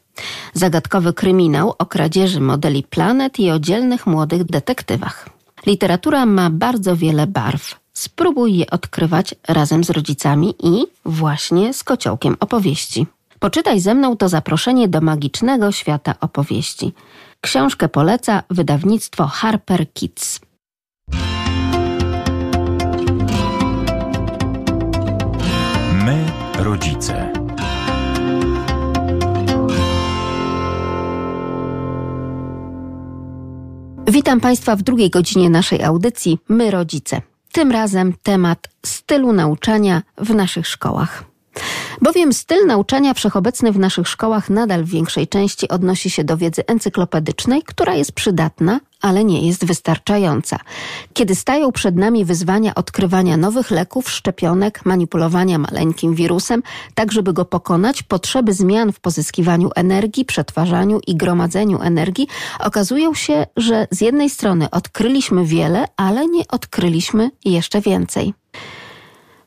Zagadkowy 0.54 1.14
kryminał 1.14 1.74
o 1.78 1.86
kradzieży 1.86 2.40
modeli 2.40 2.84
planet 2.84 3.40
i 3.40 3.52
o 3.52 3.60
dzielnych 3.60 4.08
młodych 4.08 4.44
detektywach. 4.44 5.30
Literatura 5.66 6.26
ma 6.26 6.50
bardzo 6.50 6.96
wiele 6.96 7.28
barw. 7.28 7.80
Spróbuj 7.94 8.58
je 8.58 8.70
odkrywać 8.70 9.36
razem 9.48 9.84
z 9.84 9.90
rodzicami 9.90 10.56
i 10.64 10.86
właśnie 11.06 11.74
z 11.74 11.84
kociołkiem 11.84 12.38
opowieści. 12.40 13.08
Poczytaj 13.40 13.80
ze 13.80 13.96
mną 13.96 14.18
to 14.18 14.30
zaproszenie 14.30 14.88
do 14.88 15.02
magicznego 15.02 15.72
świata 15.72 16.16
opowieści. 16.22 16.94
Książkę 17.42 17.90
poleca 17.90 18.44
wydawnictwo 18.50 19.28
Harper 19.28 19.94
Kids. 19.94 20.40
Rodzice. 26.88 27.34
Witam 34.08 34.40
Państwa 34.40 34.76
w 34.76 34.82
drugiej 34.82 35.10
godzinie 35.10 35.50
naszej 35.50 35.84
audycji 35.84 36.40
My, 36.50 36.72
rodzice. 36.72 37.22
Tym 37.52 37.72
razem 37.72 38.14
temat 38.24 38.70
stylu 38.86 39.34
nauczania 39.34 40.02
w 40.18 40.36
naszych 40.36 40.68
szkołach. 40.68 41.27
Bowiem 42.02 42.34
styl 42.34 42.66
nauczania 42.66 43.14
wszechobecny 43.14 43.72
w 43.72 43.80
naszych 43.80 44.08
szkołach 44.08 44.50
nadal 44.50 44.84
w 44.84 44.90
większej 44.90 45.28
części 45.28 45.68
odnosi 45.68 46.10
się 46.10 46.24
do 46.24 46.38
wiedzy 46.38 46.66
encyklopedycznej, 46.68 47.64
która 47.64 47.96
jest 47.96 48.12
przydatna, 48.12 48.80
ale 49.02 49.24
nie 49.24 49.48
jest 49.48 49.66
wystarczająca. 49.66 50.60
Kiedy 51.14 51.36
stają 51.36 51.72
przed 51.72 51.96
nami 51.96 52.26
wyzwania 52.26 52.76
odkrywania 52.76 53.38
nowych 53.38 53.72
leków, 53.72 54.10
szczepionek, 54.10 54.86
manipulowania 54.86 55.58
maleńkim 55.58 56.16
wirusem, 56.16 56.64
tak 56.96 57.12
żeby 57.12 57.34
go 57.34 57.46
pokonać, 57.46 58.04
potrzeby 58.04 58.54
zmian 58.54 58.92
w 58.92 59.00
pozyskiwaniu 59.00 59.70
energii, 59.76 60.26
przetwarzaniu 60.26 61.00
i 61.08 61.16
gromadzeniu 61.16 61.82
energii, 61.82 62.28
okazują 62.60 63.14
się, 63.14 63.46
że 63.58 63.88
z 63.92 64.02
jednej 64.02 64.30
strony 64.30 64.70
odkryliśmy 64.70 65.46
wiele, 65.46 65.86
ale 65.98 66.28
nie 66.28 66.48
odkryliśmy 66.48 67.32
jeszcze 67.46 67.82
więcej. 67.82 68.34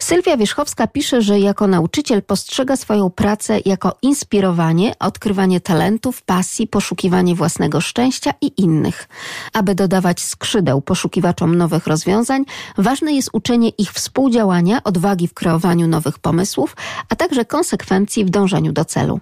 Sylwia 0.03 0.36
Wierzchowska 0.36 0.86
pisze, 0.86 1.22
że 1.22 1.40
jako 1.40 1.66
nauczyciel 1.66 2.22
postrzega 2.22 2.76
swoją 2.76 3.11
pracę 3.11 3.59
jako 3.64 3.96
inspirowanie, 4.03 4.94
odkrywanie 4.98 5.61
talentów, 5.61 6.22
pasji, 6.22 6.66
poszukiwanie 6.66 7.34
własnego 7.34 7.80
szczęścia 7.80 8.34
i 8.40 8.53
innych. 8.57 9.09
Aby 9.53 9.74
dodawać 9.74 10.22
skrzydeł 10.22 10.80
poszukiwaczom 10.80 11.55
nowych 11.55 11.86
rozwiązań, 11.86 12.44
ważne 12.78 13.12
jest 13.12 13.30
uczenie 13.32 13.68
ich 13.68 13.92
współdziałania, 13.92 14.82
odwagi 14.84 15.28
w 15.28 15.34
kreowaniu 15.34 15.86
nowych 15.86 16.18
pomysłów, 16.18 16.76
a 17.09 17.16
także 17.16 17.44
konsekwencji 17.44 18.24
w 18.24 18.30
dążeniu 18.30 18.72
do 18.72 18.84
celu. 18.84 19.20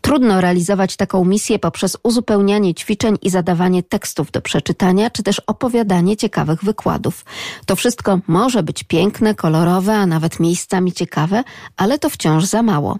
Trudno 0.00 0.40
realizować 0.40 0.96
taką 0.96 1.24
misję 1.24 1.58
poprzez 1.58 1.96
uzupełnianie 2.02 2.74
ćwiczeń 2.74 3.16
i 3.22 3.30
zadawanie 3.30 3.82
tekstów 3.82 4.30
do 4.30 4.40
przeczytania, 4.40 5.10
czy 5.10 5.22
też 5.22 5.40
opowiadanie 5.46 6.16
ciekawych 6.16 6.64
wykładów. 6.64 7.24
To 7.66 7.76
wszystko 7.76 8.20
może 8.26 8.62
być 8.62 8.84
piękne, 8.84 9.34
kolorowe, 9.34 9.94
a 9.94 10.06
nawet 10.06 10.40
miejscami 10.40 10.92
ciekawe, 10.92 11.44
ale 11.76 11.98
to 11.98 12.10
wciąż 12.10 12.44
za 12.44 12.62
mało. 12.62 12.98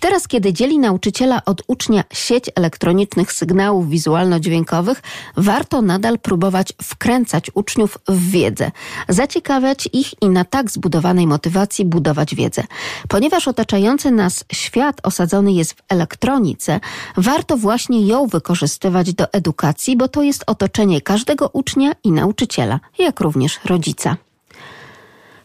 Teraz, 0.00 0.28
kiedy 0.28 0.52
dzieli 0.52 0.78
nauczyciela 0.78 1.44
od 1.44 1.62
ucznia 1.66 2.04
sieć 2.12 2.44
elektronicznych 2.54 3.32
sygnałów 3.32 3.88
wizualno-dźwiękowych, 3.88 5.02
warto 5.36 5.82
nadal 5.82 6.18
próbować 6.18 6.72
wkręcać 6.82 7.50
uczniów 7.54 7.98
w 8.08 8.30
wiedzę, 8.30 8.70
zaciekawiać 9.08 9.88
ich 9.92 10.22
i 10.22 10.28
na 10.28 10.44
tak 10.44 10.70
zbudowanej 10.70 11.26
motywacji 11.26 11.84
budować 11.84 12.34
wiedzę. 12.34 12.62
Ponieważ 13.08 13.48
otaczający 13.48 14.10
nas 14.10 14.44
świat 14.52 15.00
osadzony 15.02 15.52
jest 15.52 15.72
w 15.72 15.82
elektronice, 15.88 16.80
warto 17.16 17.56
właśnie 17.56 18.06
ją 18.06 18.26
wykorzystywać 18.26 19.14
do 19.14 19.32
edukacji, 19.32 19.96
bo 19.96 20.08
to 20.08 20.22
jest 20.22 20.44
otoczenie 20.46 21.00
każdego 21.00 21.50
ucznia 21.52 21.92
i 22.04 22.12
nauczyciela, 22.12 22.80
jak 22.98 23.20
również 23.20 23.60
rodzica. 23.64 24.16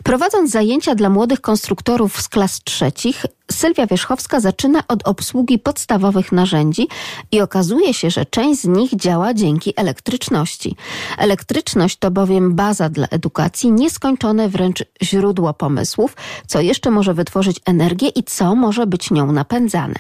Prowadząc 0.06 0.52
zajęcia 0.52 0.96
dla 0.96 1.10
młodych 1.10 1.42
konstruktorów 1.42 2.22
z 2.22 2.30
klas 2.30 2.64
trzecich, 2.64 3.26
Sylwia 3.52 3.88
Wierzchowska 3.88 4.40
zaczyna 4.40 4.84
od 4.88 5.08
obsługi 5.08 5.60
podstawowych 5.60 6.32
narzędzi 6.32 6.88
i 7.32 7.42
okazuje 7.42 7.94
się, 7.94 8.10
że 8.10 8.26
część 8.26 8.62
z 8.62 8.66
nich 8.66 8.96
działa 8.96 9.34
dzięki 9.34 9.74
elektryczności. 9.76 10.76
Elektryczność 11.18 11.98
to 11.98 12.12
bowiem 12.12 12.56
baza 12.56 12.90
dla 12.90 13.08
edukacji, 13.08 13.72
nieskończone 13.72 14.50
wręcz 14.50 14.84
źródło 15.04 15.54
pomysłów, 15.54 16.16
co 16.48 16.62
jeszcze 16.62 16.92
może 16.92 17.14
wytworzyć 17.14 17.60
energię 17.66 18.08
i 18.08 18.24
co 18.24 18.56
może 18.56 18.88
być 18.88 19.12
nią 19.12 19.32
napędzane. 19.32 19.96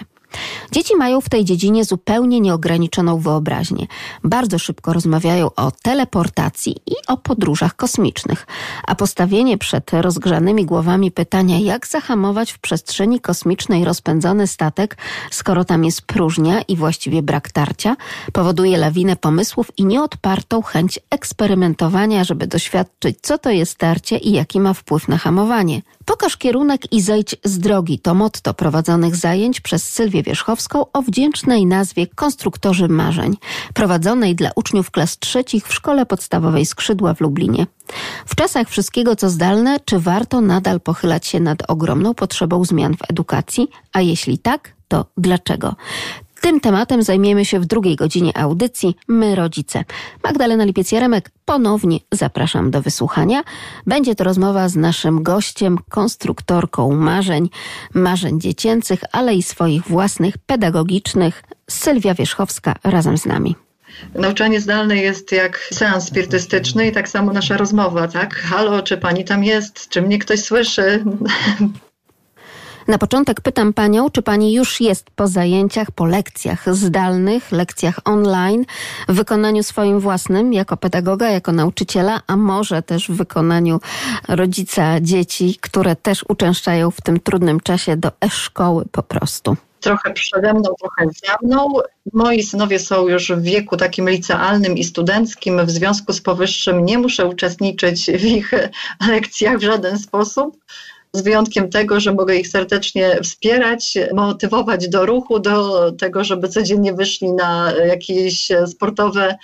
Dzieci 0.71 0.95
mają 0.95 1.21
w 1.21 1.29
tej 1.29 1.45
dziedzinie 1.45 1.85
zupełnie 1.85 2.39
nieograniczoną 2.39 3.19
wyobraźnię. 3.19 3.87
Bardzo 4.23 4.59
szybko 4.59 4.93
rozmawiają 4.93 5.49
o 5.55 5.71
teleportacji 5.71 6.75
i 6.85 6.93
o 7.07 7.17
podróżach 7.17 7.75
kosmicznych. 7.75 8.47
A 8.87 8.95
postawienie 8.95 9.57
przed 9.57 9.93
rozgrzanymi 9.93 10.65
głowami 10.65 11.11
pytania, 11.11 11.59
jak 11.59 11.87
zahamować 11.87 12.51
w 12.51 12.59
przestrzeni 12.59 13.19
kosmicznej 13.19 13.85
rozpędzony 13.85 14.47
statek, 14.47 14.97
skoro 15.31 15.65
tam 15.65 15.85
jest 15.85 16.01
próżnia 16.01 16.61
i 16.61 16.75
właściwie 16.75 17.21
brak 17.21 17.51
tarcia, 17.51 17.95
powoduje 18.33 18.77
lawinę 18.77 19.15
pomysłów 19.15 19.71
i 19.77 19.85
nieodpartą 19.85 20.61
chęć 20.61 20.99
eksperymentowania, 21.09 22.23
żeby 22.23 22.47
doświadczyć, 22.47 23.17
co 23.21 23.37
to 23.37 23.49
jest 23.49 23.77
tarcie 23.77 24.17
i 24.17 24.31
jaki 24.31 24.59
ma 24.59 24.73
wpływ 24.73 25.07
na 25.07 25.17
hamowanie. 25.17 25.81
Pokaż 26.05 26.37
kierunek 26.37 26.93
i 26.93 27.01
zejdź 27.01 27.35
z 27.43 27.59
drogi 27.59 27.99
to 27.99 28.13
motto 28.13 28.53
prowadzonych 28.53 29.15
zajęć 29.15 29.61
przez 29.61 29.89
Sylwię 29.89 30.23
Wierzchowską 30.23 30.91
o 30.93 31.01
wdzięcznej 31.01 31.65
nazwie 31.65 32.07
Konstruktorzy 32.07 32.87
Marzeń, 32.87 33.37
prowadzonej 33.73 34.35
dla 34.35 34.51
uczniów 34.55 34.91
klas 34.91 35.19
trzecich 35.19 35.67
w 35.67 35.73
Szkole 35.73 36.05
Podstawowej 36.05 36.65
Skrzydła 36.65 37.13
w 37.13 37.21
Lublinie. 37.21 37.67
W 38.25 38.35
czasach 38.35 38.69
wszystkiego 38.69 39.15
co 39.15 39.29
zdalne, 39.29 39.79
czy 39.85 39.99
warto 39.99 40.41
nadal 40.41 40.81
pochylać 40.81 41.27
się 41.27 41.39
nad 41.39 41.69
ogromną 41.69 42.13
potrzebą 42.13 42.65
zmian 42.65 42.97
w 42.97 43.09
edukacji? 43.09 43.67
A 43.93 44.01
jeśli 44.01 44.37
tak, 44.37 44.73
to 44.87 45.05
dlaczego? 45.17 45.75
Tym 46.45 46.59
tematem 46.59 47.03
zajmiemy 47.03 47.45
się 47.45 47.59
w 47.59 47.65
drugiej 47.65 47.95
godzinie 47.95 48.37
audycji 48.37 48.95
My 49.07 49.35
Rodzice. 49.35 49.83
Magdalena 50.23 50.65
Lipiec-Jaremek 50.65 51.21
ponownie 51.45 51.99
zapraszam 52.11 52.71
do 52.71 52.81
wysłuchania. 52.81 53.43
Będzie 53.87 54.15
to 54.15 54.23
rozmowa 54.23 54.69
z 54.69 54.75
naszym 54.75 55.23
gościem, 55.23 55.77
konstruktorką 55.89 56.95
marzeń, 56.95 57.49
marzeń 57.93 58.41
dziecięcych, 58.41 58.99
ale 59.11 59.35
i 59.35 59.43
swoich 59.43 59.83
własnych, 59.83 60.37
pedagogicznych. 60.37 61.43
Sylwia 61.69 62.13
Wierzchowska 62.13 62.75
razem 62.83 63.17
z 63.17 63.25
nami. 63.25 63.55
Nauczanie 64.15 64.61
zdalne 64.61 64.97
jest 64.97 65.31
jak 65.31 65.69
seans 65.71 66.07
spirytystyczny 66.07 66.87
i 66.87 66.91
tak 66.91 67.09
samo 67.09 67.33
nasza 67.33 67.57
rozmowa, 67.57 68.07
tak? 68.07 68.35
Halo, 68.35 68.81
czy 68.81 68.97
pani 68.97 69.25
tam 69.25 69.43
jest? 69.43 69.89
Czy 69.89 70.01
mnie 70.01 70.19
ktoś 70.19 70.39
słyszy? 70.39 71.03
Na 72.87 72.97
początek 72.97 73.41
pytam 73.41 73.73
panią, 73.73 74.09
czy 74.09 74.21
pani 74.21 74.53
już 74.53 74.81
jest 74.81 75.09
po 75.09 75.27
zajęciach, 75.27 75.91
po 75.91 76.05
lekcjach 76.05 76.75
zdalnych, 76.75 77.51
lekcjach 77.51 77.99
online, 78.05 78.65
w 79.07 79.13
wykonaniu 79.13 79.63
swoim 79.63 79.99
własnym, 79.99 80.53
jako 80.53 80.77
pedagoga, 80.77 81.29
jako 81.29 81.51
nauczyciela, 81.51 82.21
a 82.27 82.37
może 82.37 82.81
też 82.81 83.07
w 83.07 83.15
wykonaniu 83.15 83.79
rodzica 84.27 85.01
dzieci, 85.01 85.57
które 85.61 85.95
też 85.95 86.25
uczęszczają 86.29 86.91
w 86.91 87.01
tym 87.01 87.19
trudnym 87.19 87.59
czasie 87.59 87.97
do 87.97 88.11
e-szkoły 88.21 88.85
po 88.91 89.03
prostu 89.03 89.57
trochę 89.85 90.13
przede 90.13 90.53
mną, 90.53 90.69
trochę 90.79 91.05
za 91.27 91.37
mną. 91.47 91.73
Moi 92.13 92.43
synowie 92.43 92.79
są 92.79 93.07
już 93.07 93.31
w 93.31 93.41
wieku 93.41 93.77
takim 93.77 94.09
licealnym 94.09 94.77
i 94.77 94.83
studenckim, 94.83 95.65
w 95.65 95.71
związku 95.71 96.13
z 96.13 96.21
powyższym 96.21 96.85
nie 96.85 96.97
muszę 96.97 97.25
uczestniczyć 97.25 98.05
w 98.05 98.25
ich 98.25 98.51
lekcjach 99.07 99.57
w 99.57 99.63
żaden 99.63 99.99
sposób 99.99 100.57
z 101.15 101.21
wyjątkiem 101.21 101.69
tego, 101.69 101.99
że 101.99 102.13
mogę 102.13 102.35
ich 102.35 102.47
serdecznie 102.47 103.19
wspierać, 103.23 103.97
motywować 104.13 104.89
do 104.89 105.05
ruchu, 105.05 105.39
do 105.39 105.91
tego, 105.91 106.23
żeby 106.23 106.49
codziennie 106.49 106.93
wyszli 106.93 107.31
na 107.33 107.71
jakieś 107.87 108.51
sportowe 108.67 109.35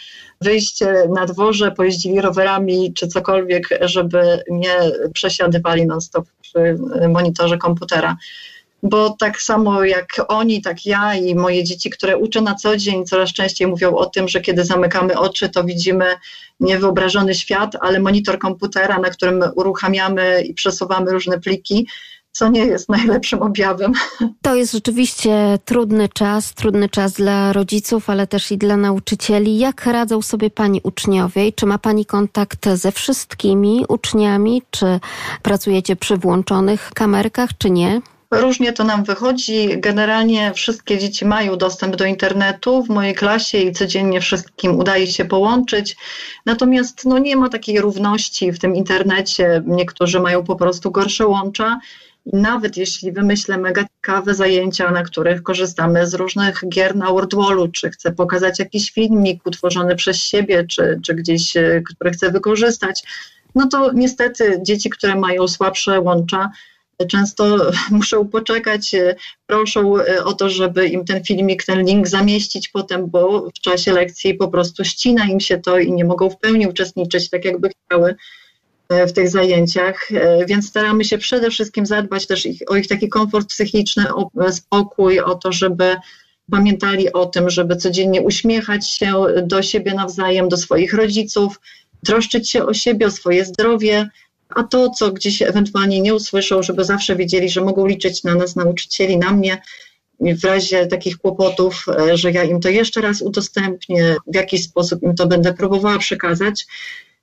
wyjście 0.41 1.07
na 1.15 1.25
dworze, 1.25 1.71
pojeździli 1.71 2.21
rowerami 2.21 2.93
czy 2.93 3.07
cokolwiek, 3.07 3.69
żeby 3.81 4.43
nie 4.49 4.75
przesiadywali 5.13 5.85
non-stop 5.85 6.25
przy 6.41 6.77
monitorze 7.09 7.57
komputera 7.57 8.17
bo 8.83 9.09
tak 9.19 9.41
samo 9.41 9.83
jak 9.83 10.07
oni, 10.27 10.61
tak 10.61 10.85
ja 10.85 11.15
i 11.15 11.35
moje 11.35 11.63
dzieci, 11.63 11.89
które 11.89 12.17
uczę 12.17 12.41
na 12.41 12.55
co 12.55 12.77
dzień, 12.77 13.05
coraz 13.05 13.33
częściej 13.33 13.67
mówią 13.67 13.95
o 13.95 14.05
tym, 14.05 14.27
że 14.27 14.41
kiedy 14.41 14.65
zamykamy 14.65 15.19
oczy, 15.19 15.49
to 15.49 15.63
widzimy 15.63 16.05
niewyobrażony 16.59 17.35
świat, 17.35 17.75
ale 17.81 17.99
monitor 17.99 18.39
komputera, 18.39 18.99
na 18.99 19.09
którym 19.09 19.43
uruchamiamy 19.55 20.41
i 20.41 20.53
przesuwamy 20.53 21.11
różne 21.11 21.39
pliki, 21.39 21.87
co 22.31 22.49
nie 22.49 22.65
jest 22.65 22.89
najlepszym 22.97 23.41
objawem. 23.41 23.93
To 24.41 24.55
jest 24.55 24.71
rzeczywiście 24.71 25.59
trudny 25.65 26.09
czas, 26.09 26.53
trudny 26.53 26.89
czas 26.89 27.13
dla 27.13 27.53
rodziców, 27.53 28.09
ale 28.09 28.27
też 28.27 28.51
i 28.51 28.57
dla 28.57 28.77
nauczycieli. 28.77 29.57
Jak 29.57 29.85
radzą 29.85 30.21
sobie 30.21 30.49
Pani 30.49 30.81
uczniowie? 30.83 31.51
Czy 31.51 31.65
ma 31.65 31.77
Pani 31.77 32.05
kontakt 32.05 32.69
ze 32.73 32.91
wszystkimi 32.91 33.85
uczniami? 33.87 34.61
Czy 34.71 34.99
pracujecie 35.41 35.95
przy 35.95 36.17
włączonych 36.17 36.91
kamerkach, 36.93 37.49
czy 37.57 37.69
nie? 37.69 38.01
Różnie 38.31 38.73
to 38.73 38.83
nam 38.83 39.03
wychodzi. 39.03 39.69
Generalnie 39.77 40.53
wszystkie 40.53 40.97
dzieci 40.97 41.25
mają 41.25 41.57
dostęp 41.57 41.95
do 41.95 42.05
internetu 42.05 42.83
w 42.83 42.89
mojej 42.89 43.15
klasie 43.15 43.57
i 43.57 43.71
codziennie 43.71 44.21
wszystkim 44.21 44.79
udaje 44.79 45.07
się 45.07 45.25
połączyć. 45.25 45.97
Natomiast 46.45 47.05
no, 47.05 47.19
nie 47.19 47.35
ma 47.35 47.49
takiej 47.49 47.81
równości 47.81 48.51
w 48.51 48.59
tym 48.59 48.75
internecie. 48.75 49.63
Niektórzy 49.65 50.19
mają 50.19 50.43
po 50.43 50.55
prostu 50.55 50.91
gorsze 50.91 51.27
łącza. 51.27 51.79
Nawet 52.25 52.77
jeśli 52.77 53.11
wymyślę 53.11 53.57
mega 53.57 53.83
ciekawe 53.83 54.35
zajęcia, 54.35 54.91
na 54.91 55.03
których 55.03 55.43
korzystamy 55.43 56.07
z 56.07 56.13
różnych 56.13 56.63
gier 56.69 56.95
na 56.95 57.05
WordWallu, 57.05 57.67
czy 57.67 57.89
chcę 57.89 58.11
pokazać 58.11 58.59
jakiś 58.59 58.91
filmik 58.91 59.47
utworzony 59.47 59.95
przez 59.95 60.17
siebie, 60.17 60.65
czy, 60.67 60.99
czy 61.03 61.15
gdzieś, 61.15 61.57
e, 61.57 61.81
który 61.85 62.11
chcę 62.11 62.31
wykorzystać, 62.31 63.03
no 63.55 63.67
to 63.67 63.91
niestety 63.93 64.59
dzieci, 64.61 64.89
które 64.89 65.15
mają 65.15 65.47
słabsze 65.47 65.99
łącza, 65.99 66.51
często 67.05 67.57
muszą 67.91 68.27
poczekać, 68.27 68.95
e, 68.95 69.15
proszą 69.45 69.97
e, 69.97 70.23
o 70.23 70.33
to, 70.33 70.49
żeby 70.49 70.87
im 70.87 71.05
ten 71.05 71.23
filmik, 71.23 71.63
ten 71.63 71.85
link 71.85 72.07
zamieścić 72.07 72.69
potem, 72.69 73.09
bo 73.09 73.49
w 73.49 73.53
czasie 73.53 73.91
lekcji 73.91 74.33
po 74.33 74.47
prostu 74.47 74.83
ścina 74.83 75.25
im 75.25 75.39
się 75.39 75.57
to 75.57 75.79
i 75.79 75.91
nie 75.91 76.05
mogą 76.05 76.29
w 76.29 76.39
pełni 76.39 76.67
uczestniczyć 76.67 77.29
tak, 77.29 77.45
jakby 77.45 77.69
chciały 77.69 78.15
e, 78.89 79.07
w 79.07 79.13
tych 79.13 79.29
zajęciach, 79.29 80.09
więc 80.47 80.67
staramy 80.67 81.05
się 81.05 81.17
przede 81.17 81.49
wszystkim 81.49 81.85
zadbać 81.85 82.27
też 82.27 82.45
ich, 82.45 82.61
o 82.67 82.75
ich 82.75 82.87
taki 82.87 83.09
komfort 83.09 83.47
psychiczny, 83.47 84.05
o 84.15 84.51
spokój, 84.51 85.19
o 85.19 85.35
to, 85.35 85.51
żeby 85.51 85.95
pamiętali 86.51 87.13
o 87.13 87.25
tym, 87.25 87.49
żeby 87.49 87.75
codziennie 87.75 88.21
uśmiechać 88.21 88.89
się 88.89 89.13
do 89.43 89.61
siebie 89.61 89.93
nawzajem, 89.93 90.49
do 90.49 90.57
swoich 90.57 90.93
rodziców, 90.93 91.59
troszczyć 92.05 92.49
się 92.49 92.65
o 92.65 92.73
siebie, 92.73 93.05
o 93.05 93.11
swoje 93.11 93.45
zdrowie, 93.45 94.09
a 94.55 94.63
to, 94.63 94.89
co 94.89 95.11
gdzieś 95.11 95.41
ewentualnie 95.41 96.01
nie 96.01 96.15
usłyszą, 96.15 96.63
żeby 96.63 96.85
zawsze 96.85 97.15
wiedzieli, 97.15 97.49
że 97.49 97.61
mogą 97.61 97.85
liczyć 97.85 98.23
na 98.23 98.35
nas, 98.35 98.55
nauczycieli, 98.55 99.17
na 99.17 99.31
mnie, 99.31 99.61
w 100.21 100.43
razie 100.43 100.87
takich 100.87 101.17
kłopotów, 101.17 101.85
e, 101.87 102.17
że 102.17 102.31
ja 102.31 102.43
im 102.43 102.59
to 102.59 102.69
jeszcze 102.69 103.01
raz 103.01 103.21
udostępnię, 103.21 104.15
w 104.27 104.35
jakiś 104.35 104.63
sposób 104.63 105.03
im 105.03 105.15
to 105.15 105.27
będę 105.27 105.53
próbowała 105.53 105.97
przekazać. 105.97 106.67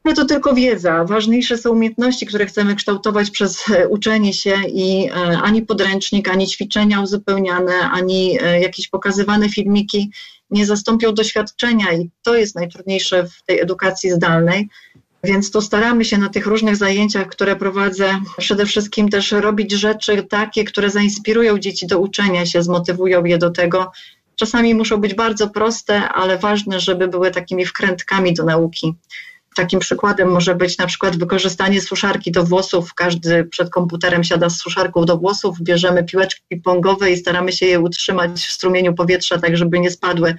No 0.04 0.12
to 0.12 0.24
tylko 0.24 0.54
wiedza. 0.54 1.04
Ważniejsze 1.04 1.58
są 1.58 1.70
umiejętności, 1.70 2.26
które 2.26 2.46
chcemy 2.46 2.76
kształtować 2.76 3.30
przez 3.30 3.70
e, 3.70 3.88
uczenie 3.88 4.32
się 4.32 4.56
i 4.68 5.08
e, 5.08 5.12
ani 5.38 5.62
podręcznik, 5.62 6.28
ani 6.28 6.46
ćwiczenia 6.46 7.00
uzupełniane, 7.00 7.72
ani 7.92 8.38
jakieś 8.60 8.88
pokazywane 8.88 9.48
filmiki 9.48 10.10
nie 10.50 10.66
zastąpią 10.66 11.14
doświadczenia 11.14 11.92
i 11.92 12.10
to 12.22 12.36
jest 12.36 12.54
najtrudniejsze 12.54 13.24
w 13.24 13.42
tej 13.42 13.60
edukacji 13.60 14.10
zdalnej 14.10 14.68
więc 15.24 15.50
tu 15.50 15.60
staramy 15.60 16.04
się 16.04 16.18
na 16.18 16.28
tych 16.28 16.46
różnych 16.46 16.76
zajęciach, 16.76 17.26
które 17.26 17.56
prowadzę, 17.56 18.20
przede 18.38 18.66
wszystkim 18.66 19.08
też 19.08 19.32
robić 19.32 19.72
rzeczy 19.72 20.22
takie, 20.22 20.64
które 20.64 20.90
zainspirują 20.90 21.58
dzieci 21.58 21.86
do 21.86 21.98
uczenia 21.98 22.46
się, 22.46 22.62
zmotywują 22.62 23.24
je 23.24 23.38
do 23.38 23.50
tego. 23.50 23.92
Czasami 24.36 24.74
muszą 24.74 24.96
być 24.96 25.14
bardzo 25.14 25.48
proste, 25.48 26.08
ale 26.08 26.38
ważne, 26.38 26.80
żeby 26.80 27.08
były 27.08 27.30
takimi 27.30 27.66
wkrętkami 27.66 28.34
do 28.34 28.44
nauki. 28.44 28.94
Takim 29.56 29.80
przykładem 29.80 30.30
może 30.30 30.54
być 30.54 30.78
na 30.78 30.86
przykład 30.86 31.16
wykorzystanie 31.16 31.80
suszarki 31.80 32.32
do 32.32 32.44
włosów. 32.44 32.94
Każdy 32.94 33.44
przed 33.44 33.70
komputerem 33.70 34.24
siada 34.24 34.50
z 34.50 34.58
suszarką 34.58 35.04
do 35.04 35.18
włosów, 35.18 35.60
bierzemy 35.60 36.04
piłeczki 36.04 36.56
pongowe 36.64 37.10
i 37.10 37.16
staramy 37.16 37.52
się 37.52 37.66
je 37.66 37.80
utrzymać 37.80 38.40
w 38.40 38.52
strumieniu 38.52 38.94
powietrza, 38.94 39.38
tak 39.38 39.56
żeby 39.56 39.80
nie 39.80 39.90
spadły 39.90 40.34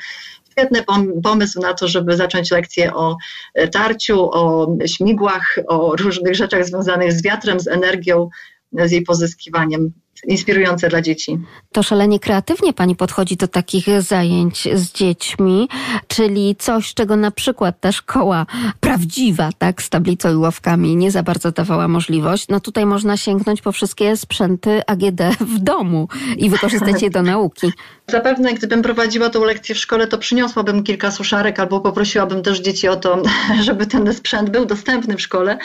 świetny 0.60 0.84
pomysł 1.24 1.62
na 1.62 1.74
to, 1.74 1.88
żeby 1.88 2.18
zacząć 2.18 2.52
lekcję 2.52 2.94
o 2.94 3.18
e, 3.54 3.68
tarciu, 3.68 4.30
o 4.32 4.76
śmigłach, 4.86 5.60
o 5.68 5.96
różnych 5.96 6.36
rzeczach 6.36 6.66
związanych 6.66 7.14
z 7.14 7.24
wiatrem, 7.24 7.60
z 7.60 7.68
energią, 7.68 8.30
z 8.72 8.92
jej 8.92 9.02
pozyskiwaniem 9.02 9.92
inspirujące 10.28 10.90
dla 10.90 11.02
dzieci. 11.02 11.40
To 11.72 11.84
szalenie 11.84 12.20
kreatywnie 12.20 12.74
pani 12.74 12.96
podchodzi 12.96 13.38
do 13.38 13.48
takich 13.48 14.02
zajęć 14.02 14.68
z 14.74 14.92
dziećmi, 14.92 15.70
czyli 16.08 16.56
coś, 16.56 16.94
czego 16.94 17.16
na 17.16 17.32
przykład 17.32 17.80
ta 17.80 17.92
szkoła 17.92 18.46
prawdziwa, 18.80 19.50
tak, 19.58 19.82
z 19.82 19.90
tablicą 19.90 20.34
i 20.34 20.36
ławkami 20.36 20.96
nie 20.96 21.12
za 21.12 21.24
bardzo 21.24 21.52
dawała 21.52 21.88
możliwość. 21.88 22.48
No 22.50 22.60
tutaj 22.60 22.86
można 22.86 23.18
sięgnąć 23.18 23.62
po 23.62 23.72
wszystkie 23.72 24.18
sprzęty 24.18 24.82
AGD 24.88 25.22
w 25.40 25.60
domu 25.60 26.08
i 26.38 26.50
wykorzystać 26.50 27.02
je 27.02 27.10
do 27.10 27.24
nauki. 27.34 27.72
Zapewne 28.08 28.54
gdybym 28.54 28.82
prowadziła 28.82 29.30
tą 29.30 29.44
lekcję 29.44 29.76
w 29.76 29.78
szkole, 29.78 30.08
to 30.08 30.18
przyniosłabym 30.18 30.84
kilka 30.84 31.12
suszarek 31.12 31.60
albo 31.60 31.80
poprosiłabym 31.82 32.44
też 32.44 32.60
dzieci 32.60 32.88
o 32.88 32.96
to, 32.96 33.24
żeby 33.68 33.88
ten 33.88 34.14
sprzęt 34.14 34.50
był 34.50 34.66
dostępny 34.66 35.18
w 35.18 35.22
szkole, 35.22 35.58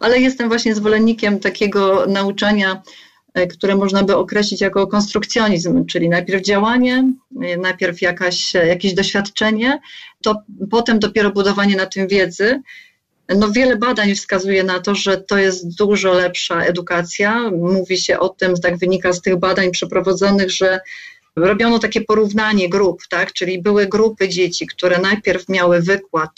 ale 0.00 0.20
jestem 0.20 0.48
właśnie 0.48 0.74
zwolennikiem 0.74 1.40
takiego 1.40 2.06
nauczania 2.06 2.82
które 3.50 3.76
można 3.76 4.02
by 4.02 4.16
określić 4.16 4.60
jako 4.60 4.86
konstrukcjonizm, 4.86 5.86
czyli 5.86 6.08
najpierw 6.08 6.42
działanie, 6.42 7.12
e, 7.42 7.56
najpierw 7.56 8.02
jakaś, 8.02 8.56
e, 8.56 8.66
jakieś 8.66 8.94
doświadczenie, 8.94 9.80
to 10.22 10.42
potem 10.70 10.98
dopiero 10.98 11.30
budowanie 11.30 11.76
na 11.76 11.86
tym 11.86 12.08
wiedzy. 12.08 12.62
No, 13.36 13.50
wiele 13.50 13.76
badań 13.76 14.14
wskazuje 14.14 14.64
na 14.64 14.80
to, 14.80 14.94
że 14.94 15.16
to 15.16 15.38
jest 15.38 15.76
dużo 15.76 16.12
lepsza 16.12 16.64
edukacja. 16.64 17.50
Mówi 17.50 17.98
się 17.98 18.18
o 18.18 18.28
tym, 18.28 18.54
tak 18.56 18.78
wynika 18.78 19.12
z 19.12 19.20
tych 19.20 19.36
badań 19.36 19.70
przeprowadzonych, 19.70 20.50
że 20.50 20.80
robiono 21.36 21.78
takie 21.78 22.00
porównanie 22.00 22.68
grup, 22.68 23.02
tak? 23.10 23.32
czyli 23.32 23.62
były 23.62 23.86
grupy 23.86 24.28
dzieci, 24.28 24.66
które 24.66 24.98
najpierw 24.98 25.48
miały 25.48 25.80
wykład, 25.80 26.30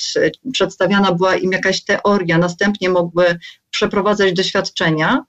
przedstawiana 0.53 1.13
była 1.13 1.37
im 1.37 1.53
jakaś 1.53 1.85
teoria, 1.85 2.39
następnie 2.39 2.89
mogły 2.89 3.39
przeprowadzać 3.71 4.33
doświadczenia 4.33 5.25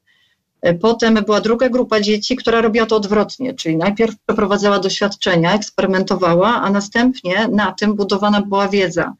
Potem 0.82 1.14
była 1.14 1.42
druga 1.42 1.70
grupa 1.70 2.02
dzieci, 2.02 2.36
która 2.36 2.62
robiła 2.62 2.86
to 2.86 2.96
odwrotnie, 2.96 3.54
czyli 3.54 3.78
najpierw 3.78 4.16
przeprowadzała 4.28 4.80
doświadczenia, 4.80 5.54
eksperymentowała, 5.54 6.62
a 6.62 6.70
następnie 6.70 7.48
na 7.48 7.72
tym 7.72 7.96
budowana 7.96 8.42
była 8.42 8.68
wiedza. 8.68 9.14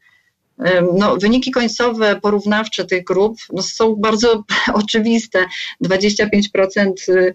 No, 0.94 1.16
wyniki 1.16 1.50
końcowe, 1.50 2.20
porównawcze 2.22 2.84
tych 2.84 3.04
grup 3.04 3.36
no, 3.52 3.62
są 3.62 3.96
bardzo 3.96 4.44
oczywiste. 4.84 5.46
25% 5.84 6.92
y, 7.08 7.34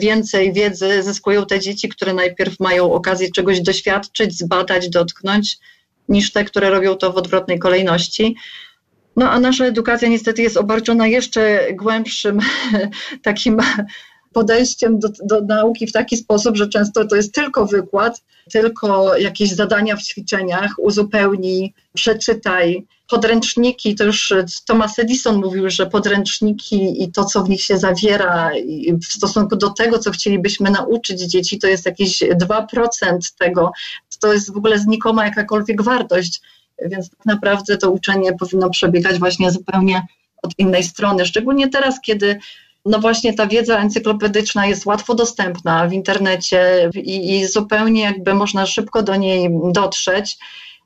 więcej 0.00 0.52
wiedzy 0.52 1.02
zyskują 1.02 1.46
te 1.46 1.60
dzieci, 1.60 1.88
które 1.88 2.14
najpierw 2.14 2.60
mają 2.60 2.92
okazję 2.92 3.30
czegoś 3.30 3.60
doświadczyć, 3.60 4.38
zbadać, 4.38 4.88
dotknąć, 4.88 5.58
niż 6.08 6.32
te, 6.32 6.44
które 6.44 6.70
robią 6.70 6.96
to 6.96 7.12
w 7.12 7.16
odwrotnej 7.16 7.58
kolejności. 7.58 8.36
No 9.16 9.30
a 9.30 9.40
nasza 9.40 9.64
edukacja 9.64 10.08
niestety 10.08 10.42
jest 10.42 10.56
obarczona 10.56 11.06
jeszcze 11.06 11.72
głębszym 11.72 12.40
takim 13.22 13.60
podejściem 14.34 14.98
do, 14.98 15.08
do 15.24 15.40
nauki 15.40 15.86
w 15.86 15.92
taki 15.92 16.16
sposób, 16.16 16.56
że 16.56 16.68
często 16.68 17.04
to 17.04 17.16
jest 17.16 17.34
tylko 17.34 17.66
wykład, 17.66 18.22
tylko 18.52 19.16
jakieś 19.16 19.50
zadania 19.52 19.96
w 19.96 20.02
ćwiczeniach, 20.02 20.70
uzupełnij, 20.78 21.74
przeczytaj. 21.94 22.86
Podręczniki, 23.08 23.94
to 23.94 24.04
już 24.04 24.32
Thomas 24.66 24.98
Edison 24.98 25.36
mówił, 25.36 25.70
że 25.70 25.86
podręczniki 25.86 27.02
i 27.02 27.12
to, 27.12 27.24
co 27.24 27.44
w 27.44 27.48
nich 27.48 27.62
się 27.62 27.78
zawiera 27.78 28.50
w 29.02 29.04
stosunku 29.04 29.56
do 29.56 29.70
tego, 29.70 29.98
co 29.98 30.10
chcielibyśmy 30.10 30.70
nauczyć 30.70 31.20
dzieci, 31.20 31.58
to 31.58 31.66
jest 31.66 31.86
jakieś 31.86 32.22
2% 32.22 33.18
tego. 33.38 33.72
To 34.20 34.32
jest 34.32 34.52
w 34.52 34.56
ogóle 34.56 34.78
znikoma 34.78 35.24
jakakolwiek 35.24 35.82
wartość, 35.82 36.40
więc 36.82 37.10
tak 37.10 37.26
naprawdę 37.26 37.76
to 37.76 37.90
uczenie 37.90 38.32
powinno 38.32 38.70
przebiegać 38.70 39.18
właśnie 39.18 39.50
zupełnie 39.50 40.06
od 40.42 40.58
innej 40.58 40.82
strony. 40.82 41.26
Szczególnie 41.26 41.68
teraz, 41.68 42.00
kiedy 42.00 42.38
no 42.86 42.98
właśnie 42.98 43.34
ta 43.34 43.46
wiedza 43.46 43.78
encyklopedyczna 43.78 44.66
jest 44.66 44.86
łatwo 44.86 45.14
dostępna 45.14 45.88
w 45.88 45.92
internecie 45.92 46.90
i, 46.94 47.38
i 47.38 47.46
zupełnie 47.46 48.02
jakby 48.02 48.34
można 48.34 48.66
szybko 48.66 49.02
do 49.02 49.16
niej 49.16 49.50
dotrzeć. 49.72 50.38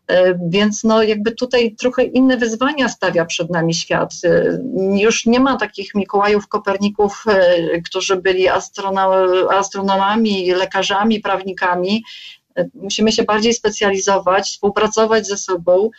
E, 0.08 0.38
więc 0.48 0.84
no 0.84 1.02
jakby 1.02 1.32
tutaj 1.32 1.74
trochę 1.74 2.04
inne 2.04 2.36
wyzwania 2.36 2.88
stawia 2.88 3.24
przed 3.24 3.50
nami 3.50 3.74
świat. 3.74 4.12
E, 4.24 4.58
już 4.96 5.26
nie 5.26 5.40
ma 5.40 5.56
takich 5.56 5.94
Mikołajów 5.94 6.48
Koperników, 6.48 7.24
e, 7.28 7.82
którzy 7.82 8.16
byli 8.16 8.48
astronomami, 9.50 10.50
lekarzami, 10.50 11.20
prawnikami. 11.20 12.04
Musimy 12.74 13.12
się 13.12 13.22
bardziej 13.22 13.54
specjalizować, 13.54 14.48
współpracować 14.48 15.26
ze 15.26 15.36
sobą. 15.36 15.90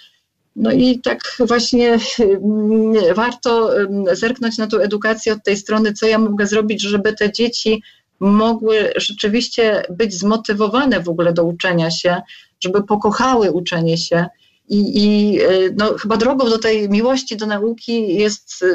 No 0.55 0.71
i 0.71 0.99
tak 0.99 1.37
właśnie 1.39 1.99
mm, 2.19 2.93
warto 3.15 3.77
mm, 3.77 4.15
zerknąć 4.15 4.57
na 4.57 4.67
tą 4.67 4.77
edukację 4.77 5.33
od 5.33 5.43
tej 5.43 5.57
strony, 5.57 5.93
co 5.93 6.07
ja 6.07 6.19
mogę 6.19 6.47
zrobić, 6.47 6.81
żeby 6.81 7.13
te 7.13 7.31
dzieci 7.31 7.83
mogły 8.19 8.93
rzeczywiście 8.95 9.83
być 9.89 10.13
zmotywowane 10.13 10.99
w 10.99 11.09
ogóle 11.09 11.33
do 11.33 11.43
uczenia 11.43 11.91
się, 11.91 12.21
żeby 12.63 12.83
pokochały 12.83 13.51
uczenie 13.51 13.97
się. 13.97 14.25
I, 14.69 15.03
i 15.03 15.39
no, 15.77 15.93
chyba 15.93 16.17
drogą 16.17 16.49
do 16.49 16.59
tej 16.59 16.89
miłości 16.89 17.37
do 17.37 17.45
nauki 17.45 18.15
jest 18.15 18.65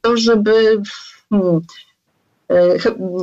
to, 0.00 0.16
żeby 0.16 0.82
hmm, 1.30 1.60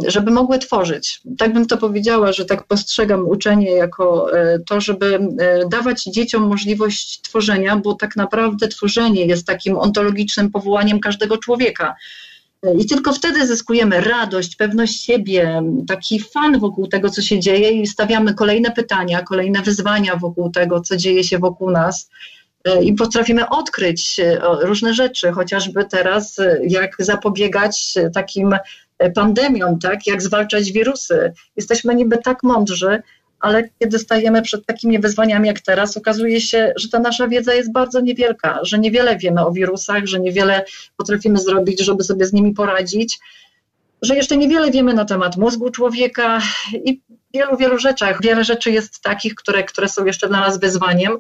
żeby 0.07 0.32
mogły 0.32 0.59
tworzyć. 0.59 1.21
Tak 1.38 1.53
bym 1.53 1.65
to 1.65 1.78
powiedziała, 1.78 2.32
że 2.34 2.45
tak 2.45 2.63
postrzegam 2.63 3.28
uczenie 3.28 3.71
jako 3.71 4.38
e, 4.39 4.59
to, 4.59 4.82
żeby 4.82 5.19
e, 5.39 5.67
dawać 5.69 6.03
dzieciom 6.03 6.47
możliwość 6.47 7.21
tworzenia, 7.21 7.78
bo 7.78 7.93
tak 7.93 8.15
naprawdę 8.15 8.67
tworzenie 8.67 9.25
jest 9.25 9.47
takim 9.47 9.78
ontologicznym 9.78 10.51
powołaniem 10.51 10.99
każdego 10.99 11.38
człowieka. 11.38 11.95
I 12.80 12.86
tylko 12.86 13.13
wtedy 13.13 13.47
zyskujemy 13.47 14.01
radość, 14.01 14.55
pewność 14.55 15.03
siebie, 15.03 15.61
taki 15.88 16.19
fan 16.19 16.59
wokół 16.59 16.88
tego, 16.88 17.09
co 17.09 17.21
się 17.21 17.39
dzieje, 17.39 17.71
i 17.71 17.88
stawiamy 17.88 18.34
kolejne 18.34 18.71
pytania, 18.71 19.21
kolejne 19.21 19.61
wyzwania 19.61 20.15
wokół 20.15 20.51
tego, 20.51 20.82
co 20.82 20.97
dzieje 20.97 21.23
się 21.23 21.39
wokół 21.39 21.71
nas. 21.71 22.09
I 22.82 22.93
potrafimy 22.93 23.49
odkryć 23.49 24.21
różne 24.61 24.93
rzeczy, 24.93 25.32
chociażby 25.32 25.86
teraz, 25.86 26.38
jak 26.67 26.95
zapobiegać 26.99 27.93
takim 28.13 28.55
pandemią, 29.16 29.80
tak, 29.80 30.08
jak 30.08 30.22
zwalczać 30.22 30.72
wirusy. 30.72 31.34
Jesteśmy 31.56 31.95
niby 31.95 32.18
tak 32.18 32.43
mądrzy, 32.43 33.02
ale 33.39 33.70
kiedy 33.80 34.00
stajemy 34.00 34.41
przed 34.41 34.66
takimi 34.66 35.00
wyzwaniami 35.00 35.48
jak 35.48 35.60
teraz, 35.60 35.98
okazuje 35.98 36.41
się, 36.41 36.74
że 36.76 36.89
ta 36.89 37.00
nasza 37.00 37.28
wiedza 37.28 37.54
jest 37.54 37.72
bardzo 37.72 38.02
niewielka, 38.02 38.60
że 38.62 38.80
niewiele 38.80 39.18
wiemy 39.18 39.45
o 39.45 39.52
wirusach, 39.52 40.06
że 40.06 40.20
niewiele 40.20 40.66
potrafimy 40.98 41.39
zrobić, 41.39 41.82
żeby 41.82 42.04
sobie 42.04 42.26
z 42.26 42.34
nimi 42.34 42.54
poradzić, 42.54 43.20
że 44.02 44.16
jeszcze 44.16 44.38
niewiele 44.38 44.72
wiemy 44.72 44.93
na 44.93 45.06
temat 45.06 45.38
mózgu 45.38 45.70
człowieka 45.72 46.41
i 46.86 47.02
wielu, 47.34 47.58
wielu 47.58 47.78
rzeczach. 47.78 48.22
Wiele 48.22 48.43
rzeczy 48.43 48.72
jest 48.72 49.02
takich, 49.02 49.36
które, 49.36 49.64
które 49.64 49.89
są 49.89 50.06
jeszcze 50.06 50.28
dla 50.28 50.39
nas 50.39 50.60
wyzwaniem. 50.60 51.18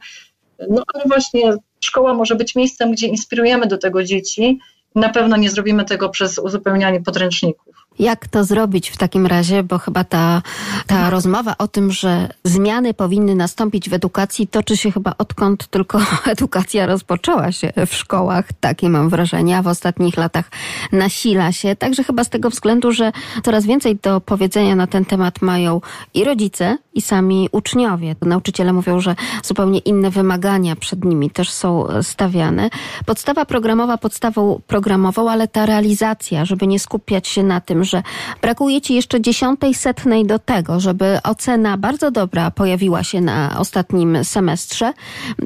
No 0.69 0.83
ale 0.93 1.03
właśnie 1.07 1.53
szkoła 1.79 2.13
może 2.13 2.35
być 2.35 2.55
miejscem, 2.55 2.91
gdzie 2.91 3.07
inspirujemy 3.07 3.67
do 3.67 3.77
tego 3.77 4.03
dzieci 4.03 4.59
na 4.97 5.09
pewno 5.09 5.37
nie 5.37 5.49
zrobimy 5.49 5.85
tego 5.85 6.09
przez 6.09 6.39
uzupełnianie 6.39 7.01
podręczników. 7.01 7.86
Jak 7.99 8.27
to 8.27 8.43
zrobić 8.43 8.89
w 8.89 8.97
takim 8.97 9.25
razie? 9.25 9.63
Bo 9.63 9.77
chyba 9.77 10.03
ta, 10.03 10.41
ta 10.87 11.09
rozmowa 11.09 11.55
o 11.57 11.67
tym, 11.67 11.91
że 11.91 12.29
zmiany 12.43 12.93
powinny 12.93 13.35
nastąpić 13.35 13.89
w 13.89 13.93
edukacji, 13.93 14.47
toczy 14.47 14.77
się 14.77 14.91
chyba 14.91 15.13
odkąd 15.17 15.67
tylko 15.67 15.99
edukacja 16.25 16.85
rozpoczęła 16.85 17.51
się 17.51 17.73
w 17.87 17.95
szkołach. 17.95 18.45
Takie 18.59 18.89
mam 18.89 19.09
wrażenie, 19.09 19.57
a 19.57 19.61
w 19.61 19.67
ostatnich 19.67 20.17
latach 20.17 20.51
nasila 20.91 21.51
się. 21.51 21.75
Także 21.75 22.03
chyba 22.03 22.23
z 22.23 22.29
tego 22.29 22.49
względu, 22.49 22.91
że 22.91 23.11
coraz 23.43 23.65
więcej 23.65 23.95
do 23.95 24.21
powiedzenia 24.21 24.75
na 24.75 24.87
ten 24.87 25.05
temat 25.05 25.41
mają 25.41 25.81
i 26.13 26.23
rodzice, 26.23 26.77
i 26.97 27.01
sami 27.01 27.49
uczniowie. 27.51 28.15
Nauczyciele 28.21 28.73
mówią, 28.73 28.99
że 28.99 29.15
zupełnie 29.43 29.79
inne 29.79 30.09
wymagania 30.09 30.75
przed 30.75 31.05
nimi 31.05 31.29
też 31.29 31.51
są 31.51 31.87
stawiane. 32.01 32.69
Podstawa 33.05 33.45
programowa 33.45 33.97
podstawą 33.97 34.61
programową, 34.67 35.29
ale 35.29 35.47
ta 35.47 35.65
realizacja, 35.65 36.45
żeby 36.45 36.67
nie 36.67 36.79
skupiać 36.79 37.27
się 37.27 37.43
na 37.43 37.61
tym, 37.61 37.83
że 37.87 38.03
brakuje 38.41 38.81
ci 38.81 38.95
jeszcze 38.95 39.21
dziesiątej, 39.21 39.73
setnej 39.73 40.25
do 40.25 40.39
tego, 40.39 40.79
żeby 40.79 41.19
ocena 41.23 41.77
bardzo 41.77 42.11
dobra 42.11 42.51
pojawiła 42.51 43.03
się 43.03 43.21
na 43.21 43.59
ostatnim 43.59 44.23
semestrze, 44.23 44.93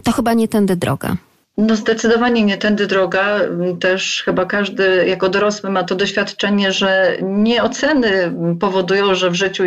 to 0.03 0.11
chyba 0.11 0.33
nie 0.33 0.47
tędy 0.47 0.75
droga. 0.75 1.15
No 1.61 1.75
zdecydowanie 1.75 2.43
nie 2.43 2.57
tędy 2.57 2.87
droga. 2.87 3.39
Też 3.79 4.23
chyba 4.25 4.45
każdy 4.45 5.05
jako 5.07 5.29
dorosły 5.29 5.69
ma 5.69 5.83
to 5.83 5.95
doświadczenie, 5.95 6.71
że 6.71 7.17
nie 7.21 7.63
oceny 7.63 8.33
powodują, 8.59 9.15
że 9.15 9.29
w 9.29 9.35
życiu 9.35 9.63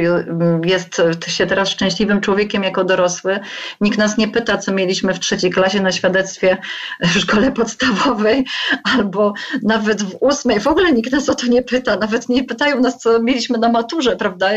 jest 0.64 1.02
się 1.26 1.46
teraz 1.46 1.68
szczęśliwym 1.68 2.20
człowiekiem 2.20 2.62
jako 2.62 2.84
dorosły. 2.84 3.40
Nikt 3.80 3.98
nas 3.98 4.18
nie 4.18 4.28
pyta, 4.28 4.58
co 4.58 4.72
mieliśmy 4.72 5.14
w 5.14 5.20
trzeciej 5.20 5.50
klasie 5.50 5.82
na 5.82 5.92
świadectwie 5.92 6.56
w 7.00 7.18
szkole 7.18 7.52
podstawowej 7.52 8.44
albo 8.84 9.34
nawet 9.62 10.02
w 10.02 10.16
ósmej. 10.20 10.60
W 10.60 10.66
ogóle 10.66 10.92
nikt 10.92 11.12
nas 11.12 11.28
o 11.28 11.34
to 11.34 11.46
nie 11.46 11.62
pyta. 11.62 11.96
Nawet 11.96 12.28
nie 12.28 12.44
pytają 12.44 12.80
nas, 12.80 12.98
co 12.98 13.22
mieliśmy 13.22 13.58
na 13.58 13.68
maturze, 13.68 14.16
prawda? 14.16 14.50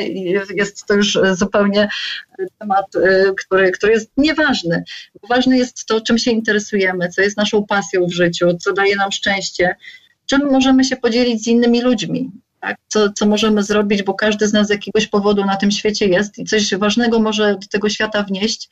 Jest 0.55 0.85
to 0.85 0.93
już 0.93 1.19
zupełnie 1.33 1.89
temat, 2.59 2.95
y, 2.95 3.33
który, 3.37 3.71
który 3.71 3.93
jest 3.93 4.11
nieważny. 4.17 4.83
Ważne 5.29 5.57
jest 5.57 5.85
to, 5.85 6.01
czym 6.01 6.17
się 6.17 6.31
interesujemy, 6.31 7.09
co 7.09 7.21
jest 7.21 7.26
naszą 7.35 7.65
pasją 7.65 8.05
w 8.05 8.13
życiu, 8.13 8.57
co 8.57 8.73
daje 8.73 8.95
nam 8.95 9.11
szczęście, 9.11 9.75
czym 10.25 10.51
możemy 10.51 10.83
się 10.83 10.95
podzielić 10.95 11.43
z 11.43 11.47
innymi 11.47 11.81
ludźmi. 11.81 12.31
Tak? 12.59 12.77
Co, 12.87 13.11
co 13.11 13.25
możemy 13.25 13.63
zrobić, 13.63 14.03
bo 14.03 14.13
każdy 14.13 14.47
z 14.47 14.53
nas 14.53 14.67
z 14.67 14.69
jakiegoś 14.69 15.07
powodu 15.07 15.45
na 15.45 15.55
tym 15.55 15.71
świecie 15.71 16.07
jest 16.07 16.39
i 16.39 16.45
coś 16.45 16.75
ważnego 16.75 17.19
może 17.19 17.53
do 17.53 17.67
tego 17.71 17.89
świata 17.89 18.23
wnieść. 18.23 18.69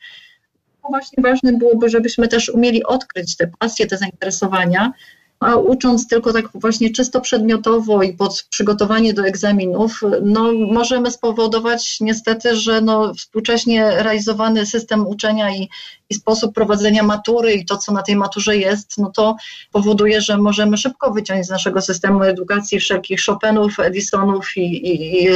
No 0.82 0.88
właśnie 0.88 1.22
ważne 1.22 1.52
byłoby, 1.52 1.88
żebyśmy 1.88 2.28
też 2.28 2.48
umieli 2.48 2.84
odkryć 2.84 3.36
te 3.36 3.50
pasje, 3.58 3.86
te 3.86 3.98
zainteresowania, 3.98 4.92
a 5.40 5.56
ucząc 5.56 6.08
tylko 6.08 6.32
tak 6.32 6.48
właśnie 6.54 6.90
czysto 6.90 7.20
przedmiotowo 7.20 8.02
i 8.02 8.12
pod 8.12 8.46
przygotowanie 8.50 9.14
do 9.14 9.26
egzaminów, 9.26 10.00
no 10.22 10.52
możemy 10.52 11.10
spowodować 11.10 12.00
niestety, 12.00 12.56
że 12.56 12.80
no 12.80 13.14
współcześnie 13.14 13.90
realizowany 13.90 14.66
system 14.66 15.06
uczenia 15.06 15.56
i, 15.56 15.68
i 16.10 16.14
sposób 16.14 16.54
prowadzenia 16.54 17.02
matury 17.02 17.52
i 17.52 17.64
to, 17.64 17.76
co 17.76 17.92
na 17.92 18.02
tej 18.02 18.16
maturze 18.16 18.56
jest, 18.56 18.98
no 18.98 19.10
to 19.10 19.36
powoduje, 19.72 20.20
że 20.20 20.38
możemy 20.38 20.76
szybko 20.76 21.12
wyciąć 21.12 21.46
z 21.46 21.50
naszego 21.50 21.82
systemu 21.82 22.22
edukacji 22.22 22.80
wszelkich 22.80 23.20
Chopinów, 23.24 23.80
Edisonów 23.80 24.56
i, 24.56 24.60
i, 24.60 25.24
i 25.24 25.28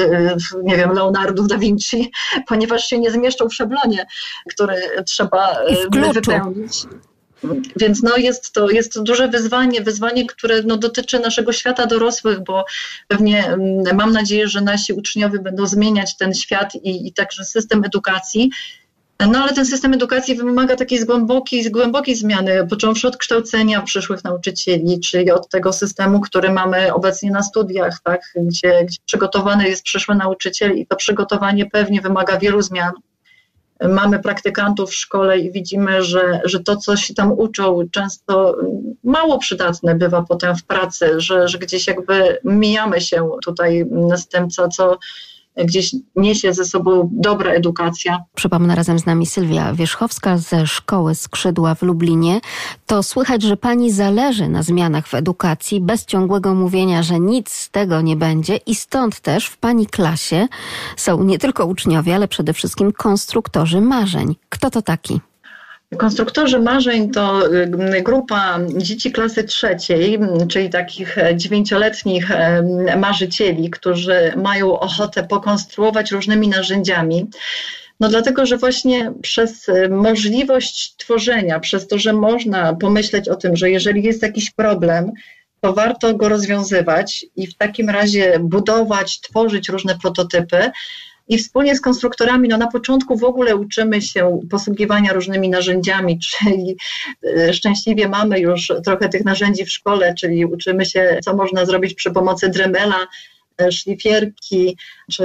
nie 0.63 0.77
wiem, 0.77 0.93
Leonardów 0.93 1.49
da 1.49 1.59
Vinci, 1.59 2.11
ponieważ 2.49 2.87
się 2.87 2.99
nie 2.99 3.11
zmieszczą 3.11 3.49
w 3.49 3.55
szablonie, 3.55 4.07
który 4.49 4.75
trzeba 5.07 5.57
wypełnić. 6.13 6.87
Więc 7.77 8.03
no 8.03 8.17
jest 8.17 8.53
to 8.53 8.71
jest 8.71 9.03
duże 9.03 9.29
wyzwanie, 9.29 9.81
wyzwanie, 9.81 10.27
które 10.27 10.63
no 10.63 10.77
dotyczy 10.77 11.19
naszego 11.19 11.53
świata 11.53 11.87
dorosłych, 11.87 12.41
bo 12.41 12.65
pewnie 13.09 13.47
mm, 13.47 13.97
mam 13.97 14.13
nadzieję, 14.13 14.49
że 14.49 14.61
nasi 14.61 14.93
uczniowie 14.93 15.39
będą 15.39 15.67
zmieniać 15.67 16.17
ten 16.17 16.35
świat 16.35 16.75
i, 16.75 17.09
i 17.09 17.13
także 17.13 17.45
system 17.45 17.85
edukacji. 17.85 18.51
No 19.29 19.39
ale 19.39 19.55
ten 19.55 19.67
system 19.67 19.95
edukacji 19.95 20.35
wymaga 20.35 20.77
takiej 20.77 21.05
głębokiej, 21.05 21.71
głębokiej 21.71 22.15
zmiany, 22.15 22.67
począwszy 22.67 23.09
od 23.09 23.17
kształcenia 23.17 23.83
przyszłych 23.83 24.25
nauczycieli, 24.25 25.01
czyli 25.01 25.31
od 25.31 25.49
tego 25.49 25.73
systemu, 25.73 26.21
który 26.21 26.53
mamy 26.53 26.95
obecnie 26.95 27.31
na 27.31 27.43
studiach, 27.43 28.01
tak, 28.05 28.21
gdzie, 28.37 28.85
gdzie 28.85 28.99
przygotowany 29.07 29.69
jest 29.69 29.83
przyszły 29.83 30.15
nauczyciel 30.15 30.77
i 30.77 30.87
to 30.87 30.97
przygotowanie 30.97 31.67
pewnie 31.67 32.01
wymaga 32.01 32.39
wielu 32.39 32.63
zmian 32.63 32.93
mamy 33.89 34.19
praktykantów 34.19 34.91
w 34.91 34.95
szkole 34.95 35.39
i 35.39 35.53
widzimy, 35.53 36.03
że, 36.03 36.41
że 36.45 36.61
to, 36.61 36.77
co 36.77 36.97
się 36.97 37.15
tam 37.15 37.33
uczą, 37.33 37.79
często 37.91 38.57
mało 39.05 39.39
przydatne 39.39 39.95
bywa 39.95 40.23
potem 40.23 40.57
w 40.57 40.65
pracy, 40.65 41.21
że, 41.21 41.49
że 41.49 41.59
gdzieś 41.59 41.87
jakby 41.87 42.39
mijamy 42.45 43.01
się 43.01 43.31
tutaj 43.45 43.87
z 44.17 44.29
tym, 44.29 44.51
co, 44.51 44.69
co 44.69 44.99
gdzieś 45.57 45.95
niesie 46.17 46.53
ze 46.55 46.65
sobą 46.65 47.11
dobra 47.13 47.53
edukacja. 47.53 48.19
Przypomnę 48.35 48.75
razem 48.75 48.99
z 48.99 49.07
nami 49.07 49.27
Sylwia 49.27 49.75
Wierzchowska 49.75 50.39
ze 50.39 50.67
Szkoły 50.67 51.15
Skrzydła 51.15 51.75
w 51.75 51.83
Lublinie. 51.83 52.41
To 52.87 53.03
słychać, 53.03 53.43
że 53.43 53.57
pani 53.57 53.93
zależy 53.93 54.49
na 54.49 54.63
zmianach 54.63 55.09
w 55.09 55.15
edukacji, 55.15 55.81
bez 55.81 56.07
ciągłego 56.07 56.55
mówienia, 56.55 57.03
że 57.03 57.21
nic 57.21 57.51
z 57.51 57.71
tego 57.71 58.01
nie 58.01 58.17
będzie 58.17 58.57
i 58.57 58.75
stąd 58.75 59.21
też 59.21 59.47
w 59.47 59.57
pani 59.57 59.87
klasie 59.87 60.49
są 60.97 61.25
nie 61.25 61.39
tylko 61.39 61.67
uczniowie, 61.67 62.15
ale 62.15 62.29
przede 62.29 62.53
wszystkim 62.53 62.93
konstruktorzy 62.93 63.81
marzeń. 63.81 64.37
Kto 64.49 64.71
to 64.71 64.83
taki? 64.83 65.21
Konstruktorzy 65.99 66.59
marzeń 66.59 67.11
to 67.11 67.55
y, 67.55 68.03
grupa 68.03 68.59
dzieci 68.77 69.13
klasy 69.13 69.45
trzeciej, 69.45 70.19
czyli 70.49 70.71
takich 70.71 71.17
dziewięcioletnich 71.35 72.29
marzycieli, 72.97 73.71
którzy 73.71 74.33
mają 74.37 74.79
ochotę 74.79 75.23
pokonstruować 75.23 76.11
różnymi 76.11 76.49
narzędziami. 76.49 77.27
No 78.01 78.09
dlatego, 78.09 78.47
że 78.47 78.57
właśnie 78.57 79.13
przez 79.23 79.67
możliwość 79.91 80.95
tworzenia, 80.97 81.61
przez 81.61 81.87
to, 81.87 81.99
że 81.99 82.13
można 82.13 82.75
pomyśleć 82.75 83.29
o 83.29 83.37
tym, 83.37 83.57
że 83.57 83.71
jeżeli 83.71 84.03
jest 84.03 84.23
jakiś 84.23 84.51
problem, 84.51 85.13
to 85.61 85.73
warto 85.73 86.15
go 86.15 86.29
rozwiązywać 86.29 87.27
i 87.37 87.47
w 87.47 87.57
takim 87.57 87.91
razie 87.91 88.39
budować, 88.41 89.21
tworzyć 89.21 89.69
różne 89.69 89.99
prototypy, 89.99 90.71
i 91.31 91.39
wspólnie 91.39 91.77
z 91.77 91.81
konstruktorami, 91.81 92.49
no 92.49 92.59
na 92.59 92.67
początku 92.67 93.17
w 93.17 93.25
ogóle 93.25 93.57
uczymy 93.57 94.03
się 94.03 94.41
posługiwania 94.51 95.13
różnymi 95.13 95.49
narzędziami, 95.49 96.19
czyli 96.29 96.77
e, 97.25 97.53
szczęśliwie 97.53 98.09
mamy 98.09 98.41
już 98.41 98.73
trochę 98.85 99.09
tych 99.09 99.25
narzędzi 99.25 99.65
w 99.65 99.73
szkole, 99.73 100.15
czyli 100.19 100.45
uczymy 100.45 100.87
się, 100.87 101.19
co 101.25 101.37
można 101.37 101.65
zrobić 101.65 101.95
przy 101.95 102.11
pomocy 102.11 102.49
dremela, 102.49 103.07
e, 103.61 103.73
szlifierki 103.73 104.77
czy 105.13 105.25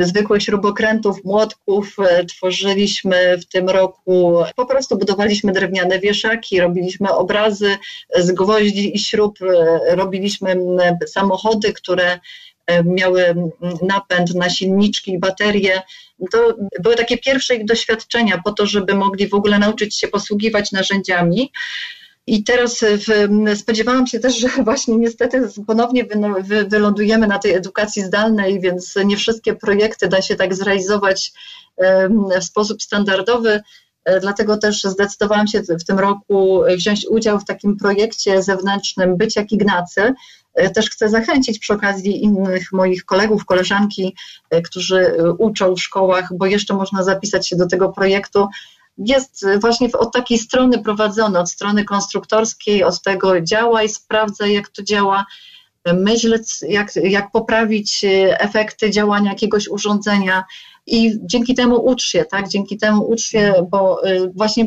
e, 0.00 0.04
zwykłych 0.06 0.42
śrubokrętów, 0.42 1.24
młotków. 1.24 1.96
Tworzyliśmy 2.28 3.38
w 3.38 3.46
tym 3.46 3.68
roku, 3.68 4.42
po 4.56 4.66
prostu 4.66 4.98
budowaliśmy 4.98 5.52
drewniane 5.52 5.98
wieszaki, 5.98 6.60
robiliśmy 6.60 7.12
obrazy 7.12 7.76
z 8.16 8.32
gwoździ 8.32 8.96
i 8.96 8.98
śrub, 8.98 9.38
robiliśmy 9.88 10.56
samochody, 11.06 11.72
które 11.72 12.20
miały 12.84 13.34
napęd 13.82 14.34
na 14.34 14.50
silniczki 14.50 15.12
i 15.12 15.18
baterie. 15.18 15.82
To 16.32 16.54
były 16.80 16.96
takie 16.96 17.18
pierwsze 17.18 17.54
ich 17.54 17.64
doświadczenia 17.64 18.40
po 18.44 18.52
to, 18.52 18.66
żeby 18.66 18.94
mogli 18.94 19.28
w 19.28 19.34
ogóle 19.34 19.58
nauczyć 19.58 19.98
się 19.98 20.08
posługiwać 20.08 20.72
narzędziami. 20.72 21.52
I 22.26 22.44
teraz 22.44 22.80
w, 22.80 23.28
spodziewałam 23.58 24.06
się 24.06 24.20
też, 24.20 24.38
że 24.40 24.48
właśnie 24.64 24.96
niestety 24.96 25.48
ponownie 25.66 26.04
wy, 26.04 26.42
wy, 26.42 26.64
wylądujemy 26.64 27.26
na 27.26 27.38
tej 27.38 27.54
edukacji 27.54 28.02
zdalnej, 28.02 28.60
więc 28.60 28.94
nie 29.04 29.16
wszystkie 29.16 29.54
projekty 29.54 30.08
da 30.08 30.22
się 30.22 30.36
tak 30.36 30.54
zrealizować 30.54 31.32
w 32.40 32.44
sposób 32.44 32.82
standardowy. 32.82 33.60
E, 34.04 34.20
dlatego 34.20 34.56
też 34.56 34.82
zdecydowałam 34.82 35.46
się 35.46 35.62
w 35.62 35.84
tym 35.84 35.98
roku 35.98 36.62
wziąć 36.76 37.06
udział 37.10 37.40
w 37.40 37.44
takim 37.44 37.76
projekcie 37.76 38.42
zewnętrznym 38.42 39.16
Być 39.16 39.36
jak 39.36 39.52
Ignacy, 39.52 40.02
E, 40.02 40.14
też 40.74 40.90
chcę 40.90 41.08
zachęcić 41.08 41.58
przy 41.58 41.72
okazji 41.72 42.24
innych 42.24 42.72
moich 42.72 43.04
kolegów, 43.04 43.44
koleżanki, 43.44 44.16
e, 44.50 44.62
którzy 44.62 44.98
e, 44.98 45.30
uczą 45.32 45.74
w 45.74 45.82
szkołach, 45.82 46.28
bo 46.36 46.46
jeszcze 46.46 46.74
można 46.74 47.02
zapisać 47.02 47.48
się 47.48 47.56
do 47.56 47.66
tego 47.66 47.88
projektu. 47.88 48.46
Jest 48.98 49.46
właśnie 49.60 49.88
od 49.92 50.12
takiej 50.12 50.38
strony 50.38 50.82
prowadzony, 50.82 51.38
od 51.38 51.50
strony 51.50 51.84
konstruktorskiej, 51.84 52.84
od 52.84 53.02
tego 53.02 53.40
działaj, 53.40 53.88
sprawdzaj 53.88 54.52
jak 54.52 54.68
to 54.68 54.82
działa, 54.82 55.26
myśl 55.94 56.38
jak, 56.68 56.96
jak 56.96 57.30
poprawić 57.30 58.04
efekty 58.38 58.90
działania 58.90 59.30
jakiegoś 59.30 59.68
urządzenia 59.68 60.44
i 60.86 61.18
dzięki 61.22 61.54
temu 61.54 61.86
ucz 61.86 62.02
się, 62.02 62.24
tak? 62.24 62.48
Dzięki 62.48 62.78
temu 62.78 63.10
ucz 63.10 63.20
się, 63.20 63.54
bo 63.70 64.00
właśnie 64.34 64.66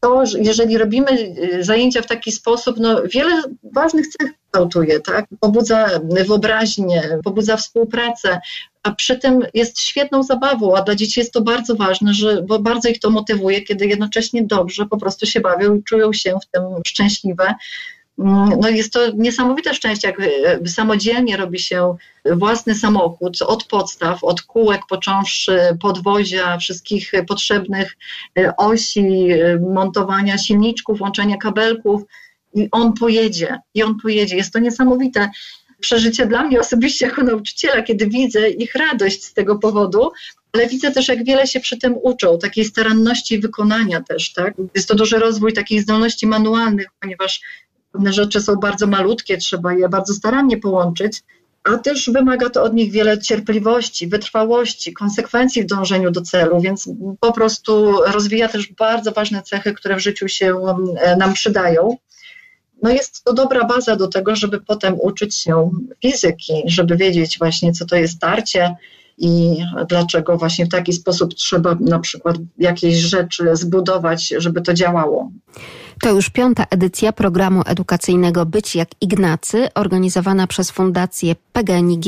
to, 0.00 0.24
jeżeli 0.38 0.78
robimy 0.78 1.10
y, 1.10 1.64
zajęcia 1.64 2.02
w 2.02 2.06
taki 2.06 2.32
sposób, 2.32 2.76
no 2.78 3.02
wiele 3.02 3.42
ważnych 3.62 4.06
cech 4.08 4.32
kształtuje, 4.44 5.00
tak? 5.00 5.26
Pobudza 5.40 5.88
wyobraźnię, 6.26 7.02
pobudza 7.24 7.56
współpracę, 7.56 8.40
a 8.82 8.92
przy 8.92 9.18
tym 9.18 9.46
jest 9.54 9.80
świetną 9.80 10.22
zabawą, 10.22 10.76
a 10.76 10.82
dla 10.82 10.94
dzieci 10.94 11.20
jest 11.20 11.32
to 11.32 11.40
bardzo 11.40 11.74
ważne, 11.74 12.14
że, 12.14 12.42
bo 12.42 12.58
bardzo 12.58 12.88
ich 12.88 13.00
to 13.00 13.10
motywuje, 13.10 13.62
kiedy 13.62 13.86
jednocześnie 13.86 14.44
dobrze 14.44 14.86
po 14.86 14.96
prostu 14.96 15.26
się 15.26 15.40
bawią 15.40 15.74
i 15.74 15.82
czują 15.82 16.12
się 16.12 16.38
w 16.42 16.46
tym 16.46 16.62
szczęśliwe. 16.86 17.54
Mm, 18.18 18.60
no 18.60 18.68
jest 18.68 18.92
to 18.92 19.10
niesamowite 19.16 19.74
szczęście, 19.74 20.08
jak 20.08 20.20
e, 20.20 20.68
samodzielnie 20.68 21.36
robi 21.36 21.58
się 21.58 21.96
własny 22.32 22.74
samochód 22.74 23.42
od 23.42 23.64
podstaw, 23.64 24.24
od 24.24 24.42
kółek, 24.42 24.80
począwszy 24.88 25.58
podwozia, 25.80 26.58
wszystkich 26.58 27.12
potrzebnych 27.28 27.96
e, 28.38 28.56
osi, 28.56 29.30
e, 29.30 29.58
montowania 29.58 30.38
silniczków, 30.38 31.00
łączenia 31.00 31.36
kabelków 31.36 32.02
i 32.54 32.68
on 32.70 32.92
pojedzie, 32.92 33.58
i 33.74 33.82
on 33.82 33.98
pojedzie. 34.02 34.36
Jest 34.36 34.52
to 34.52 34.58
niesamowite 34.58 35.30
przeżycie 35.80 36.26
dla 36.26 36.42
mnie 36.42 36.60
osobiście 36.60 37.06
jako 37.06 37.22
nauczyciela, 37.22 37.82
kiedy 37.82 38.06
widzę 38.06 38.50
ich 38.50 38.74
radość 38.74 39.24
z 39.24 39.34
tego 39.34 39.58
powodu, 39.58 40.10
ale 40.52 40.66
widzę 40.66 40.90
też, 40.92 41.08
jak 41.08 41.24
wiele 41.24 41.46
się 41.46 41.60
przy 41.60 41.78
tym 41.78 41.94
uczą, 42.02 42.38
takiej 42.38 42.64
staranności 42.64 43.38
wykonania 43.38 44.00
też, 44.00 44.32
tak? 44.32 44.54
Jest 44.74 44.88
to 44.88 44.94
duży 44.94 45.18
rozwój 45.18 45.52
takich 45.52 45.82
zdolności 45.82 46.26
manualnych, 46.26 46.86
ponieważ 47.00 47.40
Pewne 47.98 48.12
rzeczy 48.12 48.40
są 48.40 48.56
bardzo 48.56 48.86
malutkie, 48.86 49.38
trzeba 49.38 49.74
je 49.74 49.88
bardzo 49.88 50.14
starannie 50.14 50.56
połączyć, 50.56 51.22
a 51.64 51.78
też 51.78 52.10
wymaga 52.10 52.50
to 52.50 52.62
od 52.62 52.74
nich 52.74 52.92
wiele 52.92 53.18
cierpliwości, 53.18 54.06
wytrwałości, 54.06 54.92
konsekwencji 54.92 55.62
w 55.62 55.66
dążeniu 55.66 56.10
do 56.10 56.22
celu, 56.22 56.60
więc 56.60 56.88
po 57.20 57.32
prostu 57.32 57.92
rozwija 58.06 58.48
też 58.48 58.72
bardzo 58.72 59.12
ważne 59.12 59.42
cechy, 59.42 59.72
które 59.72 59.96
w 59.96 60.00
życiu 60.00 60.28
się 60.28 60.56
e, 61.00 61.16
nam 61.16 61.32
przydają. 61.34 61.96
No 62.82 62.90
jest 62.90 63.24
to 63.24 63.32
dobra 63.32 63.64
baza 63.64 63.96
do 63.96 64.08
tego, 64.08 64.36
żeby 64.36 64.60
potem 64.60 64.96
uczyć 65.00 65.38
się 65.38 65.70
fizyki, 66.02 66.62
żeby 66.66 66.96
wiedzieć 66.96 67.38
właśnie, 67.38 67.72
co 67.72 67.86
to 67.86 67.96
jest 67.96 68.20
tarcie 68.20 68.76
i 69.18 69.56
dlaczego 69.88 70.38
właśnie 70.38 70.66
w 70.66 70.68
taki 70.68 70.92
sposób 70.92 71.34
trzeba 71.34 71.76
na 71.80 71.98
przykład 71.98 72.36
jakieś 72.58 72.96
rzeczy 72.96 73.56
zbudować, 73.56 74.34
żeby 74.38 74.62
to 74.62 74.74
działało. 74.74 75.30
To 76.02 76.10
już 76.10 76.30
piąta 76.30 76.64
edycja 76.70 77.12
programu 77.12 77.62
edukacyjnego 77.66 78.46
Być 78.46 78.76
jak 78.76 78.88
Ignacy, 79.00 79.68
organizowana 79.74 80.46
przez 80.46 80.70
Fundację 80.70 81.36
PGNiG 81.52 82.04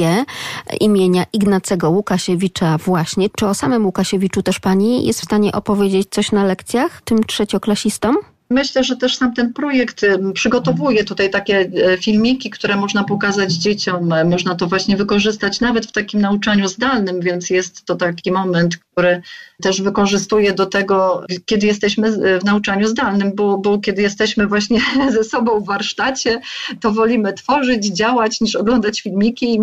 imienia 0.80 1.24
Ignacego 1.32 1.90
Łukasiewicza 1.90 2.78
właśnie. 2.78 3.28
Czy 3.36 3.46
o 3.46 3.54
samym 3.54 3.86
Łukasiewiczu 3.86 4.42
też 4.42 4.60
pani 4.60 5.06
jest 5.06 5.20
w 5.20 5.24
stanie 5.24 5.52
opowiedzieć 5.52 6.08
coś 6.10 6.32
na 6.32 6.44
lekcjach 6.44 7.02
tym 7.02 7.24
trzecioklasistom? 7.24 8.16
Myślę, 8.50 8.84
że 8.84 8.96
też 8.96 9.16
sam 9.16 9.34
ten 9.34 9.52
projekt 9.52 10.06
przygotowuje 10.34 11.04
tutaj 11.04 11.30
takie 11.30 11.58
e, 11.58 11.96
filmiki, 11.96 12.50
które 12.50 12.76
można 12.76 13.04
pokazać 13.04 13.52
dzieciom. 13.52 14.10
Można 14.30 14.54
to 14.54 14.66
właśnie 14.66 14.96
wykorzystać 14.96 15.60
nawet 15.60 15.86
w 15.86 15.92
takim 15.92 16.20
nauczaniu 16.20 16.68
zdalnym, 16.68 17.20
więc 17.20 17.50
jest 17.50 17.84
to 17.84 17.96
taki 17.96 18.32
moment, 18.32 18.76
który 18.76 19.22
też 19.60 19.82
wykorzystuje 19.82 20.52
do 20.52 20.66
tego, 20.66 21.24
kiedy 21.44 21.66
jesteśmy 21.66 22.38
w 22.40 22.44
nauczaniu 22.44 22.88
zdalnym, 22.88 23.32
bo, 23.34 23.58
bo 23.58 23.78
kiedy 23.78 24.02
jesteśmy 24.02 24.46
właśnie 24.46 24.80
ze 25.16 25.24
sobą 25.24 25.60
w 25.60 25.66
warsztacie, 25.66 26.40
to 26.80 26.92
wolimy 26.92 27.32
tworzyć, 27.32 27.86
działać 27.86 28.40
niż 28.40 28.56
oglądać 28.56 29.00
filmiki, 29.00 29.60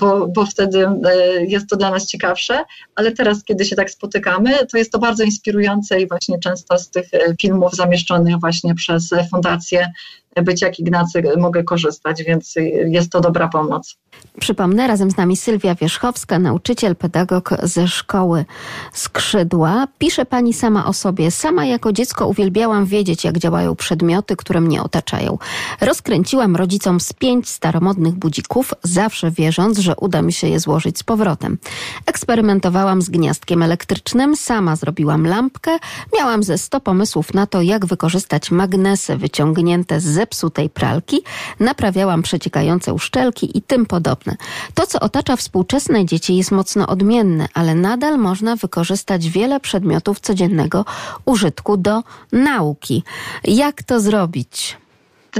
bo, 0.00 0.26
bo 0.26 0.46
wtedy 0.46 0.86
e, 0.86 1.44
jest 1.44 1.68
to 1.68 1.76
dla 1.76 1.90
nas 1.90 2.06
ciekawsze. 2.06 2.64
Ale 2.94 3.12
teraz, 3.12 3.44
kiedy 3.44 3.64
się 3.64 3.76
tak 3.76 3.90
spotykamy, 3.90 4.66
to 4.66 4.78
jest 4.78 4.92
to 4.92 4.98
bardzo 4.98 5.24
inspirujące 5.24 6.00
i 6.00 6.08
właśnie 6.08 6.38
często 6.38 6.78
z 6.78 6.90
tych 6.90 7.14
e, 7.14 7.34
filmów 7.40 7.74
zamieszczonych 7.74 8.40
właśnie 8.40 8.74
przez 8.74 9.10
fundację 9.30 9.92
być 10.36 10.62
jak 10.62 10.78
Ignacy 10.78 11.22
mogę 11.38 11.64
korzystać, 11.64 12.22
więc 12.22 12.54
jest 12.86 13.12
to 13.12 13.20
dobra 13.20 13.48
pomoc. 13.48 13.96
Przypomnę, 14.40 14.86
razem 14.86 15.10
z 15.10 15.16
nami 15.16 15.36
Sylwia 15.36 15.74
Wierzchowska, 15.74 16.38
nauczyciel, 16.38 16.96
pedagog 16.96 17.50
ze 17.62 17.88
szkoły 17.88 18.44
Skrzydła. 18.92 19.86
Pisze 19.98 20.26
pani 20.26 20.54
sama 20.54 20.86
o 20.86 20.92
sobie. 20.92 21.30
Sama 21.30 21.64
jako 21.64 21.92
dziecko 21.92 22.26
uwielbiałam 22.26 22.86
wiedzieć, 22.86 23.24
jak 23.24 23.38
działają 23.38 23.76
przedmioty, 23.76 24.36
które 24.36 24.60
mnie 24.60 24.82
otaczają. 24.82 25.38
Rozkręciłam 25.80 26.56
rodzicom 26.56 27.00
z 27.00 27.12
pięć 27.12 27.48
staromodnych 27.48 28.14
budzików, 28.14 28.74
zawsze 28.82 29.30
wierząc, 29.30 29.78
że 29.78 29.96
uda 29.96 30.22
mi 30.22 30.32
się 30.32 30.48
je 30.48 30.60
złożyć 30.60 30.98
z 30.98 31.02
powrotem. 31.02 31.58
Eksperymentowałam 32.06 33.02
z 33.02 33.10
gniazdkiem 33.10 33.62
elektrycznym, 33.62 34.36
sama 34.36 34.76
zrobiłam 34.76 35.26
lampkę, 35.26 35.78
miałam 36.18 36.42
ze 36.42 36.58
sto 36.58 36.80
pomysłów 36.80 37.34
na 37.34 37.46
to, 37.46 37.62
jak 37.62 37.86
wykorzystać 37.86 38.50
magnesy 38.50 39.16
wyciągnięte 39.16 40.00
z 40.00 40.19
zepsutej 40.20 40.70
pralki, 40.70 41.20
naprawiałam 41.60 42.22
przeciekające 42.22 42.94
uszczelki 42.94 43.58
i 43.58 43.62
tym 43.62 43.86
podobne. 43.86 44.36
To, 44.74 44.86
co 44.86 45.00
otacza 45.00 45.36
współczesne 45.36 46.04
dzieci 46.04 46.36
jest 46.36 46.52
mocno 46.52 46.86
odmienne, 46.86 47.46
ale 47.54 47.74
nadal 47.74 48.18
można 48.18 48.56
wykorzystać 48.56 49.28
wiele 49.28 49.60
przedmiotów 49.60 50.20
codziennego 50.20 50.84
użytku 51.24 51.76
do 51.76 52.02
nauki. 52.32 53.02
Jak 53.44 53.82
to 53.82 54.00
zrobić? 54.00 54.76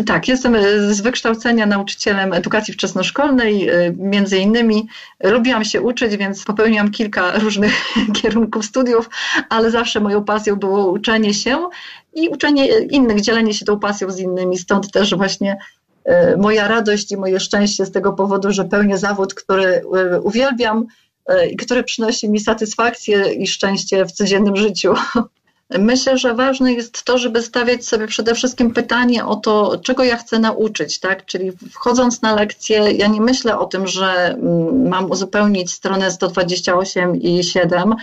Tak, 0.07 0.29
jestem 0.29 0.57
z 0.91 1.01
wykształcenia 1.01 1.67
nauczycielem 1.67 2.33
edukacji 2.33 2.75
wczesnoszkolnej. 2.75 3.69
Między 3.97 4.39
innymi 4.39 4.89
lubiłam 5.23 5.65
się 5.65 5.81
uczyć, 5.81 6.17
więc 6.17 6.45
popełniłam 6.45 6.91
kilka 6.91 7.39
różnych 7.39 7.73
kierunków 8.23 8.65
studiów, 8.65 9.11
ale 9.49 9.71
zawsze 9.71 10.01
moją 10.01 10.25
pasją 10.25 10.57
było 10.57 10.91
uczenie 10.91 11.35
się 11.35 11.69
i 12.15 12.29
uczenie 12.29 12.69
innych, 12.79 13.21
dzielenie 13.21 13.55
się 13.55 13.65
tą 13.65 13.81
pasją 13.81 14.11
z 14.11 14.19
innymi. 14.19 14.59
Stąd 14.59 14.93
też 14.93 15.15
właśnie 15.15 15.59
e, 16.05 16.37
moja 16.37 16.69
radość 16.69 17.13
i 17.13 17.17
moje 17.17 17.41
szczęście 17.41 17.87
z 17.87 17.93
tego 17.93 18.13
powodu, 18.13 18.53
że 18.53 18.65
pełnię 18.65 18.99
zawód, 18.99 19.35
który 19.35 19.65
e, 19.65 20.21
uwielbiam 20.21 20.87
e, 21.27 21.49
i 21.49 21.57
który 21.57 21.85
przynosi 21.85 22.31
mi 22.31 22.41
satysfakcję 22.41 23.33
i 23.33 23.47
szczęście 23.47 24.05
w 24.05 24.13
codziennym 24.13 24.57
życiu. 24.57 24.95
Myślę, 25.79 26.19
że 26.19 26.35
ważne 26.35 26.73
jest 26.73 27.05
to, 27.05 27.19
żeby 27.19 27.43
stawiać 27.43 27.85
sobie 27.85 28.07
przede 28.07 28.35
wszystkim 28.35 28.71
pytanie 28.71 29.25
o 29.25 29.37
to, 29.37 29.79
czego 29.83 30.05
ja 30.05 30.17
chcę 30.17 30.39
nauczyć, 30.39 30.99
tak? 31.01 31.27
Czyli 31.27 31.53
wchodząc 31.73 32.23
na 32.23 32.35
lekcję, 32.35 32.93
ja 32.93 33.07
nie 33.07 33.21
myślę 33.21 33.59
o 33.59 33.67
tym, 33.67 33.87
że 33.87 34.29
mm, 34.29 34.89
mam 34.89 35.11
uzupełnić 35.11 35.73
stronę 35.73 36.11
128 36.11 37.17
i 37.17 37.45
7, 37.45 37.95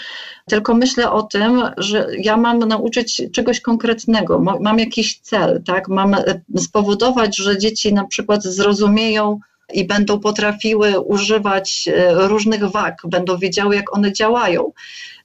tylko 0.46 0.74
myślę 0.74 1.12
o 1.12 1.24
tym, 1.24 1.62
że 1.78 2.08
ja 2.18 2.38
mam 2.38 2.60
nauczyć 2.60 3.22
czegoś 3.34 3.62
konkretnego, 3.62 4.40
mam 4.62 4.80
jakiś 4.80 5.20
cel, 5.20 5.62
tak? 5.66 5.88
Mam 5.88 6.14
e, 6.14 6.42
spowodować, 6.58 7.38
że 7.38 7.58
dzieci 7.58 7.94
na 7.94 8.04
przykład 8.04 8.44
zrozumieją, 8.44 9.40
i 9.74 9.86
będą 9.86 10.20
potrafiły 10.20 11.00
używać 11.00 11.88
e, 11.88 12.28
różnych 12.28 12.64
wag, 12.64 13.02
będą 13.08 13.38
wiedziały, 13.38 13.76
jak 13.76 13.96
one 13.96 14.14
działają. 14.14 14.72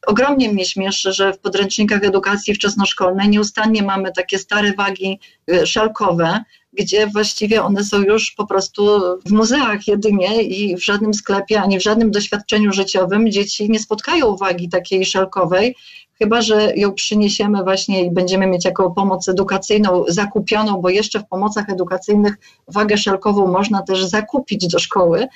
Ogromnie 0.07 0.53
mnie 0.53 0.64
śmieszy, 0.64 1.12
że 1.12 1.32
w 1.32 1.38
podręcznikach 1.38 2.05
edukacji 2.05 2.55
wczesnoszkolnej 2.55 3.28
nieustannie 3.28 3.82
mamy 3.82 4.12
takie 4.12 4.38
stare 4.38 4.72
wagi 4.72 5.18
y, 5.51 5.66
szalkowe, 5.66 6.45
gdzie 6.72 7.07
właściwie 7.07 7.62
one 7.62 7.84
są 7.84 8.03
już 8.03 8.30
po 8.30 8.47
prostu 8.47 9.01
w 9.26 9.30
muzeach 9.30 9.88
jedynie 9.88 10.43
i 10.43 10.76
w 10.76 10.84
żadnym 10.84 11.14
sklepie, 11.14 11.61
ani 11.61 11.78
w 11.78 11.82
żadnym 11.82 12.11
doświadczeniu 12.11 12.72
życiowym 12.72 13.30
dzieci 13.30 13.70
nie 13.70 13.78
spotkają 13.78 14.36
wagi 14.36 14.68
takiej 14.68 15.07
szalkowej, 15.07 15.76
chyba 16.19 16.43
że 16.43 16.73
ją 16.77 16.93
przyniesiemy 16.93 17.63
właśnie 17.63 18.05
i 18.05 18.11
będziemy 18.11 18.47
mieć 18.47 18.65
jako 18.65 18.91
pomoc 18.91 19.29
edukacyjną 19.29 20.05
zakupioną, 20.09 20.81
bo 20.81 20.89
jeszcze 20.91 21.21
w 21.21 21.29
pomocach 21.29 21.71
edukacyjnych 21.71 22.39
wagę 22.69 22.97
szalkową 22.97 23.47
można 23.47 23.83
też 23.83 24.05
zakupić 24.05 24.67
do 24.67 24.79
szkoły. 24.79 25.29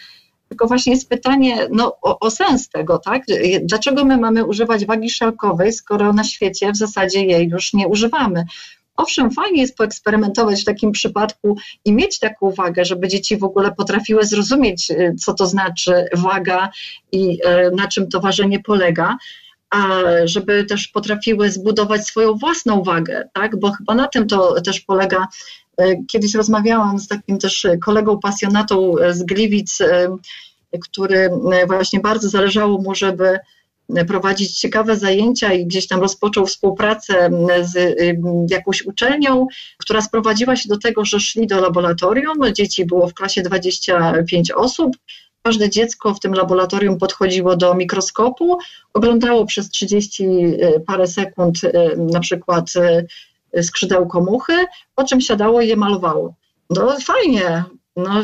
Tylko 0.49 0.67
właśnie 0.67 0.93
jest 0.93 1.09
pytanie 1.09 1.69
no, 1.71 1.97
o, 2.03 2.19
o, 2.19 2.31
sens 2.31 2.69
tego, 2.69 2.99
tak? 2.99 3.23
Dlaczego 3.63 4.05
my 4.05 4.17
mamy 4.17 4.45
używać 4.45 4.87
wagi 4.87 5.11
szalkowej, 5.11 5.73
skoro 5.73 6.13
na 6.13 6.25
świecie 6.25 6.73
w 6.73 6.77
zasadzie 6.77 7.25
jej 7.25 7.49
już 7.49 7.73
nie 7.73 7.89
używamy? 7.89 8.45
Owszem, 8.97 9.31
fajnie 9.31 9.61
jest 9.61 9.77
poeksperymentować 9.77 10.63
w 10.63 10.65
takim 10.65 10.93
przypadku 10.93 11.57
i 11.85 11.93
mieć 11.93 12.19
taką 12.19 12.51
wagę, 12.51 12.85
żeby 12.85 13.09
dzieci 13.09 13.37
w 13.37 13.45
ogóle 13.45 13.73
potrafiły 13.73 14.25
zrozumieć, 14.25 14.91
y, 14.91 15.15
co 15.25 15.35
to 15.35 15.47
znaczy 15.47 16.05
waga 16.15 16.71
i 17.13 17.39
y, 17.43 17.71
na 17.77 17.89
czym 17.89 18.09
to 18.09 18.21
ważenie 18.21 18.61
polega, 18.61 19.17
a 19.71 19.89
żeby 20.25 20.65
też 20.65 20.89
potrafiły 20.89 21.51
zbudować 21.51 22.07
swoją 22.07 22.35
własną 22.35 22.83
wagę, 22.83 23.29
tak? 23.33 23.61
bo 23.61 23.73
chyba 23.73 23.95
na 23.95 24.09
tym 24.09 24.27
to 24.27 24.61
też 24.61 24.81
polega 24.81 25.27
E, 25.77 26.05
kiedyś 26.07 26.35
rozmawiałam 26.35 26.99
z 26.99 27.09
takim 27.09 27.39
też 27.39 27.67
kolegą 27.85 28.19
pasjonatą 28.19 28.99
e, 28.99 29.15
z 29.15 29.23
Gliwic, 29.23 29.81
e, 29.81 30.17
który 30.81 31.31
właśnie 31.67 32.01
bardzo 32.01 32.29
zależało 32.29 32.83
mu, 32.83 32.95
żeby 32.95 33.39
prowadzić 34.09 34.59
ciekawe 34.59 34.97
zajęcia 34.97 35.53
i 35.53 35.67
gdzieś 35.67 35.87
tam 35.87 36.01
rozpoczął 36.01 36.47
współpracę 36.47 37.31
z 37.63 37.97
jakąś 38.51 38.83
uczelnią, 38.83 39.47
która 39.79 40.01
sprowadziła 40.01 40.57
się 40.57 40.69
do 40.69 40.79
tego, 40.79 41.05
że 41.05 41.21
szli 41.21 41.47
do 41.47 41.61
laboratorium. 41.61 42.37
Dzieci 42.53 42.85
było 42.85 43.09
w 43.09 43.15
klasie 43.15 43.43
25 43.43 44.51
osób. 44.51 44.97
Każde 45.47 45.71
dziecko 45.71 46.15
w 46.15 46.21
tym 46.21 46.33
laboratorium 46.35 46.99
podchodziło 46.99 47.57
do 47.57 47.75
mikroskopu, 47.75 48.59
oglądało 48.95 49.47
przez 49.47 49.69
30 49.69 50.27
parę 50.87 51.07
sekund 51.07 51.61
na 51.97 52.21
przykład 52.21 52.73
skrzydełko 53.63 54.21
muchy, 54.21 54.53
po 54.95 55.05
czym 55.05 55.21
siadało 55.21 55.61
i 55.61 55.69
je 55.69 55.77
malowało. 55.77 56.35
No 56.71 57.01
fajnie, 57.01 57.65
no 57.97 58.23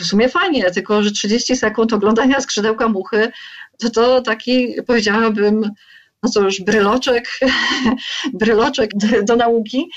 w 0.00 0.06
sumie 0.06 0.28
fajnie, 0.28 0.70
tylko 0.70 1.02
że 1.02 1.10
30 1.10 1.56
sekund 1.56 1.92
oglądania 1.92 2.40
skrzydełka 2.40 2.88
muchy, 2.88 3.30
to 3.78 3.90
to 3.90 4.20
taki 4.20 4.74
powiedziałabym 4.86 5.70
no 6.22 6.42
już, 6.42 6.60
bryloczek, 6.60 7.40
bryloczek 8.40 8.90
do 9.24 9.36
nauki, 9.36 9.90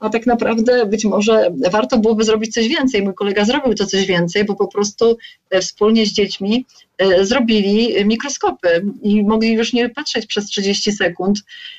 a 0.00 0.08
tak 0.08 0.26
naprawdę 0.26 0.86
być 0.86 1.04
może 1.04 1.50
warto 1.70 1.98
byłoby 1.98 2.24
zrobić 2.24 2.54
coś 2.54 2.68
więcej. 2.68 3.02
Mój 3.02 3.14
kolega 3.14 3.44
zrobił 3.44 3.74
to 3.74 3.86
coś 3.86 4.06
więcej, 4.06 4.44
bo 4.44 4.54
po 4.54 4.68
prostu 4.68 5.16
e, 5.50 5.60
wspólnie 5.60 6.06
z 6.06 6.12
dziećmi 6.12 6.66
e, 6.98 7.24
zrobili 7.24 8.04
mikroskopy 8.04 8.84
i 9.02 9.22
mogli 9.22 9.52
już 9.52 9.72
nie 9.72 9.88
patrzeć 9.88 10.26
przez 10.26 10.46
30 10.46 10.92
sekund 10.92 11.38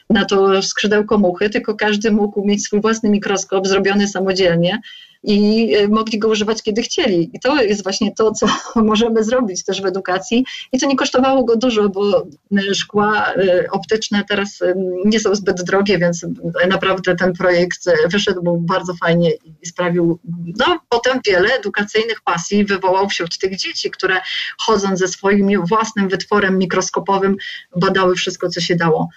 na 0.09 0.25
to 0.25 0.63
skrzydełko 0.63 1.17
muchy, 1.17 1.49
tylko 1.49 1.75
każdy 1.75 2.11
mógł 2.11 2.45
mieć 2.45 2.63
swój 2.63 2.81
własny 2.81 3.09
mikroskop 3.09 3.67
zrobiony 3.67 4.07
samodzielnie 4.07 4.81
i 5.23 5.69
e, 5.75 5.87
mogli 5.87 6.19
go 6.19 6.27
używać 6.27 6.63
kiedy 6.63 6.81
chcieli. 6.81 7.29
I 7.33 7.39
to 7.39 7.63
jest 7.63 7.83
właśnie 7.83 8.15
to, 8.15 8.31
co 8.31 8.47
możemy 8.81 9.23
zrobić 9.23 9.63
też 9.63 9.81
w 9.81 9.85
edukacji. 9.85 10.45
I 10.71 10.79
to 10.79 10.87
nie 10.87 10.95
kosztowało 10.95 11.43
go 11.43 11.55
dużo, 11.55 11.89
bo 11.89 12.27
e, 12.57 12.75
szkła 12.75 13.33
e, 13.33 13.65
optyczne 13.71 14.23
teraz 14.29 14.59
nie 15.05 15.19
są 15.19 15.35
zbyt 15.35 15.63
drogie, 15.63 15.97
więc 15.97 16.25
naprawdę 16.69 17.15
ten 17.15 17.33
projekt 17.33 17.85
wyszedł 18.11 18.57
bardzo 18.59 18.93
fajnie 18.93 19.31
i 19.61 19.65
sprawił, 19.65 20.19
no 20.59 20.79
potem 20.89 21.19
wiele 21.27 21.53
edukacyjnych 21.53 22.21
pasji 22.21 22.65
wywołał 22.65 23.09
wśród 23.09 23.37
tych 23.37 23.55
dzieci, 23.57 23.91
które 23.91 24.21
chodząc 24.59 24.99
ze 24.99 25.07
swoim 25.07 25.65
własnym 25.65 26.09
wytworem 26.09 26.57
mikroskopowym 26.57 27.37
badały 27.75 28.15
wszystko, 28.15 28.49
co 28.49 28.61
się 28.61 28.75
dało 28.75 29.09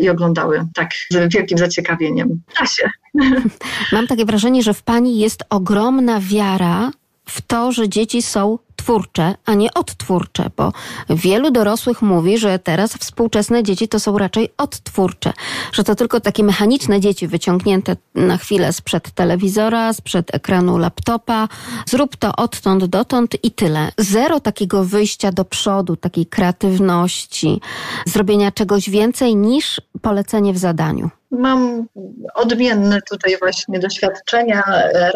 i 0.00 0.08
oglądały 0.08 0.66
tak 0.74 0.90
z 1.10 1.32
wielkim 1.34 1.58
zaciekawieniem. 1.58 2.40
Da 2.60 2.66
się. 2.66 2.90
Mam 3.92 4.06
takie 4.06 4.24
wrażenie, 4.24 4.62
że 4.62 4.74
w 4.74 4.82
Pani 4.82 5.18
jest 5.18 5.44
ogromna 5.50 6.20
wiara 6.20 6.90
w 7.24 7.40
to, 7.40 7.72
że 7.72 7.88
dzieci 7.88 8.22
są 8.22 8.58
twórcze, 8.80 9.34
a 9.44 9.54
nie 9.54 9.74
odtwórcze, 9.74 10.50
bo 10.56 10.72
wielu 11.10 11.50
dorosłych 11.50 12.02
mówi, 12.02 12.38
że 12.38 12.58
teraz 12.58 12.92
współczesne 12.92 13.62
dzieci 13.62 13.88
to 13.88 14.00
są 14.00 14.18
raczej 14.18 14.48
odtwórcze, 14.58 15.32
że 15.72 15.84
to 15.84 15.94
tylko 15.94 16.20
takie 16.20 16.44
mechaniczne 16.44 17.00
dzieci 17.00 17.28
wyciągnięte 17.28 17.96
na 18.14 18.36
chwilę 18.36 18.72
sprzed 18.72 19.10
telewizora, 19.10 19.92
sprzed 19.92 20.34
ekranu 20.34 20.78
laptopa. 20.78 21.48
Zrób 21.86 22.16
to 22.16 22.36
odtąd 22.36 22.84
dotąd 22.84 23.44
i 23.44 23.50
tyle. 23.50 23.92
Zero 23.98 24.40
takiego 24.40 24.84
wyjścia 24.84 25.32
do 25.32 25.44
przodu, 25.44 25.96
takiej 25.96 26.26
kreatywności, 26.26 27.60
zrobienia 28.06 28.52
czegoś 28.52 28.90
więcej 28.90 29.36
niż 29.36 29.80
polecenie 30.02 30.52
w 30.52 30.58
zadaniu. 30.58 31.10
Mam 31.30 31.86
odmienne 32.34 33.00
tutaj 33.10 33.36
właśnie 33.38 33.78
doświadczenia. 33.78 34.62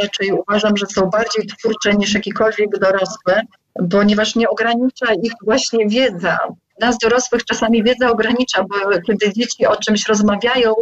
Raczej 0.03 0.33
uważam, 0.33 0.77
że 0.77 0.87
są 0.87 1.07
bardziej 1.07 1.47
twórcze 1.47 1.95
niż 1.95 2.15
jakikolwiek 2.15 2.79
dorosły, 2.79 3.35
ponieważ 3.91 4.35
nie 4.35 4.49
ogranicza 4.49 5.15
ich 5.23 5.33
właśnie 5.43 5.89
wiedza. 5.89 6.39
Nas 6.81 6.99
dorosłych 6.99 7.45
czasami 7.45 7.83
wiedza 7.83 8.11
ogranicza, 8.11 8.65
bo 8.65 9.01
kiedy 9.07 9.33
dzieci 9.33 9.67
o 9.67 9.77
czymś 9.77 10.09
rozmawiają, 10.09 10.75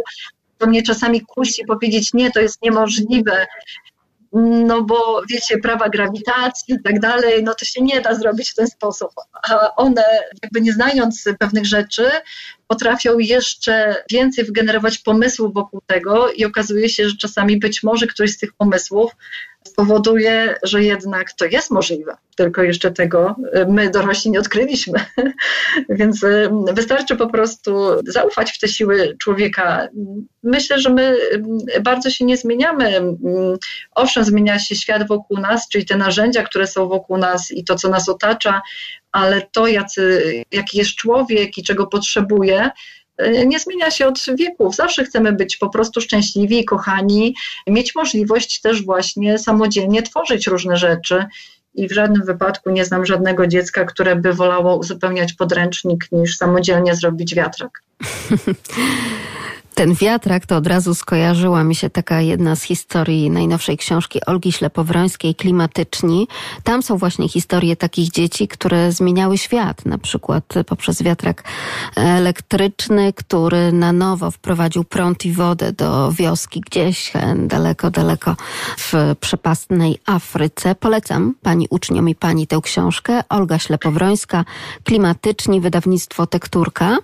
to 0.57 0.67
mnie 0.67 0.83
czasami 0.83 1.21
kusi 1.21 1.65
powiedzieć, 1.65 2.13
nie, 2.13 2.31
to 2.31 2.39
jest 2.39 2.61
niemożliwe, 2.61 3.45
no 4.33 4.81
bo 4.81 5.21
wiecie, 5.29 5.57
prawa 5.57 5.89
grawitacji 5.89 6.75
i 6.75 6.81
tak 6.83 6.99
dalej, 6.99 7.43
no 7.43 7.55
to 7.55 7.65
się 7.65 7.81
nie 7.81 8.01
da 8.01 8.15
zrobić 8.15 8.51
w 8.51 8.55
ten 8.55 8.67
sposób. 8.67 9.09
A 9.49 9.75
one, 9.75 10.03
jakby 10.43 10.61
nie 10.61 10.73
znając 10.73 11.29
pewnych 11.39 11.65
rzeczy, 11.65 12.09
potrafią 12.67 13.19
jeszcze 13.19 14.03
więcej 14.11 14.45
wygenerować 14.45 14.97
pomysłów 14.97 15.53
wokół 15.53 15.81
tego 15.87 16.31
i 16.31 16.45
okazuje 16.45 16.89
się, 16.89 17.09
że 17.09 17.17
czasami 17.17 17.59
być 17.59 17.83
może 17.83 18.07
któryś 18.07 18.31
z 18.31 18.37
tych 18.37 18.53
pomysłów 18.53 19.11
spowoduje, 19.67 20.55
że 20.63 20.83
jednak 20.83 21.33
to 21.33 21.45
jest 21.45 21.71
możliwe, 21.71 22.17
tylko 22.35 22.63
jeszcze 22.63 22.91
tego 22.91 23.35
y, 23.55 23.65
my 23.65 23.89
dorośli 23.89 24.31
nie 24.31 24.39
odkryliśmy. 24.39 25.05
Więc 25.89 26.23
y, 26.23 26.49
wystarczy 26.73 27.15
po 27.15 27.27
prostu 27.27 27.71
zaufać 28.07 28.51
w 28.51 28.59
te 28.59 28.67
siły 28.67 29.15
człowieka. 29.19 29.87
Myślę, 30.43 30.79
że 30.79 30.89
my 30.89 31.17
y, 31.77 31.81
bardzo 31.81 32.09
się 32.09 32.25
nie 32.25 32.37
zmieniamy. 32.37 33.01
Owszem, 33.91 34.23
zmienia 34.23 34.59
się 34.59 34.75
świat 34.75 35.07
wokół 35.07 35.37
nas, 35.37 35.69
czyli 35.69 35.85
te 35.85 35.97
narzędzia, 35.97 36.43
które 36.43 36.67
są 36.67 36.87
wokół 36.87 37.17
nas 37.17 37.51
i 37.51 37.63
to, 37.63 37.75
co 37.75 37.89
nas 37.89 38.09
otacza, 38.09 38.61
ale 39.11 39.41
to, 39.51 39.67
jacy, 39.67 40.23
jaki 40.51 40.77
jest 40.77 40.95
człowiek 40.95 41.57
i 41.57 41.63
czego 41.63 41.87
potrzebuje, 41.87 42.69
nie 43.45 43.59
zmienia 43.59 43.91
się 43.91 44.07
od 44.07 44.19
wieków. 44.35 44.75
Zawsze 44.75 45.03
chcemy 45.03 45.31
być 45.31 45.57
po 45.57 45.69
prostu 45.69 46.01
szczęśliwi, 46.01 46.65
kochani, 46.65 47.35
mieć 47.67 47.95
możliwość 47.95 48.61
też 48.61 48.85
właśnie 48.85 49.37
samodzielnie 49.39 50.03
tworzyć 50.03 50.47
różne 50.47 50.77
rzeczy. 50.77 51.25
I 51.75 51.87
w 51.87 51.91
żadnym 51.91 52.25
wypadku 52.25 52.69
nie 52.69 52.85
znam 52.85 53.05
żadnego 53.05 53.47
dziecka, 53.47 53.85
które 53.85 54.15
by 54.15 54.33
wolało 54.33 54.77
uzupełniać 54.77 55.33
podręcznik 55.33 56.07
niż 56.11 56.37
samodzielnie 56.37 56.95
zrobić 56.95 57.35
wiatrak. 57.35 57.81
Ten 59.75 59.93
wiatrak 59.93 60.45
to 60.45 60.55
od 60.55 60.67
razu 60.67 60.95
skojarzyła 60.95 61.63
mi 61.63 61.75
się 61.75 61.89
taka 61.89 62.21
jedna 62.21 62.55
z 62.55 62.63
historii 62.63 63.29
najnowszej 63.29 63.77
książki 63.77 64.25
Olgi 64.25 64.51
Ślepowrońskiej 64.51 65.35
Klimatyczni. 65.35 66.27
Tam 66.63 66.83
są 66.83 66.97
właśnie 66.97 67.29
historie 67.29 67.75
takich 67.75 68.11
dzieci, 68.11 68.47
które 68.47 68.91
zmieniały 68.91 69.37
świat, 69.37 69.85
na 69.85 69.97
przykład 69.97 70.53
poprzez 70.67 71.03
wiatrak 71.03 71.43
elektryczny, 71.95 73.13
który 73.13 73.71
na 73.71 73.93
nowo 73.93 74.31
wprowadził 74.31 74.83
prąd 74.83 75.25
i 75.25 75.31
wodę 75.31 75.71
do 75.71 76.11
wioski 76.11 76.61
gdzieś 76.61 77.13
daleko, 77.35 77.91
daleko 77.91 78.35
w 78.77 79.15
przepastnej 79.19 79.97
Afryce. 80.05 80.75
Polecam 80.75 81.35
pani 81.41 81.67
uczniom 81.69 82.09
i 82.09 82.15
pani 82.15 82.47
tę 82.47 82.59
książkę. 82.63 83.23
Olga 83.29 83.59
Ślepowrońska 83.59 84.45
Klimatyczni, 84.83 85.61
wydawnictwo 85.61 86.27
Tekturka. 86.27 86.97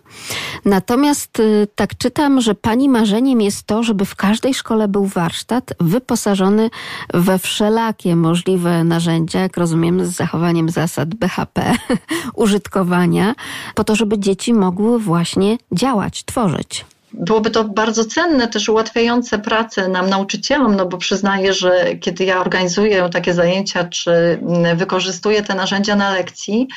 Natomiast 0.66 1.40
y, 1.40 1.68
tak 1.76 1.98
czytam, 1.98 2.42
że 2.42 2.56
pani 2.62 2.90
marzeniem 2.90 3.42
jest 3.42 3.64
to, 3.64 3.84
żeby 3.84 4.06
w 4.06 4.16
każdej 4.16 4.54
szkole 4.54 4.88
był 4.88 5.06
warsztat 5.06 5.74
wyposażony 5.80 6.70
we 7.14 7.40
wszelakie 7.40 8.16
możliwe 8.16 8.84
narzędzia, 8.84 9.40
jak 9.40 9.58
rozumiem, 9.58 10.06
z 10.06 10.10
zachowaniem 10.10 10.70
zasad 10.70 11.16
BHP, 11.16 11.74
użytkowania, 12.36 13.36
po 13.76 13.84
to, 13.84 13.96
żeby 13.96 14.20
dzieci 14.20 14.54
mogły 14.54 15.00
właśnie 15.00 15.58
działać, 15.72 16.24
tworzyć. 16.26 16.86
Byłoby 17.14 17.52
to 17.52 17.64
bardzo 17.64 18.06
cenne, 18.06 18.48
też 18.48 18.70
ułatwiające 18.70 19.40
pracę 19.40 19.88
nam, 19.88 20.10
nauczycielom, 20.10 20.76
no 20.76 20.86
bo 20.86 20.98
przyznaję, 20.98 21.54
że 21.54 21.96
kiedy 21.96 22.24
ja 22.24 22.42
organizuję 22.42 23.10
takie 23.14 23.34
zajęcia, 23.34 23.84
czy 23.84 24.40
wykorzystuję 24.76 25.44
te 25.44 25.56
narzędzia 25.56 25.96
na 25.96 26.14
lekcji, 26.14 26.68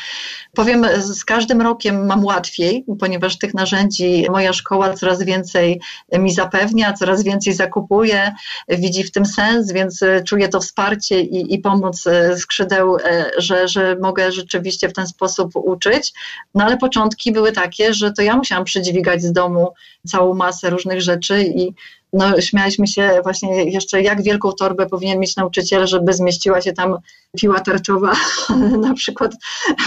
powiem, 0.55 0.87
z 0.99 1.25
każdym 1.25 1.63
rokiem 1.63 2.07
mam 2.07 2.25
łatwiej, 2.25 2.85
ponieważ 3.01 3.39
tych 3.39 3.55
narzędzi 3.55 4.27
moja 4.31 4.53
szkoła 4.53 4.95
coraz 4.95 5.23
więcej 5.23 5.81
mi 6.13 6.33
zapewnia, 6.33 6.93
coraz 6.93 7.23
więcej 7.23 7.53
zakupuje, 7.53 8.35
widzi 8.69 9.05
w 9.05 9.13
tym 9.13 9.27
sens, 9.27 9.73
więc 9.73 10.01
czuję 10.27 10.49
to 10.49 10.61
wsparcie 10.61 11.21
i, 11.21 11.55
i 11.55 11.59
pomoc 11.59 12.05
skrzydeł, 12.37 12.97
że, 13.39 13.69
że 13.69 13.97
mogę 14.03 14.33
rzeczywiście 14.33 14.89
w 14.89 14.93
ten 14.93 15.07
sposób 15.07 15.57
uczyć. 15.57 16.13
No 16.55 16.65
ale 16.65 16.77
początki 16.77 17.33
były 17.33 17.53
takie, 17.53 17.95
że 17.95 18.13
to 18.13 18.23
ja 18.23 18.37
musiałam 18.37 18.65
przydźwigać 18.65 19.23
z 19.23 19.33
domu 19.33 19.73
całą 20.09 20.22
masę 20.35 20.71
różnych 20.71 21.03
rzeczy 21.03 21.43
i 21.43 21.75
no, 22.13 22.41
śmialiśmy 22.41 22.87
się 22.87 23.21
właśnie 23.23 23.65
jeszcze, 23.65 24.03
jak 24.03 24.23
wielką 24.23 24.53
torbę 24.53 24.87
powinien 24.87 25.19
mieć 25.19 25.37
nauczyciel, 25.37 25.87
żeby 25.87 26.13
zmieściła 26.13 26.61
się 26.61 26.73
tam 26.73 26.97
piła 27.39 27.61
tarczowa, 27.61 28.13
na 28.89 28.95
przykład, 28.95 29.33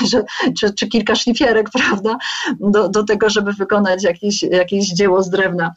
że, 0.08 0.24
czy, 0.60 0.74
czy 0.74 0.88
kilka 0.88 1.16
szlifierek, 1.16 1.70
prawda, 1.70 2.18
do, 2.60 2.90
do 2.90 3.04
tego, 3.04 3.30
żeby 3.30 3.54
wykonać 3.54 4.04
jakieś, 4.04 4.44
jakieś 4.44 4.88
dzieło 4.88 5.24
z 5.24 5.30
drewna. 5.30 5.74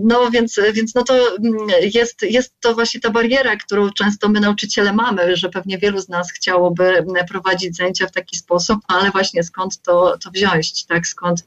No 0.00 0.30
więc, 0.30 0.60
więc 0.72 0.94
no 0.94 1.04
to 1.04 1.14
mm, 1.36 1.56
jest, 1.94 2.22
jest 2.22 2.54
to 2.60 2.74
właśnie 2.74 3.00
ta 3.00 3.10
bariera, 3.10 3.56
którą 3.56 3.90
często 3.90 4.28
my 4.28 4.40
nauczyciele 4.40 4.92
mamy, 4.92 5.36
że 5.36 5.48
pewnie 5.48 5.78
wielu 5.78 6.00
z 6.00 6.08
nas 6.08 6.32
chciałoby 6.32 7.04
prowadzić 7.28 7.76
zajęcia 7.76 8.06
w 8.06 8.12
taki 8.12 8.36
sposób, 8.36 8.78
ale 8.88 9.10
właśnie 9.10 9.42
skąd 9.42 9.82
to, 9.82 10.18
to 10.18 10.30
wziąć, 10.30 10.84
tak, 10.84 11.06
skąd, 11.06 11.44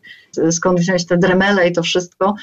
skąd 0.51 0.79
wziąć 0.79 1.05
te 1.05 1.17
dremele 1.17 1.67
i 1.67 1.71
to 1.71 1.83
wszystko. 1.83 2.35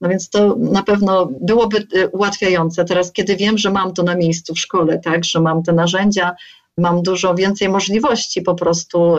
No 0.00 0.08
więc 0.08 0.30
to 0.30 0.56
na 0.56 0.82
pewno 0.82 1.28
byłoby 1.40 1.86
y, 1.94 2.08
ułatwiające. 2.08 2.84
Teraz, 2.84 3.12
kiedy 3.12 3.36
wiem, 3.36 3.58
że 3.58 3.70
mam 3.70 3.94
to 3.94 4.02
na 4.02 4.14
miejscu 4.14 4.54
w 4.54 4.58
szkole, 4.58 4.98
tak, 4.98 5.24
że 5.24 5.40
mam 5.40 5.62
te 5.62 5.72
narzędzia, 5.72 6.36
mam 6.78 7.02
dużo 7.02 7.34
więcej 7.34 7.68
możliwości 7.68 8.42
po 8.42 8.54
prostu 8.54 9.16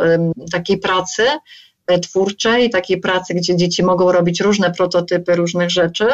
takiej 0.51 0.77
pracy 0.77 1.23
e, 1.87 1.99
twórczej, 1.99 2.69
takiej 2.69 2.99
pracy, 2.99 3.33
gdzie 3.33 3.55
dzieci 3.55 3.83
mogą 3.83 4.11
robić 4.11 4.41
różne 4.41 4.71
prototypy 4.71 5.35
różnych 5.35 5.69
rzeczy 5.69 6.05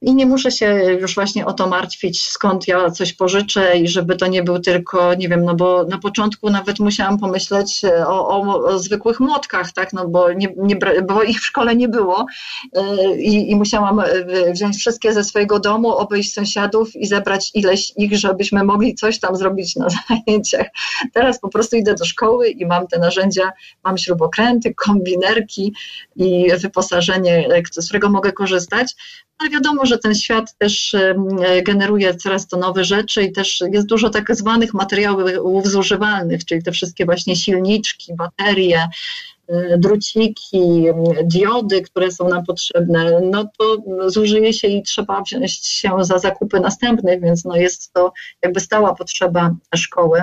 i 0.00 0.14
nie 0.14 0.26
muszę 0.26 0.50
się 0.50 0.66
już 1.00 1.14
właśnie 1.14 1.46
o 1.46 1.52
to 1.52 1.68
martwić, 1.68 2.22
skąd 2.22 2.68
ja 2.68 2.90
coś 2.90 3.12
pożyczę 3.12 3.78
i 3.78 3.88
żeby 3.88 4.16
to 4.16 4.26
nie 4.26 4.42
był 4.42 4.58
tylko, 4.58 5.14
nie 5.14 5.28
wiem, 5.28 5.44
no 5.44 5.54
bo 5.54 5.84
na 5.84 5.98
początku 5.98 6.50
nawet 6.50 6.78
musiałam 6.78 7.18
pomyśleć 7.18 7.84
e, 7.84 8.06
o, 8.06 8.28
o, 8.28 8.64
o 8.64 8.78
zwykłych 8.78 9.20
młotkach, 9.20 9.72
tak, 9.72 9.92
no 9.92 10.08
bo, 10.08 10.32
nie, 10.32 10.54
nie, 10.56 10.76
bo 11.08 11.22
ich 11.22 11.40
w 11.40 11.46
szkole 11.46 11.76
nie 11.76 11.88
było. 11.88 12.26
E, 12.76 13.16
i, 13.16 13.50
i 13.50 13.56
musiałam 13.56 14.00
e, 14.00 14.06
wziąć 14.52 14.76
wszystkie 14.76 15.12
ze 15.12 15.24
swojego 15.24 15.58
domu, 15.58 15.88
obejść 15.88 16.32
sąsiadów 16.32 16.96
i 16.96 17.06
zebrać 17.06 17.50
ileś 17.54 17.92
ich, 17.96 18.18
żebyśmy 18.18 18.64
mogli 18.64 18.94
coś 18.94 19.18
tam 19.18 19.36
zrobić 19.36 19.76
na 19.76 19.86
zajęciach. 20.08 20.66
Teraz 21.14 21.40
po 21.40 21.48
prostu 21.48 21.76
idę 21.76 21.94
do 21.94 22.04
szkoły 22.04 22.48
i 22.48 22.66
mam 22.66 22.86
te 22.86 22.98
narzędzia, 22.98 23.52
mam 23.84 23.98
śrubokręty, 23.98 24.74
kombinerki 24.74 25.72
i 26.16 26.46
wyposażenie, 26.60 27.48
z 27.72 27.86
którego 27.86 28.10
mogę 28.10 28.32
korzystać, 28.32 28.94
ale 29.38 29.50
wiadomo, 29.50 29.86
że 29.86 29.98
ten 29.98 30.14
świat 30.14 30.56
też 30.58 30.96
generuje 31.62 32.14
coraz 32.14 32.46
to 32.46 32.56
nowe 32.56 32.84
rzeczy 32.84 33.22
i 33.22 33.32
też 33.32 33.62
jest 33.72 33.86
dużo 33.86 34.10
tak 34.10 34.36
zwanych 34.36 34.74
materiałów 34.74 35.66
zużywalnych, 35.66 36.44
czyli 36.44 36.62
te 36.62 36.72
wszystkie 36.72 37.04
właśnie 37.04 37.36
silniczki, 37.36 38.14
baterie, 38.14 38.88
e, 39.48 39.78
druciki, 39.78 40.84
diody, 41.24 41.82
które 41.82 42.10
są 42.10 42.28
nam 42.28 42.44
potrzebne, 42.44 43.20
no 43.22 43.50
to 43.58 43.76
zużyje 44.10 44.52
się 44.52 44.68
i 44.68 44.82
trzeba 44.82 45.22
wziąć 45.22 45.52
się 45.52 45.90
za 46.00 46.18
zakupy 46.18 46.60
następnych, 46.60 47.20
więc 47.20 47.44
no 47.44 47.56
jest 47.56 47.92
to 47.92 48.12
jakby 48.42 48.60
stała 48.60 48.94
potrzeba 48.94 49.54
szkoły 49.76 50.22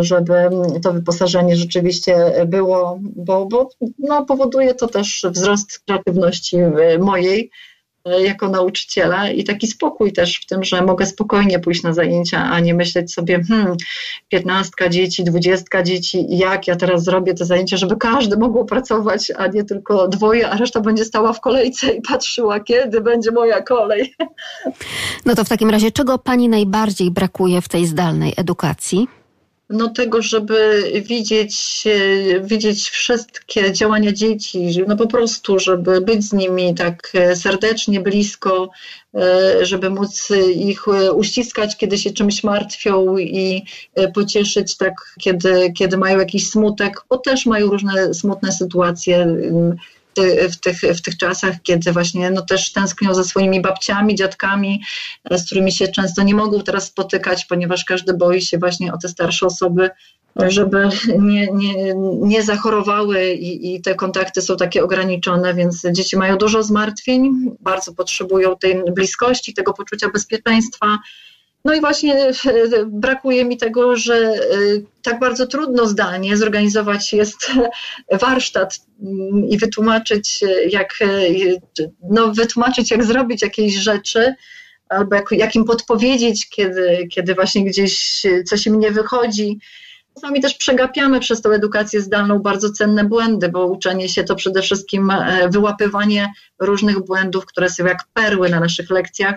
żeby 0.00 0.34
to 0.82 0.92
wyposażenie 0.92 1.56
rzeczywiście 1.56 2.16
było, 2.46 2.98
bo, 3.00 3.46
bo 3.46 3.68
no, 3.98 4.24
powoduje 4.24 4.74
to 4.74 4.86
też 4.86 5.26
wzrost 5.30 5.78
kreatywności 5.78 6.56
mojej, 6.98 7.50
E, 7.50 7.73
jako 8.04 8.48
nauczyciela 8.48 9.30
i 9.30 9.44
taki 9.44 9.66
spokój 9.66 10.12
też 10.12 10.40
w 10.40 10.46
tym, 10.46 10.64
że 10.64 10.82
mogę 10.82 11.06
spokojnie 11.06 11.58
pójść 11.58 11.82
na 11.82 11.92
zajęcia, 11.92 12.44
a 12.44 12.60
nie 12.60 12.74
myśleć 12.74 13.12
sobie, 13.12 13.44
hmm, 13.48 13.76
piętnastka 14.28 14.88
dzieci, 14.88 15.24
dwudziestka 15.24 15.82
dzieci, 15.82 16.26
jak 16.28 16.68
ja 16.68 16.76
teraz 16.76 17.04
zrobię 17.04 17.34
te 17.34 17.44
zajęcia, 17.44 17.76
żeby 17.76 17.96
każdy 17.96 18.36
mógł 18.36 18.64
pracować, 18.64 19.32
a 19.36 19.46
nie 19.46 19.64
tylko 19.64 20.08
dwoje, 20.08 20.50
a 20.50 20.56
reszta 20.56 20.80
będzie 20.80 21.04
stała 21.04 21.32
w 21.32 21.40
kolejce 21.40 21.90
i 21.90 22.02
patrzyła, 22.02 22.60
kiedy 22.60 23.00
będzie 23.00 23.30
moja 23.30 23.62
kolej. 23.62 24.14
No 25.26 25.34
to 25.34 25.44
w 25.44 25.48
takim 25.48 25.70
razie, 25.70 25.90
czego 25.90 26.18
pani 26.18 26.48
najbardziej 26.48 27.10
brakuje 27.10 27.60
w 27.60 27.68
tej 27.68 27.86
zdalnej 27.86 28.32
edukacji? 28.36 29.08
No, 29.70 29.88
tego, 29.88 30.22
żeby 30.22 30.82
widzieć, 31.06 31.84
e, 31.86 32.40
widzieć 32.40 32.90
wszystkie 32.90 33.72
działania 33.72 34.12
dzieci, 34.12 34.84
no 34.88 34.96
po 34.96 35.06
prostu, 35.06 35.58
żeby 35.58 36.00
być 36.00 36.24
z 36.24 36.32
nimi 36.32 36.74
tak 36.74 37.10
e, 37.14 37.36
serdecznie, 37.36 38.00
blisko, 38.00 38.70
e, 39.14 39.66
żeby 39.66 39.90
móc 39.90 40.28
ich 40.56 40.84
uściskać, 41.14 41.76
kiedy 41.76 41.98
się 41.98 42.10
czymś 42.10 42.44
martwią 42.44 43.18
i 43.18 43.64
pocieszyć 44.14 44.76
tak, 44.76 44.94
kiedy, 45.20 45.72
kiedy 45.72 45.96
mają 45.96 46.18
jakiś 46.18 46.50
smutek, 46.50 47.00
bo 47.08 47.18
też 47.18 47.46
mają 47.46 47.66
różne 47.66 48.14
smutne 48.14 48.52
sytuacje 48.52 49.36
w 50.52 50.56
tych, 50.56 50.80
w 50.80 51.02
tych 51.02 51.16
czasach, 51.16 51.62
kiedy 51.62 51.92
właśnie 51.92 52.30
no, 52.30 52.42
też 52.42 52.72
tęsknią 52.72 53.14
za 53.14 53.24
swoimi 53.24 53.60
babciami, 53.60 54.14
dziadkami, 54.14 54.82
z 55.30 55.46
którymi 55.46 55.72
się 55.72 55.88
często 55.88 56.22
nie 56.22 56.34
mogą 56.34 56.60
teraz 56.60 56.84
spotykać, 56.84 57.44
ponieważ 57.44 57.84
każdy 57.84 58.14
boi 58.14 58.42
się 58.42 58.58
właśnie 58.58 58.92
o 58.92 58.98
te 58.98 59.08
starsze 59.08 59.46
osoby, 59.46 59.90
żeby 60.36 60.88
nie, 61.18 61.48
nie, 61.52 61.94
nie 62.20 62.42
zachorowały 62.42 63.32
i, 63.32 63.74
i 63.74 63.82
te 63.82 63.94
kontakty 63.94 64.42
są 64.42 64.56
takie 64.56 64.84
ograniczone, 64.84 65.54
więc 65.54 65.82
dzieci 65.92 66.16
mają 66.16 66.38
dużo 66.38 66.62
zmartwień, 66.62 67.50
bardzo 67.60 67.92
potrzebują 67.92 68.56
tej 68.56 68.82
bliskości, 68.92 69.54
tego 69.54 69.72
poczucia 69.72 70.08
bezpieczeństwa. 70.08 70.98
No 71.64 71.74
i 71.74 71.80
właśnie 71.80 72.14
e, 72.28 72.32
brakuje 72.86 73.44
mi 73.44 73.56
tego, 73.56 73.96
że 73.96 74.14
e, 74.14 74.38
tak 75.02 75.18
bardzo 75.18 75.46
trudno 75.46 75.86
zdalnie 75.86 76.36
zorganizować 76.36 77.12
jest 77.12 77.50
warsztat 78.20 78.80
mm, 79.02 79.48
i 79.48 79.58
wytłumaczyć, 79.58 80.44
jak, 80.70 80.94
e, 81.00 81.86
no, 82.10 82.32
wytłumaczyć, 82.32 82.90
jak 82.90 83.04
zrobić 83.04 83.42
jakieś 83.42 83.74
rzeczy, 83.74 84.34
albo 84.88 85.16
jak, 85.16 85.24
jak 85.30 85.54
im 85.54 85.64
podpowiedzieć, 85.64 86.48
kiedy, 86.48 87.08
kiedy 87.12 87.34
właśnie 87.34 87.64
gdzieś 87.64 88.22
coś 88.46 88.66
im 88.66 88.80
nie 88.80 88.90
wychodzi. 88.90 89.58
Czasami 90.14 90.40
też 90.40 90.54
przegapiamy 90.54 91.20
przez 91.20 91.42
tą 91.42 91.50
edukację 91.50 92.00
zdalną 92.00 92.38
bardzo 92.38 92.72
cenne 92.72 93.04
błędy, 93.04 93.48
bo 93.48 93.66
uczenie 93.66 94.08
się 94.08 94.24
to 94.24 94.34
przede 94.34 94.62
wszystkim 94.62 95.12
wyłapywanie 95.50 96.32
różnych 96.58 97.04
błędów, 97.04 97.46
które 97.46 97.70
są 97.70 97.84
jak 97.84 97.98
perły 98.14 98.48
na 98.48 98.60
naszych 98.60 98.90
lekcjach 98.90 99.34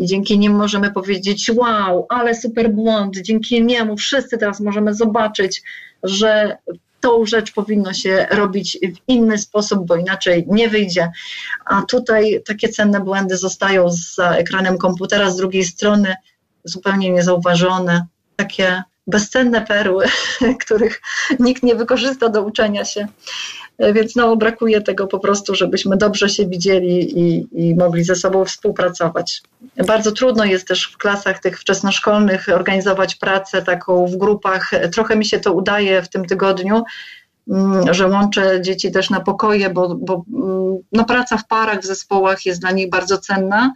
i 0.00 0.06
dzięki 0.06 0.38
nim 0.38 0.52
możemy 0.54 0.90
powiedzieć: 0.90 1.50
Wow, 1.54 2.06
ale 2.08 2.34
super 2.34 2.70
błąd. 2.70 3.16
Dzięki 3.16 3.64
niemu 3.64 3.96
wszyscy 3.96 4.38
teraz 4.38 4.60
możemy 4.60 4.94
zobaczyć, 4.94 5.62
że 6.02 6.56
tą 7.00 7.26
rzecz 7.26 7.52
powinno 7.52 7.92
się 7.92 8.26
robić 8.30 8.78
w 8.82 9.08
inny 9.08 9.38
sposób, 9.38 9.86
bo 9.86 9.96
inaczej 9.96 10.44
nie 10.48 10.68
wyjdzie. 10.68 11.10
A 11.64 11.82
tutaj 11.82 12.42
takie 12.46 12.68
cenne 12.68 13.00
błędy 13.00 13.36
zostają 13.36 13.86
za 14.14 14.30
ekranem 14.30 14.78
komputera 14.78 15.30
z 15.30 15.36
drugiej 15.36 15.64
strony 15.64 16.14
zupełnie 16.64 17.10
niezauważone. 17.10 18.06
Takie 18.36 18.82
bezcenne 19.06 19.66
perły, 19.66 20.06
których 20.64 21.02
nikt 21.38 21.62
nie 21.62 21.74
wykorzysta 21.74 22.28
do 22.28 22.42
uczenia 22.42 22.84
się. 22.84 23.08
Więc 23.94 24.16
no, 24.16 24.36
brakuje 24.36 24.80
tego 24.80 25.06
po 25.06 25.18
prostu, 25.18 25.54
żebyśmy 25.54 25.96
dobrze 25.96 26.28
się 26.28 26.46
widzieli 26.46 27.18
i, 27.20 27.46
i 27.52 27.74
mogli 27.74 28.04
ze 28.04 28.14
sobą 28.14 28.44
współpracować. 28.44 29.42
Bardzo 29.86 30.12
trudno 30.12 30.44
jest 30.44 30.68
też 30.68 30.84
w 30.84 30.98
klasach 30.98 31.38
tych 31.38 31.60
wczesnoszkolnych 31.60 32.46
organizować 32.54 33.14
pracę 33.14 33.62
taką 33.62 34.06
w 34.06 34.16
grupach. 34.16 34.70
Trochę 34.92 35.16
mi 35.16 35.24
się 35.24 35.40
to 35.40 35.52
udaje 35.52 36.02
w 36.02 36.08
tym 36.08 36.24
tygodniu, 36.24 36.82
mm, 37.50 37.94
że 37.94 38.08
łączę 38.08 38.62
dzieci 38.62 38.92
też 38.92 39.10
na 39.10 39.20
pokoje, 39.20 39.70
bo, 39.70 39.94
bo 39.94 40.24
mm, 40.34 40.78
no, 40.92 41.04
praca 41.04 41.36
w 41.36 41.46
parach, 41.46 41.80
w 41.80 41.86
zespołach 41.86 42.46
jest 42.46 42.60
dla 42.60 42.70
nich 42.70 42.90
bardzo 42.90 43.18
cenna. 43.18 43.72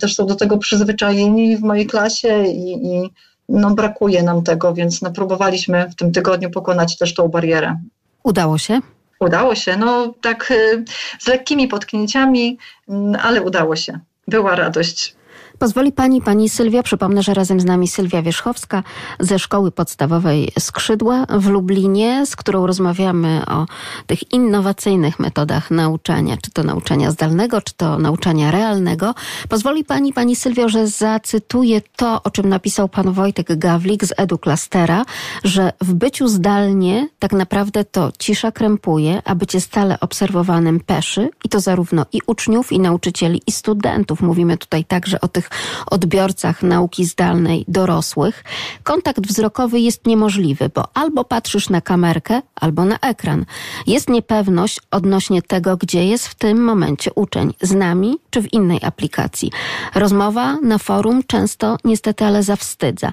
Też 0.00 0.14
są 0.14 0.26
do 0.26 0.34
tego 0.34 0.58
przyzwyczajeni 0.58 1.56
w 1.56 1.60
mojej 1.60 1.86
klasie 1.86 2.44
i, 2.44 2.86
i 2.86 3.10
no, 3.48 3.74
brakuje 3.74 4.22
nam 4.22 4.42
tego, 4.42 4.74
więc 4.74 5.02
no, 5.02 5.10
próbowaliśmy 5.10 5.88
w 5.90 5.94
tym 5.94 6.12
tygodniu 6.12 6.50
pokonać 6.50 6.98
też 6.98 7.14
tą 7.14 7.28
barierę. 7.28 7.76
Udało 8.22 8.58
się? 8.58 8.80
Udało 9.20 9.54
się, 9.54 9.76
no 9.76 10.14
tak 10.20 10.50
y, 10.50 10.84
z 11.18 11.26
lekkimi 11.26 11.68
potknięciami, 11.68 12.58
mm, 12.88 13.16
ale 13.22 13.42
udało 13.42 13.76
się. 13.76 13.98
Była 14.28 14.56
radość. 14.56 15.19
Pozwoli 15.60 15.92
Pani, 15.92 16.22
Pani 16.22 16.48
Sylwia, 16.48 16.82
przypomnę, 16.82 17.22
że 17.22 17.34
razem 17.34 17.60
z 17.60 17.64
nami 17.64 17.88
Sylwia 17.88 18.22
Wierzchowska 18.22 18.82
ze 19.20 19.38
Szkoły 19.38 19.70
Podstawowej 19.72 20.52
Skrzydła 20.58 21.26
w 21.26 21.46
Lublinie, 21.48 22.26
z 22.26 22.36
którą 22.36 22.66
rozmawiamy 22.66 23.42
o 23.46 23.66
tych 24.06 24.32
innowacyjnych 24.32 25.18
metodach 25.18 25.70
nauczania, 25.70 26.36
czy 26.42 26.50
to 26.50 26.62
nauczania 26.62 27.10
zdalnego, 27.10 27.60
czy 27.60 27.74
to 27.74 27.98
nauczania 27.98 28.50
realnego. 28.50 29.14
Pozwoli 29.48 29.84
Pani, 29.84 30.12
Pani 30.12 30.36
Sylwio, 30.36 30.68
że 30.68 30.86
zacytuję 30.86 31.80
to, 31.96 32.22
o 32.22 32.30
czym 32.30 32.48
napisał 32.48 32.88
Pan 32.88 33.12
Wojtek 33.12 33.58
Gawlik 33.58 34.04
z 34.04 34.12
Eduklastera, 34.16 35.04
że 35.44 35.72
w 35.80 35.94
byciu 35.94 36.28
zdalnie 36.28 37.08
tak 37.18 37.32
naprawdę 37.32 37.84
to 37.84 38.12
cisza 38.18 38.52
krępuje, 38.52 39.22
a 39.24 39.34
bycie 39.34 39.60
stale 39.60 40.00
obserwowanym 40.00 40.80
peszy 40.80 41.30
i 41.44 41.48
to 41.48 41.60
zarówno 41.60 42.06
i 42.12 42.20
uczniów, 42.26 42.72
i 42.72 42.80
nauczycieli, 42.80 43.42
i 43.46 43.52
studentów. 43.52 44.20
Mówimy 44.20 44.56
tutaj 44.56 44.84
także 44.84 45.20
o 45.20 45.28
tych 45.28 45.49
odbiorcach 45.86 46.62
nauki 46.62 47.04
zdalnej 47.04 47.64
dorosłych, 47.68 48.44
kontakt 48.82 49.26
wzrokowy 49.26 49.80
jest 49.80 50.06
niemożliwy, 50.06 50.70
bo 50.74 50.88
albo 50.94 51.24
patrzysz 51.24 51.68
na 51.68 51.80
kamerkę, 51.80 52.42
albo 52.54 52.84
na 52.84 52.98
ekran. 52.98 53.44
Jest 53.86 54.08
niepewność 54.08 54.80
odnośnie 54.90 55.42
tego, 55.42 55.76
gdzie 55.76 56.06
jest 56.06 56.28
w 56.28 56.34
tym 56.34 56.64
momencie 56.64 57.10
uczeń, 57.14 57.54
z 57.62 57.72
nami 57.72 58.18
czy 58.30 58.42
w 58.42 58.52
innej 58.52 58.78
aplikacji. 58.82 59.50
Rozmowa 59.94 60.56
na 60.62 60.78
forum 60.78 61.22
często 61.26 61.76
niestety 61.84 62.24
ale 62.24 62.42
zawstydza. 62.42 63.10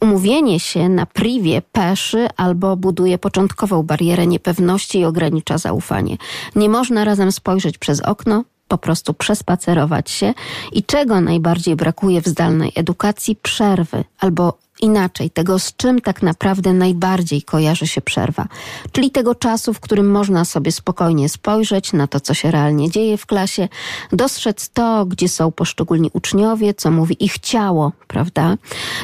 Umówienie 0.00 0.60
się 0.60 0.88
na 0.88 1.06
privie 1.06 1.62
peszy 1.72 2.28
albo 2.36 2.76
buduje 2.76 3.18
początkową 3.18 3.82
barierę 3.82 4.26
niepewności 4.26 4.98
i 4.98 5.04
ogranicza 5.04 5.58
zaufanie. 5.58 6.16
Nie 6.56 6.68
można 6.68 7.04
razem 7.04 7.32
spojrzeć 7.32 7.78
przez 7.78 8.00
okno, 8.00 8.44
po 8.70 8.78
prostu 8.78 9.14
przespacerować 9.14 10.10
się 10.10 10.34
i 10.72 10.84
czego 10.84 11.20
najbardziej 11.20 11.76
brakuje 11.76 12.22
w 12.22 12.26
zdalnej 12.26 12.72
edukacji? 12.74 13.36
Przerwy 13.36 14.04
albo 14.18 14.58
inaczej, 14.82 15.30
tego 15.30 15.58
z 15.58 15.76
czym 15.76 16.00
tak 16.00 16.22
naprawdę 16.22 16.72
najbardziej 16.72 17.42
kojarzy 17.42 17.86
się 17.86 18.00
przerwa, 18.00 18.48
czyli 18.92 19.10
tego 19.10 19.34
czasu, 19.34 19.74
w 19.74 19.80
którym 19.80 20.10
można 20.10 20.44
sobie 20.44 20.72
spokojnie 20.72 21.28
spojrzeć 21.28 21.92
na 21.92 22.06
to, 22.06 22.20
co 22.20 22.34
się 22.34 22.50
realnie 22.50 22.90
dzieje 22.90 23.16
w 23.16 23.26
klasie, 23.26 23.68
dostrzec 24.12 24.68
to, 24.68 25.06
gdzie 25.06 25.28
są 25.28 25.52
poszczególni 25.52 26.10
uczniowie, 26.12 26.74
co 26.74 26.90
mówi 26.90 27.24
ich 27.24 27.38
ciało, 27.38 27.92
prawda? 28.06 28.56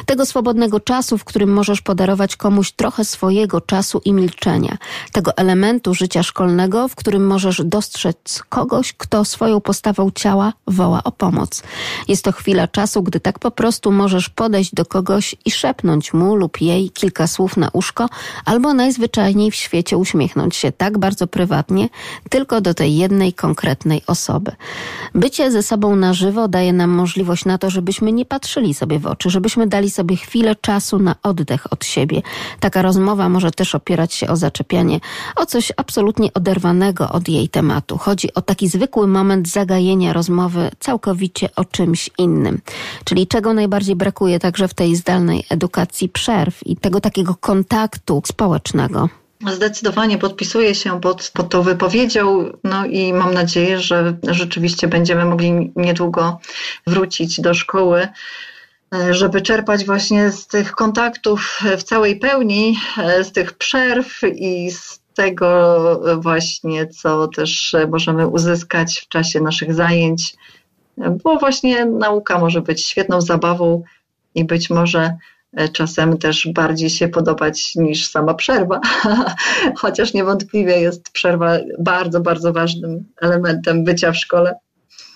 Tego 0.05 0.25
swobodnego 0.25 0.79
czasu, 0.79 1.17
w 1.17 1.23
którym 1.23 1.53
możesz 1.53 1.81
podarować 1.81 2.35
komuś 2.35 2.71
trochę 2.71 3.05
swojego 3.05 3.61
czasu 3.61 4.01
i 4.05 4.13
milczenia, 4.13 4.77
tego 5.11 5.37
elementu 5.37 5.93
życia 5.93 6.23
szkolnego, 6.23 6.87
w 6.87 6.95
którym 6.95 7.27
możesz 7.27 7.61
dostrzec 7.65 8.43
kogoś, 8.49 8.93
kto 8.93 9.25
swoją 9.25 9.61
postawą 9.61 10.11
ciała 10.11 10.53
woła 10.67 11.03
o 11.03 11.11
pomoc. 11.11 11.63
Jest 12.07 12.23
to 12.23 12.31
chwila 12.31 12.67
czasu, 12.67 13.03
gdy 13.03 13.19
tak 13.19 13.39
po 13.39 13.51
prostu 13.51 13.91
możesz 13.91 14.29
podejść 14.29 14.73
do 14.73 14.85
kogoś 14.85 15.35
i 15.45 15.51
szepnąć 15.51 15.66
szepnąć 15.67 16.13
mu 16.13 16.35
lub 16.35 16.61
jej 16.61 16.89
kilka 16.89 17.27
słów 17.27 17.57
na 17.57 17.69
uszko, 17.73 18.09
albo 18.45 18.73
najzwyczajniej 18.73 19.51
w 19.51 19.55
świecie 19.55 19.97
uśmiechnąć 19.97 20.55
się 20.55 20.71
tak 20.71 20.97
bardzo 20.97 21.27
prywatnie, 21.27 21.89
tylko 22.29 22.61
do 22.61 22.73
tej 22.73 22.97
jednej 22.97 23.33
konkretnej 23.33 24.01
osoby. 24.07 24.51
Bycie 25.15 25.51
ze 25.51 25.63
sobą 25.63 25.95
na 25.95 26.13
żywo 26.13 26.47
daje 26.47 26.73
nam 26.73 26.89
możliwość 26.89 27.45
na 27.45 27.57
to, 27.57 27.69
żebyśmy 27.69 28.11
nie 28.11 28.25
patrzyli 28.25 28.73
sobie 28.73 28.99
w 28.99 29.07
oczy, 29.07 29.29
żebyśmy 29.29 29.67
dali 29.67 29.91
sobie 29.91 30.15
chwilę 30.15 30.55
czasu 30.55 30.99
na 30.99 31.15
oddech 31.23 31.73
od 31.73 31.85
siebie. 31.85 32.21
Taka 32.59 32.81
rozmowa 32.81 33.29
może 33.29 33.51
też 33.51 33.75
opierać 33.75 34.13
się 34.13 34.27
o 34.27 34.35
zaczepianie, 34.35 34.99
o 35.35 35.45
coś 35.45 35.71
absolutnie 35.77 36.33
oderwanego 36.33 37.09
od 37.09 37.29
jej 37.29 37.49
tematu. 37.49 37.97
Chodzi 37.97 38.33
o 38.33 38.41
taki 38.41 38.67
zwykły 38.67 39.07
moment 39.07 39.47
zagajenia 39.47 40.13
rozmowy 40.13 40.71
całkowicie 40.79 41.49
o 41.55 41.65
czymś 41.65 42.09
innym. 42.17 42.61
Czyli 43.03 43.27
czego 43.27 43.53
najbardziej 43.53 43.95
brakuje 43.95 44.39
także 44.39 44.67
w 44.67 44.73
tej 44.73 44.95
zdalnej 44.95 45.43
edukacji 45.49 45.56
edukacji 45.57 46.09
przerw 46.09 46.67
i 46.67 46.75
tego 46.75 47.01
takiego 47.01 47.35
kontaktu 47.35 48.21
społecznego. 48.25 49.09
Zdecydowanie 49.53 50.17
podpisuję 50.17 50.75
się 50.75 51.01
pod, 51.01 51.31
pod 51.33 51.49
tą 51.49 51.61
wypowiedzią, 51.61 52.51
no 52.63 52.85
i 52.85 53.13
mam 53.13 53.33
nadzieję, 53.33 53.79
że 53.79 54.17
rzeczywiście 54.27 54.87
będziemy 54.87 55.25
mogli 55.25 55.71
niedługo 55.75 56.39
wrócić 56.87 57.41
do 57.41 57.53
szkoły, 57.53 58.07
żeby 59.11 59.41
czerpać 59.41 59.85
właśnie 59.85 60.31
z 60.31 60.47
tych 60.47 60.71
kontaktów 60.71 61.59
w 61.77 61.83
całej 61.83 62.19
pełni, 62.19 62.77
z 63.23 63.31
tych 63.31 63.53
przerw 63.53 64.21
i 64.35 64.71
z 64.71 64.99
tego 65.13 66.19
właśnie, 66.21 66.87
co 66.87 67.27
też 67.27 67.75
możemy 67.89 68.27
uzyskać 68.27 68.99
w 68.99 69.07
czasie 69.07 69.41
naszych 69.41 69.73
zajęć, 69.73 70.35
bo 71.23 71.39
właśnie 71.39 71.85
nauka 71.85 72.39
może 72.39 72.61
być 72.61 72.85
świetną 72.85 73.21
zabawą 73.21 73.83
i 74.35 74.45
być 74.45 74.69
może 74.69 75.17
czasem 75.73 76.17
też 76.17 76.47
bardziej 76.53 76.89
się 76.89 77.07
podobać 77.07 77.75
niż 77.75 78.09
sama 78.09 78.33
przerwa, 78.33 78.79
chociaż 79.81 80.13
niewątpliwie 80.13 80.81
jest 80.81 81.11
przerwa 81.11 81.57
bardzo, 81.79 82.19
bardzo 82.19 82.53
ważnym 82.53 83.05
elementem 83.21 83.83
bycia 83.83 84.11
w 84.11 84.17
szkole. 84.17 84.55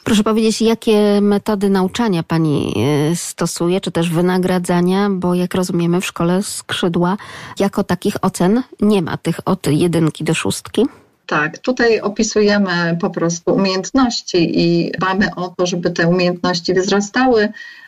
Proszę 0.03 0.23
powiedzieć, 0.23 0.61
jakie 0.61 1.21
metody 1.21 1.69
nauczania 1.69 2.23
Pani 2.23 2.73
e, 3.11 3.15
stosuje, 3.15 3.81
czy 3.81 3.91
też 3.91 4.09
wynagradzania, 4.09 5.09
bo 5.09 5.35
jak 5.35 5.55
rozumiemy 5.55 6.01
w 6.01 6.05
szkole 6.05 6.43
skrzydła 6.43 7.17
jako 7.59 7.83
takich 7.83 8.15
ocen 8.21 8.63
nie 8.81 9.01
ma 9.01 9.17
tych 9.17 9.39
od 9.45 9.67
jedynki 9.67 10.23
do 10.23 10.33
szóstki? 10.33 10.85
Tak, 11.25 11.57
tutaj 11.57 12.01
opisujemy 12.01 12.97
po 13.01 13.09
prostu 13.09 13.53
umiejętności 13.53 14.59
i 14.59 14.91
dbamy 14.91 15.35
o 15.35 15.53
to, 15.57 15.65
żeby 15.65 15.91
te 15.91 16.07
umiejętności 16.07 16.73
wzrastały 16.73 17.41
E, 17.43 17.80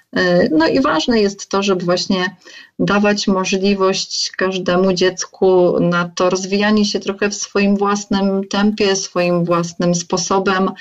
no 0.51 0.67
i 0.67 0.81
ważne 0.81 1.21
jest 1.21 1.49
to, 1.49 1.63
żeby 1.63 1.85
właśnie 1.85 2.35
dawać 2.79 3.27
możliwość 3.27 4.31
każdemu 4.37 4.93
dziecku 4.93 5.79
na 5.79 6.11
to 6.15 6.29
rozwijanie 6.29 6.85
się 6.85 6.99
trochę 6.99 7.29
w 7.29 7.35
swoim 7.35 7.77
własnym 7.77 8.47
tempie, 8.47 8.95
swoim 8.95 9.45
własnym 9.45 9.95
sposobem, 9.95 10.71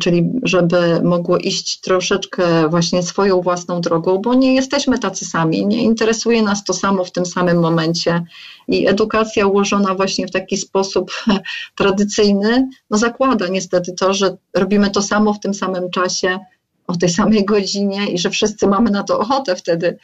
czyli 0.00 0.30
żeby 0.42 1.00
mogło 1.02 1.38
iść 1.38 1.80
troszeczkę 1.80 2.68
właśnie 2.68 3.02
swoją 3.02 3.40
własną 3.40 3.80
drogą, 3.80 4.18
bo 4.18 4.34
nie 4.34 4.54
jesteśmy 4.54 4.98
tacy 4.98 5.24
sami, 5.24 5.66
nie 5.66 5.82
interesuje 5.82 6.42
nas 6.42 6.64
to 6.64 6.72
samo 6.72 7.04
w 7.04 7.12
tym 7.12 7.26
samym 7.26 7.60
momencie. 7.60 8.24
I 8.68 8.88
edukacja 8.88 9.46
ułożona 9.46 9.94
właśnie 9.94 10.26
w 10.26 10.30
taki 10.30 10.56
sposób 10.56 11.10
tradycyjny, 11.78 12.68
no 12.90 12.98
zakłada 12.98 13.48
niestety 13.48 13.92
to, 13.92 14.14
że 14.14 14.36
robimy 14.54 14.90
to 14.90 15.02
samo 15.02 15.34
w 15.34 15.40
tym 15.40 15.54
samym 15.54 15.90
czasie 15.90 16.38
o 16.86 16.96
tej 16.96 17.08
samej 17.08 17.44
godzinie 17.44 18.10
i 18.10 18.18
że 18.18 18.30
wszyscy 18.30 18.66
mamy 18.66 18.90
na 18.90 19.02
to 19.02 19.18
ochotę 19.18 19.56
wtedy. 19.56 19.98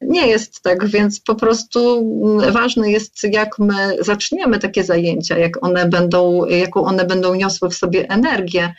Nie 0.00 0.26
jest 0.26 0.62
tak, 0.62 0.86
więc 0.86 1.20
po 1.20 1.34
prostu 1.34 2.06
ważne 2.52 2.90
jest, 2.90 3.24
jak 3.32 3.58
my 3.58 3.96
zaczniemy 4.00 4.58
takie 4.58 4.84
zajęcia, 4.84 5.38
jak 5.38 5.64
one 5.64 5.88
będą, 5.88 6.44
jaką 6.44 6.84
one 6.84 7.04
będą 7.04 7.34
niosły 7.34 7.70
w 7.70 7.74
sobie 7.74 8.08
energię. 8.10 8.74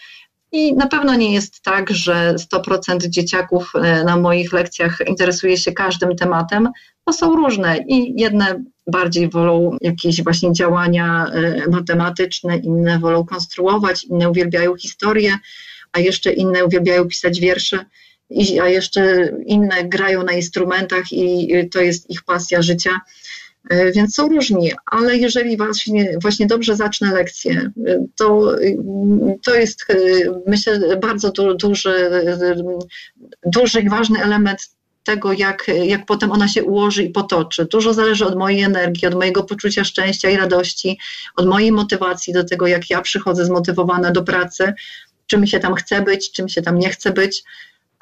I 0.51 0.73
na 0.73 0.87
pewno 0.87 1.15
nie 1.15 1.33
jest 1.33 1.61
tak, 1.61 1.89
że 1.89 2.35
100% 2.53 3.07
dzieciaków 3.09 3.71
e, 3.75 4.03
na 4.03 4.17
moich 4.17 4.53
lekcjach 4.53 4.97
interesuje 5.07 5.57
się 5.57 5.71
każdym 5.71 6.15
tematem. 6.15 6.69
To 7.05 7.13
są 7.13 7.35
różne 7.35 7.77
i 7.87 8.21
jedne 8.21 8.63
bardziej 8.87 9.29
wolą 9.29 9.77
jakieś 9.81 10.23
właśnie 10.23 10.53
działania 10.53 11.25
e, 11.25 11.69
matematyczne, 11.69 12.57
inne 12.57 12.99
wolą 12.99 13.25
konstruować, 13.25 14.03
inne 14.03 14.29
uwielbiają 14.29 14.75
historię 14.75 15.37
a 15.91 15.99
jeszcze 15.99 16.33
inne 16.33 16.65
uwielbiają 16.65 17.07
pisać 17.07 17.39
wiersze, 17.39 17.85
a 18.61 18.67
jeszcze 18.67 19.31
inne 19.45 19.83
grają 19.83 20.23
na 20.23 20.31
instrumentach 20.31 21.11
i 21.11 21.53
to 21.71 21.81
jest 21.81 22.09
ich 22.09 22.23
pasja 22.23 22.61
życia. 22.61 23.01
E, 23.69 23.91
więc 23.91 24.15
są 24.15 24.29
różni, 24.29 24.71
ale 24.85 25.17
jeżeli 25.17 25.57
właśnie, 25.57 26.17
właśnie 26.21 26.47
dobrze 26.47 26.75
zacznę 26.75 27.13
lekcję, 27.13 27.71
e, 27.87 28.05
to, 28.15 28.55
to 29.43 29.55
jest 29.55 29.85
myślę 30.47 30.97
bardzo 30.97 31.31
du, 31.31 31.53
duży, 31.53 32.09
duży 33.45 33.81
i 33.81 33.89
ważny 33.89 34.23
element 34.23 34.69
tego, 35.03 35.33
jak, 35.33 35.65
jak 35.83 36.05
potem 36.05 36.31
ona 36.31 36.47
się 36.47 36.63
ułoży 36.63 37.03
i 37.03 37.09
potoczy. 37.09 37.65
Dużo 37.65 37.93
zależy 37.93 38.25
od 38.25 38.35
mojej 38.35 38.61
energii, 38.61 39.07
od 39.07 39.15
mojego 39.15 39.43
poczucia 39.43 39.83
szczęścia 39.83 40.29
i 40.29 40.37
radości, 40.37 40.97
od 41.35 41.47
mojej 41.47 41.71
motywacji 41.71 42.33
do 42.33 42.43
tego, 42.43 42.67
jak 42.67 42.89
ja 42.89 43.01
przychodzę 43.01 43.45
zmotywowana 43.45 44.11
do 44.11 44.23
pracy, 44.23 44.73
czym 45.29 45.47
się 45.47 45.59
tam 45.59 45.75
chce 45.75 46.01
być, 46.01 46.31
czym 46.31 46.49
się 46.49 46.61
tam 46.61 46.79
nie 46.79 46.89
chce 46.89 47.11
być. 47.11 47.43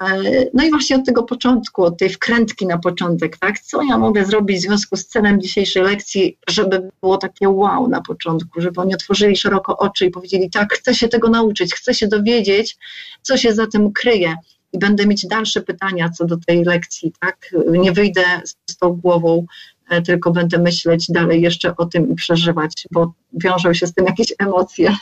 E, 0.01 0.21
no 0.53 0.65
i 0.65 0.69
właśnie 0.69 0.95
od 0.95 1.05
tego 1.05 1.23
początku, 1.23 1.83
od 1.83 1.97
tej 1.97 2.09
wkrętki 2.09 2.67
na 2.67 2.77
początek, 2.77 3.37
tak? 3.37 3.59
Co 3.59 3.83
ja 3.83 3.97
mogę 3.97 4.25
zrobić 4.25 4.57
w 4.57 4.61
związku 4.61 4.95
z 4.95 5.05
celem 5.05 5.41
dzisiejszej 5.41 5.83
lekcji, 5.83 6.37
żeby 6.47 6.89
było 7.01 7.17
takie 7.17 7.49
wow 7.49 7.87
na 7.87 8.01
początku, 8.01 8.61
żeby 8.61 8.81
oni 8.81 8.93
otworzyli 8.95 9.37
szeroko 9.37 9.77
oczy 9.77 10.05
i 10.05 10.11
powiedzieli, 10.11 10.49
tak, 10.49 10.73
chcę 10.73 10.95
się 10.95 11.07
tego 11.07 11.29
nauczyć, 11.29 11.73
chcę 11.73 11.93
się 11.93 12.07
dowiedzieć, 12.07 12.77
co 13.21 13.37
się 13.37 13.53
za 13.53 13.67
tym 13.67 13.91
kryje 13.91 14.35
i 14.73 14.79
będę 14.79 15.07
mieć 15.07 15.27
dalsze 15.27 15.61
pytania 15.61 16.09
co 16.09 16.25
do 16.25 16.37
tej 16.37 16.63
lekcji, 16.63 17.13
tak? 17.19 17.51
Nie 17.69 17.91
wyjdę 17.91 18.23
z 18.69 18.77
tą 18.77 18.89
głową, 18.93 19.45
e, 19.89 20.01
tylko 20.01 20.31
będę 20.31 20.57
myśleć 20.57 21.05
dalej 21.09 21.41
jeszcze 21.41 21.75
o 21.77 21.85
tym 21.85 22.11
i 22.11 22.15
przeżywać, 22.15 22.85
bo 22.91 23.13
wiążą 23.33 23.73
się 23.73 23.87
z 23.87 23.93
tym 23.93 24.05
jakieś 24.05 24.33
emocje. 24.39 24.95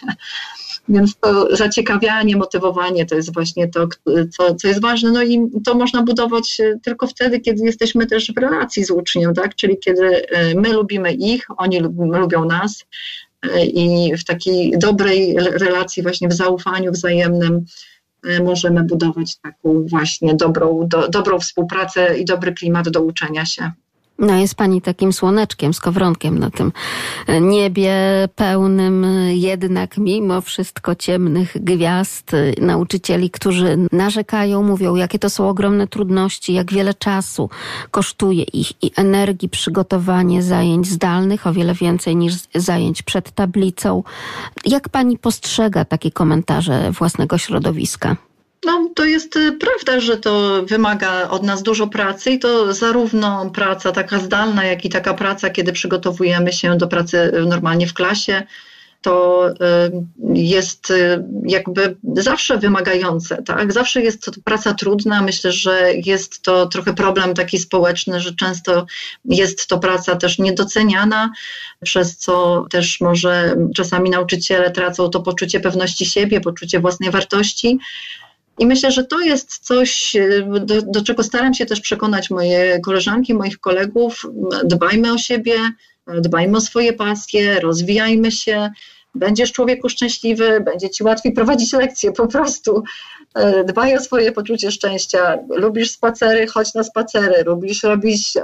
Więc 0.90 1.16
to 1.18 1.56
zaciekawianie, 1.56 2.38
motywowanie 2.38 3.06
to 3.06 3.16
jest 3.16 3.34
właśnie 3.34 3.68
to, 3.68 3.88
co, 4.38 4.56
co 4.56 4.68
jest 4.68 4.82
ważne. 4.82 5.12
No 5.12 5.24
i 5.24 5.42
to 5.66 5.76
można 5.76 6.04
budować 6.04 6.60
e, 6.60 6.80
tylko 6.84 7.08
wtedy, 7.08 7.40
kiedy 7.40 7.66
jesteśmy 7.66 8.06
też 8.06 8.34
w 8.34 8.38
relacji 8.38 8.84
z 8.86 8.92
uczniem, 8.92 9.34
tak? 9.34 9.56
Czyli 9.56 9.78
kiedy 9.80 10.28
e, 10.28 10.56
my 10.56 10.74
lubimy 10.74 11.14
ich, 11.14 11.46
oni 11.58 11.80
lubią 11.98 12.46
nas 12.46 12.86
i 13.74 14.12
w 14.18 14.24
takiej 14.24 14.74
dobrej 14.78 15.36
relacji, 15.38 16.04
właśnie 16.04 16.28
w 16.28 16.34
zaufaniu 16.34 16.92
wzajemnym, 16.92 17.66
możemy 18.44 18.84
budować 18.84 19.38
taką 19.38 19.86
właśnie 19.88 20.36
dobrą, 20.36 20.88
do, 20.88 21.08
dobrą 21.08 21.40
współpracę 21.40 22.18
i 22.18 22.26
dobry 22.26 22.54
klimat 22.54 22.90
do 22.90 23.02
uczenia 23.02 23.46
się. 23.46 23.72
No 24.20 24.36
jest 24.36 24.56
pani 24.56 24.82
takim 24.82 25.14
słoneczkiem, 25.14 25.74
skowronkiem 25.74 26.40
na 26.40 26.50
tym 26.50 26.72
niebie 27.42 27.94
pełnym 28.36 29.06
jednak 29.30 29.98
mimo 29.98 30.42
wszystko 30.42 30.96
ciemnych 30.96 31.64
gwiazd, 31.64 32.32
nauczycieli, 32.62 33.30
którzy 33.30 33.78
narzekają, 33.92 34.64
mówią, 34.64 34.96
jakie 34.96 35.20
to 35.20 35.30
są 35.30 35.50
ogromne 35.50 35.88
trudności, 35.88 36.54
jak 36.54 36.74
wiele 36.74 36.94
czasu 36.94 37.50
kosztuje 37.92 38.44
ich 38.44 38.84
i 38.84 38.92
energii 38.96 39.50
przygotowanie 39.50 40.44
zajęć 40.44 40.88
zdalnych, 40.88 41.48
o 41.48 41.54
wiele 41.54 41.74
więcej 41.74 42.16
niż 42.16 42.34
zajęć 42.56 43.02
przed 43.02 43.32
tablicą. 43.32 44.04
Jak 44.66 44.90
pani 44.90 45.18
postrzega 45.18 45.86
takie 45.86 46.12
komentarze 46.12 46.92
własnego 46.92 47.38
środowiska? 47.38 48.16
No, 48.64 48.90
to 48.96 49.06
jest 49.06 49.36
y, 49.36 49.52
prawda, 49.52 50.00
że 50.00 50.18
to 50.18 50.64
wymaga 50.64 51.30
od 51.30 51.44
nas 51.44 51.64
dużo 51.64 51.88
pracy 51.88 52.32
i 52.32 52.40
to 52.40 52.74
zarówno 52.74 53.50
praca 53.50 53.92
taka 53.92 54.20
zdalna, 54.20 54.66
jak 54.66 54.86
i 54.86 54.90
taka 54.90 55.14
praca, 55.14 55.50
kiedy 55.50 55.74
przygotowujemy 55.74 56.54
się 56.54 56.78
do 56.78 56.88
pracy 56.88 57.32
normalnie 57.48 57.88
w 57.88 57.94
klasie. 57.94 58.44
To 59.02 59.48
y, 59.50 59.56
jest 60.34 60.92
y, 60.92 61.24
jakby 61.46 61.96
zawsze 62.14 62.58
wymagające, 62.58 63.44
tak? 63.44 63.74
Zawsze 63.74 64.02
jest 64.02 64.26
to 64.26 64.32
praca 64.44 64.74
trudna. 64.74 65.22
Myślę, 65.22 65.52
że 65.52 65.94
jest 66.06 66.42
to 66.42 66.66
trochę 66.66 66.94
problem 66.94 67.34
taki 67.34 67.58
społeczny, 67.58 68.22
że 68.22 68.36
często 68.36 68.86
jest 69.26 69.68
to 69.68 69.80
praca 69.80 70.16
też 70.16 70.40
niedoceniana, 70.40 71.32
przez 71.84 72.18
co 72.18 72.66
też 72.70 73.02
może 73.02 73.56
czasami 73.76 74.10
nauczyciele 74.10 74.72
tracą 74.72 75.10
to 75.10 75.20
poczucie 75.20 75.60
pewności 75.60 76.06
siebie, 76.06 76.42
poczucie 76.42 76.80
własnej 76.80 77.12
wartości. 77.12 77.80
I 78.60 78.66
myślę, 78.66 78.92
że 78.92 79.04
to 79.04 79.20
jest 79.22 79.58
coś, 79.60 80.16
e, 80.16 80.42
do, 80.60 80.82
do, 80.82 81.04
czego 81.04 81.24
staram 81.24 81.54
się 81.54 81.66
też 81.66 81.82
przekonać 81.82 82.30
moje 82.30 82.80
koleżanki, 82.80 83.34
moich 83.34 83.60
kolegów. 83.60 84.26
Dbajmy 84.64 85.14
o 85.14 85.18
siebie, 85.18 85.56
dbajmy 86.08 86.58
o 86.58 86.62
swoje 86.62 86.94
pasje, 86.94 87.60
rozwijajmy 87.60 88.32
się. 88.32 88.70
Będziesz 89.16 89.52
człowieku 89.52 89.90
szczęśliwy, 89.90 90.60
będzie 90.60 90.90
ci 90.90 91.04
łatwiej 91.04 91.34
prowadzić 91.34 91.74
lekcje 91.74 92.12
po 92.12 92.28
prostu. 92.28 92.84
E, 93.36 93.64
dbaj 93.64 93.98
o 93.98 94.02
swoje 94.02 94.32
poczucie 94.32 94.72
szczęścia. 94.72 95.38
Lubisz 95.50 95.92
spacery, 95.92 96.48
chodź 96.48 96.74
na 96.74 96.84
spacery. 96.84 97.44
Lubisz 97.46 97.84
robić 97.84 98.38
e, 98.38 98.42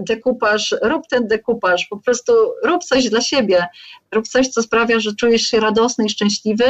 dekupaż, 0.00 0.74
rób 0.82 1.06
ten 1.10 1.26
dekupaż. 1.26 1.86
Po 1.86 1.96
prostu 1.96 2.32
rób 2.64 2.84
coś 2.84 3.10
dla 3.10 3.20
siebie. 3.20 3.66
Rób 4.12 4.28
coś, 4.28 4.48
co 4.48 4.62
sprawia, 4.62 5.00
że 5.00 5.14
czujesz 5.14 5.42
się 5.42 5.60
radosny 5.60 6.06
i 6.06 6.10
szczęśliwy. 6.10 6.64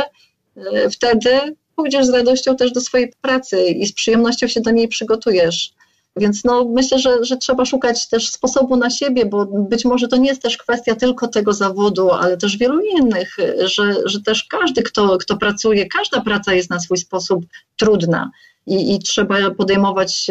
Wtedy 0.92 1.30
pójdziesz 1.78 2.06
z 2.06 2.10
radością 2.10 2.56
też 2.56 2.72
do 2.72 2.80
swojej 2.80 3.12
pracy 3.20 3.62
i 3.62 3.86
z 3.86 3.92
przyjemnością 3.92 4.46
się 4.46 4.60
do 4.60 4.70
niej 4.70 4.88
przygotujesz. 4.88 5.72
Więc 6.16 6.44
no, 6.44 6.64
myślę, 6.64 6.98
że, 6.98 7.24
że 7.24 7.36
trzeba 7.36 7.64
szukać 7.64 8.08
też 8.08 8.30
sposobu 8.30 8.76
na 8.76 8.90
siebie, 8.90 9.26
bo 9.26 9.46
być 9.46 9.84
może 9.84 10.08
to 10.08 10.16
nie 10.16 10.28
jest 10.28 10.42
też 10.42 10.56
kwestia 10.56 10.94
tylko 10.94 11.28
tego 11.28 11.52
zawodu, 11.52 12.10
ale 12.10 12.36
też 12.36 12.56
wielu 12.56 12.80
innych, 12.80 13.36
że, 13.64 13.94
że 14.04 14.20
też 14.20 14.44
każdy, 14.44 14.82
kto, 14.82 15.18
kto 15.18 15.36
pracuje, 15.36 15.86
każda 15.86 16.20
praca 16.20 16.54
jest 16.54 16.70
na 16.70 16.80
swój 16.80 16.98
sposób 16.98 17.44
trudna 17.76 18.30
i, 18.66 18.94
i 18.94 18.98
trzeba 18.98 19.50
podejmować 19.50 20.26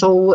tą 0.00 0.30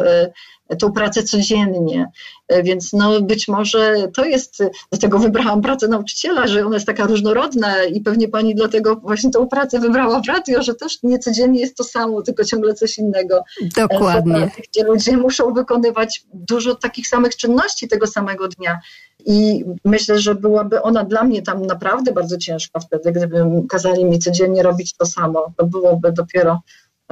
tą 0.80 0.92
pracę 0.92 1.24
codziennie. 1.24 2.12
E, 2.48 2.64
więc 2.64 2.94
no 2.94 3.22
być 3.22 3.48
może 3.48 4.08
to 4.16 4.26
jest, 4.26 4.64
dlatego 4.92 5.20
wybrałam 5.20 5.62
pracę 5.62 5.88
nauczyciela, 5.88 6.48
że 6.48 6.66
ona 6.66 6.76
jest 6.76 6.86
taka 6.86 7.06
różnorodna 7.06 7.84
i 7.84 8.02
pewnie 8.02 8.28
pani 8.28 8.56
dlatego 8.56 8.96
właśnie 8.96 9.32
tą 9.32 9.48
pracę 9.48 9.80
wybrała 9.80 10.22
w 10.22 10.28
radio, 10.28 10.64
że 10.64 10.76
też 10.76 11.04
nie 11.04 11.20
codziennie 11.20 11.60
jest 11.60 11.78
to 11.78 11.84
samo, 11.84 12.22
tylko 12.22 12.46
ciągle 12.46 12.74
coś 12.74 12.98
innego. 12.98 13.44
Dokładnie. 13.78 14.34
Pracy, 14.34 14.62
gdzie 14.72 14.84
ludzie 14.84 15.18
muszą 15.18 15.54
wykonywać 15.54 16.26
dużo 16.34 16.76
takich 16.76 17.08
samych 17.08 17.36
czynności 17.36 17.88
tego 17.88 18.08
samego 18.08 18.48
dnia. 18.48 18.80
I 19.26 19.66
myślę, 19.86 20.20
że 20.20 20.36
byłaby 20.36 20.82
ona 20.82 21.04
dla 21.04 21.24
mnie 21.24 21.42
tam 21.42 21.66
naprawdę 21.66 22.12
bardzo 22.12 22.38
ciężka 22.38 22.80
wtedy, 22.80 23.12
gdyby 23.12 23.46
kazali 23.70 24.06
mi 24.06 24.20
codziennie 24.20 24.64
robić 24.64 24.94
to 24.94 25.06
samo. 25.06 25.54
To 25.58 25.66
byłoby 25.66 26.12
dopiero 26.12 26.62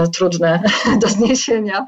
trudne 0.07 0.63
do 1.01 1.07
zniesienia, 1.07 1.85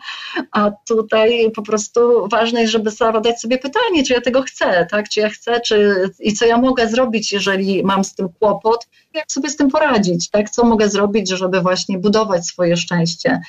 a 0.52 0.72
tutaj 0.88 1.52
po 1.56 1.62
prostu 1.62 2.28
ważne 2.28 2.62
jest, 2.62 2.74
żeby 2.74 2.92
zadać 2.92 3.42
sobie 3.42 3.58
pytanie, 3.58 4.04
czy 4.08 4.14
ja 4.14 4.22
tego 4.22 4.42
chcę, 4.42 4.88
tak? 4.92 5.10
czy 5.10 5.20
ja 5.20 5.30
chcę, 5.30 5.62
czy, 5.62 6.10
i 6.20 6.34
co 6.34 6.46
ja 6.46 6.58
mogę 6.58 6.88
zrobić, 6.88 7.32
jeżeli 7.32 7.84
mam 7.84 8.04
z 8.04 8.16
tym 8.16 8.30
kłopot, 8.40 8.88
jak 9.14 9.32
sobie 9.32 9.50
z 9.50 9.56
tym 9.56 9.70
poradzić, 9.70 10.30
tak? 10.30 10.50
co 10.50 10.66
mogę 10.66 10.90
zrobić, 10.90 11.30
żeby 11.30 11.62
właśnie 11.62 11.98
budować 11.98 12.48
swoje 12.48 12.78
szczęście. 12.78 13.42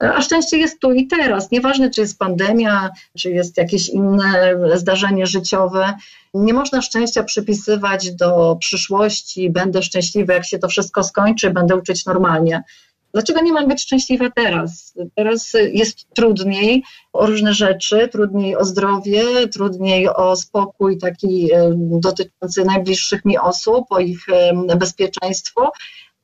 A 0.00 0.22
szczęście 0.22 0.58
jest 0.58 0.80
tu 0.80 0.92
i 0.92 1.06
teraz. 1.06 1.50
Nieważne, 1.50 1.90
czy 1.90 2.00
jest 2.00 2.18
pandemia, 2.18 2.90
czy 3.18 3.30
jest 3.30 3.56
jakieś 3.56 3.88
inne 3.88 4.54
zdarzenie 4.74 5.26
życiowe. 5.26 5.94
Nie 6.34 6.54
można 6.54 6.82
szczęścia 6.82 7.22
przypisywać 7.22 8.10
do 8.10 8.56
przyszłości. 8.60 9.50
Będę 9.50 9.82
szczęśliwy, 9.82 10.32
jak 10.32 10.46
się 10.46 10.58
to 10.58 10.68
wszystko 10.68 11.04
skończy, 11.04 11.50
będę 11.50 11.76
uczyć 11.76 12.06
normalnie. 12.06 12.62
Dlaczego 13.12 13.40
nie 13.40 13.52
mam 13.52 13.68
być 13.68 13.82
szczęśliwa 13.82 14.30
teraz? 14.30 14.94
Teraz 15.16 15.52
jest 15.72 16.06
trudniej 16.14 16.82
o 17.12 17.26
różne 17.26 17.54
rzeczy, 17.54 18.08
trudniej 18.08 18.56
o 18.56 18.64
zdrowie, 18.64 19.48
trudniej 19.48 20.08
o 20.08 20.36
spokój 20.36 20.98
taki 20.98 21.50
dotyczący 21.76 22.64
najbliższych 22.64 23.24
mi 23.24 23.38
osób, 23.38 23.84
o 23.90 23.98
ich 24.00 24.26
bezpieczeństwo, 24.78 25.72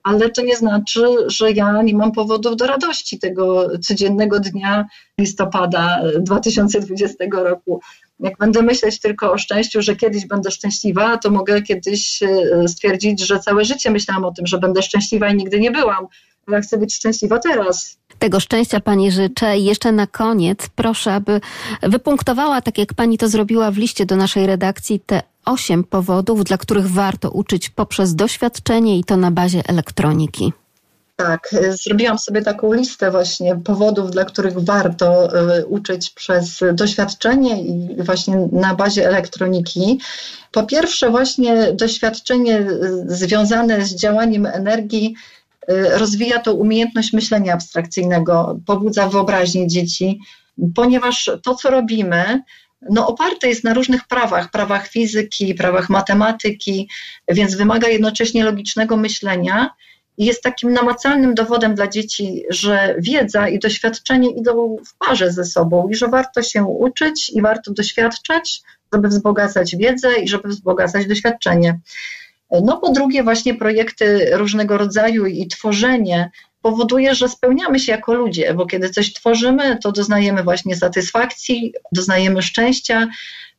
ale 0.05 0.31
to 0.31 0.43
nie 0.43 0.56
znaczy, 0.56 1.06
że 1.27 1.52
ja 1.52 1.82
nie 1.82 1.94
mam 1.94 2.12
powodów 2.12 2.56
do 2.56 2.66
radości 2.66 3.19
tego 3.19 3.78
codziennego 3.78 4.40
dnia 4.40 4.86
listopada 5.20 6.02
2020 6.20 7.24
roku. 7.31 7.81
Jak 8.20 8.39
będę 8.39 8.62
myśleć 8.62 9.01
tylko 9.01 9.32
o 9.32 9.39
szczęściu, 9.39 9.82
że 9.82 9.97
kiedyś 9.97 10.27
będę 10.27 10.51
szczęśliwa, 10.51 11.19
to 11.19 11.31
mogę 11.31 11.62
kiedyś 11.62 12.23
e, 12.23 12.69
stwierdzić, 12.69 13.27
że 13.27 13.39
całe 13.39 13.65
życie 13.65 13.90
myślałam 13.90 14.24
o 14.24 14.32
tym, 14.32 14.47
że 14.47 14.59
będę 14.59 14.82
szczęśliwa 14.82 15.28
i 15.28 15.36
nigdy 15.36 15.61
nie 15.61 15.70
byłam 15.70 16.06
ja 16.48 16.60
chcę 16.60 16.78
być 16.78 16.94
szczęśliwa 16.94 17.38
teraz. 17.38 17.96
Tego 18.18 18.40
szczęścia 18.40 18.80
Pani 18.80 19.10
życzę. 19.10 19.58
I 19.58 19.64
jeszcze 19.64 19.92
na 19.92 20.06
koniec 20.06 20.68
proszę, 20.74 21.14
aby 21.14 21.40
wypunktowała, 21.82 22.60
tak 22.60 22.78
jak 22.78 22.94
Pani 22.94 23.18
to 23.18 23.28
zrobiła 23.28 23.70
w 23.70 23.76
liście 23.76 24.06
do 24.06 24.16
naszej 24.16 24.46
redakcji, 24.46 25.00
te 25.06 25.22
osiem 25.44 25.84
powodów, 25.84 26.44
dla 26.44 26.58
których 26.58 26.90
warto 26.90 27.30
uczyć 27.30 27.70
poprzez 27.70 28.14
doświadczenie 28.14 28.98
i 28.98 29.04
to 29.04 29.16
na 29.16 29.30
bazie 29.30 29.62
elektroniki. 29.66 30.52
Tak, 31.16 31.54
zrobiłam 31.70 32.18
sobie 32.18 32.42
taką 32.42 32.72
listę 32.72 33.10
właśnie 33.10 33.56
powodów, 33.56 34.10
dla 34.10 34.24
których 34.24 34.58
warto 34.58 35.28
y, 35.58 35.66
uczyć 35.66 36.10
przez 36.10 36.60
doświadczenie 36.72 37.62
i 37.62 38.02
właśnie 38.02 38.48
na 38.52 38.74
bazie 38.74 39.08
elektroniki. 39.08 40.00
Po 40.52 40.62
pierwsze, 40.62 41.10
właśnie 41.10 41.72
doświadczenie 41.72 42.58
y, 42.58 43.04
związane 43.08 43.84
z 43.84 43.94
działaniem 43.94 44.46
energii 44.46 45.14
Y, 45.14 45.43
rozwija 45.69 46.39
to 46.39 46.55
umiejętność 46.55 47.12
myślenia 47.12 47.55
abstrakcyjnego, 47.55 48.61
pobudza 48.66 49.09
wyobraźnię 49.09 49.69
dzieci, 49.69 50.20
ponieważ 50.74 51.31
to, 51.43 51.55
co 51.55 51.70
robimy, 51.70 52.43
no, 52.91 53.07
oparte 53.07 53.49
jest 53.49 53.65
na 53.65 53.74
różnych 53.74 54.07
prawach, 54.09 54.51
prawach 54.51 54.89
fizyki, 54.89 55.55
prawach 55.55 55.89
matematyki, 55.89 56.89
więc 57.28 57.55
wymaga 57.55 57.89
jednocześnie 57.89 58.45
logicznego 58.45 58.97
myślenia 58.97 59.70
jest 60.19 60.43
takim 60.43 60.73
namacalnym 60.73 61.35
dowodem 61.35 61.74
dla 61.74 61.89
dzieci, 61.89 62.43
że 62.51 62.95
wiedza 62.99 63.49
i 63.49 63.59
doświadczenie 63.59 64.31
idą 64.31 64.77
w 64.86 65.07
parze 65.07 65.32
ze 65.32 65.45
sobą 65.45 65.89
i 65.89 65.95
że 65.95 66.09
warto 66.09 66.43
się 66.43 66.65
uczyć 66.65 67.31
i 67.31 67.43
warto 67.43 67.73
doświadczać, 67.73 68.62
żeby 68.93 69.09
wzbogacać 69.09 69.77
wiedzę 69.77 70.16
i 70.16 70.28
żeby 70.28 70.49
wzbogacać 70.49 71.07
doświadczenie. 71.07 71.81
No 72.50 72.76
po 72.78 72.92
drugie 72.92 73.22
właśnie 73.22 73.54
projekty 73.54 74.30
różnego 74.32 74.78
rodzaju 74.78 75.26
i 75.26 75.46
tworzenie 75.46 76.30
powoduje, 76.62 77.14
że 77.14 77.28
spełniamy 77.28 77.80
się 77.80 77.92
jako 77.92 78.14
ludzie, 78.14 78.54
bo 78.54 78.66
kiedy 78.66 78.90
coś 78.90 79.12
tworzymy, 79.12 79.78
to 79.82 79.92
doznajemy 79.92 80.42
właśnie 80.42 80.76
satysfakcji, 80.76 81.74
doznajemy 81.92 82.42
szczęścia, 82.42 83.08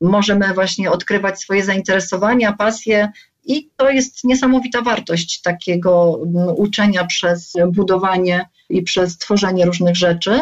możemy 0.01 0.53
właśnie 0.53 0.91
odkrywać 0.91 1.39
swoje 1.39 1.63
zainteresowania, 1.63 2.53
pasje 2.53 3.11
i 3.45 3.69
to 3.77 3.89
jest 3.89 4.23
niesamowita 4.23 4.81
wartość 4.81 5.41
takiego 5.41 6.19
mm, 6.23 6.47
uczenia 6.55 7.05
przez 7.05 7.53
budowanie 7.67 8.49
i 8.69 8.81
przez 8.81 9.17
tworzenie 9.17 9.65
różnych 9.65 9.95
rzeczy. 9.95 10.41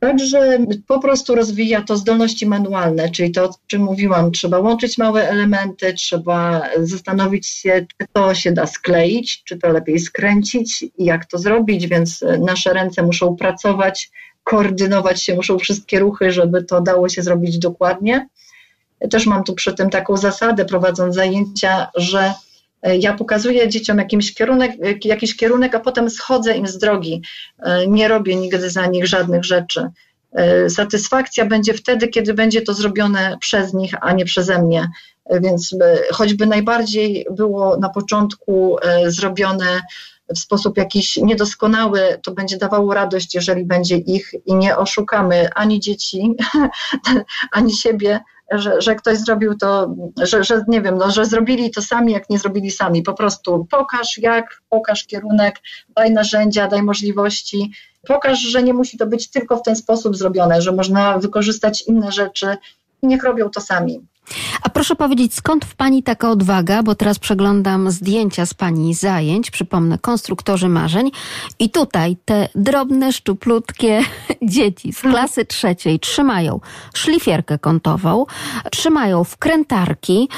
Także 0.00 0.58
po 0.86 1.00
prostu 1.00 1.34
rozwija 1.34 1.82
to 1.82 1.96
zdolności 1.96 2.46
manualne, 2.46 3.10
czyli 3.10 3.30
to, 3.30 3.44
o 3.44 3.54
czym 3.66 3.82
mówiłam, 3.82 4.32
trzeba 4.32 4.58
łączyć 4.58 4.98
małe 4.98 5.28
elementy, 5.28 5.94
trzeba 5.94 6.62
zastanowić 6.82 7.46
się, 7.46 7.86
czy 7.98 8.06
to 8.12 8.34
się 8.34 8.52
da 8.52 8.66
skleić, 8.66 9.42
czy 9.44 9.58
to 9.58 9.68
lepiej 9.68 9.98
skręcić 9.98 10.82
i 10.82 11.04
jak 11.04 11.26
to 11.26 11.38
zrobić, 11.38 11.86
więc 11.86 12.24
nasze 12.38 12.72
ręce 12.72 13.02
muszą 13.02 13.36
pracować, 13.36 14.10
koordynować 14.44 15.22
się, 15.22 15.34
muszą 15.34 15.58
wszystkie 15.58 15.98
ruchy, 15.98 16.32
żeby 16.32 16.64
to 16.64 16.80
dało 16.80 17.08
się 17.08 17.22
zrobić 17.22 17.58
dokładnie. 17.58 18.28
Też 19.10 19.26
mam 19.26 19.44
tu 19.44 19.54
przy 19.54 19.74
tym 19.74 19.90
taką 19.90 20.16
zasadę, 20.16 20.64
prowadząc 20.64 21.14
zajęcia, 21.14 21.90
że 21.96 22.34
ja 22.82 23.14
pokazuję 23.14 23.68
dzieciom 23.68 23.98
jakiś 23.98 24.34
kierunek, 24.34 24.72
jakiś 25.04 25.36
kierunek, 25.36 25.74
a 25.74 25.80
potem 25.80 26.10
schodzę 26.10 26.56
im 26.56 26.66
z 26.66 26.78
drogi. 26.78 27.22
E, 27.58 27.86
nie 27.86 28.08
robię 28.08 28.36
nigdy 28.36 28.70
za 28.70 28.86
nich 28.86 29.06
żadnych 29.06 29.44
rzeczy. 29.44 29.88
E, 30.32 30.70
satysfakcja 30.70 31.46
będzie 31.46 31.74
wtedy, 31.74 32.08
kiedy 32.08 32.34
będzie 32.34 32.62
to 32.62 32.74
zrobione 32.74 33.36
przez 33.40 33.74
nich, 33.74 33.94
a 34.00 34.12
nie 34.12 34.24
przeze 34.24 34.62
mnie. 34.62 34.88
Więc 35.40 35.76
choćby 36.12 36.46
najbardziej 36.46 37.26
było 37.30 37.76
na 37.76 37.88
początku 37.88 38.76
zrobione 39.06 39.80
w 40.34 40.38
sposób 40.38 40.76
jakiś 40.76 41.16
niedoskonały, 41.16 42.18
to 42.22 42.32
będzie 42.32 42.56
dawało 42.56 42.94
radość, 42.94 43.34
jeżeli 43.34 43.64
będzie 43.64 43.96
ich 43.96 44.32
i 44.46 44.54
nie 44.54 44.76
oszukamy 44.76 45.48
ani 45.54 45.80
dzieci, 45.80 46.34
ani 47.52 47.72
siebie, 47.72 48.20
że, 48.50 48.80
że 48.80 48.94
ktoś 48.94 49.18
zrobił 49.18 49.54
to, 49.54 49.94
że, 50.22 50.44
że 50.44 50.64
nie 50.68 50.82
wiem, 50.82 50.98
no, 50.98 51.10
że 51.10 51.24
zrobili 51.24 51.70
to 51.70 51.82
sami, 51.82 52.12
jak 52.12 52.30
nie 52.30 52.38
zrobili 52.38 52.70
sami. 52.70 53.02
Po 53.02 53.14
prostu 53.14 53.66
pokaż 53.70 54.18
jak, 54.18 54.62
pokaż 54.68 55.06
kierunek, 55.06 55.60
daj 55.96 56.10
narzędzia, 56.10 56.68
daj 56.68 56.82
możliwości. 56.82 57.72
Pokaż, 58.06 58.40
że 58.40 58.62
nie 58.62 58.74
musi 58.74 58.98
to 58.98 59.06
być 59.06 59.30
tylko 59.30 59.56
w 59.56 59.62
ten 59.62 59.76
sposób 59.76 60.16
zrobione, 60.16 60.62
że 60.62 60.72
można 60.72 61.18
wykorzystać 61.18 61.82
inne 61.82 62.12
rzeczy 62.12 62.56
i 63.02 63.06
niech 63.06 63.24
robią 63.24 63.50
to 63.50 63.60
sami. 63.60 64.00
A 64.62 64.68
proszę 64.68 64.96
powiedzieć, 64.96 65.34
skąd 65.34 65.64
w 65.64 65.74
Pani 65.76 66.02
taka 66.02 66.30
odwaga? 66.30 66.82
Bo 66.82 66.94
teraz 66.94 67.18
przeglądam 67.18 67.90
zdjęcia 67.90 68.46
z 68.46 68.54
Pani 68.54 68.94
zajęć, 68.94 69.50
przypomnę, 69.50 69.98
konstruktorzy 69.98 70.68
marzeń. 70.68 71.10
I 71.58 71.70
tutaj 71.70 72.16
te 72.24 72.48
drobne, 72.54 73.12
szczuplutkie 73.12 74.00
dzieci 74.42 74.92
z 74.92 75.00
klasy 75.00 75.44
trzeciej 75.44 76.00
trzymają 76.00 76.60
szlifierkę 76.94 77.58
kątową, 77.58 78.26
trzymają 78.70 79.24
wkrętarki 79.24 80.28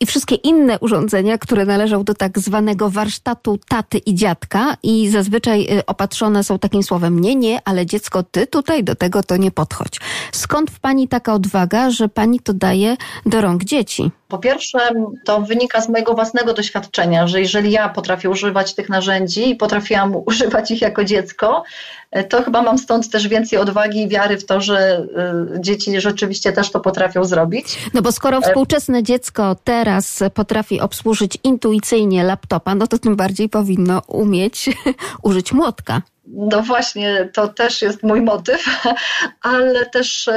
i 0.00 0.06
wszystkie 0.06 0.34
inne 0.34 0.78
urządzenia, 0.78 1.38
które 1.38 1.64
należą 1.66 2.04
do 2.04 2.14
tak 2.14 2.38
zwanego 2.38 2.90
warsztatu 2.90 3.58
taty 3.68 3.98
i 3.98 4.14
dziadka 4.14 4.76
i 4.82 5.08
zazwyczaj 5.08 5.78
y, 5.78 5.86
opatrzone 5.86 6.44
są 6.44 6.58
takim 6.58 6.82
słowem 6.82 7.20
nie, 7.20 7.36
nie, 7.36 7.60
ale 7.64 7.86
dziecko, 7.86 8.22
ty 8.22 8.46
tutaj 8.46 8.84
do 8.84 8.94
tego 8.94 9.22
to 9.22 9.36
nie 9.36 9.50
podchodź. 9.50 10.00
Skąd 10.32 10.70
w 10.70 10.80
Pani 10.80 11.08
taka 11.08 11.34
odwaga, 11.34 11.90
że 11.90 12.08
Pani 12.08 12.40
to 12.40 12.54
daje 12.54 12.96
do 13.30 13.40
rąk 13.40 13.64
dzieci? 13.64 14.10
Po 14.28 14.38
pierwsze, 14.38 14.78
to 15.24 15.40
wynika 15.40 15.80
z 15.80 15.88
mojego 15.88 16.14
własnego 16.14 16.54
doświadczenia, 16.54 17.26
że 17.26 17.40
jeżeli 17.40 17.70
ja 17.70 17.88
potrafię 17.88 18.30
używać 18.30 18.74
tych 18.74 18.88
narzędzi 18.88 19.50
i 19.50 19.56
potrafiłam 19.56 20.16
używać 20.26 20.70
ich 20.70 20.80
jako 20.80 21.04
dziecko, 21.04 21.64
to 22.28 22.42
chyba 22.42 22.62
mam 22.62 22.78
stąd 22.78 23.10
też 23.10 23.28
więcej 23.28 23.58
odwagi 23.58 24.02
i 24.02 24.08
wiary 24.08 24.38
w 24.38 24.46
to, 24.46 24.60
że 24.60 25.06
y, 25.56 25.60
dzieci 25.60 26.00
rzeczywiście 26.00 26.52
też 26.52 26.70
to 26.70 26.80
potrafią 26.80 27.24
zrobić. 27.24 27.78
No 27.94 28.02
bo 28.02 28.12
skoro 28.12 28.40
współczesne 28.40 29.02
dziecko 29.02 29.56
teraz 29.64 30.22
potrafi 30.34 30.80
obsłużyć 30.80 31.38
intuicyjnie 31.44 32.24
laptopa, 32.24 32.74
no 32.74 32.86
to 32.86 32.98
tym 32.98 33.16
bardziej 33.16 33.48
powinno 33.48 34.02
umieć 34.06 34.70
użyć 35.22 35.52
młotka. 35.52 36.02
No 36.32 36.62
właśnie, 36.62 37.28
to 37.32 37.48
też 37.48 37.82
jest 37.82 38.02
mój 38.02 38.22
motyw, 38.22 38.64
ale 39.42 39.86
też 39.86 40.30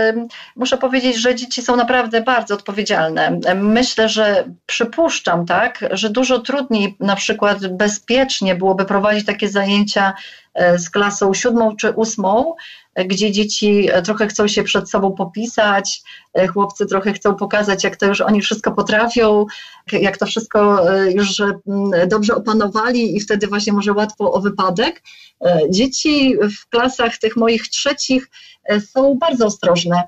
muszę 0.55 0.77
powiedzieć, 0.77 1.17
że 1.17 1.35
dzieci 1.35 1.61
są 1.61 1.75
naprawdę 1.75 2.21
bardzo 2.21 2.53
odpowiedzialne. 2.53 3.39
Myślę, 3.55 4.09
że 4.09 4.43
przypuszczam, 4.65 5.45
tak, 5.45 5.85
że 5.91 6.09
dużo 6.09 6.39
trudniej 6.39 6.95
na 6.99 7.15
przykład 7.15 7.67
bezpiecznie 7.67 8.55
byłoby 8.55 8.85
prowadzić 8.85 9.25
takie 9.25 9.49
zajęcia 9.49 10.13
e, 10.53 10.79
z 10.79 10.89
klasą 10.89 11.33
siódmą 11.33 11.75
czy 11.75 11.91
ósmą, 11.91 12.55
gdzie 12.95 13.31
dzieci 13.31 13.89
trochę 14.05 14.27
chcą 14.27 14.47
się 14.47 14.63
przed 14.63 14.89
sobą 14.89 15.11
popisać, 15.11 16.03
e, 16.33 16.47
chłopcy 16.47 16.85
trochę 16.85 17.13
chcą 17.13 17.35
pokazać, 17.35 17.83
jak 17.83 17.95
to 17.95 18.05
już 18.05 18.21
oni 18.21 18.41
wszystko 18.41 18.71
potrafią, 18.71 19.45
jak 19.91 20.17
to 20.17 20.25
wszystko 20.25 20.91
e, 20.93 21.11
już 21.11 21.39
mm, 21.39 21.59
dobrze 22.09 22.35
opanowali 22.35 23.15
i 23.15 23.19
wtedy 23.19 23.47
właśnie 23.47 23.73
może 23.73 23.93
łatwo 23.93 24.33
o 24.33 24.41
wypadek. 24.41 25.03
E, 25.45 25.59
dzieci 25.69 26.35
w 26.57 26.69
klasach 26.69 27.17
tych 27.17 27.35
moich 27.35 27.67
trzecich 27.67 28.29
są 28.93 29.17
bardzo 29.17 29.45
ostrożne 29.45 30.03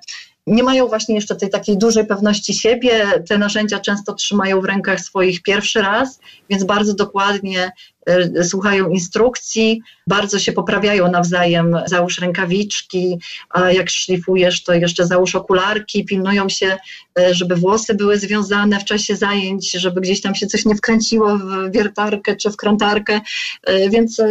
nie 0.47 0.63
mają 0.63 0.87
właśnie 0.87 1.15
jeszcze 1.15 1.35
tej 1.35 1.49
takiej 1.49 1.77
dużej 1.77 2.05
pewności 2.05 2.53
siebie. 2.53 3.23
Te 3.27 3.37
narzędzia 3.37 3.79
często 3.79 4.13
trzymają 4.13 4.61
w 4.61 4.65
rękach 4.65 4.99
swoich 4.99 5.43
pierwszy 5.43 5.81
raz, 5.81 6.19
więc 6.49 6.63
bardzo 6.63 6.93
dokładnie 6.93 7.71
e, 8.05 8.43
słuchają 8.43 8.89
instrukcji, 8.89 9.81
bardzo 10.07 10.39
się 10.39 10.51
poprawiają 10.51 11.11
nawzajem. 11.11 11.77
Załóż 11.85 12.19
rękawiczki, 12.19 13.19
a 13.49 13.71
jak 13.71 13.89
szlifujesz, 13.89 14.63
to 14.63 14.73
jeszcze 14.73 15.05
załóż 15.05 15.35
okularki, 15.35 16.05
pilnują 16.05 16.49
się, 16.49 16.77
e, 17.19 17.33
żeby 17.33 17.55
włosy 17.55 17.93
były 17.93 18.19
związane 18.19 18.79
w 18.79 18.85
czasie 18.85 19.15
zajęć, 19.15 19.71
żeby 19.71 20.01
gdzieś 20.01 20.21
tam 20.21 20.35
się 20.35 20.47
coś 20.47 20.65
nie 20.65 20.75
wkręciło 20.75 21.37
w 21.37 21.71
wiertarkę 21.71 22.35
czy 22.35 22.51
wkrętarkę. 22.51 23.21
E, 23.63 23.89
więc 23.89 24.21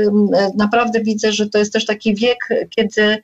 naprawdę 0.57 1.01
widzę, 1.01 1.33
że 1.33 1.49
to 1.49 1.59
jest 1.59 1.73
też 1.73 1.87
taki 1.87 2.15
wiek, 2.15 2.39
kiedy 2.71 3.23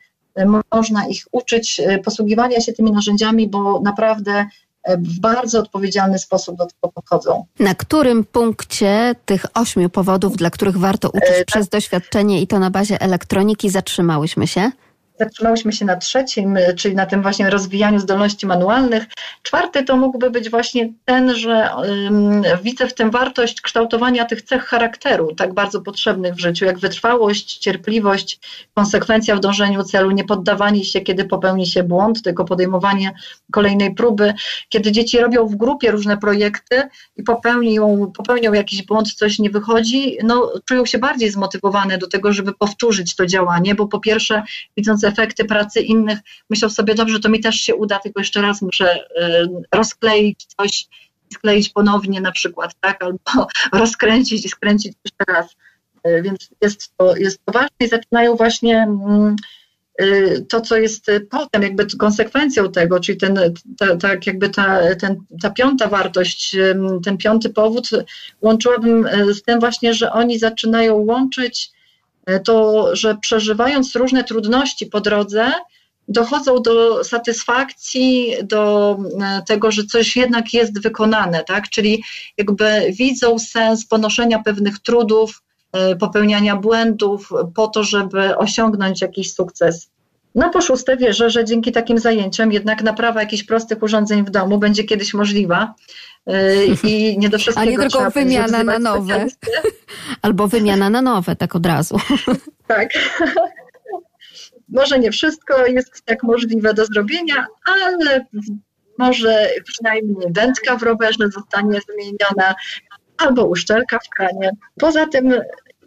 można 0.72 1.06
ich 1.06 1.24
uczyć 1.32 1.80
e, 1.80 1.98
posługiwania 1.98 2.60
się 2.60 2.72
tymi 2.72 2.92
narzędziami, 2.92 3.48
bo 3.48 3.80
naprawdę 3.80 4.46
e, 4.82 4.96
w 4.96 5.20
bardzo 5.20 5.58
odpowiedzialny 5.58 6.18
sposób 6.18 6.56
do 6.56 6.66
tego 6.66 6.92
podchodzą. 6.94 7.44
Na 7.58 7.74
którym 7.74 8.24
punkcie 8.24 9.14
tych 9.24 9.46
ośmiu 9.54 9.90
powodów, 9.90 10.36
dla 10.36 10.50
których 10.50 10.76
warto 10.76 11.08
uczyć 11.08 11.38
e, 11.40 11.44
przez 11.44 11.68
doświadczenie 11.68 12.42
i 12.42 12.46
to 12.46 12.58
na 12.58 12.70
bazie 12.70 13.00
elektroniki, 13.00 13.70
zatrzymałyśmy 13.70 14.46
się? 14.46 14.70
Zatrzymałyśmy 15.20 15.72
się 15.72 15.84
na 15.84 15.97
trzecim, 15.97 16.56
y, 16.56 16.74
czyli 16.74 16.94
na 16.94 17.06
tym 17.06 17.22
właśnie 17.22 17.51
rozwijaniu 17.51 17.98
zdolności 17.98 18.47
manualnych. 18.47 19.05
Czwarty 19.42 19.84
to 19.84 19.97
mógłby 19.97 20.30
być 20.30 20.51
właśnie 20.51 20.92
ten, 21.05 21.34
że 21.34 21.70
widzę 22.62 22.86
w 22.86 22.94
tym 22.94 23.10
wartość 23.10 23.60
kształtowania 23.60 24.24
tych 24.24 24.42
cech 24.42 24.64
charakteru, 24.64 25.34
tak 25.34 25.55
bardzo 25.55 25.80
potrzebnych 25.80 26.34
w 26.34 26.40
życiu, 26.40 26.64
jak 26.64 26.78
wytrwałość, 26.78 27.59
cierpliwość, 27.59 28.40
konsekwencja 28.74 29.36
w 29.36 29.40
dążeniu 29.40 29.84
celu, 29.84 30.10
nie 30.10 30.24
poddawanie 30.24 30.84
się, 30.84 31.01
kiedy 31.01 31.24
popełni 31.24 31.66
się 31.66 31.82
błąd, 31.82 32.22
tylko 32.22 32.44
podejmowanie 32.44 33.12
kolejnej 33.52 33.94
próby. 33.94 34.34
Kiedy 34.68 34.92
dzieci 34.92 35.18
robią 35.18 35.47
w 35.47 35.56
grupie 35.56 35.90
różne 35.90 36.18
projekty 36.18 36.82
i 37.16 37.22
popełnią, 37.22 38.12
popełnią 38.16 38.52
jakiś 38.52 38.82
błąd, 38.82 39.12
coś 39.12 39.38
nie 39.38 39.51
wychodzi, 39.51 40.18
no, 40.22 40.52
czują 40.64 40.86
się 40.86 40.98
bardziej 40.98 41.30
zmotywowane 41.30 41.98
do 41.98 42.06
tego, 42.06 42.32
żeby 42.32 42.52
powtórzyć 42.52 43.16
to 43.16 43.26
działanie, 43.26 43.74
bo 43.74 43.86
po 43.86 44.01
pierwsze, 44.01 44.42
widząc 44.76 45.02
efekty 45.11 45.45
pracy 45.45 45.81
innych, 45.81 46.19
myślą 46.51 46.70
sobie, 46.70 46.95
dobrze, 46.95 47.20
to 47.20 47.28
mi 47.28 47.41
też 47.41 47.55
się 47.55 47.74
uda, 47.74 47.99
tylko 47.99 48.20
jeszcze 48.20 48.43
raz 48.43 48.62
muszę 48.62 48.97
y, 48.97 49.49
rozkleić 49.73 50.47
coś, 50.57 50.87
skleić 51.32 51.69
ponownie 51.69 52.20
na 52.20 52.32
przykład, 52.32 52.74
tak, 52.81 53.03
albo 53.03 53.19
rozkręcić 53.73 54.45
i 54.45 54.49
skręcić 54.49 54.93
jeszcze 55.05 55.32
raz. 55.32 55.57
Y, 56.07 56.23
więc 56.23 56.51
jest 56.62 56.93
to, 56.97 57.16
jest 57.16 57.41
to 57.45 57.53
ważne 57.53 57.77
i 57.81 57.89
zaczynają 57.89 58.37
właśnie 58.37 58.77
mm, 58.77 59.37
y, 60.03 60.47
to, 60.49 60.61
co 60.61 60.77
jest 60.77 61.07
potem 61.31 61.62
jakby 61.62 61.87
konsekwencją 61.99 62.73
tego, 62.73 63.01
czyli 63.01 63.19
ten, 63.19 63.39
ta, 63.78 63.97
tak 63.97 64.27
jakby 64.27 64.49
ta, 64.49 64.95
ten, 64.95 65.16
ta 65.43 65.51
piąta 65.51 65.89
wartość, 65.89 66.57
ten 67.05 67.19
piąty 67.19 67.51
powód, 67.51 67.91
łączyłabym 68.41 69.09
z 69.32 69.43
tym 69.43 69.61
właśnie, 69.61 69.95
że 69.95 70.12
oni 70.12 70.39
zaczynają 70.39 70.95
łączyć 70.95 71.73
to 72.39 72.89
że 72.97 73.15
przeżywając 73.15 73.97
różne 73.97 74.24
trudności 74.24 74.86
po 74.86 75.01
drodze, 75.01 75.52
dochodzą 76.11 76.62
do 76.62 77.05
satysfakcji, 77.05 78.35
do 78.43 78.97
e, 79.20 79.43
tego, 79.48 79.70
że 79.70 79.85
coś 79.85 80.16
jednak 80.16 80.55
jest 80.55 80.82
wykonane, 80.82 81.44
tak? 81.44 81.69
Czyli 81.69 82.02
jakby 82.36 82.93
widzą 82.93 83.39
sens 83.39 83.86
ponoszenia 83.86 84.39
pewnych 84.39 84.78
trudów, 84.78 85.43
e, 85.73 85.97
popełniania 85.97 86.57
błędów 86.57 87.31
po 87.55 87.69
to, 87.69 87.85
żeby 87.85 88.36
osiągnąć 88.36 89.01
jakiś 89.01 89.32
sukces. 89.32 89.90
No 90.35 90.51
po 90.51 90.62
szóste 90.62 90.97
wierzę, 90.97 91.31
że 91.31 91.44
dzięki 91.44 91.73
takim 91.73 91.98
zajęciom 91.98 92.52
jednak 92.52 92.82
naprawa 92.82 93.20
jakichś 93.20 93.43
prostych 93.43 93.82
urządzeń 93.82 94.24
w 94.24 94.31
domu 94.31 94.59
będzie 94.59 94.85
kiedyś 94.85 95.15
możliwa 95.15 95.62
e, 95.65 95.74
i 96.84 97.18
nie 97.18 97.28
do 97.28 97.38
wszystkiego 97.38 97.68
A 97.68 97.70
nie 97.70 97.78
tylko 97.78 98.10
wymiana 98.10 98.64
na 98.64 98.78
nowe. 98.78 99.26
Albo 100.22 100.48
wymiana 100.48 100.90
na 100.90 101.02
nowe, 101.02 101.36
tak 101.36 101.56
od 101.56 101.66
razu. 101.66 101.97
Tak. 102.66 102.88
Może 104.68 104.98
nie 104.98 105.10
wszystko 105.10 105.66
jest 105.66 106.02
tak 106.05 106.22
możliwe 106.22 106.74
do 106.74 106.86
zrobienia, 106.86 107.47
ale 107.66 107.97
może 108.98 109.51
przynajmniej 109.64 110.32
wędka 110.32 110.76
w 110.76 110.82
rowerze 110.82 111.28
zostanie 111.34 111.80
zmieniona 111.80 112.55
albo 113.18 113.44
uszczelka 113.44 113.98
w 113.98 114.09
kranie. 114.09 114.51
Poza 114.78 115.06
tym 115.06 115.34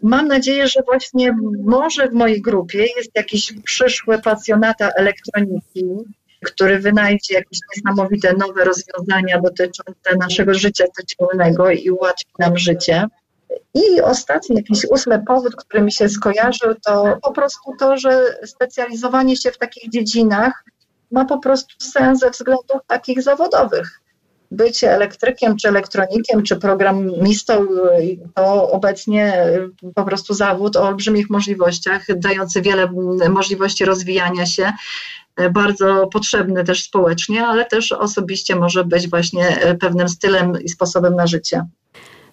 mam 0.02 0.28
nadzieję, 0.28 0.68
że 0.68 0.80
właśnie 0.86 1.36
może 1.64 2.08
w 2.08 2.12
mojej 2.12 2.42
grupie 2.42 2.86
jest 2.96 3.10
jakiś 3.14 3.52
przyszły 3.64 4.18
pasjonata 4.18 4.88
elektroniki, 4.88 5.84
który 6.44 6.78
wynajdzie 6.78 7.34
jakieś 7.34 7.58
niesamowite 7.76 8.32
nowe 8.32 8.64
rozwiązania 8.64 9.40
dotyczące 9.40 10.16
naszego 10.20 10.54
życia 10.54 10.84
codziennego 10.96 11.70
i 11.70 11.90
ułatwi 11.90 12.26
nam 12.38 12.58
życie. 12.58 13.06
I 13.74 14.00
ostatni, 14.00 14.56
jakiś 14.56 14.84
ósmy 14.90 15.24
powód, 15.26 15.56
który 15.56 15.82
mi 15.82 15.92
się 15.92 16.08
skojarzył, 16.08 16.74
to 16.86 17.18
po 17.22 17.32
prostu 17.32 17.72
to, 17.78 17.96
że 17.96 18.38
specjalizowanie 18.46 19.36
się 19.36 19.50
w 19.50 19.58
takich 19.58 19.90
dziedzinach 19.90 20.64
ma 21.10 21.24
po 21.24 21.38
prostu 21.38 21.74
sens 21.80 22.20
ze 22.20 22.30
względów 22.30 22.80
takich 22.86 23.22
zawodowych. 23.22 24.00
Bycie 24.50 24.92
elektrykiem, 24.92 25.56
czy 25.56 25.68
elektronikiem, 25.68 26.42
czy 26.42 26.56
programistą 26.56 27.66
to 28.34 28.70
obecnie 28.70 29.46
po 29.94 30.04
prostu 30.04 30.34
zawód 30.34 30.76
o 30.76 30.82
olbrzymich 30.82 31.30
możliwościach, 31.30 32.02
dający 32.16 32.62
wiele 32.62 32.88
możliwości 33.28 33.84
rozwijania 33.84 34.46
się, 34.46 34.72
bardzo 35.52 36.06
potrzebny 36.06 36.64
też 36.64 36.84
społecznie, 36.84 37.46
ale 37.46 37.64
też 37.64 37.92
osobiście 37.92 38.56
może 38.56 38.84
być 38.84 39.10
właśnie 39.10 39.58
pewnym 39.80 40.08
stylem 40.08 40.62
i 40.62 40.68
sposobem 40.68 41.16
na 41.16 41.26
życie. 41.26 41.66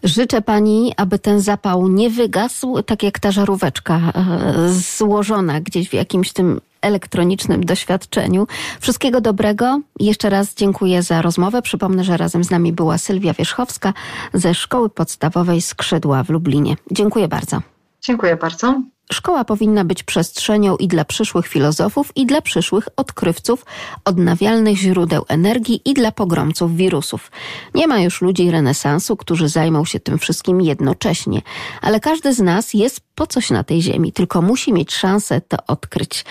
Życzę 0.04 0.42
pani, 0.42 0.94
aby 0.98 1.20
ten 1.20 1.42
zapał 1.42 1.88
nie 1.88 2.10
wygasł, 2.10 2.84
tak 2.84 3.04
jak 3.04 3.20
ta 3.20 3.32
żaróweczka 3.32 4.00
e, 4.16 4.74
złożona 4.74 5.62
gdzieś 5.62 5.90
w 5.90 5.94
jakimś 5.94 6.34
tym 6.34 6.62
elektronicznym 6.82 7.66
doświadczeniu. 7.66 8.48
Wszystkiego 8.80 9.22
dobrego. 9.22 9.82
Jeszcze 10.00 10.30
raz 10.30 10.56
dziękuję 10.56 11.04
za 11.04 11.22
rozmowę. 11.22 11.62
Przypomnę, 11.62 12.04
że 12.04 12.18
razem 12.18 12.44
z 12.44 12.52
nami 12.52 12.74
była 12.74 12.98
Sylwia 12.98 13.34
Wierzchowska 13.34 13.94
ze 14.34 14.54
Szkoły 14.54 14.90
Podstawowej 14.90 15.62
Skrzydła 15.62 16.24
w 16.24 16.30
Lublinie. 16.30 16.76
Dziękuję 16.92 17.28
bardzo. 17.28 17.62
Dziękuję 18.02 18.36
bardzo. 18.36 18.82
Szkoła 19.14 19.46
powinna 19.46 19.86
być 19.86 20.04
przestrzenią 20.04 20.78
i 20.78 20.88
dla 20.88 21.06
przyszłych 21.06 21.48
filozofów, 21.48 22.12
i 22.16 22.26
dla 22.26 22.42
przyszłych 22.42 22.88
odkrywców 22.96 23.66
odnawialnych 24.06 24.78
źródeł 24.78 25.26
energii, 25.28 25.82
i 25.86 25.94
dla 25.94 26.12
pogromców 26.12 26.76
wirusów. 26.76 27.32
Nie 27.76 27.88
ma 27.88 28.00
już 28.00 28.22
ludzi 28.22 28.52
renesansu, 28.52 29.18
którzy 29.18 29.50
zajmą 29.50 29.86
się 29.86 30.00
tym 30.00 30.20
wszystkim 30.20 30.62
jednocześnie, 30.62 31.42
ale 31.82 32.00
każdy 32.00 32.34
z 32.34 32.40
nas 32.40 32.74
jest 32.74 33.02
po 33.16 33.28
coś 33.28 33.50
na 33.50 33.64
tej 33.64 33.82
ziemi, 33.82 34.14
tylko 34.14 34.42
musi 34.42 34.74
mieć 34.74 34.94
szansę 34.94 35.42
to 35.42 35.58
odkryć. 35.68 36.26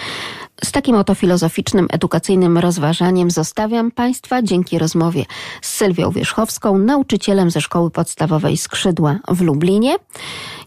Z 0.65 0.73
takim 0.73 0.97
oto 0.97 1.15
filozoficznym, 1.15 1.87
edukacyjnym 1.91 2.59
rozważaniem 2.59 3.31
zostawiam 3.31 3.91
Państwa 3.91 4.43
dzięki 4.43 4.78
rozmowie 4.78 5.24
z 5.62 5.69
Sylwią 5.74 6.11
Wierzchowską, 6.11 6.78
nauczycielem 6.78 7.51
ze 7.51 7.61
Szkoły 7.61 7.91
Podstawowej 7.91 8.57
Skrzydła 8.57 9.19
w 9.28 9.41
Lublinie. 9.41 9.97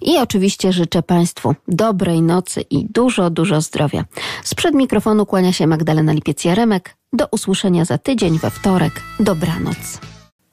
I 0.01 0.17
oczywiście 0.17 0.73
życzę 0.73 1.03
Państwu 1.03 1.55
dobrej 1.67 2.21
nocy 2.21 2.61
i 2.61 2.85
dużo, 2.85 3.29
dużo 3.29 3.61
zdrowia. 3.61 4.05
Sprzed 4.43 4.75
mikrofonu 4.75 5.25
kłania 5.25 5.53
się 5.53 5.67
Magdalena 5.67 6.13
Lipiec-Jaremek. 6.13 6.81
Do 7.13 7.27
usłyszenia 7.31 7.85
za 7.85 7.97
tydzień 7.97 8.39
we 8.39 8.51
wtorek. 8.51 9.01
Dobranoc. 9.19 9.99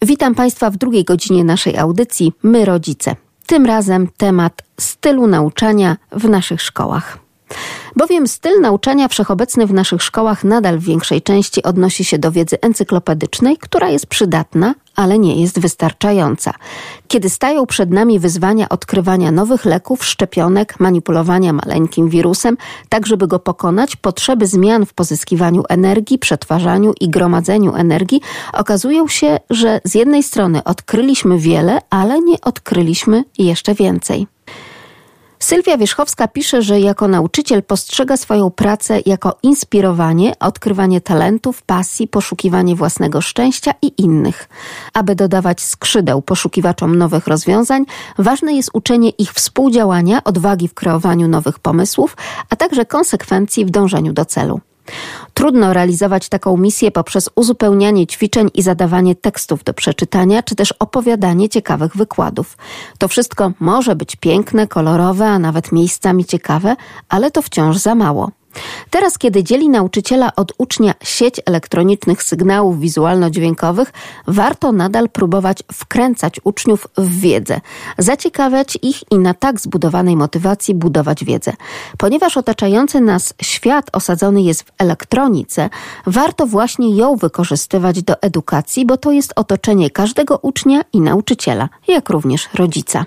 Witam 0.02 0.34
Państwa 0.34 0.70
w 0.70 0.76
drugiej 0.76 1.04
godzinie 1.04 1.44
naszej 1.44 1.78
audycji 1.78 2.32
My 2.42 2.64
Rodzice. 2.64 3.16
Tym 3.46 3.66
razem 3.66 4.08
temat 4.16 4.62
stylu 4.80 5.26
nauczania 5.26 5.96
w 6.12 6.28
naszych 6.28 6.62
szkołach. 6.62 7.18
Bowiem 7.96 8.28
styl 8.28 8.60
nauczania 8.60 9.08
wszechobecny 9.08 9.66
w 9.66 9.72
naszych 9.72 10.02
szkołach 10.02 10.44
nadal 10.44 10.78
w 10.78 10.84
większej 10.84 11.22
części 11.22 11.62
odnosi 11.62 12.04
się 12.04 12.18
do 12.18 12.32
wiedzy 12.32 12.60
encyklopedycznej, 12.60 13.56
która 13.56 13.88
jest 13.88 14.06
przydatna, 14.06 14.74
ale 14.96 15.18
nie 15.18 15.40
jest 15.40 15.60
wystarczająca. 15.60 16.52
Kiedy 17.08 17.28
stają 17.28 17.66
przed 17.66 17.90
nami 17.90 18.18
wyzwania 18.18 18.68
odkrywania 18.68 19.32
nowych 19.32 19.64
leków, 19.64 20.04
szczepionek, 20.04 20.80
manipulowania 20.80 21.52
maleńkim 21.52 22.08
wirusem, 22.08 22.56
tak 22.88 23.06
żeby 23.06 23.26
go 23.26 23.38
pokonać, 23.38 23.96
potrzeby 23.96 24.46
zmian 24.46 24.86
w 24.86 24.94
pozyskiwaniu 24.94 25.62
energii, 25.68 26.18
przetwarzaniu 26.18 26.92
i 27.00 27.08
gromadzeniu 27.08 27.74
energii, 27.74 28.20
okazują 28.52 29.08
się, 29.08 29.38
że 29.50 29.80
z 29.84 29.94
jednej 29.94 30.22
strony 30.22 30.64
odkryliśmy 30.64 31.38
wiele, 31.38 31.78
ale 31.90 32.20
nie 32.20 32.40
odkryliśmy 32.40 33.24
jeszcze 33.38 33.74
więcej. 33.74 34.26
Sylwia 35.42 35.78
Wierzchowska 35.78 36.28
pisze, 36.28 36.62
że 36.62 36.80
jako 36.80 37.08
nauczyciel 37.08 37.62
postrzega 37.62 38.16
swoją 38.16 38.50
pracę 38.50 39.00
jako 39.06 39.38
inspirowanie, 39.42 40.32
odkrywanie 40.40 41.00
talentów, 41.00 41.62
pasji, 41.62 42.08
poszukiwanie 42.08 42.76
własnego 42.76 43.20
szczęścia 43.20 43.72
i 43.82 44.02
innych. 44.02 44.48
Aby 44.94 45.14
dodawać 45.14 45.60
skrzydeł 45.60 46.22
poszukiwaczom 46.22 46.96
nowych 46.96 47.26
rozwiązań, 47.26 47.84
ważne 48.18 48.52
jest 48.52 48.70
uczenie 48.72 49.10
ich 49.10 49.32
współdziałania, 49.32 50.24
odwagi 50.24 50.68
w 50.68 50.74
kreowaniu 50.74 51.28
nowych 51.28 51.58
pomysłów, 51.58 52.16
a 52.50 52.56
także 52.56 52.84
konsekwencji 52.84 53.64
w 53.64 53.70
dążeniu 53.70 54.12
do 54.12 54.24
celu. 54.24 54.60
Trudno 55.40 55.72
realizować 55.72 56.28
taką 56.28 56.56
misję 56.56 56.90
poprzez 56.90 57.30
uzupełnianie 57.34 58.06
ćwiczeń 58.06 58.48
i 58.54 58.62
zadawanie 58.62 59.14
tekstów 59.14 59.64
do 59.64 59.74
przeczytania, 59.74 60.42
czy 60.42 60.54
też 60.54 60.72
opowiadanie 60.72 61.48
ciekawych 61.48 61.96
wykładów. 61.96 62.58
To 62.98 63.08
wszystko 63.08 63.52
może 63.60 63.96
być 63.96 64.16
piękne, 64.16 64.66
kolorowe, 64.66 65.26
a 65.26 65.38
nawet 65.38 65.72
miejscami 65.72 66.24
ciekawe, 66.24 66.76
ale 67.08 67.30
to 67.30 67.42
wciąż 67.42 67.76
za 67.76 67.94
mało. 67.94 68.30
Teraz, 68.90 69.18
kiedy 69.18 69.44
dzieli 69.44 69.68
nauczyciela 69.68 70.32
od 70.36 70.52
ucznia 70.58 70.94
sieć 71.02 71.40
elektronicznych 71.46 72.22
sygnałów 72.22 72.80
wizualno-dźwiękowych, 72.80 73.92
warto 74.26 74.72
nadal 74.72 75.08
próbować 75.08 75.62
wkręcać 75.72 76.40
uczniów 76.44 76.86
w 76.98 77.20
wiedzę, 77.20 77.60
zaciekawiać 77.98 78.78
ich 78.82 79.12
i 79.12 79.18
na 79.18 79.34
tak 79.34 79.60
zbudowanej 79.60 80.16
motywacji 80.16 80.74
budować 80.74 81.24
wiedzę. 81.24 81.52
Ponieważ 81.98 82.36
otaczający 82.36 83.00
nas 83.00 83.34
świat 83.42 83.90
osadzony 83.92 84.42
jest 84.42 84.62
w 84.62 84.72
elektronice, 84.78 85.70
warto 86.06 86.46
właśnie 86.46 86.96
ją 86.96 87.16
wykorzystywać 87.16 88.02
do 88.02 88.22
edukacji, 88.22 88.86
bo 88.86 88.96
to 88.96 89.12
jest 89.12 89.32
otoczenie 89.36 89.90
każdego 89.90 90.38
ucznia 90.42 90.80
i 90.92 91.00
nauczyciela, 91.00 91.68
jak 91.88 92.10
również 92.10 92.48
rodzica. 92.54 93.04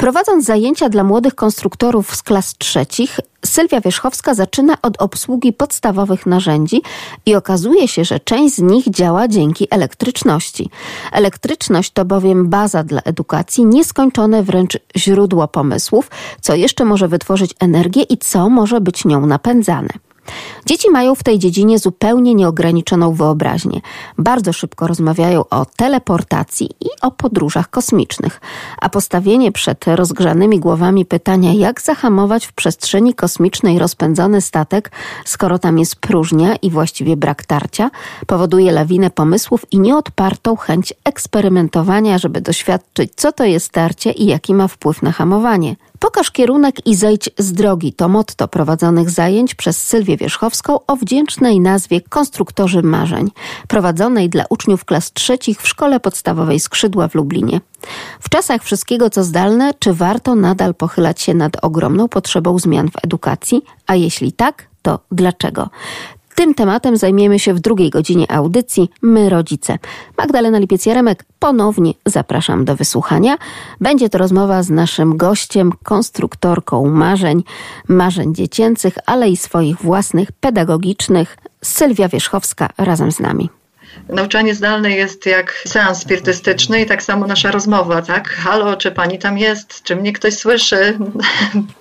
Prowadząc 0.00 0.44
zajęcia 0.44 0.88
dla 0.88 1.04
młodych 1.04 1.34
konstruktorów 1.34 2.16
z 2.16 2.22
klas 2.22 2.54
trzecich, 2.58 3.20
Sylwia 3.46 3.80
Wierzchowska 3.80 4.34
zaczyna 4.34 4.76
od 4.82 5.02
obsługi 5.02 5.52
podstawowych 5.52 6.26
narzędzi 6.26 6.82
i 7.26 7.34
okazuje 7.34 7.88
się, 7.88 8.04
że 8.04 8.20
część 8.20 8.54
z 8.54 8.58
nich 8.58 8.90
działa 8.90 9.28
dzięki 9.28 9.66
elektryczności. 9.70 10.70
Elektryczność 11.12 11.90
to 11.92 12.04
bowiem 12.04 12.48
baza 12.48 12.84
dla 12.84 13.00
edukacji, 13.00 13.66
nieskończone 13.66 14.42
wręcz 14.42 14.78
źródło 14.96 15.48
pomysłów, 15.48 16.10
co 16.40 16.54
jeszcze 16.54 16.84
może 16.84 17.08
wytworzyć 17.08 17.54
energię 17.60 18.02
i 18.02 18.18
co 18.18 18.50
może 18.50 18.80
być 18.80 19.04
nią 19.04 19.26
napędzane. 19.26 19.88
Dzieci 20.66 20.90
mają 20.90 21.14
w 21.14 21.22
tej 21.22 21.38
dziedzinie 21.38 21.78
zupełnie 21.78 22.34
nieograniczoną 22.34 23.14
wyobraźnię. 23.14 23.80
Bardzo 24.18 24.52
szybko 24.52 24.86
rozmawiają 24.86 25.44
o 25.50 25.66
teleportacji 25.76 26.70
i 26.80 26.88
o 27.02 27.10
podróżach 27.10 27.70
kosmicznych. 27.70 28.40
A 28.80 28.88
postawienie 28.88 29.52
przed 29.52 29.84
rozgrzanymi 29.86 30.60
głowami 30.60 31.04
pytania, 31.06 31.52
jak 31.52 31.80
zahamować 31.80 32.46
w 32.46 32.52
przestrzeni 32.52 33.14
kosmicznej 33.14 33.78
rozpędzony 33.78 34.40
statek, 34.40 34.90
skoro 35.24 35.58
tam 35.58 35.78
jest 35.78 35.96
próżnia 35.96 36.56
i 36.56 36.70
właściwie 36.70 37.16
brak 37.16 37.44
tarcia, 37.44 37.90
powoduje 38.26 38.72
lawinę 38.72 39.10
pomysłów 39.10 39.66
i 39.70 39.80
nieodpartą 39.80 40.56
chęć 40.56 40.94
eksperymentowania, 41.04 42.18
żeby 42.18 42.40
doświadczyć, 42.40 43.12
co 43.16 43.32
to 43.32 43.44
jest 43.44 43.72
tarcie 43.72 44.12
i 44.12 44.26
jaki 44.26 44.54
ma 44.54 44.68
wpływ 44.68 45.02
na 45.02 45.12
hamowanie. 45.12 45.76
Pokaż 46.00 46.30
kierunek 46.30 46.86
i 46.86 46.94
zejdź 46.94 47.30
z 47.38 47.52
drogi 47.52 47.92
to 47.92 48.08
motto 48.08 48.48
prowadzonych 48.48 49.10
zajęć 49.10 49.54
przez 49.54 49.82
Sylwię 49.82 50.16
Wierzchowską 50.16 50.86
o 50.86 50.96
wdzięcznej 50.96 51.60
nazwie 51.60 52.00
Konstruktorzy 52.00 52.82
Marzeń, 52.82 53.30
prowadzonej 53.68 54.28
dla 54.28 54.44
uczniów 54.50 54.84
klas 54.84 55.12
trzecich 55.12 55.62
w 55.62 55.68
Szkole 55.68 56.00
Podstawowej 56.00 56.60
Skrzydła 56.60 57.08
w 57.08 57.14
Lublinie. 57.14 57.60
W 58.20 58.28
czasach 58.28 58.62
wszystkiego 58.62 59.10
co 59.10 59.24
zdalne, 59.24 59.74
czy 59.78 59.94
warto 59.94 60.34
nadal 60.34 60.74
pochylać 60.74 61.20
się 61.20 61.34
nad 61.34 61.64
ogromną 61.64 62.08
potrzebą 62.08 62.58
zmian 62.58 62.90
w 62.90 63.04
edukacji? 63.04 63.62
A 63.86 63.94
jeśli 63.94 64.32
tak, 64.32 64.68
to 64.82 64.98
dlaczego? 65.10 65.70
Tym 66.34 66.54
tematem 66.54 66.96
zajmiemy 66.96 67.38
się 67.38 67.54
w 67.54 67.60
drugiej 67.60 67.90
godzinie 67.90 68.32
audycji 68.32 68.90
My 69.02 69.28
Rodzice. 69.28 69.78
Magdalena 70.18 70.60
Lipiec-Jaremek 70.60 71.14
ponownie 71.38 71.92
zapraszam 72.06 72.64
do 72.64 72.76
wysłuchania. 72.76 73.38
Będzie 73.80 74.08
to 74.08 74.18
rozmowa 74.18 74.62
z 74.62 74.70
naszym 74.70 75.16
gościem, 75.16 75.72
konstruktorką 75.82 76.90
marzeń, 76.90 77.42
marzeń 77.88 78.34
dziecięcych, 78.34 78.94
ale 79.06 79.28
i 79.28 79.36
swoich 79.36 79.76
własnych, 79.76 80.32
pedagogicznych. 80.32 81.36
Sylwia 81.62 82.08
Wierzchowska 82.08 82.68
razem 82.78 83.12
z 83.12 83.20
nami. 83.20 83.50
Nauczanie 84.08 84.54
zdalne 84.54 84.90
jest 84.90 85.26
jak 85.26 85.62
seans 85.66 85.98
spirytystyczny 85.98 86.80
i 86.82 86.86
tak 86.86 87.02
samo 87.02 87.26
nasza 87.26 87.50
rozmowa, 87.50 88.02
tak? 88.02 88.28
Halo, 88.28 88.76
czy 88.76 88.90
pani 88.90 89.18
tam 89.18 89.38
jest? 89.38 89.82
Czy 89.82 89.96
mnie 89.96 90.12
ktoś 90.12 90.34
słyszy? 90.34 90.98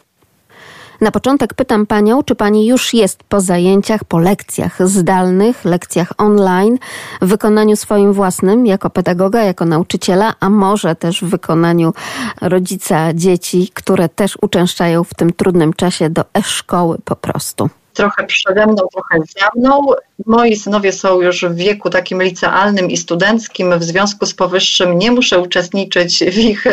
Na 1.01 1.11
początek 1.11 1.53
pytam 1.53 1.85
panią, 1.85 2.23
czy 2.23 2.35
pani 2.35 2.67
już 2.67 2.93
jest 2.93 3.23
po 3.23 3.41
zajęciach, 3.41 4.03
po 4.03 4.19
lekcjach 4.19 4.87
zdalnych, 4.87 5.65
lekcjach 5.65 6.13
online, 6.17 6.77
w 7.21 7.27
wykonaniu 7.27 7.75
swoim 7.75 8.13
własnym, 8.13 8.65
jako 8.65 8.89
pedagoga, 8.89 9.43
jako 9.43 9.65
nauczyciela, 9.65 10.33
a 10.39 10.49
może 10.49 10.95
też 10.95 11.21
w 11.21 11.29
wykonaniu 11.29 11.93
rodzica 12.41 13.13
dzieci, 13.13 13.71
które 13.73 14.09
też 14.09 14.37
uczęszczają 14.41 15.03
w 15.03 15.13
tym 15.13 15.33
trudnym 15.33 15.73
czasie 15.73 16.09
do 16.09 16.23
e-szkoły 16.33 16.97
po 17.05 17.15
prostu 17.15 17.69
trochę 17.99 18.25
przede 18.25 18.65
mną, 18.65 18.83
trochę 18.93 19.19
za 19.39 19.49
mną. 19.55 19.87
Moi 20.25 20.55
synowie 20.55 20.91
są 20.91 21.21
już 21.21 21.45
w 21.45 21.55
wieku 21.55 21.89
takim 21.89 22.23
licealnym 22.23 22.89
i 22.89 22.97
studenckim, 22.97 23.79
w 23.79 23.83
związku 23.83 24.25
z 24.25 24.33
powyższym 24.33 24.97
nie 24.97 25.11
muszę 25.11 25.39
uczestniczyć 25.39 26.19
w 26.19 26.37
ich 26.37 26.63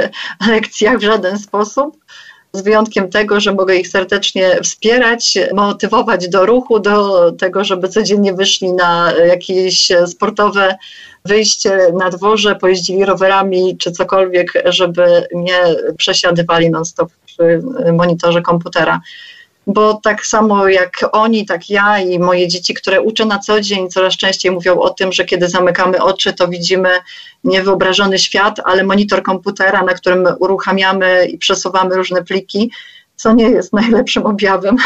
lekcjach 0.49 0.99
w 0.99 1.03
żaden 1.03 1.39
sposób 1.39 1.97
z 2.57 2.61
wyjątkiem 2.61 3.11
tego, 3.11 3.41
że 3.41 3.55
mogę 3.55 3.77
ich 3.77 3.89
serdecznie 3.89 4.59
wspierać, 4.63 5.39
motywować 5.55 6.29
do 6.29 6.47
ruchu, 6.47 6.81
do 6.81 7.33
tego, 7.33 7.65
żeby 7.65 7.89
codziennie 7.89 8.35
wyszli 8.35 8.73
na 8.73 9.13
jakieś 9.27 9.89
sportowe 10.07 10.77
wyjście 11.25 11.79
na 11.99 12.11
dworze, 12.11 12.57
pojeździli 12.57 13.05
rowerami 13.05 13.77
czy 13.79 13.93
cokolwiek, 13.93 14.53
żeby 14.65 15.27
nie 15.35 15.59
przesiadywali 15.99 16.71
non-stop 16.71 17.11
przy 17.27 17.63
monitorze 17.93 18.43
komputera 18.43 19.01
bo 19.67 19.95
tak 19.95 20.27
samo 20.27 20.69
jak 20.69 20.93
oni, 21.13 21.47
tak 21.47 21.71
ja 21.71 21.99
i 21.99 22.19
moje 22.19 22.49
dzieci, 22.49 22.75
które 22.75 23.01
uczę 23.01 23.25
na 23.25 23.39
co 23.39 23.61
dzień, 23.61 23.89
coraz 23.89 24.17
częściej 24.17 24.53
mówią 24.53 24.81
o 24.81 24.91
tym, 24.91 25.13
że 25.13 25.25
kiedy 25.25 25.49
zamykamy 25.49 26.03
oczy, 26.03 26.33
to 26.33 26.49
widzimy 26.49 26.91
niewyobrażony 27.45 28.19
świat, 28.19 28.61
ale 28.65 28.85
monitor 28.85 29.23
komputera, 29.23 29.83
na 29.83 29.95
którym 29.95 30.27
uruchamiamy 30.39 31.27
i 31.27 31.39
przesuwamy 31.39 31.97
różne 31.97 32.25
pliki, 32.25 32.71
co 33.17 33.33
nie 33.33 33.45
jest 33.45 33.73
najlepszym 33.73 34.27
objawem. 34.27 34.77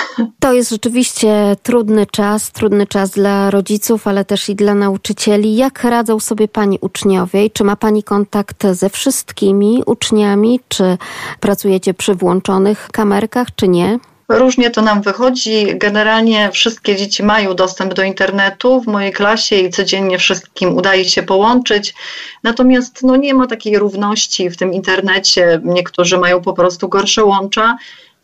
To 0.40 0.52
jest 0.52 0.70
rzeczywiście 0.70 1.56
trudny 1.62 2.06
czas, 2.06 2.52
trudny 2.52 2.86
czas 2.86 3.10
dla 3.10 3.50
rodziców, 3.50 4.06
ale 4.06 4.24
też 4.24 4.48
i 4.48 4.54
dla 4.54 4.74
nauczycieli. 4.74 5.56
Jak 5.56 5.84
radzą 5.84 6.20
sobie 6.20 6.48
Pani 6.48 6.78
uczniowie? 6.80 7.50
Czy 7.50 7.64
ma 7.64 7.76
Pani 7.76 8.02
kontakt 8.02 8.66
ze 8.72 8.90
wszystkimi 8.90 9.82
uczniami? 9.86 10.60
Czy 10.68 10.98
pracujecie 11.40 11.94
przy 11.94 12.14
włączonych 12.14 12.88
kamerkach, 12.92 13.48
czy 13.56 13.68
nie? 13.68 13.98
Różnie 14.30 14.70
to 14.70 14.82
nam 14.82 15.02
wychodzi. 15.02 15.66
Generalnie 15.74 16.50
wszystkie 16.52 16.96
dzieci 16.96 17.22
mają 17.22 17.54
dostęp 17.54 17.94
do 17.94 18.02
internetu 18.02 18.80
w 18.80 18.86
mojej 18.86 19.12
klasie 19.12 19.56
i 19.56 19.70
codziennie 19.70 20.18
wszystkim 20.18 20.76
udaje 20.76 21.04
się 21.04 21.22
połączyć. 21.22 21.94
Natomiast 22.42 23.02
no, 23.02 23.16
nie 23.16 23.34
ma 23.34 23.46
takiej 23.46 23.78
równości 23.78 24.50
w 24.50 24.56
tym 24.56 24.72
internecie. 24.72 25.60
Niektórzy 25.64 26.18
mają 26.18 26.42
po 26.42 26.52
prostu 26.52 26.88
gorsze 26.88 27.24
łącza. 27.24 27.76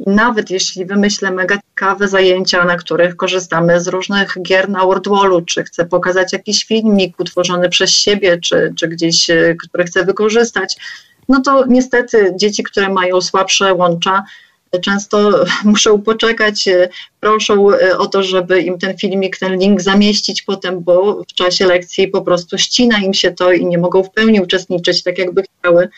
Nawet 0.06 0.50
jeśli 0.50 0.86
wymyślę 0.86 1.30
mega 1.30 1.58
ciekawe 1.70 2.08
zajęcia, 2.08 2.64
na 2.64 2.76
których 2.76 3.16
korzystamy 3.16 3.80
z 3.80 3.88
różnych 3.88 4.36
gier 4.42 4.68
na 4.68 4.84
WordWallu, 4.84 5.42
czy 5.42 5.64
chcę 5.64 5.86
pokazać 5.86 6.32
jakiś 6.32 6.64
filmik 6.64 7.20
utworzony 7.20 7.68
przez 7.68 7.90
siebie, 7.90 8.38
czy, 8.40 8.74
czy 8.76 8.88
gdzieś, 8.88 9.30
e, 9.30 9.54
który 9.54 9.84
chcę 9.84 10.04
wykorzystać, 10.04 10.76
no 11.28 11.40
to 11.40 11.64
niestety 11.66 12.32
dzieci, 12.36 12.62
które 12.62 12.88
mają 12.88 13.20
słabsze 13.20 13.74
łącza, 13.74 14.24
często 14.80 15.44
muszą 15.64 16.02
poczekać, 16.02 16.68
e, 16.68 16.88
proszą 17.20 17.72
e, 17.72 17.98
o 17.98 18.06
to, 18.06 18.22
żeby 18.22 18.60
im 18.60 18.78
ten 18.78 18.98
filmik, 18.98 19.38
ten 19.38 19.58
link 19.58 19.80
zamieścić 19.80 20.42
potem, 20.42 20.80
bo 20.80 21.22
w 21.22 21.34
czasie 21.34 21.66
lekcji 21.66 22.08
po 22.08 22.22
prostu 22.22 22.58
ścina 22.58 22.98
im 22.98 23.14
się 23.14 23.30
to 23.30 23.52
i 23.52 23.66
nie 23.66 23.78
mogą 23.78 24.02
w 24.02 24.10
pełni 24.10 24.40
uczestniczyć 24.40 25.02
tak, 25.02 25.18
jakby 25.18 25.42
chciały 25.42 25.88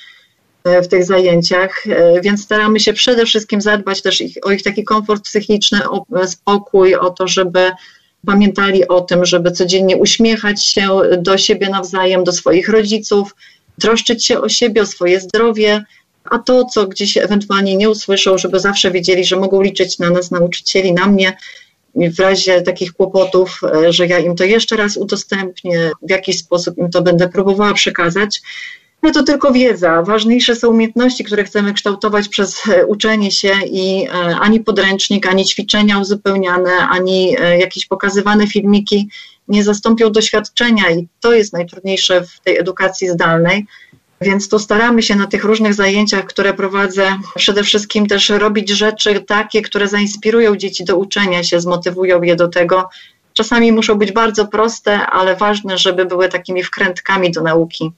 e, 0.65 0.83
w 0.83 0.89
tych 0.89 1.05
zajęciach, 1.05 1.85
więc 2.23 2.43
staramy 2.43 2.81
się 2.81 2.93
przede 2.93 3.27
wszystkim 3.27 3.61
zadbać 3.61 4.03
też 4.03 4.21
ich, 4.21 4.37
o 4.43 4.51
ich 4.51 4.63
taki 4.63 4.85
komfort 4.85 5.25
psychiczny, 5.25 5.91
o 5.91 6.07
spokój, 6.27 6.95
o 6.95 7.11
to, 7.11 7.29
żeby 7.29 7.71
pamiętali 8.27 8.89
o 8.89 9.01
tym, 9.01 9.25
żeby 9.25 9.51
codziennie 9.51 9.97
uśmiechać 9.97 10.65
się 10.65 10.89
do 11.19 11.39
siebie 11.39 11.69
nawzajem, 11.69 12.25
do 12.25 12.33
swoich 12.33 12.69
rodziców, 12.69 13.35
troszczyć 13.81 14.25
się 14.25 14.41
o 14.41 14.49
siebie, 14.49 14.83
o 14.83 14.87
swoje 14.87 15.21
zdrowie, 15.21 15.85
a 16.25 16.39
to, 16.39 16.65
co 16.65 16.87
gdzieś 16.87 17.17
ewentualnie 17.17 17.77
nie 17.77 17.91
usłyszą, 17.91 18.39
żeby 18.39 18.61
zawsze 18.61 18.91
wiedzieli, 18.91 19.25
że 19.25 19.37
mogą 19.37 19.63
liczyć 19.63 19.99
na 19.99 20.11
nas, 20.11 20.31
nauczycieli, 20.31 20.93
na 20.93 21.07
mnie, 21.07 21.37
w 21.95 22.21
razie 22.21 22.63
takich 22.63 22.93
kłopotów, 22.93 23.61
e, 23.63 23.93
że 23.93 24.07
ja 24.07 24.19
im 24.19 24.37
to 24.37 24.45
jeszcze 24.45 24.77
raz 24.77 24.97
udostępnię, 24.97 25.91
w 26.03 26.11
jakiś 26.11 26.39
sposób 26.39 26.79
im 26.79 26.91
to 26.91 27.03
będę 27.03 27.29
próbowała 27.29 27.75
przekazać. 27.75 28.43
No 29.03 29.11
to 29.11 29.23
tylko 29.23 29.53
wiedza. 29.53 30.03
Ważniejsze 30.03 30.57
są 30.57 30.69
umiejętności, 30.69 31.25
które 31.25 31.45
chcemy 31.45 31.73
kształtować 31.73 32.29
przez 32.29 32.69
e, 32.69 32.87
uczenie 32.87 33.31
się 33.31 33.53
i 33.71 34.07
e, 34.07 34.13
ani 34.41 34.61
podręcznik, 34.61 35.27
ani 35.27 35.45
ćwiczenia 35.45 35.99
uzupełniane, 35.99 36.71
ani 36.91 37.37
jakieś 37.59 37.87
pokazywane 37.87 38.47
filmiki 38.47 39.09
nie 39.49 39.65
zastąpią 39.65 40.13
doświadczenia 40.13 40.91
i 40.91 41.09
to 41.21 41.33
jest 41.33 41.53
najtrudniejsze 41.53 42.25
w 42.25 42.41
tej 42.41 42.59
edukacji 42.59 43.09
zdalnej 43.09 43.67
więc 44.21 44.49
tu 44.49 44.59
staramy 44.59 45.03
się 45.03 45.17
na 45.17 45.27
tych 45.27 45.45
różnych 45.45 45.75
zajęciach, 45.75 46.25
które 46.25 46.55
prowadzę, 46.55 47.19
przede 47.37 47.63
wszystkim 47.63 48.07
też 48.07 48.29
robić 48.29 48.69
rzeczy 48.69 49.21
takie, 49.21 49.63
które 49.63 49.89
zainspirują 49.89 50.57
dzieci 50.57 50.85
do 50.85 50.97
uczenia 50.97 51.45
się, 51.45 51.61
zmotywują 51.61 52.23
je 52.23 52.37
do 52.37 52.49
tego. 52.49 52.89
Czasami 53.33 53.73
muszą 53.73 53.95
być 53.95 54.13
bardzo 54.13 54.47
proste, 54.47 55.07
ale 55.07 55.37
ważne, 55.37 55.79
żeby 55.79 56.05
były 56.05 56.29
takimi 56.29 56.63
wkrętkami 56.63 57.31
do 57.31 57.43
nauki. 57.43 57.93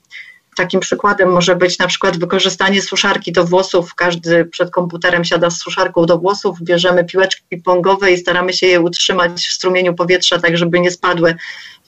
Takim 0.55 0.79
przykładem 0.79 1.31
może 1.31 1.55
być 1.55 1.79
na 1.79 1.87
przykład 1.87 2.17
wykorzystanie 2.17 2.81
suszarki 2.81 3.31
do 3.31 3.45
włosów. 3.45 3.95
Każdy 3.95 4.45
przed 4.45 4.71
komputerem 4.71 5.25
siada 5.25 5.49
z 5.49 5.57
suszarką 5.57 6.05
do 6.05 6.17
włosów, 6.17 6.61
bierzemy 6.61 7.05
piłeczki 7.05 7.57
pongowe 7.57 8.11
i 8.11 8.17
staramy 8.17 8.53
się 8.53 8.67
je 8.67 8.81
utrzymać 8.81 9.47
w 9.47 9.53
strumieniu 9.53 9.93
powietrza, 9.93 10.39
tak 10.39 10.57
żeby 10.57 10.79
nie 10.79 10.91
spadły 10.91 11.35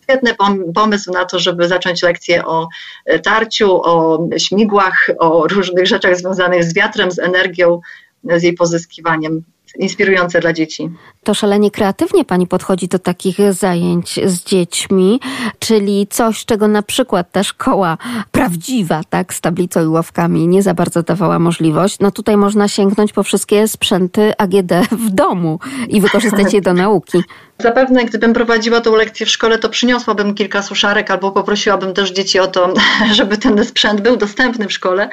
świetny 0.03 0.35
pomysł 0.75 1.11
na 1.11 1.25
to, 1.25 1.39
żeby 1.39 1.67
zacząć 1.67 2.03
lekcję 2.03 2.45
o 2.45 2.67
e, 3.05 3.19
tarciu, 3.19 3.81
o 3.83 4.27
śmigłach, 4.37 5.09
o 5.19 5.47
różnych 5.47 5.87
rzeczach 5.87 6.17
związanych 6.17 6.63
z 6.63 6.73
wiatrem, 6.73 7.11
z 7.11 7.19
energią, 7.19 7.81
z 8.23 8.43
jej 8.43 8.53
pozyskiwaniem 8.53 9.43
inspirujące 9.79 10.39
dla 10.39 10.53
dzieci. 10.53 10.89
To 11.23 11.33
szalenie 11.33 11.71
kreatywnie 11.71 12.25
pani 12.25 12.47
podchodzi 12.47 12.87
do 12.87 12.99
takich 12.99 13.53
zajęć 13.53 14.19
z 14.25 14.43
dziećmi, 14.43 15.19
czyli 15.59 16.07
coś, 16.09 16.45
czego 16.45 16.67
na 16.67 16.81
przykład 16.81 17.31
ta 17.31 17.43
szkoła 17.43 17.97
prawdziwa, 18.31 19.01
tak, 19.09 19.33
z 19.33 19.41
tablicą 19.41 19.83
i 19.83 19.87
ławkami 19.87 20.47
nie 20.47 20.63
za 20.63 20.73
bardzo 20.73 21.03
dawała 21.03 21.39
możliwość. 21.39 21.99
No 21.99 22.11
tutaj 22.11 22.37
można 22.37 22.67
sięgnąć 22.67 23.13
po 23.13 23.23
wszystkie 23.23 23.67
sprzęty 23.67 24.33
AGD 24.37 24.73
w 24.91 25.09
domu 25.09 25.59
i 25.87 26.01
wykorzystać 26.01 26.53
je 26.53 26.61
do 26.61 26.73
nauki. 26.83 27.23
Zapewne, 27.59 28.05
gdybym 28.05 28.33
prowadziła 28.33 28.81
tą 28.81 28.95
lekcję 28.95 29.25
w 29.25 29.29
szkole, 29.29 29.57
to 29.57 29.69
przyniosłabym 29.69 30.33
kilka 30.33 30.61
suszarek 30.61 31.11
albo 31.11 31.31
poprosiłabym 31.31 31.93
też 31.93 32.11
dzieci 32.11 32.39
o 32.39 32.47
to, 32.47 32.73
żeby 33.17 33.37
ten 33.37 33.65
sprzęt 33.65 34.01
był 34.01 34.17
dostępny 34.17 34.67
w 34.67 34.73
szkole, 34.73 35.09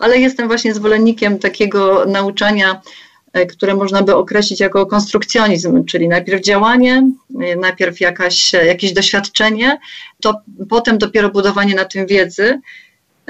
ale 0.00 0.18
jestem 0.18 0.48
właśnie 0.48 0.74
zwolennikiem 0.74 1.38
takiego 1.38 2.04
nauczania 2.06 2.80
które 3.48 3.74
można 3.74 4.02
by 4.02 4.16
określić 4.16 4.60
jako 4.60 4.86
konstrukcjonizm, 4.86 5.84
czyli 5.84 6.08
najpierw 6.08 6.42
działanie, 6.42 7.10
e, 7.40 7.56
najpierw 7.56 8.00
jakaś, 8.00 8.52
jakieś 8.52 8.92
doświadczenie, 8.92 9.78
to 10.22 10.40
potem 10.68 10.98
dopiero 10.98 11.28
budowanie 11.28 11.74
na 11.74 11.84
tym 11.84 12.06
wiedzy. 12.06 12.60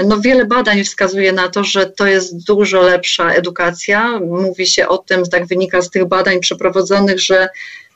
No, 0.06 0.20
wiele 0.20 0.44
badań 0.44 0.85
wskazuje 0.85 1.32
na 1.32 1.48
to, 1.48 1.64
że 1.64 1.86
to 1.86 2.06
jest 2.06 2.47
dużo 2.47 2.82
lepsza 2.82 3.31
edukacja. 3.31 4.20
Mówi 4.20 4.66
się 4.66 4.89
o 4.89 4.98
tym, 4.98 5.24
tak 5.24 5.47
wynika 5.47 5.82
z 5.82 5.90
tych 5.90 6.05
badań 6.05 6.40
przeprowadzonych, 6.40 7.20
że 7.20 7.48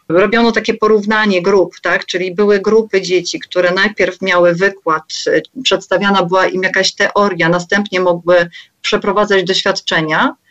robiono 0.09 0.53
takie 0.53 0.75
porównanie 0.75 1.43
grup, 1.43 1.75
tak? 1.83 2.07
czyli 2.07 2.35
były 2.35 2.61
grupy 2.61 3.03
dzieci, 3.03 3.41
które 3.41 3.73
najpierw 3.73 4.23
miały 4.23 4.55
wykład, 4.55 5.05
e, 5.27 5.41
przedstawiana 5.63 6.23
była 6.23 6.47
im 6.47 6.63
jakaś 6.63 6.95
teoria, 6.95 7.49
następnie 7.49 8.01
mogły 8.01 8.49
przeprowadzać 8.83 9.45
doświadczenia 9.45 10.35
E, 10.35 10.48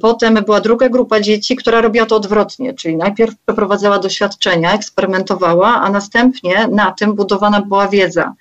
potem 0.00 0.34
była 0.34 0.60
druga 0.60 0.88
grupa 0.88 1.20
dzieci, 1.20 1.56
która 1.56 1.80
robiła 1.80 2.06
to 2.06 2.16
odwrotnie, 2.16 2.74
czyli 2.74 2.96
najpierw 2.96 3.34
przeprowadzała 3.46 3.98
doświadczenia, 3.98 4.74
eksperymentowała, 4.74 5.80
a 5.80 5.90
następnie 5.90 6.68
na 6.68 6.92
tym 6.92 7.14
budowana 7.14 7.62
była 7.62 7.88
wiedza. 7.88 8.34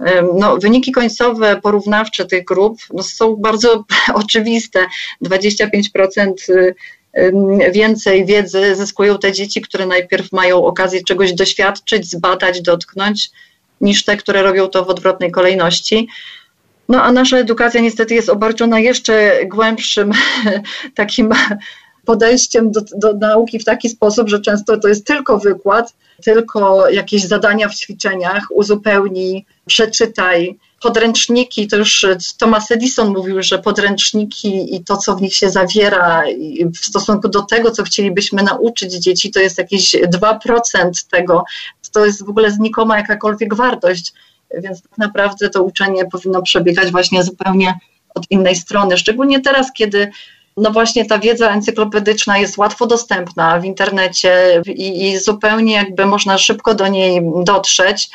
E, 0.00 0.22
no, 0.34 0.56
wyniki 0.56 0.92
końcowe, 0.92 1.60
porównawcze 1.62 2.24
tych 2.24 2.44
grup 2.44 2.78
no, 2.92 3.02
są 3.02 3.36
bardzo 3.36 3.84
oczywiste. 4.14 4.86
25% 5.24 6.32
y, 6.50 6.74
więcej 7.72 8.26
wiedzy 8.26 8.74
zyskują 8.76 9.18
te 9.18 9.32
dzieci, 9.32 9.60
które 9.60 9.86
najpierw 9.86 10.32
mają 10.32 10.64
okazję 10.64 11.02
czegoś 11.02 11.32
doświadczyć, 11.32 12.10
zbadać, 12.10 12.62
dotknąć, 12.62 13.30
niż 13.80 14.04
te, 14.04 14.16
które 14.16 14.42
robią 14.42 14.68
to 14.68 14.84
w 14.84 14.88
odwrotnej 14.88 15.30
kolejności. 15.30 16.08
No 16.90 17.02
a 17.02 17.12
nasza 17.12 17.38
edukacja 17.38 17.80
niestety 17.80 18.14
jest 18.14 18.28
obarczona 18.28 18.80
jeszcze 18.80 19.46
głębszym 19.46 20.12
takim 20.94 21.30
podejściem 22.04 22.72
do, 22.72 22.80
do 22.96 23.14
nauki 23.14 23.58
w 23.58 23.64
taki 23.64 23.88
sposób, 23.88 24.28
że 24.28 24.40
często 24.40 24.76
to 24.76 24.88
jest 24.88 25.06
tylko 25.06 25.38
wykład, 25.38 25.94
tylko 26.24 26.90
jakieś 26.90 27.24
zadania 27.24 27.68
w 27.68 27.74
ćwiczeniach, 27.74 28.42
uzupełnij, 28.50 29.46
przeczytaj. 29.66 30.58
Podręczniki, 30.82 31.68
to 31.68 31.76
już 31.76 32.06
Thomas 32.38 32.70
Edison 32.70 33.12
mówił, 33.12 33.42
że 33.42 33.58
podręczniki 33.58 34.76
i 34.76 34.84
to, 34.84 34.96
co 34.96 35.16
w 35.16 35.22
nich 35.22 35.34
się 35.34 35.50
zawiera 35.50 36.22
w 36.74 36.86
stosunku 36.86 37.28
do 37.28 37.42
tego, 37.42 37.70
co 37.70 37.82
chcielibyśmy 37.82 38.42
nauczyć 38.42 38.92
dzieci, 38.92 39.30
to 39.30 39.40
jest 39.40 39.58
jakieś 39.58 39.94
2% 39.94 40.90
tego. 41.10 41.44
To 41.92 42.06
jest 42.06 42.24
w 42.24 42.28
ogóle 42.28 42.50
znikoma 42.50 42.96
jakakolwiek 42.96 43.54
wartość. 43.54 44.12
Więc 44.58 44.82
tak 44.82 44.98
naprawdę 44.98 45.50
to 45.50 45.62
uczenie 45.62 46.04
powinno 46.04 46.42
przebiegać 46.42 46.90
właśnie 46.90 47.22
zupełnie 47.22 47.74
od 48.14 48.30
innej 48.30 48.56
strony. 48.56 48.98
Szczególnie 48.98 49.40
teraz, 49.40 49.72
kiedy 49.72 50.10
no 50.56 50.70
właśnie 50.70 51.04
ta 51.04 51.18
wiedza 51.18 51.50
encyklopedyczna 51.50 52.38
jest 52.38 52.58
łatwo 52.58 52.86
dostępna 52.86 53.60
w 53.60 53.64
internecie 53.64 54.62
i, 54.66 55.08
i 55.08 55.18
zupełnie 55.18 55.74
jakby 55.74 56.06
można 56.06 56.38
szybko 56.38 56.74
do 56.74 56.88
niej 56.88 57.22
dotrzeć. 57.44 58.10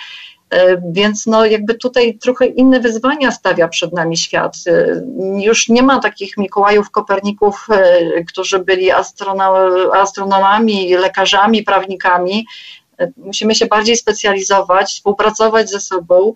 E, 0.50 0.82
więc 0.92 1.26
no 1.26 1.46
jakby 1.46 1.76
tutaj 1.76 2.18
trochę 2.18 2.46
inne 2.46 2.80
wyzwania 2.80 3.32
stawia 3.32 3.68
przed 3.68 3.94
nami 3.94 4.18
świat. 4.18 4.56
E, 4.68 5.02
już 5.42 5.70
nie 5.70 5.84
ma 5.84 6.00
takich 6.00 6.38
Mikołajów 6.38 6.92
Koperników, 6.92 7.68
e, 7.70 8.24
którzy 8.24 8.60
byli 8.60 8.92
astronomami, 9.94 10.96
lekarzami, 10.96 11.64
prawnikami. 11.64 12.46
Musimy 13.18 13.56
się 13.56 13.66
bardziej 13.66 13.98
specjalizować, 13.98 14.88
współpracować 14.88 15.70
ze 15.70 15.80
sobą 15.80 16.34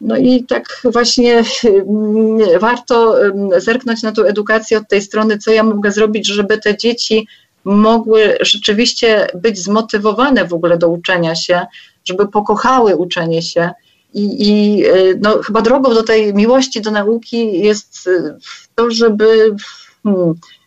no 0.00 0.16
i 0.16 0.44
tak 0.44 0.80
właśnie 0.84 1.42
mm, 1.64 2.60
warto 2.60 3.24
mm, 3.24 3.60
zerknąć 3.60 4.02
na 4.02 4.12
tę 4.12 4.22
edukację 4.22 4.78
od 4.78 4.88
tej 4.88 5.02
strony, 5.02 5.38
co 5.38 5.50
ja 5.50 5.62
mogę 5.62 5.92
zrobić, 5.92 6.26
żeby 6.26 6.58
te 6.58 6.76
dzieci 6.76 7.26
mogły 7.64 8.38
rzeczywiście 8.40 9.26
być 9.34 9.58
zmotywowane 9.58 10.44
w 10.44 10.54
ogóle 10.54 10.78
do 10.78 10.88
uczenia 10.88 11.34
się, 11.34 11.66
żeby 12.04 12.28
pokochały 12.28 12.96
uczenie 12.96 13.42
się. 13.42 13.70
I, 14.14 14.48
i 14.48 14.84
y, 14.86 15.18
no, 15.22 15.38
chyba 15.42 15.62
drogą 15.62 15.94
do 15.94 16.02
tej 16.02 16.34
miłości 16.34 16.80
do 16.80 16.90
nauki 16.90 17.60
jest 17.60 18.06
y, 18.06 18.38
to, 18.74 18.90
żeby 18.90 19.56
hmm, 20.02 20.34
E, 20.34 20.57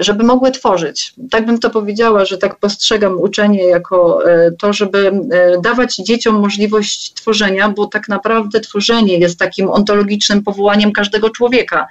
żeby 0.00 0.24
mogły 0.24 0.50
tworzyć. 0.50 1.14
Tak 1.30 1.46
bym 1.46 1.58
to 1.58 1.70
powiedziała, 1.70 2.24
że 2.24 2.38
tak 2.38 2.58
postrzegam 2.58 3.20
uczenie 3.20 3.64
jako 3.64 4.30
e, 4.30 4.50
to, 4.52 4.72
żeby 4.72 5.12
e, 5.32 5.60
dawać 5.60 5.96
dzieciom 5.96 6.34
możliwość 6.34 7.14
tworzenia, 7.14 7.68
bo 7.68 7.86
tak 7.86 8.08
naprawdę 8.08 8.60
tworzenie 8.60 9.18
jest 9.18 9.38
takim 9.38 9.70
ontologicznym 9.70 10.42
powołaniem 10.42 10.92
każdego 10.92 11.30
człowieka. 11.30 11.86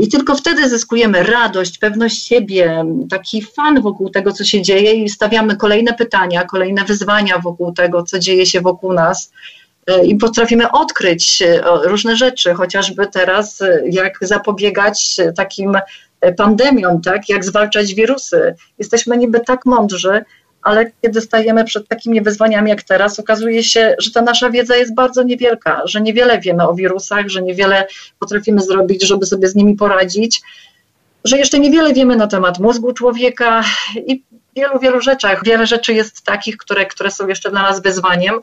I 0.00 0.08
tylko 0.08 0.34
wtedy 0.34 0.68
zyskujemy 0.68 1.22
radość, 1.22 1.78
pewność 1.78 2.26
siebie, 2.26 2.84
taki 3.10 3.42
fan 3.42 3.82
wokół 3.82 4.10
tego, 4.10 4.32
co 4.32 4.44
się 4.44 4.62
dzieje, 4.62 4.94
i 4.94 5.08
stawiamy 5.08 5.56
kolejne 5.56 5.94
pytania, 5.94 6.44
kolejne 6.44 6.84
wyzwania 6.84 7.38
wokół 7.38 7.72
tego, 7.72 8.02
co 8.02 8.18
dzieje 8.18 8.46
się 8.46 8.60
wokół 8.60 8.92
nas. 8.92 9.32
I 10.04 10.16
potrafimy 10.16 10.70
odkryć 10.70 11.42
różne 11.84 12.16
rzeczy, 12.16 12.54
chociażby 12.54 13.06
teraz, 13.06 13.62
jak 13.90 14.18
zapobiegać 14.20 15.16
takim 15.36 15.76
pandemią, 16.32 17.00
tak? 17.00 17.28
jak 17.28 17.44
zwalczać 17.44 17.94
wirusy. 17.94 18.54
Jesteśmy 18.78 19.16
niby 19.16 19.40
tak 19.40 19.66
mądrzy, 19.66 20.24
ale 20.62 20.90
kiedy 21.02 21.20
stajemy 21.20 21.64
przed 21.64 21.88
takimi 21.88 22.20
wyzwaniami 22.20 22.70
jak 22.70 22.82
teraz, 22.82 23.18
okazuje 23.18 23.62
się, 23.62 23.94
że 23.98 24.10
ta 24.10 24.22
nasza 24.22 24.50
wiedza 24.50 24.76
jest 24.76 24.94
bardzo 24.94 25.22
niewielka, 25.22 25.82
że 25.84 26.00
niewiele 26.00 26.40
wiemy 26.40 26.68
o 26.68 26.74
wirusach, 26.74 27.28
że 27.28 27.42
niewiele 27.42 27.86
potrafimy 28.18 28.60
zrobić, 28.60 29.06
żeby 29.06 29.26
sobie 29.26 29.48
z 29.48 29.54
nimi 29.54 29.76
poradzić, 29.76 30.42
że 31.24 31.38
jeszcze 31.38 31.58
niewiele 31.58 31.92
wiemy 31.92 32.16
na 32.16 32.26
temat 32.26 32.58
mózgu 32.58 32.92
człowieka 32.92 33.64
i 34.06 34.22
wielu, 34.56 34.78
wielu 34.78 35.00
rzeczach. 35.00 35.44
Wiele 35.44 35.66
rzeczy 35.66 35.94
jest 35.94 36.22
takich, 36.22 36.56
które, 36.56 36.86
które 36.86 37.10
są 37.10 37.28
jeszcze 37.28 37.50
dla 37.50 37.62
nas 37.62 37.82
wyzwaniem. 37.82 38.40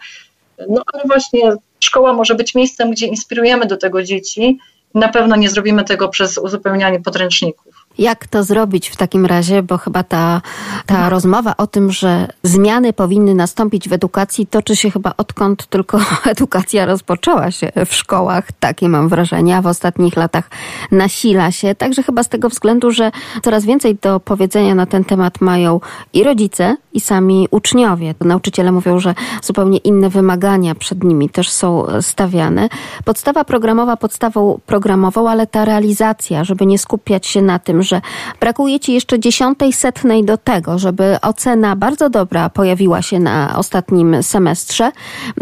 No 0.69 0.83
ale 0.93 1.03
właśnie 1.05 1.51
szkoła 1.79 2.13
może 2.13 2.35
być 2.35 2.55
miejscem, 2.55 2.91
gdzie 2.91 3.07
inspirujemy 3.07 3.65
do 3.65 3.77
tego 3.77 4.03
dzieci. 4.03 4.57
Na 4.93 5.09
pewno 5.09 5.35
nie 5.35 5.49
zrobimy 5.49 5.83
tego 5.83 6.09
przez 6.09 6.37
uzupełnianie 6.37 6.99
podręczników. 6.99 7.80
Jak 7.97 8.27
to 8.27 8.43
zrobić 8.43 8.89
w 8.89 8.95
takim 8.95 9.25
razie, 9.25 9.63
bo 9.63 9.77
chyba 9.77 10.03
ta, 10.03 10.41
ta 10.85 11.09
rozmowa 11.09 11.57
o 11.57 11.67
tym, 11.67 11.91
że 11.91 12.27
zmiany 12.43 12.93
powinny 12.93 13.35
nastąpić 13.35 13.89
w 13.89 13.93
edukacji, 13.93 14.47
toczy 14.47 14.75
się 14.75 14.91
chyba 14.91 15.13
odkąd 15.17 15.67
tylko 15.67 15.99
edukacja 16.25 16.85
rozpoczęła 16.85 17.51
się 17.51 17.71
w 17.85 17.95
szkołach. 17.95 18.51
Takie 18.59 18.89
mam 18.89 19.09
wrażenie, 19.09 19.57
a 19.57 19.61
w 19.61 19.67
ostatnich 19.67 20.15
latach 20.15 20.49
nasila 20.91 21.51
się. 21.51 21.75
Także 21.75 22.03
chyba 22.03 22.23
z 22.23 22.29
tego 22.29 22.49
względu, 22.49 22.91
że 22.91 23.11
coraz 23.43 23.65
więcej 23.65 23.95
do 23.95 24.19
powiedzenia 24.19 24.75
na 24.75 24.85
ten 24.85 25.03
temat 25.03 25.41
mają 25.41 25.79
i 26.13 26.23
rodzice, 26.23 26.75
i 26.93 26.99
sami 26.99 27.47
uczniowie. 27.51 28.15
Nauczyciele 28.21 28.71
mówią, 28.71 28.99
że 28.99 29.15
zupełnie 29.41 29.77
inne 29.77 30.09
wymagania 30.09 30.75
przed 30.75 31.03
nimi 31.03 31.29
też 31.29 31.49
są 31.49 31.85
stawiane. 32.01 32.69
Podstawa 33.05 33.43
programowa 33.43 33.97
podstawą 33.97 34.59
programową, 34.65 35.29
ale 35.29 35.47
ta 35.47 35.65
realizacja, 35.65 36.43
żeby 36.43 36.65
nie 36.65 36.79
skupiać 36.79 37.27
się 37.27 37.41
na 37.41 37.59
tym, 37.59 37.80
że 37.83 38.01
brakuje 38.39 38.79
ci 38.79 38.93
jeszcze 38.93 39.19
dziesiątej, 39.19 39.73
setnej 39.73 40.25
do 40.25 40.37
tego, 40.37 40.79
żeby 40.79 41.17
ocena 41.21 41.75
bardzo 41.75 42.09
dobra 42.09 42.49
pojawiła 42.49 43.01
się 43.01 43.19
na 43.19 43.57
ostatnim 43.57 44.23
semestrze, 44.23 44.91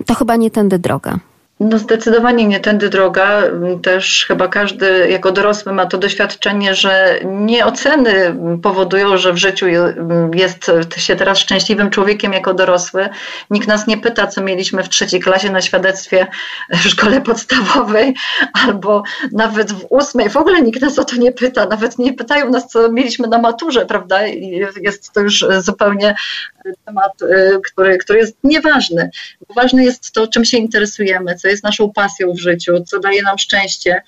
to 0.06 0.16
chyba 0.16 0.36
nie 0.36 0.52
tędy 0.52 0.80
droga. 0.80 1.20
No 1.60 1.78
zdecydowanie 1.78 2.46
nie 2.46 2.60
tędy 2.60 2.90
droga. 2.90 3.42
Też 3.84 4.26
chyba 4.28 4.48
każdy 4.48 5.10
jako 5.10 5.32
dorosły 5.32 5.74
ma 5.74 5.86
to 5.86 5.98
doświadczenie, 5.98 6.76
że 6.76 7.20
nie 7.26 7.66
oceny 7.66 8.36
powodują, 8.64 9.18
że 9.18 9.34
w 9.34 9.38
życiu 9.38 9.66
jest 10.34 10.72
się 10.98 11.16
teraz 11.16 11.40
szczęśliwym 11.40 11.90
człowiekiem 11.90 12.34
jako 12.34 12.54
dorosły. 12.54 13.10
Nikt 13.50 13.68
nas 13.68 13.88
nie 13.88 13.98
pyta, 13.98 14.28
co 14.28 14.42
mieliśmy 14.42 14.84
w 14.84 14.90
trzeciej 14.90 15.20
klasie 15.20 15.52
na 15.52 15.62
świadectwie 15.62 16.28
w 16.74 16.88
szkole 16.90 17.22
podstawowej 17.22 18.16
albo 18.54 19.04
nawet 19.32 19.72
w 19.72 19.86
ósmej. 19.90 20.30
W 20.30 20.38
ogóle 20.38 20.62
nikt 20.62 20.82
nas 20.82 21.00
o 21.00 21.06
to 21.06 21.16
nie 21.16 21.32
pyta. 21.32 21.66
Nawet 21.66 22.00
nie 22.00 22.14
pytają 22.14 22.50
nas, 22.50 22.68
co 22.68 22.92
mieliśmy 22.92 23.28
na 23.28 23.38
maturze, 23.38 23.86
prawda? 23.86 24.28
Jest 24.82 25.14
to 25.14 25.22
już 25.22 25.46
zupełnie 25.60 26.16
temat, 26.86 27.22
y, 27.22 27.60
który, 27.64 27.98
który 27.98 28.20
jest 28.20 28.38
nieważny. 28.44 29.10
Ważne 29.56 29.84
jest 29.84 30.12
to, 30.12 30.28
czym 30.28 30.46
się 30.46 30.58
interesujemy, 30.58 31.36
co 31.36 31.48
jest 31.50 31.64
naszą 31.64 31.92
pasją 31.94 32.34
w 32.34 32.40
życiu, 32.40 32.84
co 32.88 33.00
daje 33.00 33.22
nam 33.22 33.38
szczęście, 33.38 34.02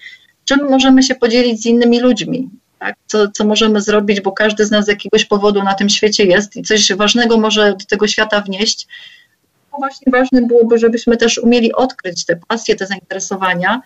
czym 0.45 0.69
możemy 0.69 1.03
się 1.03 1.15
podzielić 1.15 1.61
z 1.61 1.65
innymi 1.65 1.99
ludźmi. 1.99 2.49
Tak? 2.79 2.95
Co, 3.05 3.27
co 3.27 3.45
możemy 3.45 3.81
zrobić, 3.81 4.21
bo 4.21 4.31
każdy 4.31 4.65
z 4.65 4.71
nas 4.71 4.85
z 4.85 4.87
jakiegoś 4.87 5.25
powodu 5.25 5.63
na 5.63 5.73
tym 5.73 5.89
świecie 5.89 6.23
jest 6.23 6.55
i 6.55 6.63
coś 6.63 6.93
ważnego 6.93 7.37
może 7.37 7.71
do 7.71 7.85
tego 7.85 8.07
świata 8.07 8.41
wnieść. 8.41 8.87
No 9.71 9.77
właśnie 9.77 10.11
ważne 10.11 10.41
byłoby, 10.41 10.79
żebyśmy 10.79 11.17
też 11.17 11.37
umieli 11.37 11.73
odkryć 11.73 12.25
te 12.25 12.39
pasje, 12.47 12.75
te 12.75 12.85
zainteresowania, 12.85 13.81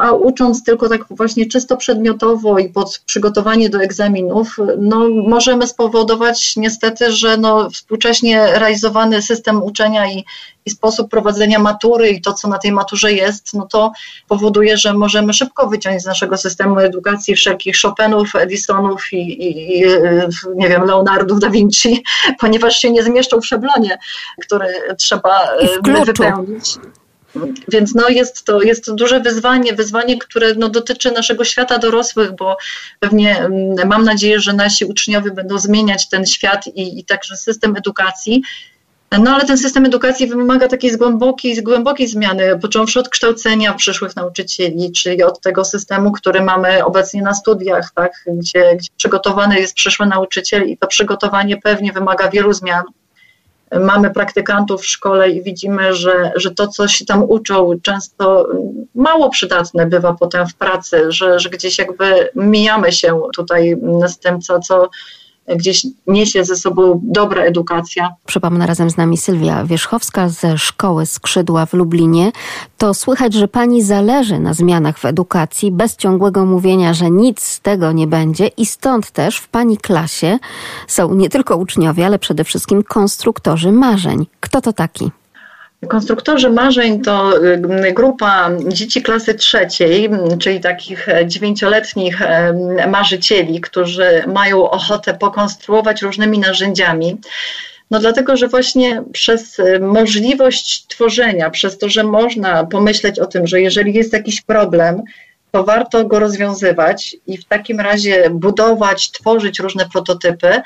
a 0.00 0.12
ucząc 0.12 0.64
tylko 0.64 0.88
tak 0.88 1.00
właśnie 1.10 1.46
czysto 1.46 1.76
przedmiotowo 1.76 2.58
i 2.58 2.68
pod 2.68 3.02
przygotowanie 3.06 3.70
do 3.70 3.82
egzaminów, 3.82 4.56
no 4.78 5.08
możemy 5.08 5.66
spowodować 5.66 6.56
niestety, 6.56 7.12
że 7.12 7.36
no 7.36 7.70
współcześnie 7.70 8.46
realizowany 8.46 9.22
system 9.22 9.62
uczenia 9.62 10.12
i, 10.12 10.24
i 10.66 10.70
sposób 10.70 11.10
prowadzenia 11.10 11.58
matury 11.58 12.08
i 12.08 12.20
to, 12.20 12.32
co 12.32 12.48
na 12.48 12.58
tej 12.58 12.72
maturze 12.72 13.12
jest, 13.12 13.54
no 13.54 13.66
to 13.66 13.92
powoduje, 14.28 14.76
że 14.76 14.94
możemy 14.94 15.32
szybko 15.32 15.68
wyciąć 15.68 16.02
z 16.02 16.06
naszego 16.06 16.36
systemu 16.36 16.78
edukacji 16.78 17.34
wszelkich 17.34 17.76
Chopinów, 17.82 18.34
Edisonów 18.34 19.12
i, 19.12 19.16
i, 19.16 19.78
i 19.78 19.84
nie 20.56 20.68
wiem, 20.68 20.84
Leonardów 20.84 21.40
da 21.40 21.50
Vinci, 21.50 22.04
ponieważ 22.40 22.78
się 22.78 22.90
nie 22.90 23.02
zmieszczą 23.02 23.40
w 23.40 23.46
szablonie, 23.46 23.98
który 24.40 24.66
trzeba 24.98 25.40
wypełnić. 26.04 26.78
Więc 27.68 27.94
no 27.94 28.08
jest, 28.08 28.44
to, 28.44 28.62
jest 28.62 28.84
to 28.84 28.94
duże 28.94 29.20
wyzwanie, 29.20 29.72
wyzwanie, 29.72 30.18
które 30.18 30.54
no 30.54 30.68
dotyczy 30.68 31.10
naszego 31.10 31.44
świata 31.44 31.78
dorosłych, 31.78 32.36
bo 32.36 32.56
pewnie 33.00 33.38
mm, 33.38 33.88
mam 33.88 34.04
nadzieję, 34.04 34.40
że 34.40 34.52
nasi 34.52 34.84
uczniowie 34.84 35.30
będą 35.30 35.58
zmieniać 35.58 36.08
ten 36.08 36.26
świat 36.26 36.66
i, 36.66 37.00
i 37.00 37.04
także 37.04 37.36
system 37.36 37.76
edukacji. 37.76 38.42
No 39.18 39.34
ale 39.34 39.46
ten 39.46 39.58
system 39.58 39.86
edukacji 39.86 40.26
wymaga 40.26 40.68
takiej 40.68 40.96
głębokiej, 40.96 41.62
głębokiej 41.62 42.08
zmiany, 42.08 42.58
począwszy 42.58 43.00
od 43.00 43.08
kształcenia 43.08 43.74
przyszłych 43.74 44.16
nauczycieli, 44.16 44.92
czyli 44.92 45.22
od 45.22 45.40
tego 45.40 45.64
systemu, 45.64 46.12
który 46.12 46.42
mamy 46.42 46.84
obecnie 46.84 47.22
na 47.22 47.34
studiach, 47.34 47.90
tak, 47.94 48.12
gdzie, 48.26 48.76
gdzie 48.76 48.90
przygotowany 48.96 49.60
jest 49.60 49.74
przyszły 49.74 50.06
nauczyciel 50.06 50.68
i 50.68 50.78
to 50.78 50.86
przygotowanie 50.86 51.56
pewnie 51.56 51.92
wymaga 51.92 52.30
wielu 52.30 52.52
zmian 52.52 52.82
mamy 53.80 54.10
praktykantów 54.10 54.82
w 54.82 54.86
szkole 54.86 55.30
i 55.30 55.42
widzimy, 55.42 55.94
że, 55.94 56.32
że 56.36 56.50
to, 56.50 56.68
co 56.68 56.88
się 56.88 57.04
tam 57.04 57.22
uczą, 57.22 57.70
często 57.82 58.48
mało 58.94 59.30
przydatne 59.30 59.86
bywa 59.86 60.12
potem 60.20 60.46
w 60.46 60.54
pracy, 60.54 61.12
że, 61.12 61.40
że 61.40 61.50
gdzieś 61.50 61.78
jakby 61.78 62.28
mijamy 62.34 62.92
się 62.92 63.20
tutaj 63.36 63.76
z 64.06 64.18
tym, 64.18 64.40
co, 64.40 64.60
co 64.60 64.90
gdzieś 65.56 65.86
niesie 66.06 66.44
ze 66.44 66.56
sobą 66.56 67.00
dobra 67.04 67.42
edukacja. 67.42 68.08
Przypomnę 68.26 68.66
razem 68.66 68.90
z 68.90 68.96
nami 68.96 69.16
Sylwia 69.16 69.64
Wierzchowska 69.64 70.28
ze 70.28 70.58
Szkoły 70.58 71.06
Skrzydła 71.06 71.66
w 71.66 71.74
Lublinie. 71.74 72.32
To 72.78 72.94
słychać, 72.94 73.34
że 73.34 73.48
pani 73.48 73.82
zależy 73.82 74.38
na 74.38 74.54
zmianach 74.54 74.98
w 74.98 75.04
edukacji, 75.04 75.72
bez 75.72 75.96
ciągłego 75.96 76.44
mówienia, 76.44 76.94
że 76.94 77.10
nic 77.10 77.42
z 77.42 77.60
tego 77.60 77.92
nie 77.92 78.06
będzie 78.06 78.46
i 78.46 78.66
stąd 78.66 79.10
też 79.10 79.38
w 79.38 79.48
pani 79.48 79.76
klasie 79.76 80.38
są 80.86 81.14
nie 81.14 81.28
tylko 81.28 81.56
uczniowie, 81.56 82.06
ale 82.06 82.18
przede 82.18 82.44
wszystkim 82.44 82.82
konstruktorzy 82.82 83.72
marzeń. 83.72 84.26
Kto 84.40 84.60
to 84.60 84.72
taki? 84.72 85.10
Konstruktorzy 85.86 86.50
marzeń 86.50 87.00
to 87.00 87.44
y, 87.44 87.92
grupa 87.92 88.50
dzieci 88.68 89.02
klasy 89.02 89.34
trzeciej, 89.34 90.10
czyli 90.40 90.60
takich 90.60 91.06
dziewięcioletnich 91.26 92.18
marzycieli, 92.88 93.60
którzy 93.60 94.24
mają 94.26 94.70
ochotę 94.70 95.14
pokonstruować 95.14 96.02
różnymi 96.02 96.38
narzędziami. 96.38 97.16
No 97.90 97.98
dlatego, 97.98 98.36
że 98.36 98.48
właśnie 98.48 99.02
przez 99.12 99.56
możliwość 99.80 100.86
tworzenia, 100.86 101.50
przez 101.50 101.78
to, 101.78 101.88
że 101.88 102.04
można 102.04 102.64
pomyśleć 102.64 103.18
o 103.18 103.26
tym, 103.26 103.46
że 103.46 103.60
jeżeli 103.60 103.94
jest 103.94 104.12
jakiś 104.12 104.40
problem, 104.40 105.02
to 105.50 105.64
warto 105.64 106.04
go 106.04 106.18
rozwiązywać 106.18 107.16
i 107.26 107.38
w 107.38 107.44
takim 107.44 107.80
razie 107.80 108.30
budować, 108.30 109.10
tworzyć 109.10 109.58
różne 109.58 109.88
prototypy, 109.92 110.62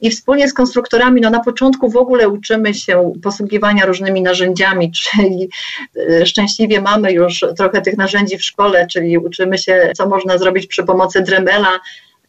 i 0.00 0.10
wspólnie 0.10 0.48
z 0.48 0.54
konstruktorami, 0.54 1.20
no 1.20 1.30
na 1.30 1.40
początku 1.40 1.90
w 1.90 1.96
ogóle 1.96 2.28
uczymy 2.28 2.74
się 2.74 3.12
posługiwania 3.22 3.86
różnymi 3.86 4.22
narzędziami, 4.22 4.92
czyli 5.02 5.48
e, 5.96 6.26
szczęśliwie 6.26 6.80
mamy 6.80 7.12
już 7.12 7.44
trochę 7.56 7.80
tych 7.80 7.96
narzędzi 7.96 8.38
w 8.38 8.44
szkole, 8.44 8.86
czyli 8.86 9.18
uczymy 9.18 9.58
się, 9.58 9.92
co 9.96 10.08
można 10.08 10.38
zrobić 10.38 10.66
przy 10.66 10.84
pomocy 10.84 11.22
dremela, 11.22 11.80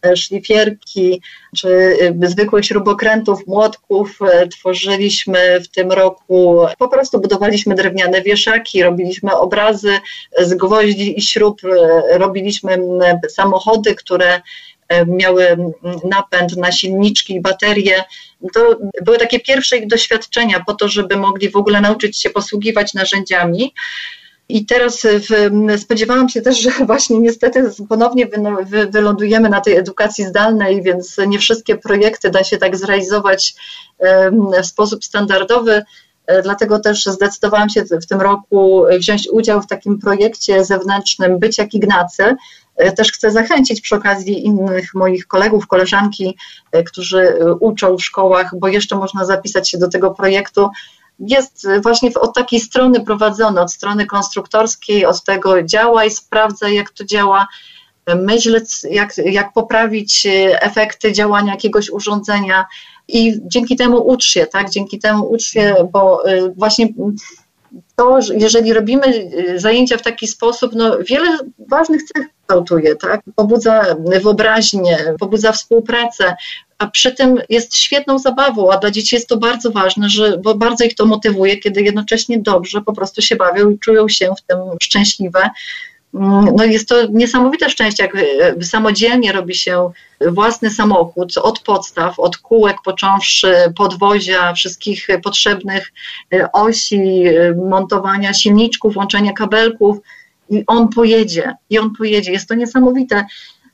e, 0.06 0.16
szlifierki 0.16 1.22
czy 1.56 1.96
e, 2.22 2.28
zwykłych 2.28 2.64
śrubokrętów, 2.64 3.46
młotków. 3.46 4.18
Tworzyliśmy 4.50 5.60
w 5.60 5.68
tym 5.68 5.92
roku, 5.92 6.58
po 6.78 6.88
prostu 6.88 7.20
budowaliśmy 7.20 7.74
drewniane 7.74 8.22
wieszaki, 8.22 8.82
robiliśmy 8.82 9.32
obrazy 9.32 9.92
z 10.38 10.54
gwoździ 10.54 11.18
i 11.18 11.22
śrub, 11.22 11.60
robiliśmy 12.10 12.78
samochody, 13.28 13.94
które 13.94 14.40
miały 15.06 15.56
napęd 16.04 16.56
na 16.56 16.72
silniczki 16.72 17.40
baterie. 17.40 18.04
To 18.54 18.78
były 19.04 19.18
takie 19.18 19.40
pierwsze 19.40 19.76
ich 19.76 19.86
doświadczenia 19.86 20.64
po 20.66 20.74
to, 20.74 20.88
żeby 20.88 21.16
mogli 21.16 21.50
w 21.50 21.56
ogóle 21.56 21.80
nauczyć 21.80 22.22
się 22.22 22.30
posługiwać 22.30 22.94
narzędziami. 22.94 23.74
I 24.48 24.66
teraz 24.66 25.02
w, 25.02 25.50
spodziewałam 25.80 26.28
się 26.28 26.42
też, 26.42 26.60
że 26.62 26.70
właśnie 26.86 27.18
niestety 27.18 27.70
ponownie 27.88 28.26
wy, 28.26 28.38
wy, 28.64 28.86
wylądujemy 28.86 29.48
na 29.48 29.60
tej 29.60 29.76
edukacji 29.76 30.24
zdalnej, 30.24 30.82
więc 30.82 31.16
nie 31.26 31.38
wszystkie 31.38 31.76
projekty 31.76 32.30
da 32.30 32.44
się 32.44 32.58
tak 32.58 32.76
zrealizować 32.76 33.54
w 34.62 34.66
sposób 34.66 35.04
standardowy. 35.04 35.82
E, 36.26 36.42
dlatego 36.42 36.78
też 36.78 37.04
zdecydowałam 37.04 37.68
się 37.68 37.84
w 37.84 38.06
tym 38.06 38.20
roku 38.20 38.84
wziąć 38.98 39.28
udział 39.32 39.62
w 39.62 39.66
takim 39.66 39.98
projekcie 39.98 40.64
zewnętrznym 40.64 41.38
Być 41.38 41.58
jak 41.58 41.74
Ignacy, 41.74 42.24
E, 42.24 42.36
też 42.96 43.12
chcę 43.12 43.30
zachęcić 43.30 43.80
przy 43.80 43.96
okazji 43.96 44.46
innych 44.46 44.94
moich 44.94 45.26
kolegów, 45.26 45.66
koleżanki, 45.66 46.36
e, 46.72 46.82
którzy 46.82 47.20
e, 47.20 47.54
uczą 47.54 47.96
w 47.96 48.04
szkołach, 48.04 48.50
bo 48.58 48.68
jeszcze 48.68 48.96
można 48.96 49.24
zapisać 49.24 49.70
się 49.70 49.78
do 49.78 49.88
tego 49.88 50.10
projektu. 50.10 50.68
Jest 51.18 51.66
właśnie 51.82 52.10
od 52.14 52.34
takiej 52.34 52.60
strony 52.60 53.00
prowadzony, 53.00 53.60
od 53.60 53.72
strony 53.72 54.06
konstruktorskiej, 54.06 55.06
od 55.06 55.24
tego 55.24 55.62
działaj, 55.62 56.10
sprawdzaj 56.10 56.74
jak 56.74 56.90
to 56.90 57.04
działa, 57.04 57.48
myśl 58.16 58.60
jak, 58.90 59.16
jak 59.18 59.52
poprawić 59.52 60.26
efekty 60.60 61.12
działania 61.12 61.52
jakiegoś 61.52 61.90
urządzenia 61.90 62.66
i 63.08 63.40
dzięki 63.44 63.76
temu 63.76 64.08
ucz 64.08 64.24
się, 64.24 64.46
tak? 64.46 64.70
Dzięki 64.70 64.98
temu 64.98 65.30
ucz 65.30 65.42
się, 65.42 65.74
bo 65.92 66.22
właśnie 66.56 66.88
to, 67.96 68.18
jeżeli 68.34 68.72
robimy 68.72 69.06
y, 69.06 69.58
zajęcia 69.58 69.96
w 69.96 70.02
taki 70.02 70.26
sposób, 70.26 70.72
no 70.74 70.98
wiele 70.98 71.38
ważnych 71.58 72.02
cech 72.02 72.26
kształtuje, 72.40 72.96
tak? 72.96 73.20
Pobudza 73.36 73.84
wyobraźnię, 74.22 74.98
pobudza 75.20 75.52
współpracę, 75.52 76.36
a 76.78 76.86
przy 76.86 77.12
tym 77.12 77.38
jest 77.48 77.76
świetną 77.76 78.18
zabawą, 78.18 78.72
a 78.72 78.78
dla 78.78 78.90
dzieci 78.90 79.16
jest 79.16 79.28
to 79.28 79.36
bardzo 79.36 79.70
ważne, 79.70 80.08
że, 80.08 80.38
bo 80.38 80.54
bardzo 80.54 80.84
ich 80.84 80.94
to 80.94 81.06
motywuje, 81.06 81.56
kiedy 81.56 81.82
jednocześnie 81.82 82.38
dobrze 82.38 82.80
po 82.80 82.92
prostu 82.92 83.22
się 83.22 83.36
bawią 83.36 83.70
i 83.70 83.78
czują 83.78 84.08
się 84.08 84.34
w 84.38 84.42
tym 84.42 84.58
szczęśliwe. 84.82 85.50
Mm, 86.14 86.44
no 86.56 86.64
jest 86.64 86.88
to 86.88 87.06
niesamowite 87.06 87.70
szczęście, 87.70 88.02
jak 88.02 88.16
e, 88.16 88.64
samodzielnie 88.64 89.32
robi 89.32 89.54
się 89.54 89.90
własny 90.20 90.70
samochód 90.70 91.36
od 91.36 91.60
podstaw, 91.60 92.18
od 92.18 92.36
kółek 92.36 92.76
począwszy, 92.84 93.54
podwozia, 93.76 94.52
wszystkich 94.54 95.08
potrzebnych 95.24 95.92
e, 96.34 96.52
osi, 96.52 97.24
e, 97.26 97.54
montowania 97.54 98.34
silniczków, 98.34 98.96
łączenia 98.96 99.32
kabelków 99.32 99.98
i 100.50 100.64
on 100.66 100.88
pojedzie, 100.88 101.54
i 101.70 101.78
on 101.78 101.94
pojedzie. 101.98 102.32
Jest 102.32 102.48
to 102.48 102.54
niesamowite 102.54 103.24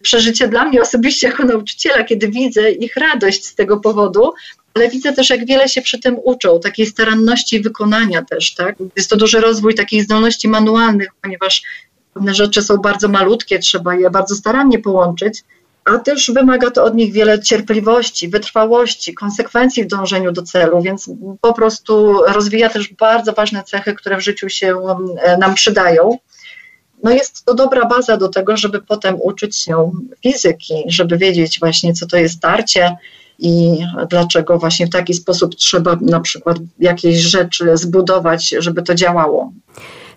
przeżycie 0.02 0.48
dla 0.48 0.64
mnie 0.64 0.82
osobiście 0.82 1.26
jako 1.26 1.44
nauczyciela, 1.44 2.04
kiedy 2.04 2.28
widzę 2.28 2.70
ich 2.70 2.96
radość 2.96 3.46
z 3.46 3.54
tego 3.54 3.80
powodu, 3.80 4.32
ale 4.74 4.88
widzę 4.88 5.12
też, 5.12 5.30
jak 5.30 5.46
wiele 5.46 5.68
się 5.68 5.82
przy 5.82 5.98
tym 5.98 6.16
uczą, 6.24 6.60
takiej 6.60 6.86
staranności 6.86 7.60
wykonania 7.60 8.22
też, 8.22 8.54
tak? 8.54 8.76
Jest 8.96 9.10
to 9.10 9.16
duży 9.16 9.40
rozwój 9.40 9.74
takich 9.74 10.02
zdolności 10.02 10.48
manualnych, 10.48 11.08
ponieważ 11.22 11.62
Pewne 12.14 12.34
rzeczy 12.34 12.62
są 12.62 12.76
bardzo 12.76 13.08
malutkie, 13.08 13.58
trzeba 13.58 13.94
je 13.94 14.10
bardzo 14.10 14.34
starannie 14.34 14.78
połączyć, 14.78 15.44
a 15.84 15.98
też 15.98 16.30
wymaga 16.30 16.70
to 16.70 16.84
od 16.84 16.94
nich 16.94 17.12
wiele 17.12 17.42
cierpliwości, 17.42 18.28
wytrwałości, 18.28 19.14
konsekwencji 19.14 19.84
w 19.84 19.86
dążeniu 19.86 20.32
do 20.32 20.42
celu, 20.42 20.82
więc 20.82 21.10
po 21.40 21.54
prostu 21.54 22.22
rozwija 22.26 22.68
też 22.68 22.94
bardzo 22.94 23.32
ważne 23.32 23.62
cechy, 23.62 23.94
które 23.94 24.16
w 24.16 24.20
życiu 24.20 24.48
się 24.48 24.78
e, 25.22 25.36
nam 25.36 25.54
przydają. 25.54 26.18
No 27.02 27.10
jest 27.10 27.44
to 27.44 27.54
dobra 27.54 27.84
baza 27.84 28.16
do 28.16 28.28
tego, 28.28 28.56
żeby 28.56 28.82
potem 28.82 29.16
uczyć 29.22 29.58
się 29.58 29.92
fizyki, 30.22 30.74
żeby 30.86 31.18
wiedzieć 31.18 31.60
właśnie, 31.60 31.92
co 31.92 32.06
to 32.06 32.16
jest 32.16 32.40
tarcie 32.40 32.96
i 33.38 33.78
dlaczego 34.10 34.58
właśnie 34.58 34.86
w 34.86 34.90
taki 34.90 35.14
sposób 35.14 35.54
trzeba 35.54 35.96
na 36.00 36.20
przykład 36.20 36.56
jakieś 36.78 37.18
rzeczy 37.18 37.76
zbudować, 37.76 38.54
żeby 38.58 38.82
to 38.82 38.94
działało. 38.94 39.52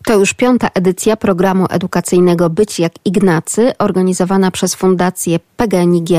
To 0.05 0.19
już 0.19 0.33
piąta 0.33 0.69
edycja 0.73 1.17
programu 1.17 1.65
edukacyjnego 1.69 2.49
Być 2.49 2.79
jak 2.79 2.93
Ignacy, 3.05 3.71
organizowana 3.79 4.51
przez 4.51 4.75
Fundację 4.75 5.39
PGNiG 5.57 6.09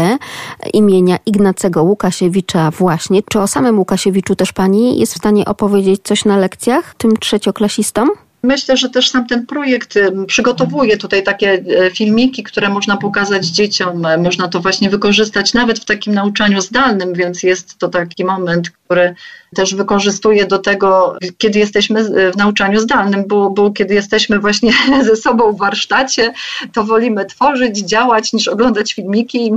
imienia 0.72 1.18
Ignacego 1.26 1.82
Łukasiewicza 1.82 2.70
właśnie. 2.70 3.20
Czy 3.30 3.40
o 3.40 3.46
samym 3.46 3.78
Łukasiewiczu 3.78 4.36
też 4.36 4.52
pani 4.52 5.00
jest 5.00 5.14
w 5.14 5.18
stanie 5.18 5.44
opowiedzieć 5.44 6.00
coś 6.04 6.24
na 6.24 6.36
lekcjach 6.36 6.94
tym 6.94 7.16
trzecioklasistom? 7.16 8.10
Myślę, 8.42 8.76
że 8.76 8.90
też 8.90 9.10
sam 9.10 9.26
ten 9.26 9.46
projekt 9.46 9.98
przygotowuje 10.26 10.96
tutaj 10.96 11.22
takie 11.22 11.52
e, 11.52 11.90
filmiki, 11.90 12.42
które 12.42 12.68
można 12.68 12.96
pokazać 12.96 13.46
dzieciom. 13.46 14.06
E, 14.06 14.18
można 14.18 14.48
to 14.48 14.60
właśnie 14.60 14.90
wykorzystać 14.90 15.54
nawet 15.54 15.78
w 15.78 15.84
takim 15.84 16.14
nauczaniu 16.14 16.60
zdalnym, 16.60 17.14
więc 17.14 17.42
jest 17.42 17.78
to 17.78 17.88
taki 17.88 18.24
moment, 18.24 18.70
który 18.92 19.14
też 19.54 19.74
wykorzystuję 19.74 20.46
do 20.46 20.58
tego, 20.58 21.16
kiedy 21.38 21.58
jesteśmy 21.58 22.04
w 22.32 22.36
nauczaniu 22.36 22.80
zdalnym, 22.80 23.24
bo, 23.26 23.50
bo 23.50 23.70
kiedy 23.70 23.94
jesteśmy 23.94 24.38
właśnie 24.38 24.72
ze 25.10 25.16
sobą 25.16 25.52
w 25.52 25.58
warsztacie, 25.58 26.32
to 26.72 26.84
wolimy 26.84 27.24
tworzyć, 27.26 27.78
działać 27.78 28.32
niż 28.32 28.48
oglądać 28.48 28.94
filmiki, 28.94 29.52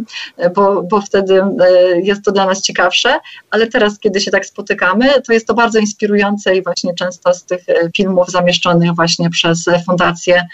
bo, 0.56 0.84
bo 0.84 1.02
wtedy 1.02 1.42
e, 1.42 2.02
jest 2.02 2.24
to 2.24 2.32
dla 2.32 2.46
nas 2.46 2.62
ciekawsze, 2.62 3.20
ale 3.50 3.68
teraz, 3.68 4.00
kiedy 4.00 4.22
się 4.22 4.32
tak 4.32 4.46
spotykamy, 4.46 5.22
to 5.22 5.34
jest 5.34 5.48
to 5.48 5.54
bardzo 5.54 5.80
inspirujące 5.80 6.56
i 6.56 6.64
właśnie 6.64 6.94
często 6.94 7.34
z 7.34 7.44
tych 7.44 7.70
e, 7.70 7.90
filmów 7.98 8.32
zamieszczonych 8.32 8.96
właśnie 8.96 9.30
przez 9.30 9.66
Fundację 9.86 10.46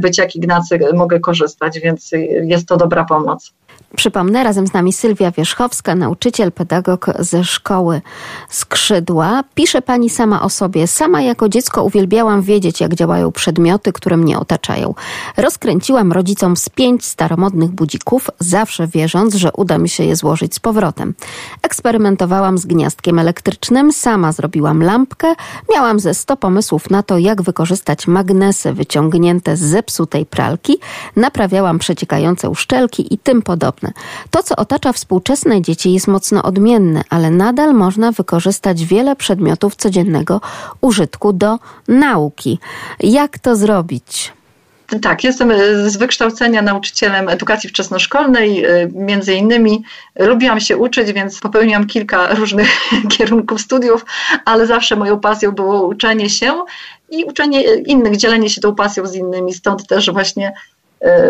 Być 0.00 0.18
jak 0.18 0.36
Ignacy 0.36 0.78
mogę 0.94 1.20
korzystać, 1.20 1.80
więc 1.80 2.10
jest 2.42 2.68
to 2.68 2.76
dobra 2.76 3.04
pomoc. 3.04 3.52
Przypomnę, 3.96 4.44
razem 4.44 4.66
z 4.66 4.72
nami 4.72 4.92
Sylwia 4.92 5.30
Wierzchowska, 5.30 5.94
nauczyciel, 5.94 6.52
pedagog 6.52 7.06
ze 7.18 7.44
szkoły 7.44 8.00
Skrzydła. 8.48 9.44
Pisze 9.54 9.82
pani 9.82 10.10
sama 10.10 10.42
o 10.42 10.50
sobie. 10.50 10.86
Sama 10.86 11.22
jako 11.22 11.48
dziecko 11.48 11.84
uwielbiałam 11.84 12.42
wiedzieć, 12.42 12.80
jak 12.80 12.94
działają 12.94 13.32
przedmioty, 13.32 13.92
które 13.92 14.16
mnie 14.16 14.38
otaczają. 14.38 14.94
Rozkręciłam 15.36 16.12
rodzicom 16.12 16.56
z 16.56 16.68
pięć 16.68 17.04
staromodnych 17.04 17.70
budzików, 17.70 18.30
zawsze 18.38 18.86
wierząc, 18.86 19.34
że 19.34 19.52
uda 19.52 19.78
mi 19.78 19.88
się 19.88 20.04
je 20.04 20.16
złożyć 20.16 20.54
z 20.54 20.60
powrotem. 20.60 21.14
Eksperymentowałam 21.62 22.58
z 22.58 22.66
gniazdkiem 22.66 23.18
elektrycznym, 23.18 23.92
sama 23.92 24.32
zrobiłam 24.32 24.82
lampkę, 24.82 25.34
miałam 25.74 26.00
ze 26.00 26.14
sto 26.14 26.36
pomysłów 26.36 26.90
na 26.90 27.02
to, 27.02 27.18
jak 27.18 27.42
wykorzystać 27.42 28.06
magnesy 28.06 28.72
wyciągnięte 28.72 29.56
z 29.56 29.60
zepsutej 29.60 30.26
pralki, 30.26 30.78
naprawiałam 31.16 31.78
przeciekające 31.78 32.50
uszczelki 32.50 33.14
i 33.14 33.18
tym 33.18 33.42
podobne 33.42 33.65
podobne. 33.66 33.92
To, 34.30 34.42
co 34.42 34.56
otacza 34.56 34.92
współczesne 34.92 35.62
dzieci, 35.62 35.92
jest 35.92 36.08
mocno 36.08 36.42
odmienne, 36.42 37.02
ale 37.10 37.30
nadal 37.30 37.74
można 37.74 38.12
wykorzystać 38.12 38.84
wiele 38.84 39.16
przedmiotów 39.16 39.76
codziennego 39.76 40.40
użytku 40.80 41.32
do 41.32 41.58
nauki. 41.88 42.58
Jak 43.00 43.38
to 43.38 43.56
zrobić? 43.56 44.32
Tak, 45.02 45.24
jestem 45.24 45.50
e, 45.50 45.90
z 45.90 45.96
wykształcenia 45.96 46.62
nauczycielem 46.62 47.28
edukacji 47.28 47.70
wczesnoszkolnej. 47.70 48.64
E, 48.64 48.88
między 48.94 49.34
innymi 49.34 49.84
lubiłam 50.18 50.60
się 50.60 50.76
uczyć, 50.76 51.12
więc 51.12 51.40
popełniłam 51.40 51.86
kilka 51.86 52.34
różnych 52.34 52.68
kierunków 53.18 53.60
studiów, 53.60 54.04
ale 54.44 54.66
zawsze 54.66 54.96
moją 54.96 55.20
pasją 55.20 55.52
było 55.52 55.86
uczenie 55.86 56.30
się 56.30 56.52
i 57.10 57.24
uczenie 57.24 57.62
innych, 57.74 58.16
dzielenie 58.16 58.50
się 58.50 58.60
tą 58.60 58.74
pasją 58.74 59.06
z 59.06 59.14
innymi. 59.14 59.54
Stąd 59.54 59.86
też 59.86 60.10
właśnie 60.10 60.48
e, 60.48 60.54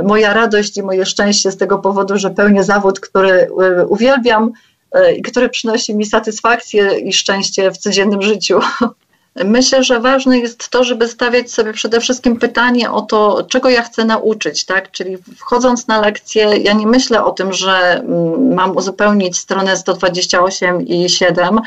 moja 0.02 0.34
radość 0.34 0.76
i 0.76 0.82
moje 0.82 1.06
szczęście 1.06 1.50
z 1.50 1.56
tego 1.56 1.78
powodu, 1.78 2.16
że 2.16 2.30
pełnię 2.30 2.64
zawód, 2.64 3.00
który 3.00 3.48
uwielbiam 3.88 4.52
i 5.16 5.22
który 5.22 5.48
przynosi 5.48 5.96
mi 5.96 6.06
satysfakcję 6.06 6.98
i 6.98 7.12
szczęście 7.12 7.70
w 7.70 7.78
codziennym 7.78 8.22
życiu. 8.22 8.60
Myślę, 9.44 9.84
że 9.84 10.00
ważne 10.00 10.38
jest 10.38 10.68
to, 10.68 10.84
żeby 10.84 11.08
stawiać 11.08 11.50
sobie 11.50 11.72
przede 11.72 12.00
wszystkim 12.00 12.36
pytanie 12.36 12.90
o 12.90 13.02
to, 13.02 13.46
czego 13.48 13.68
ja 13.68 13.82
chcę 13.82 14.04
nauczyć, 14.04 14.64
tak? 14.64 14.90
Czyli 14.90 15.16
wchodząc 15.36 15.88
na 15.88 16.00
lekcję, 16.00 16.42
ja 16.42 16.72
nie 16.72 16.86
myślę 16.86 17.24
o 17.24 17.30
tym, 17.30 17.52
że 17.52 17.94
mm, 17.94 18.54
mam 18.54 18.76
uzupełnić 18.76 19.38
stronę 19.38 19.76
128 19.76 20.86
i 20.86 21.08
7, 21.08 21.60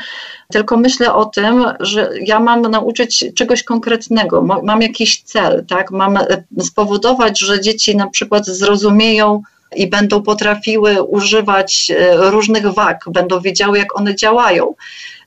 tylko 0.52 0.76
myślę 0.76 1.14
o 1.14 1.24
tym, 1.24 1.64
że 1.80 2.10
ja 2.20 2.40
mam 2.40 2.62
nauczyć 2.62 3.24
czegoś 3.34 3.62
konkretnego, 3.62 4.42
mam 4.62 4.82
jakiś 4.82 5.22
cel, 5.22 5.64
tak? 5.68 5.90
Mam 5.90 6.16
e, 6.16 6.44
spowodować, 6.60 7.40
że 7.40 7.60
dzieci 7.60 7.96
na 7.96 8.06
przykład 8.06 8.46
zrozumieją, 8.46 9.42
i 9.76 9.86
będą 9.86 10.22
potrafiły 10.22 11.02
używać 11.02 11.90
e, 11.90 12.30
różnych 12.30 12.66
wag, 12.66 13.04
będą 13.10 13.40
wiedziały, 13.40 13.78
jak 13.78 13.98
one 13.98 14.16
działają. 14.16 14.74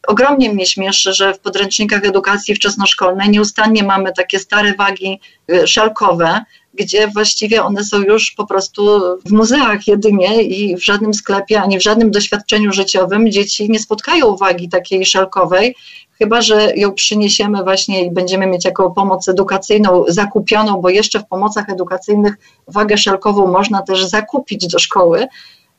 Ogromnie 0.08 0.54
mnie 0.54 0.66
śmieszy, 0.66 1.14
że 1.14 1.34
w 1.34 1.40
podręcznikach 1.40 2.06
edukacji 2.06 2.56
wczesnoszkolnej 2.56 3.30
nieustannie 3.30 3.84
mamy 3.84 4.14
takie 4.14 4.40
stare 4.40 4.74
wagi 4.76 5.20
y, 5.52 5.68
szalkowe, 5.68 6.46
gdzie 6.74 7.08
właściwie 7.08 7.64
one 7.64 7.84
są 7.84 8.02
już 8.02 8.32
po 8.32 8.46
prostu 8.46 9.02
w 9.26 9.32
muzeach 9.32 9.88
jedynie 9.88 10.44
i 10.44 10.76
w 10.76 10.86
żadnym 10.86 11.14
sklepie 11.14 11.62
ani 11.62 11.80
w 11.80 11.84
żadnym 11.84 12.12
doświadczeniu 12.12 12.74
życiowym 12.74 13.32
dzieci 13.32 13.70
nie 13.70 13.80
spotkają 13.80 14.36
wagi 14.36 14.70
takiej 14.70 15.06
szalkowej, 15.06 15.76
chyba 16.24 16.42
że 16.42 16.76
ją 16.76 16.94
przyniesiemy 16.94 17.64
właśnie 17.64 18.06
i 18.06 18.12
będziemy 18.12 18.48
mieć 18.48 18.66
jako 18.66 18.92
pomoc 18.92 19.30
edukacyjną 19.30 20.04
zakupioną, 20.08 20.82
bo 20.82 20.90
jeszcze 20.90 21.20
w 21.20 21.28
pomocach 21.28 21.70
edukacyjnych 21.70 22.38
wagę 22.68 22.98
szalkową 22.98 23.48
można 23.48 23.82
też 23.82 24.06
zakupić 24.06 24.68
do 24.68 24.80
szkoły. 24.80 25.28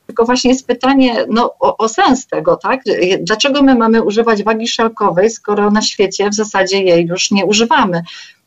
Tylko 0.05 0.25
właśnie 0.25 0.51
jest 0.51 0.67
pytanie 0.67 1.25
no, 1.29 1.53
o, 1.59 1.77
o, 1.77 1.89
sens 1.89 2.27
tego, 2.27 2.55
tak? 2.55 2.81
Dlaczego 3.21 3.61
my 3.61 3.75
mamy 3.75 4.03
używać 4.03 4.43
wagi 4.43 4.67
szalkowej, 4.67 5.29
skoro 5.29 5.71
na 5.71 5.81
świecie 5.81 6.29
w 6.29 6.33
zasadzie 6.33 6.83
jej 6.83 7.05
już 7.05 7.31
nie 7.31 7.45
używamy? 7.45 8.01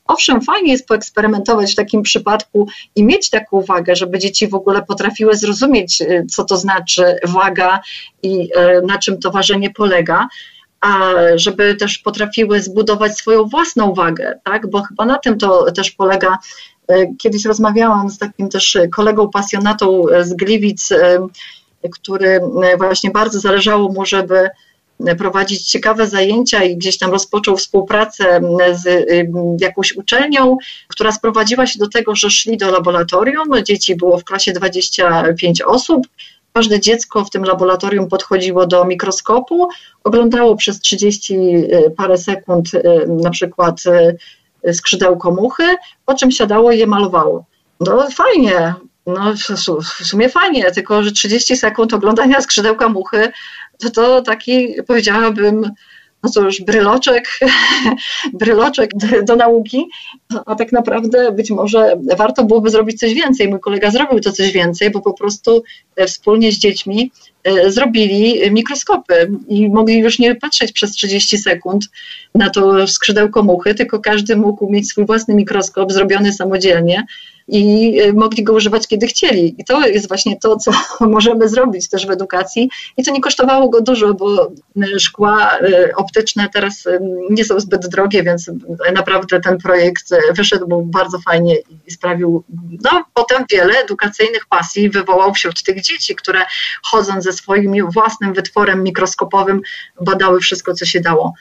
Owszem, 0.06 0.42
fajnie 0.42 0.72
jest 0.72 0.86
poeksperymentować 0.86 1.72
w 1.72 1.76
takim 1.76 2.02
przypadku 2.02 2.68
i 2.96 3.04
mieć 3.04 3.30
taką 3.30 3.60
wagę, 3.60 3.96
żeby 3.96 4.18
dzieci 4.18 4.48
w 4.48 4.54
ogóle 4.54 4.82
potrafiły 4.82 5.36
zrozumieć, 5.36 6.00
y, 6.00 6.26
co 6.30 6.44
to 6.44 6.56
znaczy 6.56 7.16
waga 7.24 7.80
i 8.22 8.42
y, 8.42 8.86
na 8.86 8.98
czym 8.98 9.20
to 9.20 9.30
ważenie 9.30 9.70
polega, 9.70 10.28
a 10.80 11.10
żeby 11.34 11.74
też 11.74 11.98
potrafiły 11.98 12.62
zbudować 12.62 13.16
swoją 13.16 13.44
własną 13.44 13.94
wagę, 13.94 14.40
tak? 14.44 14.70
bo 14.70 14.82
chyba 14.82 15.04
na 15.04 15.18
tym 15.18 15.38
to 15.38 15.72
też 15.72 15.90
polega 15.90 16.38
E, 16.88 17.14
kiedyś 17.18 17.44
rozmawiałam 17.44 18.10
z 18.10 18.18
takim 18.18 18.48
też 18.48 18.78
kolegą 18.94 19.30
pasjonatą 19.30 20.08
e, 20.08 20.24
z 20.24 20.34
Gliwic, 20.34 20.92
e, 20.92 21.26
który 21.92 22.40
właśnie 22.78 23.10
bardzo 23.10 23.40
zależało 23.40 23.92
mu, 23.92 24.06
żeby 24.06 24.48
prowadzić 25.18 25.70
ciekawe 25.70 26.06
zajęcia 26.06 26.64
i 26.64 26.76
gdzieś 26.76 26.98
tam 26.98 27.10
rozpoczął 27.10 27.56
współpracę 27.56 28.40
z 28.72 29.06
jakąś 29.60 29.92
uczelnią, 29.92 30.56
która 30.88 31.12
sprowadziła 31.12 31.66
się 31.66 31.78
do 31.78 31.88
tego, 31.88 32.16
że 32.16 32.30
szli 32.30 32.56
do 32.56 32.70
laboratorium. 32.70 33.48
Dzieci 33.64 33.96
było 33.96 34.18
w 34.18 34.24
klasie 34.24 34.52
25 34.52 35.62
osób. 35.62 36.06
Każde 36.58 36.80
dziecko 36.80 37.24
w 37.24 37.30
tym 37.30 37.44
laboratorium 37.44 38.08
podchodziło 38.08 38.66
do 38.66 38.84
mikroskopu, 38.84 39.68
oglądało 40.04 40.56
przez 40.56 40.80
30 40.80 41.38
parę 41.96 42.18
sekund 42.18 42.70
na 43.06 43.30
przykład 43.30 43.82
skrzydełko 44.72 45.30
muchy, 45.30 45.76
po 46.06 46.14
czym 46.14 46.30
siadało 46.30 46.72
i 46.72 46.78
je 46.78 46.86
malowało. 46.86 47.44
No 47.80 48.10
fajnie, 48.10 48.74
no 49.06 49.34
w 50.02 50.06
sumie 50.06 50.28
fajnie, 50.28 50.70
tylko 50.70 51.02
że 51.02 51.12
30 51.12 51.56
sekund 51.56 51.94
oglądania 51.94 52.40
skrzydełka 52.40 52.88
muchy, 52.88 53.32
to, 53.78 53.90
to 53.90 54.22
taki 54.22 54.74
powiedziałabym 54.86 55.70
no 56.22 56.30
cóż, 56.30 56.60
bryloczek, 56.60 57.40
bryloczek 58.40 58.90
do 59.24 59.36
nauki, 59.36 59.86
a 60.46 60.54
tak 60.54 60.72
naprawdę 60.72 61.32
być 61.32 61.50
może 61.50 61.96
warto 62.16 62.44
byłoby 62.44 62.70
zrobić 62.70 62.98
coś 62.98 63.14
więcej. 63.14 63.48
Mój 63.48 63.60
kolega 63.60 63.90
zrobił 63.90 64.20
to 64.20 64.32
coś 64.32 64.52
więcej, 64.52 64.90
bo 64.90 65.00
po 65.00 65.12
prostu 65.12 65.62
e, 65.96 66.06
wspólnie 66.06 66.52
z 66.52 66.58
dziećmi 66.58 67.10
e, 67.44 67.70
zrobili 67.70 68.50
mikroskopy 68.50 69.30
i 69.48 69.68
mogli 69.68 69.98
już 69.98 70.18
nie 70.18 70.34
patrzeć 70.34 70.72
przez 70.72 70.90
30 70.90 71.38
sekund 71.38 71.84
na 72.34 72.50
to 72.50 72.86
skrzydełko 72.86 73.42
muchy, 73.42 73.74
tylko 73.74 74.00
każdy 74.00 74.36
mógł 74.36 74.70
mieć 74.70 74.88
swój 74.88 75.06
własny 75.06 75.34
mikroskop 75.34 75.92
zrobiony 75.92 76.32
samodzielnie 76.32 77.06
i 77.48 77.92
y, 78.02 78.12
mogli 78.12 78.44
go 78.44 78.52
używać 78.52 78.86
kiedy 78.86 79.06
chcieli. 79.06 79.54
I 79.58 79.64
to 79.64 79.86
jest 79.86 80.08
właśnie 80.08 80.36
to, 80.36 80.56
co 80.56 80.70
możemy 81.06 81.48
zrobić 81.48 81.88
też 81.88 82.06
w 82.06 82.10
edukacji. 82.10 82.70
I 82.96 83.04
to 83.04 83.12
nie 83.12 83.20
kosztowało 83.20 83.68
go 83.68 83.80
dużo, 83.80 84.14
bo 84.14 84.50
y, 84.76 85.00
szkła 85.00 85.58
y, 85.58 85.92
optyczne 85.96 86.48
teraz 86.52 86.84
nie 87.30 87.44
są 87.44 87.60
zbyt 87.60 87.88
drogie, 87.88 88.22
więc 88.22 88.50
naprawdę 88.94 89.40
ten 89.40 89.58
projekt 89.58 90.10
wyszedł 90.36 90.82
bardzo 90.84 91.18
fajnie 91.18 91.56
i 91.86 91.90
sprawił, 91.90 92.44
no 92.84 93.04
potem 93.14 93.44
wiele 93.52 93.78
edukacyjnych 93.78 94.46
pasji 94.46 94.90
wywołał 94.90 95.34
wśród 95.34 95.62
tych 95.62 95.82
dzieci, 95.82 96.14
które 96.14 96.40
chodząc 96.84 97.24
ze 97.24 97.32
swoim 97.32 97.90
własnym 97.90 98.32
wytworem 98.32 98.82
mikroskopowym 98.82 99.60
badały 100.00 100.40
wszystko, 100.40 100.74
co 100.74 100.84
się 100.84 101.00
dało 101.00 101.34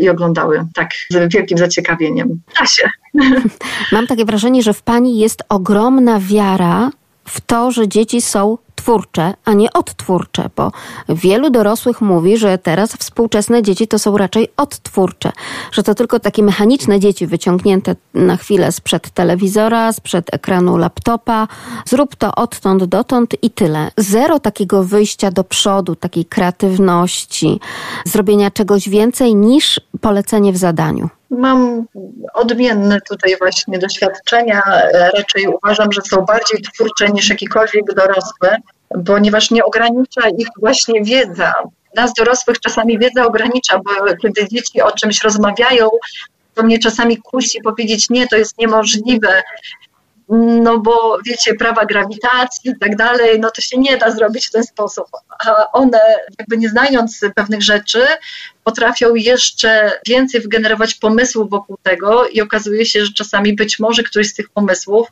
i 0.00 0.08
oglądały 0.08 0.64
tak 0.74 0.90
z 1.10 1.32
wielkim 1.32 1.58
zaciekawieniem. 1.58 2.40
Da 2.60 2.66
się. 2.66 2.90
Mam 3.92 4.06
takie 4.06 4.24
wrażenie, 4.24 4.62
że 4.62 4.72
w 4.72 4.82
Pani 4.82 5.18
jest 5.18 5.42
ogromna 5.48 6.20
wiara 6.20 6.90
w 7.24 7.40
to, 7.40 7.70
że 7.70 7.88
dzieci 7.88 8.20
są 8.20 8.58
twórcze, 8.82 9.34
a 9.44 9.52
nie 9.52 9.72
odtwórcze, 9.72 10.50
bo 10.56 10.72
wielu 11.08 11.50
dorosłych 11.50 12.00
mówi, 12.00 12.36
że 12.36 12.58
teraz 12.58 12.92
współczesne 12.92 13.62
dzieci 13.62 13.88
to 13.88 13.98
są 13.98 14.16
raczej 14.16 14.48
odtwórcze, 14.56 15.32
że 15.72 15.82
to 15.82 15.94
tylko 15.94 16.20
takie 16.20 16.42
mechaniczne 16.42 17.00
dzieci 17.00 17.26
wyciągnięte 17.26 17.96
na 18.14 18.36
chwilę 18.36 18.72
sprzed 18.72 19.10
telewizora, 19.10 19.92
sprzed 19.92 20.34
ekranu 20.34 20.76
laptopa. 20.76 21.48
Zrób 21.84 22.16
to 22.16 22.34
odtąd 22.34 22.84
dotąd 22.84 23.34
i 23.42 23.50
tyle. 23.50 23.90
Zero 23.96 24.40
takiego 24.40 24.84
wyjścia 24.84 25.30
do 25.30 25.44
przodu, 25.44 25.96
takiej 25.96 26.24
kreatywności, 26.24 27.60
zrobienia 28.04 28.50
czegoś 28.50 28.88
więcej 28.88 29.34
niż 29.34 29.80
polecenie 30.00 30.52
w 30.52 30.56
zadaniu. 30.56 31.08
Mam 31.32 31.86
odmienne 32.34 33.00
tutaj 33.00 33.36
właśnie 33.38 33.78
doświadczenia. 33.78 34.62
Raczej 35.16 35.46
uważam, 35.46 35.92
że 35.92 36.00
są 36.02 36.22
bardziej 36.22 36.62
twórcze 36.62 37.08
niż 37.08 37.28
jakikolwiek 37.28 37.94
dorosły, 37.94 38.48
ponieważ 39.06 39.50
nie 39.50 39.64
ogranicza 39.64 40.28
ich 40.38 40.48
właśnie 40.56 41.04
wiedza. 41.04 41.52
Nas 41.96 42.12
dorosłych 42.14 42.60
czasami 42.60 42.98
wiedza 42.98 43.26
ogranicza, 43.26 43.78
bo 43.78 44.16
kiedy 44.22 44.48
dzieci 44.48 44.82
o 44.82 44.92
czymś 44.92 45.24
rozmawiają, 45.24 45.88
to 46.54 46.62
mnie 46.62 46.78
czasami 46.78 47.16
kusi 47.16 47.60
powiedzieć, 47.64 48.10
nie, 48.10 48.28
to 48.28 48.36
jest 48.36 48.58
niemożliwe, 48.58 49.42
no 50.38 50.78
bo 50.78 51.18
wiecie, 51.26 51.54
prawa 51.54 51.84
grawitacji 51.84 52.70
i 52.70 52.78
tak 52.78 52.96
dalej, 52.96 53.40
no 53.40 53.50
to 53.50 53.60
się 53.60 53.78
nie 53.78 53.96
da 53.96 54.10
zrobić 54.10 54.46
w 54.46 54.50
ten 54.50 54.64
sposób. 54.64 55.06
A 55.46 55.72
one, 55.72 56.00
jakby 56.38 56.56
nie 56.56 56.68
znając 56.68 57.20
pewnych 57.34 57.62
rzeczy, 57.62 58.06
potrafią 58.64 59.14
jeszcze 59.14 60.00
więcej 60.06 60.40
wygenerować 60.40 60.94
pomysłów 60.94 61.50
wokół 61.50 61.76
tego 61.82 62.28
i 62.28 62.40
okazuje 62.40 62.86
się, 62.86 63.04
że 63.04 63.12
czasami 63.12 63.54
być 63.54 63.78
może 63.78 64.02
któryś 64.02 64.28
z 64.28 64.34
tych 64.34 64.48
pomysłów 64.48 65.08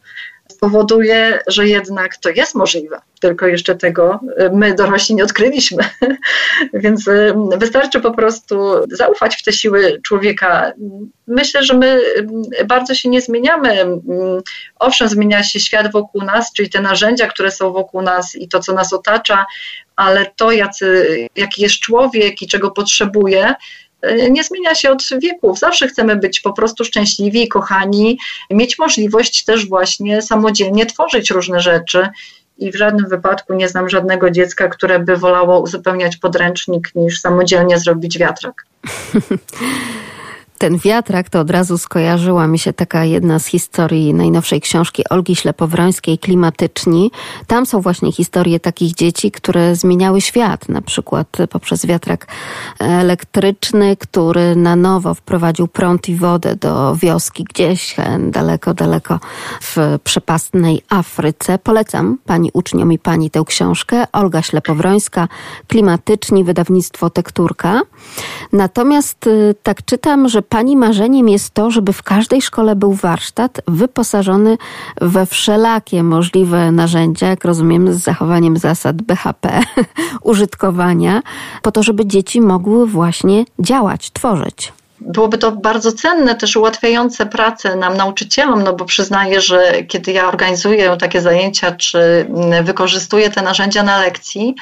spowoduje, 0.51 1.39
że 1.47 1.69
jednak 1.69 2.17
to 2.17 2.31
jest 2.31 2.55
możliwe, 2.55 3.01
tylko 3.21 3.47
jeszcze 3.47 3.75
tego 3.75 4.21
y, 4.41 4.51
my 4.53 4.75
dorośli 4.75 5.15
nie 5.15 5.25
odkryliśmy. 5.25 5.85
Więc 6.75 7.09
y, 7.09 7.35
wystarczy 7.57 8.01
po 8.01 8.11
prostu 8.11 8.75
zaufać 8.91 9.37
w 9.37 9.43
te 9.43 9.53
siły 9.53 10.01
człowieka. 10.03 10.73
Myślę, 11.27 11.63
że 11.63 11.75
my 11.75 12.01
y, 12.61 12.65
bardzo 12.65 12.95
się 12.95 13.09
nie 13.09 13.21
zmieniamy. 13.21 13.87
Owszem, 14.79 15.09
zmienia 15.09 15.43
się 15.43 15.61
świat 15.61 15.93
wokół 15.93 16.23
nas, 16.23 16.53
czyli 16.53 16.71
te 16.71 16.81
narzędzia, 16.81 17.27
które 17.27 17.51
są 17.51 17.73
wokół 17.73 18.03
nas 18.03 18.37
i 18.37 18.49
to, 18.49 18.61
co 18.61 18.73
nas 18.73 18.93
otacza, 18.93 19.47
ale 19.97 20.27
to, 20.37 20.53
jacy, 20.53 21.07
jaki 21.37 21.63
jest 21.63 21.75
człowiek 21.75 22.43
i 22.43 22.47
czego 22.47 22.71
potrzebuje, 22.71 23.55
E, 23.55 23.55
nie 24.31 24.45
zmienia 24.45 24.75
się 24.75 24.91
od 24.91 25.03
wieków. 25.23 25.59
Zawsze 25.59 25.89
chcemy 25.89 26.17
być 26.17 26.41
po 26.41 26.53
prostu 26.53 26.85
szczęśliwi, 26.85 27.49
kochani, 27.49 28.19
mieć 28.51 28.79
możliwość 28.79 29.45
też 29.45 29.69
właśnie 29.69 30.23
samodzielnie 30.23 30.87
tworzyć 30.87 31.31
różne 31.31 31.61
rzeczy 31.61 32.09
i 32.59 32.73
w 32.73 32.77
żadnym 32.77 33.09
wypadku 33.09 33.55
nie 33.55 33.69
znam 33.69 33.89
żadnego 33.89 34.31
dziecka, 34.31 34.69
które 34.69 34.99
by 34.99 35.17
wolało 35.17 35.61
uzupełniać 35.61 36.17
podręcznik 36.17 36.91
niż 36.95 37.21
samodzielnie 37.21 37.79
zrobić 37.79 38.19
wiatrak. 38.19 38.67
ten 40.61 40.79
wiatrak, 40.79 41.31
to 41.31 41.41
od 41.41 41.51
razu 41.51 41.79
skojarzyła 41.79 42.47
mi 42.47 42.59
się 42.59 42.73
taka 42.73 43.05
jedna 43.05 43.39
z 43.39 43.47
historii 43.47 44.15
najnowszej 44.15 44.61
książki 44.61 45.03
Olgi 45.11 45.37
Ślepowrońskiej, 45.37 46.19
Klimatyczni. 46.19 47.11
Tam 47.47 47.67
są 47.67 47.81
właśnie 47.81 48.13
historie 48.13 48.61
takich 48.61 48.95
dzieci, 48.95 49.31
które 49.31 49.77
zmieniały 49.77 50.21
świat, 50.21 50.69
na 50.69 50.83
przykład 50.83 51.37
poprzez 51.51 51.87
wiatrak 51.87 52.27
elektryczny, 52.79 53.97
który 53.97 54.57
na 54.57 54.77
nowo 54.77 55.15
wprowadził 55.15 55.69
prąd 55.69 56.09
i 56.09 56.17
wodę 56.17 56.57
do 56.57 56.97
wioski 56.97 57.45
gdzieś 57.45 57.97
daleko, 58.19 58.75
daleko 58.75 59.21
w 59.61 59.99
przepastnej 60.05 60.83
Afryce. 60.89 61.59
Polecam 61.59 62.19
pani 62.27 62.51
uczniom 62.53 62.93
i 62.93 62.99
pani 62.99 63.31
tę 63.31 63.43
książkę. 63.47 64.05
Olga 64.13 64.43
Ślepowrońska, 64.43 65.29
Klimatyczni, 65.69 66.45
wydawnictwo 66.45 67.11
Tekturka. 67.11 67.81
Natomiast 68.53 69.27
y, 69.27 69.55
tak 69.63 69.85
czytam, 69.85 70.29
że 70.29 70.43
Pani 70.51 70.77
marzeniem 70.77 71.29
jest 71.29 71.55
to, 71.55 71.71
żeby 71.71 71.93
w 71.93 72.03
każdej 72.03 72.43
szkole 72.43 72.77
był 72.77 72.93
warsztat 72.93 73.61
wyposażony 73.69 74.59
we 75.01 75.27
wszelakie 75.27 76.03
możliwe 76.03 76.73
narzędzia, 76.73 77.27
jak 77.27 77.45
rozumiem, 77.45 77.93
z 77.93 77.97
zachowaniem 77.97 78.57
zasad 78.57 79.03
BHP, 79.03 79.61
użytkowania, 80.23 81.23
po 81.63 81.73
to, 81.73 81.83
żeby 81.83 82.07
dzieci 82.07 82.41
mogły 82.41 82.87
właśnie 82.87 83.45
działać, 83.59 84.11
tworzyć. 84.11 84.73
Byłoby 85.01 85.39
to 85.39 85.53
bardzo 85.53 85.93
cenne, 85.93 86.35
też 86.35 86.57
ułatwiające 86.57 87.27
pracę 87.27 87.77
nam, 87.77 87.97
nauczycielom, 87.97 88.63
no 88.63 88.73
bo 88.73 88.85
przyznaję, 88.85 89.41
że 89.41 89.73
kiedy 89.89 90.13
ja 90.13 90.29
organizuję 90.29 90.97
takie 91.01 91.21
zajęcia, 91.21 91.73
czy 91.73 92.27
wykorzystuję 92.63 93.31
te 93.31 93.43
narzędzia 93.43 93.83
na 93.83 93.99
lekcji, 93.99 94.55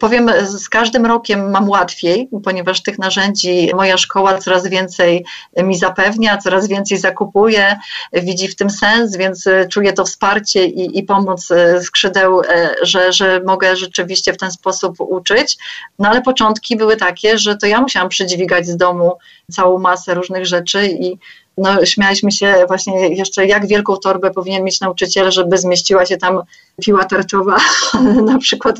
Powiem, 0.00 0.30
z 0.44 0.68
każdym 0.68 1.06
rokiem 1.06 1.50
mam 1.50 1.68
łatwiej, 1.68 2.28
ponieważ 2.44 2.82
tych 2.82 2.98
narzędzi 2.98 3.70
moja 3.74 3.96
szkoła 3.96 4.38
coraz 4.38 4.66
więcej 4.66 5.24
mi 5.56 5.78
zapewnia, 5.78 6.38
coraz 6.38 6.68
więcej 6.68 6.98
zakupuje, 6.98 7.76
widzi 8.12 8.48
w 8.48 8.56
tym 8.56 8.70
sens, 8.70 9.16
więc 9.16 9.44
czuję 9.70 9.92
to 9.92 10.04
wsparcie 10.04 10.64
i, 10.64 10.98
i 10.98 11.02
pomoc 11.02 11.48
skrzydeł, 11.82 12.40
e, 12.40 12.74
że, 12.82 13.12
że 13.12 13.40
mogę 13.46 13.76
rzeczywiście 13.76 14.32
w 14.32 14.36
ten 14.36 14.52
sposób 14.52 15.00
uczyć. 15.00 15.58
No 15.98 16.08
ale 16.08 16.22
początki 16.22 16.76
były 16.76 16.96
takie, 16.96 17.38
że 17.38 17.56
to 17.56 17.66
ja 17.66 17.80
musiałam 17.80 18.08
przydźwigać 18.08 18.66
z 18.66 18.76
domu 18.76 19.12
całą 19.50 19.78
masę 19.78 20.14
różnych 20.14 20.46
rzeczy 20.46 20.86
i 20.86 21.18
no, 21.58 21.86
śmialiśmy 21.86 22.32
się 22.32 22.64
właśnie 22.68 23.08
jeszcze, 23.08 23.46
jak 23.46 23.66
wielką 23.66 23.96
torbę 23.96 24.30
powinien 24.30 24.64
mieć 24.64 24.80
nauczyciel, 24.80 25.30
żeby 25.30 25.58
zmieściła 25.58 26.06
się 26.06 26.16
tam 26.16 26.42
piła 26.80 27.04
tarczowa, 27.04 27.56
na 28.32 28.38
przykład, 28.38 28.76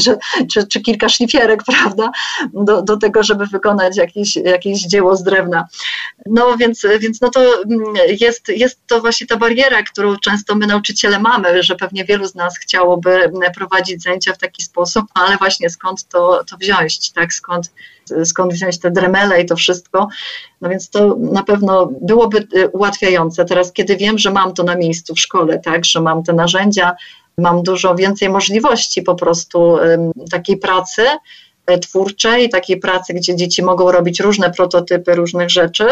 że, 0.00 0.18
czy, 0.52 0.66
czy 0.66 0.80
kilka 0.80 1.08
szlifierek, 1.08 1.62
prawda, 1.72 2.10
do, 2.52 2.82
do 2.82 2.96
tego, 2.96 3.22
żeby 3.22 3.46
wykonać 3.46 3.96
jakieś, 3.96 4.36
jakieś 4.36 4.80
dzieło 4.80 5.16
z 5.16 5.22
drewna. 5.22 5.64
No 6.26 6.56
więc, 6.56 6.86
więc 7.00 7.20
no 7.20 7.30
to 7.30 7.40
mm, 7.62 7.82
jest, 8.20 8.48
jest 8.48 8.80
to 8.86 9.00
właśnie 9.00 9.26
ta 9.26 9.36
bariera, 9.36 9.82
którą 9.82 10.16
często 10.16 10.54
my 10.54 10.66
nauczyciele 10.66 11.18
mamy, 11.18 11.62
że 11.62 11.76
pewnie 11.76 12.04
wielu 12.04 12.26
z 12.26 12.34
nas 12.34 12.58
chciałoby 12.58 13.32
prowadzić 13.54 14.02
zajęcia 14.02 14.32
w 14.32 14.38
taki 14.38 14.62
sposób, 14.62 15.04
ale 15.14 15.36
właśnie 15.36 15.70
skąd 15.70 16.08
to, 16.08 16.44
to 16.50 16.56
wziąć, 16.56 17.12
tak, 17.12 17.34
skąd, 17.34 17.72
skąd 18.24 18.52
wziąć 18.52 18.78
te 18.78 18.90
dremele 18.90 19.42
i 19.42 19.46
to 19.46 19.56
wszystko. 19.56 20.08
No 20.60 20.68
więc 20.68 20.90
to 20.90 21.16
na 21.18 21.42
pewno 21.42 21.90
byłoby 22.00 22.46
y, 22.56 22.68
ułatwiające. 22.68 23.44
Teraz, 23.44 23.72
kiedy 23.72 23.96
wiem, 23.96 24.18
że 24.18 24.30
mam 24.30 24.54
to 24.54 24.62
na 24.62 24.76
miejscu 24.76 25.14
w 25.14 25.20
szkole, 25.20 25.58
tak, 25.58 25.84
że 25.84 26.00
mam 26.00 26.22
te 26.22 26.32
narzędzia, 26.32 26.96
mam 27.38 27.62
dużo 27.62 27.94
więcej 27.94 28.28
możliwości 28.28 29.02
po 29.02 29.14
prostu 29.14 29.76
takiej 30.30 30.56
pracy 30.56 31.02
e, 31.66 31.78
twórczej, 31.78 32.48
takiej 32.48 32.76
pracy, 32.76 33.14
gdzie 33.14 33.36
dzieci 33.36 33.62
mogą 33.62 33.92
robić 33.92 34.20
różne 34.20 34.50
prototypy 34.50 35.14
różnych 35.14 35.50
rzeczy 35.50 35.86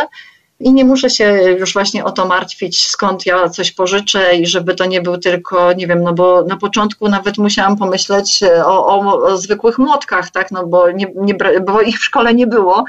i 0.61 0.73
nie 0.73 0.85
muszę 0.85 1.11
się 1.11 1.24
już 1.59 1.73
właśnie 1.73 2.05
o 2.05 2.12
to 2.12 2.27
martwić, 2.27 2.87
skąd 2.87 3.27
ja 3.27 3.49
coś 3.49 3.73
pożyczę 3.73 4.37
i 4.37 4.47
żeby 4.47 4.74
to 4.74 4.87
nie 4.87 5.01
był 5.01 5.19
tylko, 5.19 5.73
nie 5.73 5.87
wiem, 5.87 6.03
no 6.03 6.12
bo 6.12 6.45
na 6.45 6.57
początku 6.57 7.09
nawet 7.09 7.39
musiałam 7.39 7.77
pomyśleć 7.77 8.43
e, 8.43 8.66
o, 8.66 8.87
o, 8.87 9.23
o 9.23 9.37
zwykłych 9.37 9.78
młotkach, 9.78 10.31
tak, 10.31 10.51
no 10.51 10.66
bo, 10.66 10.91
nie, 10.91 11.07
nie, 11.15 11.35
bo 11.66 11.81
ich 11.81 11.99
w 11.99 12.05
szkole 12.05 12.35
nie 12.35 12.47
było. 12.47 12.85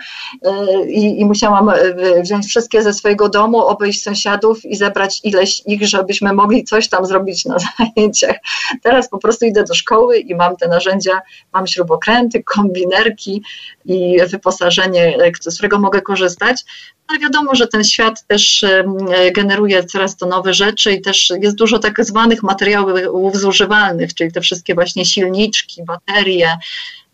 E, 0.46 0.86
i, 0.86 1.22
i 1.22 1.26
musiałam 1.26 1.70
e, 1.70 1.76
wziąć 2.22 2.46
wszystkie 2.46 2.84
ze 2.84 2.94
swojego 2.94 3.30
domu, 3.30 3.58
obejść 3.58 4.04
sąsiadów 4.04 4.66
i 4.66 4.76
zebrać 4.76 5.20
ileś 5.24 5.62
ich, 5.66 5.88
żebyśmy 5.88 6.34
mogli 6.34 6.64
coś 6.64 6.90
tam 6.90 7.06
zrobić 7.06 7.46
na 7.46 7.58
zajęciach. 7.78 8.36
Teraz 8.84 9.10
po 9.10 9.18
prostu 9.18 9.46
idę 9.46 9.64
do 9.64 9.74
szkoły 9.74 10.18
i 10.18 10.36
mam 10.36 10.58
te 10.58 10.68
narzędzia, 10.68 11.22
mam 11.54 11.68
śrubokręty, 11.68 12.44
kombinerki 12.44 13.44
i 13.86 14.18
wyposażenie, 14.28 15.18
z 15.42 15.58
którego 15.58 15.80
mogę 15.80 16.02
korzystać, 16.02 16.64
ale 17.12 17.20
wiadomo, 17.20 17.56
że 17.56 17.68
ten 17.68 17.84
świat 17.84 18.28
też 18.28 18.66
generuje 19.36 19.84
coraz 19.84 20.18
to 20.18 20.26
nowe 20.26 20.54
rzeczy 20.54 20.94
i 20.94 21.02
też 21.02 21.34
jest 21.42 21.56
dużo 21.56 21.80
tak 21.80 22.06
zwanych 22.06 22.44
materiałów 22.44 23.36
zużywalnych, 23.36 24.14
czyli 24.14 24.32
te 24.32 24.42
wszystkie 24.42 24.74
właśnie 24.76 25.06
silniczki, 25.06 25.84
baterie, 25.84 26.58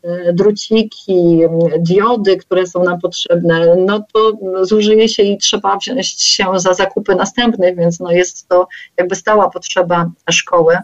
e, 0.03 0.33
druciki, 0.33 1.39
diody, 1.79 2.37
które 2.37 2.67
są 2.67 2.83
nam 2.83 2.99
potrzebne, 2.99 3.75
no 3.75 4.05
to 4.13 4.31
zużyje 4.65 5.09
się 5.09 5.23
i 5.23 5.37
trzeba 5.37 5.77
wziąć 5.77 6.07
się 6.07 6.45
za 6.55 6.73
zakupy 6.73 7.15
następnych, 7.15 7.75
więc 7.75 7.99
no 7.99 8.11
jest 8.11 8.47
to 8.47 8.67
jakby 8.97 9.15
stała 9.15 9.49
potrzeba 9.49 10.11
szkoły 10.29 10.77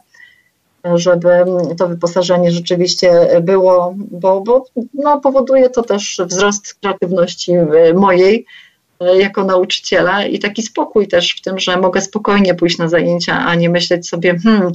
żeby 0.95 1.29
to 1.77 1.87
wyposażenie 1.87 2.51
rzeczywiście 2.51 3.11
było, 3.41 3.93
bo, 3.97 4.41
bo 4.41 4.65
no, 4.93 5.21
powoduje 5.21 5.69
to 5.69 5.83
też 5.83 6.21
wzrost 6.27 6.73
kreatywności 6.73 7.51
mojej, 7.95 8.45
E, 8.45 8.72
jako 9.17 9.43
nauczyciela 9.43 10.25
i 10.25 10.39
taki 10.39 10.61
spokój 10.61 11.07
też 11.07 11.35
w 11.35 11.41
tym, 11.41 11.59
że 11.59 11.77
mogę 11.77 12.01
spokojnie 12.01 12.55
pójść 12.55 12.77
na 12.77 12.87
zajęcia, 12.87 13.45
a 13.45 13.55
nie 13.55 13.69
myśleć 13.69 14.07
sobie, 14.07 14.39
hmm, 14.39 14.71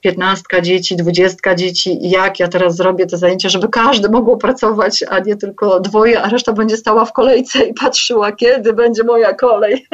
piętnastka 0.00 0.60
dzieci, 0.60 0.96
dwudziestka 0.96 1.54
dzieci, 1.54 1.98
jak 2.00 2.40
ja 2.40 2.48
teraz 2.48 2.76
zrobię 2.76 3.06
te 3.06 3.16
zajęcia, 3.16 3.48
żeby 3.48 3.68
każdy 3.68 4.08
mógł 4.08 4.36
pracować, 4.36 5.04
a 5.10 5.18
nie 5.18 5.36
tylko 5.36 5.80
dwoje, 5.80 6.22
a 6.22 6.28
reszta 6.28 6.52
będzie 6.52 6.76
stała 6.76 7.04
w 7.04 7.12
kolejce 7.12 7.62
i 7.64 7.74
patrzyła, 7.74 8.32
kiedy 8.32 8.72
będzie 8.72 9.04
moja 9.04 9.34
kolej. 9.34 9.86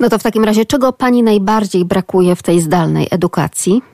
No 0.00 0.08
to 0.08 0.18
w 0.18 0.22
takim 0.22 0.44
razie, 0.44 0.64
czego 0.64 0.92
Pani 0.92 1.22
najbardziej 1.22 1.84
brakuje 1.84 2.36
w 2.36 2.42
tej 2.42 2.60
zdalnej 2.60 3.08
edukacji? 3.10 3.91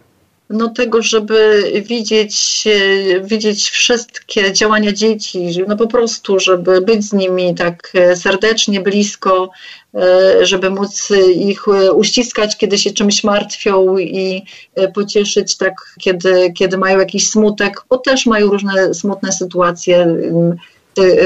No, 0.51 0.69
tego, 0.69 1.03
żeby 1.03 1.63
widzieć, 1.87 2.65
e, 2.67 3.21
widzieć 3.21 3.71
wszystkie 3.71 4.53
działania 4.53 4.93
dzieci, 4.93 5.49
no 5.69 5.77
po 5.77 5.87
prostu, 5.87 6.41
żeby 6.41 6.81
być 6.81 7.05
z 7.05 7.13
nimi 7.13 7.55
tak 7.55 7.93
e, 7.95 8.17
serdecznie, 8.17 8.81
blisko, 8.81 9.51
e, 9.95 10.47
żeby 10.47 10.71
móc 10.71 11.13
ich 11.35 11.65
uściskać, 11.95 12.57
kiedy 12.57 12.79
się 12.79 12.91
czymś 12.91 13.25
martwią 13.25 13.99
i 13.99 14.43
pocieszyć 14.95 15.57
tak, 15.57 15.95
kiedy, 16.01 16.53
kiedy 16.53 16.79
mają 16.79 16.99
jakiś 16.99 17.31
smutek, 17.31 17.85
bo 17.89 17.99
też 17.99 18.27
mają 18.27 18.47
różne 18.47 18.95
smutne 18.95 19.33
sytuacje 19.33 20.17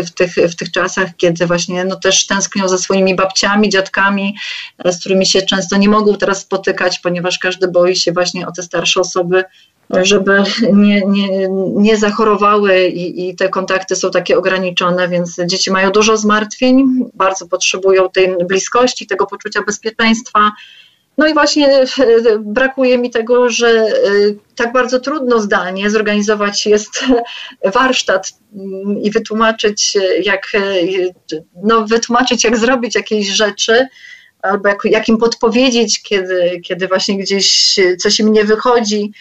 w 0.07 0.11
tych, 0.11 0.35
w 0.35 0.55
tych 0.57 0.70
czasach, 0.70 1.09
kiedy 1.16 1.47
właśnie 1.47 1.85
no, 1.85 1.97
też 1.97 2.27
tęsknią 2.27 2.69
za 2.69 2.78
swoimi 2.78 3.15
babciami, 3.15 3.69
dziadkami, 3.69 4.36
z 4.85 5.01
którymi 5.01 5.27
się 5.27 5.43
często 5.43 5.77
nie 5.77 5.89
mogą 5.89 6.16
teraz 6.16 6.40
spotykać, 6.40 6.99
ponieważ 6.99 7.39
każdy 7.39 7.69
boi 7.69 7.97
się 7.97 8.12
właśnie 8.12 8.47
o 8.47 8.53
te 8.53 8.62
starsze 8.62 9.01
osoby, 9.01 9.44
żeby 9.90 10.43
nie, 10.73 11.03
nie, 11.07 11.49
nie 11.74 11.97
zachorowały 11.97 12.86
i, 12.86 13.28
i, 13.28 13.36
te 13.36 13.49
kontakty 13.49 13.97
są 13.97 14.11
takie 14.11 14.39
ograniczone, 14.39 15.09
więc 15.09 15.36
dzieci 15.47 15.70
mają 15.70 15.90
dużo 15.90 16.16
zmartwień, 16.16 17.05
bardzo 17.15 17.49
potrzebują 17.49 18.11
tej 18.11 18.36
bliskości, 18.47 19.07
tego 19.07 19.27
poczucia 19.27 19.62
bezpieczeństwa. 19.62 20.51
No 21.18 21.26
i 21.26 21.34
właśnie 21.34 21.68
e, 21.68 21.86
brakuje 22.39 22.98
mi 22.98 23.10
tego, 23.10 23.51
że 23.51 23.68
e, 23.68 23.93
tak 24.56 24.72
bardzo 24.72 25.01
trudno 25.01 25.40
zdalnie 25.40 25.90
zorganizować 25.90 26.66
jest 26.66 27.05
warsztat 27.74 28.32
mm, 28.55 28.98
i 29.02 29.10
wytłumaczyć, 29.10 29.98
jak, 30.24 30.52
e, 30.55 31.39
no, 31.62 31.86
wytłumaczyć, 31.86 32.44
jak 32.44 32.56
zrobić 32.56 32.94
jakieś 32.94 33.28
rzeczy, 33.28 33.86
albo 34.43 34.68
jak, 34.68 34.78
jak 34.84 35.09
im 35.09 35.18
podpowiedzieć, 35.18 36.02
kiedy, 36.02 36.60
kiedy 36.64 36.89
właśnie 36.89 37.18
gdzieś 37.18 37.76
coś 37.98 38.20
im 38.20 38.32
nie 38.32 38.44
wychodzi. 38.44 39.12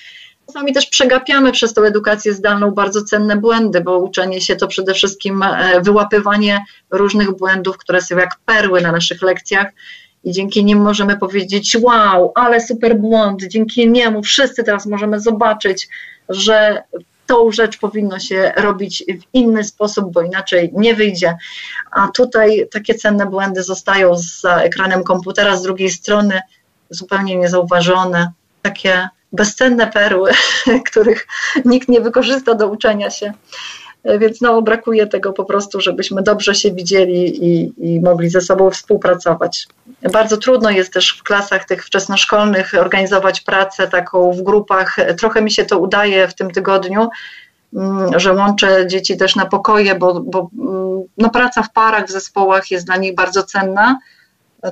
Czasami 0.47 0.73
też 0.73 0.85
przegapiamy 0.85 1.51
przez 1.51 1.73
tą 1.73 1.81
edukację 1.83 2.33
zdalną 2.33 2.71
bardzo 2.71 3.03
cenne 3.03 3.35
błędy, 3.35 3.81
bo 3.81 3.97
uczenie 3.97 4.41
się 4.41 4.55
to 4.55 4.67
przede 4.67 4.93
wszystkim 4.93 5.43
wyłapywanie 5.81 6.65
różnych 6.89 7.37
błędów, 7.37 7.77
które 7.77 8.01
są 8.01 8.17
jak 8.17 8.39
perły 8.45 8.81
na 8.81 8.91
naszych 8.91 9.21
lekcjach 9.21 9.67
i 10.23 10.31
dzięki 10.31 10.65
nim 10.65 10.81
możemy 10.81 11.17
powiedzieć: 11.17 11.77
Wow, 11.81 12.31
ale 12.35 12.61
super 12.61 12.97
błąd. 12.97 13.43
Dzięki 13.47 13.89
niemu 13.89 14.23
wszyscy 14.23 14.63
teraz 14.63 14.85
możemy 14.85 15.19
zobaczyć, 15.19 15.89
że 16.29 16.83
tą 17.25 17.51
rzecz 17.51 17.77
powinno 17.77 18.19
się 18.19 18.51
robić 18.57 19.03
w 19.21 19.35
inny 19.35 19.63
sposób, 19.63 20.11
bo 20.13 20.21
inaczej 20.21 20.71
nie 20.73 20.95
wyjdzie. 20.95 21.37
A 21.91 22.07
tutaj 22.07 22.67
takie 22.71 22.95
cenne 22.95 23.25
błędy 23.25 23.63
zostają 23.63 24.11
za 24.41 24.55
ekranem 24.55 25.03
komputera 25.03 25.57
z 25.57 25.63
drugiej 25.63 25.89
strony 25.89 26.41
zupełnie 26.89 27.35
niezauważone. 27.35 28.31
Takie 28.61 29.09
bezcenne 29.31 29.87
perły, 29.87 30.31
których 30.89 31.27
nikt 31.65 31.89
nie 31.89 32.01
wykorzysta 32.01 32.55
do 32.55 32.67
uczenia 32.67 33.09
się. 33.09 33.33
Więc 34.05 34.41
no, 34.41 34.61
brakuje 34.61 35.07
tego 35.07 35.33
po 35.33 35.45
prostu, 35.45 35.81
żebyśmy 35.81 36.23
dobrze 36.23 36.55
się 36.55 36.71
widzieli 36.71 37.45
i, 37.45 37.73
i 37.77 38.01
mogli 38.01 38.29
ze 38.29 38.41
sobą 38.41 38.71
współpracować. 38.71 39.67
Bardzo 40.13 40.37
trudno 40.37 40.69
jest 40.69 40.93
też 40.93 41.17
w 41.19 41.23
klasach 41.23 41.65
tych 41.65 41.85
wczesnoszkolnych 41.85 42.71
organizować 42.79 43.41
pracę 43.41 43.87
taką 43.87 44.31
w 44.31 44.41
grupach. 44.41 44.97
Trochę 45.17 45.41
mi 45.41 45.51
się 45.51 45.65
to 45.65 45.79
udaje 45.79 46.27
w 46.27 46.35
tym 46.35 46.51
tygodniu, 46.51 47.09
mm, 47.73 48.19
że 48.19 48.33
łączę 48.33 48.87
dzieci 48.87 49.17
też 49.17 49.35
na 49.35 49.45
pokoje, 49.45 49.95
bo, 49.95 50.21
bo 50.21 50.49
mm, 50.59 51.03
no, 51.17 51.29
praca 51.29 51.63
w 51.63 51.71
parach, 51.71 52.05
w 52.05 52.11
zespołach 52.11 52.71
jest 52.71 52.85
dla 52.85 52.97
nich 52.97 53.15
bardzo 53.15 53.43
cenna. 53.43 53.99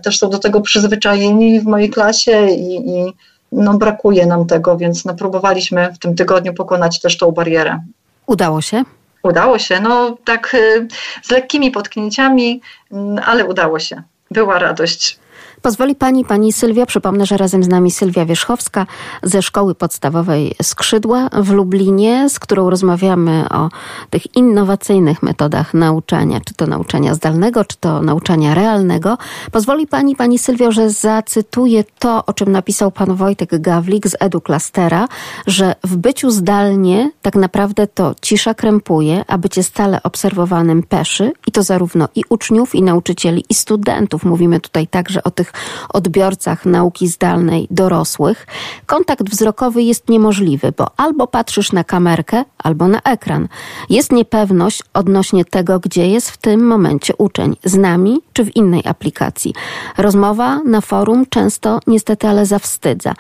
Też 0.04 0.18
są 0.18 0.30
do 0.30 0.40
tego 0.40 0.62
przyzwyczajeni 0.62 1.62
w 1.62 1.66
mojej 1.66 1.90
klasie 1.90 2.48
i, 2.48 2.90
i 2.90 3.14
no, 3.52 3.78
brakuje 3.78 4.26
nam 4.26 4.48
tego, 4.48 4.78
więc 4.78 5.06
no, 5.06 5.14
próbowaliśmy 5.14 5.94
w 5.94 6.00
tym 6.00 6.16
tygodniu 6.16 6.54
pokonać 6.54 7.02
też 7.02 7.18
tą 7.18 7.32
barierę. 7.32 7.80
Udało 8.28 8.62
się? 8.62 8.84
Udało 9.24 9.60
się, 9.60 9.80
no 9.80 10.18
tak 10.26 10.54
y, 10.54 10.88
z 11.24 11.32
lekkimi 11.32 11.72
potknięciami, 11.72 12.62
mm, 12.92 13.24
ale 13.26 13.46
udało 13.46 13.80
się. 13.80 14.04
Była 14.32 14.60
radość. 14.60 15.20
Pozwoli 15.62 15.96
Pani, 15.96 16.26
Pani 16.26 16.54
Sylwia, 16.54 16.86
przypomnę, 16.86 17.26
że 17.26 17.38
razem 17.38 17.64
z 17.64 17.68
nami 17.68 17.92
Sylwia 17.92 18.26
Wierzchowska 18.26 18.86
ze 19.24 19.42
Szkoły 19.42 19.76
Podstawowej 19.76 20.56
Skrzydła 20.64 21.30
w 21.34 21.52
Lublinie, 21.52 22.30
z 22.30 22.40
którą 22.40 22.70
rozmawiamy 22.70 23.46
o 23.50 23.70
tych 24.10 24.36
innowacyjnych 24.36 25.24
metodach 25.24 25.74
nauczania, 25.74 26.40
czy 26.46 26.54
to 26.54 26.68
nauczania 26.68 27.14
zdalnego, 27.14 27.66
czy 27.66 27.78
to 27.78 28.02
nauczania 28.02 28.56
realnego. 28.56 29.18
Pozwoli 29.52 29.88
Pani, 29.88 30.16
Pani 30.16 30.40
Sylwio, 30.40 30.72
że 30.72 30.90
zacytuję 30.90 31.84
to, 32.00 32.26
o 32.26 32.34
czym 32.34 32.52
napisał 32.52 32.92
Pan 32.92 33.16
Wojtek 33.16 33.62
Gawlik 33.62 34.08
z 34.08 34.16
Eduklastera, 34.20 35.08
że 35.48 35.76
w 35.84 35.98
byciu 35.98 36.32
zdalnie 36.32 37.12
tak 37.22 37.36
naprawdę 37.36 37.88
to 37.88 38.16
cisza 38.22 38.54
krępuje, 38.54 39.24
a 39.28 39.38
bycie 39.38 39.64
stale 39.64 40.04
obserwowanym 40.04 40.84
peszy 40.84 41.32
i 41.48 41.52
to 41.52 41.64
zarówno 41.64 42.08
i 42.16 42.24
uczniów, 42.30 42.76
i 42.76 42.82
nauczycieli, 42.82 43.46
i 43.50 43.54
studentów. 43.54 44.24
Mówimy 44.24 44.60
tutaj 44.60 44.88
także 44.88 45.24
o 45.24 45.32
tych 45.32 45.49
odbiorcach 45.90 46.66
nauki 46.66 47.08
zdalnej 47.08 47.68
dorosłych, 47.72 48.48
kontakt 48.86 49.30
wzrokowy 49.30 49.84
jest 49.84 50.10
niemożliwy, 50.10 50.74
bo 50.78 50.88
albo 50.98 51.28
patrzysz 51.28 51.72
na 51.72 51.84
kamerkę, 51.84 52.44
albo 52.58 52.88
na 52.88 53.00
ekran. 53.02 53.48
Jest 53.90 54.12
niepewność 54.12 54.84
odnośnie 54.94 55.46
tego, 55.46 55.80
gdzie 55.80 56.08
jest 56.08 56.32
w 56.32 56.38
tym 56.38 56.68
momencie 56.68 57.14
uczeń, 57.18 57.56
z 57.64 57.78
nami 57.78 58.22
czy 58.34 58.46
w 58.46 58.56
innej 58.56 58.82
aplikacji. 58.86 59.54
Rozmowa 59.98 60.60
na 60.64 60.82
forum 60.82 61.26
często 61.30 61.80
niestety 61.88 62.28
ale 62.28 62.46
zawstydza. 62.46 63.14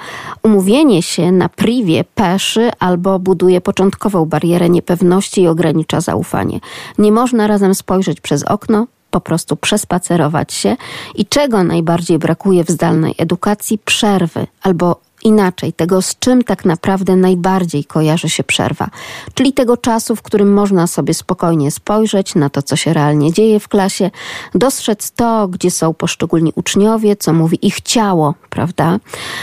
Umówienie 0.43 1.03
się 1.03 1.31
na 1.31 1.49
privie 1.49 2.03
peszy 2.15 2.71
albo 2.79 3.19
buduje 3.19 3.61
początkową 3.61 4.25
barierę 4.25 4.69
niepewności 4.69 5.41
i 5.41 5.47
ogranicza 5.47 6.01
zaufanie. 6.01 6.59
Nie 6.97 7.11
można 7.11 7.47
razem 7.47 7.75
spojrzeć 7.75 8.21
przez 8.21 8.43
okno, 8.43 8.87
po 9.11 9.21
prostu 9.21 9.55
przespacerować 9.55 10.53
się 10.53 10.75
i 11.15 11.25
czego 11.25 11.63
najbardziej 11.63 12.19
brakuje 12.19 12.63
w 12.63 12.69
zdalnej 12.69 13.15
edukacji? 13.17 13.77
Przerwy 13.77 14.47
albo 14.61 14.99
inaczej, 15.23 15.73
tego 15.73 16.01
z 16.01 16.19
czym 16.19 16.43
tak 16.43 16.65
naprawdę 16.65 17.15
najbardziej 17.15 17.85
kojarzy 17.85 18.29
się 18.29 18.43
przerwa, 18.43 18.89
czyli 19.33 19.53
tego 19.53 19.77
czasu, 19.77 20.15
w 20.15 20.21
którym 20.21 20.53
można 20.53 20.87
sobie 20.87 21.13
spokojnie 21.13 21.71
spojrzeć 21.71 22.35
na 22.35 22.49
to, 22.49 22.61
co 22.61 22.75
się 22.75 22.93
realnie 22.93 23.33
dzieje 23.33 23.59
w 23.59 23.67
klasie, 23.67 24.11
dostrzec 24.55 25.11
to, 25.11 25.47
gdzie 25.47 25.71
są 25.71 25.93
poszczególni 25.93 26.53
uczniowie, 26.55 27.15
co 27.15 27.33
mówi 27.33 27.67
ich 27.67 27.81
ciało, 27.81 28.33
prawda? 28.49 28.99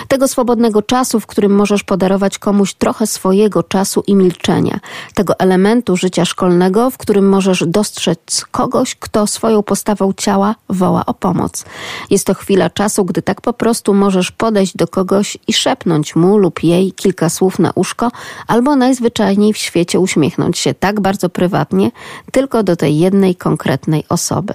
Tego 0.08 0.28
swobodnego 0.28 0.82
czasu, 0.82 1.20
w 1.20 1.26
którym 1.26 1.54
możesz 1.54 1.84
podarować 1.84 2.38
komuś 2.38 2.74
trochę 2.74 3.06
swojego 3.06 3.62
czasu 3.62 4.02
i 4.06 4.14
milczenia, 4.14 4.80
tego 5.14 5.38
elementu 5.38 5.96
życia 5.96 6.24
szkolnego, 6.24 6.90
w 6.90 6.98
którym 6.98 7.28
możesz 7.28 7.64
dostrzec 7.66 8.44
kogoś, 8.50 8.94
kto 8.94 9.26
swoją 9.26 9.62
postawą 9.62 10.12
ciała 10.12 10.54
woła 10.68 11.06
o 11.06 11.14
pomoc. 11.14 11.64
Jest 12.10 12.26
to 12.26 12.34
chwila 12.34 12.70
czasu, 12.70 13.04
gdy 13.04 13.22
tak 13.22 13.40
po 13.40 13.52
prostu 13.52 13.94
możesz 13.94 14.30
podejść 14.30 14.76
do 14.76 14.86
kogoś 14.86 15.38
i 15.48 15.52
szepnąć 15.66 16.16
mu 16.16 16.38
lub 16.38 16.62
jej 16.62 16.92
kilka 16.92 17.28
słów 17.28 17.58
na 17.58 17.72
uszko, 17.74 18.10
albo 18.46 18.76
najzwyczajniej 18.76 19.52
w 19.52 19.56
świecie 19.56 20.00
uśmiechnąć 20.00 20.58
się 20.58 20.74
tak 20.74 21.00
bardzo 21.00 21.28
prywatnie, 21.28 21.90
tylko 22.32 22.62
do 22.62 22.76
tej 22.76 22.98
jednej 22.98 23.34
konkretnej 23.34 24.04
osoby. 24.08 24.54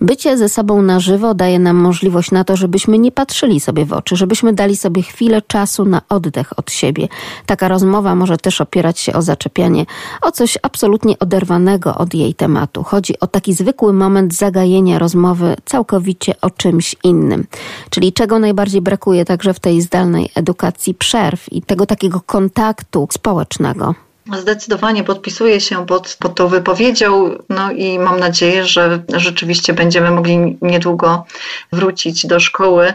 Bycie 0.00 0.36
ze 0.36 0.48
sobą 0.48 0.82
na 0.82 1.00
żywo 1.00 1.34
daje 1.34 1.58
nam 1.58 1.76
możliwość 1.76 2.30
na 2.30 2.44
to, 2.44 2.56
żebyśmy 2.56 2.98
nie 2.98 3.12
patrzyli 3.12 3.60
sobie 3.60 3.84
w 3.84 3.92
oczy, 3.92 4.16
żebyśmy 4.16 4.52
dali 4.52 4.76
sobie 4.76 5.02
chwilę 5.02 5.42
czasu 5.42 5.84
na 5.84 6.00
oddech 6.08 6.58
od 6.58 6.70
siebie. 6.70 7.08
Taka 7.46 7.68
rozmowa 7.68 8.14
może 8.14 8.36
też 8.36 8.60
opierać 8.60 8.98
się 8.98 9.12
o 9.12 9.22
zaczepianie, 9.22 9.86
o 10.22 10.32
coś 10.32 10.58
absolutnie 10.62 11.18
oderwanego 11.18 11.94
od 11.94 12.14
jej 12.14 12.34
tematu. 12.34 12.82
Chodzi 12.82 13.20
o 13.20 13.26
taki 13.26 13.54
zwykły 13.54 13.92
moment 13.92 14.34
zagajenia 14.34 14.98
rozmowy 14.98 15.56
całkowicie 15.64 16.34
o 16.40 16.50
czymś 16.50 16.96
innym. 17.04 17.46
Czyli 17.90 18.12
czego 18.12 18.38
najbardziej 18.38 18.80
brakuje 18.80 19.24
także 19.24 19.54
w 19.54 19.60
tej 19.60 19.80
zdalnej 19.80 20.30
edukacji 20.40 20.94
przerw 20.94 21.52
i 21.52 21.62
tego 21.62 21.86
takiego 21.86 22.20
kontaktu 22.20 23.08
społecznego. 23.12 23.94
Zdecydowanie 24.38 25.04
podpisuję 25.04 25.60
się 25.60 25.86
pod, 25.86 26.16
pod 26.20 26.34
tą 26.34 26.48
wypowiedzią, 26.48 27.30
no 27.48 27.72
i 27.72 27.98
mam 27.98 28.20
nadzieję, 28.20 28.64
że 28.64 29.02
rzeczywiście 29.08 29.72
będziemy 29.72 30.10
mogli 30.10 30.58
niedługo 30.62 31.24
wrócić 31.72 32.26
do 32.26 32.40
szkoły, 32.40 32.94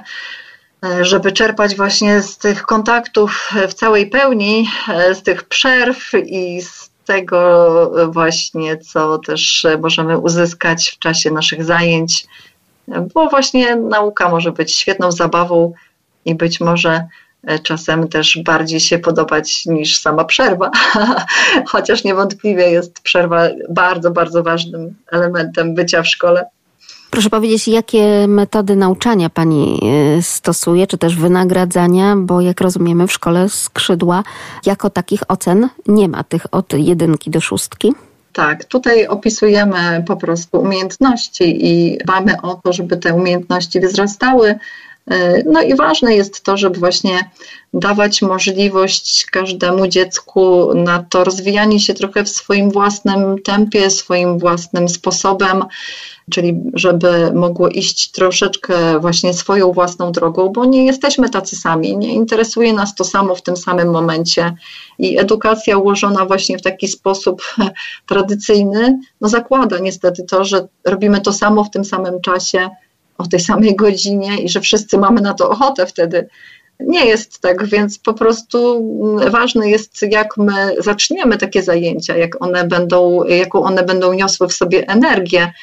żeby 1.01 1.31
czerpać 1.31 1.75
właśnie 1.75 2.21
z 2.21 2.37
tych 2.37 2.63
kontaktów 2.63 3.51
w 3.67 3.73
całej 3.73 4.09
pełni, 4.09 4.67
z 5.13 5.23
tych 5.23 5.43
przerw 5.43 6.11
i 6.25 6.61
z 6.61 6.89
tego 7.05 7.91
właśnie, 8.11 8.77
co 8.77 9.17
też 9.17 9.67
możemy 9.81 10.17
uzyskać 10.17 10.89
w 10.89 10.99
czasie 10.99 11.31
naszych 11.31 11.63
zajęć, 11.63 12.27
bo 13.13 13.29
właśnie 13.29 13.75
nauka 13.75 14.29
może 14.29 14.51
być 14.51 14.75
świetną 14.75 15.11
zabawą 15.11 15.73
i 16.25 16.35
być 16.35 16.59
może 16.59 17.07
czasem 17.63 18.07
też 18.07 18.39
bardziej 18.45 18.79
się 18.79 18.99
podobać 18.99 19.65
niż 19.65 19.97
sama 19.97 20.25
przerwa. 20.25 20.71
Chociaż 21.71 22.03
niewątpliwie 22.03 22.69
jest 22.69 22.99
przerwa 23.01 23.41
bardzo, 23.69 24.11
bardzo 24.11 24.43
ważnym 24.43 24.95
elementem 25.11 25.75
bycia 25.75 26.03
w 26.03 26.07
szkole. 26.07 26.45
Proszę 27.11 27.29
powiedzieć, 27.29 27.67
jakie 27.67 28.27
metody 28.27 28.75
nauczania 28.75 29.29
Pani 29.29 29.79
e, 30.17 30.21
stosuje, 30.21 30.87
czy 30.87 30.97
też 30.97 31.15
wynagradzania, 31.15 32.15
bo 32.17 32.41
jak 32.41 32.61
rozumiemy 32.61 33.07
w 33.07 33.11
szkole 33.11 33.49
skrzydła 33.49 34.23
jako 34.65 34.89
takich 34.89 35.21
ocen 35.27 35.69
nie 35.87 36.07
ma 36.09 36.23
tych 36.23 36.45
od 36.51 36.73
jedynki 36.73 37.29
do 37.29 37.41
szóstki? 37.41 37.93
Tak, 38.33 38.65
tutaj 38.65 39.07
opisujemy 39.07 40.03
po 40.07 40.15
prostu 40.15 40.61
umiejętności 40.61 41.67
i 41.67 41.97
dbamy 41.97 42.41
o 42.41 42.55
to, 42.63 42.73
żeby 42.73 42.97
te 42.97 43.13
umiejętności 43.13 43.79
wzrastały 43.79 44.55
E, 44.94 44.94
no 45.45 45.61
i 45.61 45.75
ważne 45.75 46.15
jest 46.15 46.43
to, 46.43 46.57
żeby 46.57 46.79
właśnie 46.79 47.29
dawać 47.73 48.21
możliwość 48.21 49.25
każdemu 49.25 49.87
dziecku 49.87 50.73
na 50.75 51.03
to 51.09 51.23
rozwijanie 51.23 51.79
się 51.79 51.93
trochę 51.93 52.23
w 52.23 52.29
swoim 52.29 52.71
własnym 52.71 53.41
tempie, 53.41 53.89
swoim 53.89 54.39
własnym 54.39 54.89
sposobem, 54.89 55.65
czyli 56.31 56.61
żeby 56.73 57.31
mogło 57.33 57.69
iść 57.69 58.11
troszeczkę 58.11 58.99
właśnie 58.99 59.33
swoją 59.33 59.71
własną 59.71 60.11
drogą, 60.11 60.49
bo 60.49 60.65
nie 60.65 60.85
jesteśmy 60.85 61.29
tacy 61.29 61.55
sami, 61.55 61.97
nie 61.97 62.13
interesuje 62.13 62.73
nas 62.73 62.95
to 62.95 63.03
samo 63.03 63.35
w 63.35 63.41
tym 63.41 63.57
samym 63.57 63.91
momencie. 63.91 64.53
I 64.99 65.19
edukacja 65.19 65.77
ułożona 65.77 66.25
właśnie 66.25 66.57
w 66.57 66.61
taki 66.61 66.87
sposób 66.87 67.41
tradycyjny, 68.09 68.99
no 69.21 69.29
zakłada 69.29 69.79
niestety 69.79 70.23
to, 70.23 70.45
że 70.45 70.67
robimy 70.85 71.21
to 71.21 71.33
samo 71.33 71.63
w 71.63 71.71
tym 71.71 71.85
samym 71.85 72.21
czasie 72.21 72.69
o 73.17 73.27
tej 73.27 73.39
samej 73.39 73.75
godzinie 73.75 74.37
i 74.37 74.49
że 74.49 74.61
wszyscy 74.61 74.97
mamy 74.97 75.21
na 75.21 75.33
to 75.33 75.49
ochotę 75.49 75.85
wtedy. 75.85 76.27
Nie 76.79 77.05
jest 77.05 77.39
tak, 77.39 77.65
więc 77.65 77.99
po 77.99 78.13
prostu 78.13 78.85
ważne 79.31 79.69
jest, 79.69 80.01
jak 80.11 80.37
my 80.37 80.75
zaczniemy 80.79 81.37
takie 81.37 81.63
zajęcia, 81.63 82.17
jak 82.17 82.43
one 82.43 82.67
będą, 82.67 83.23
jaką 83.23 83.63
one 83.63 83.83
będą 83.83 84.13
niosły 84.13 84.47
w 84.47 84.53
sobie 84.53 84.87
energię. 84.87 85.53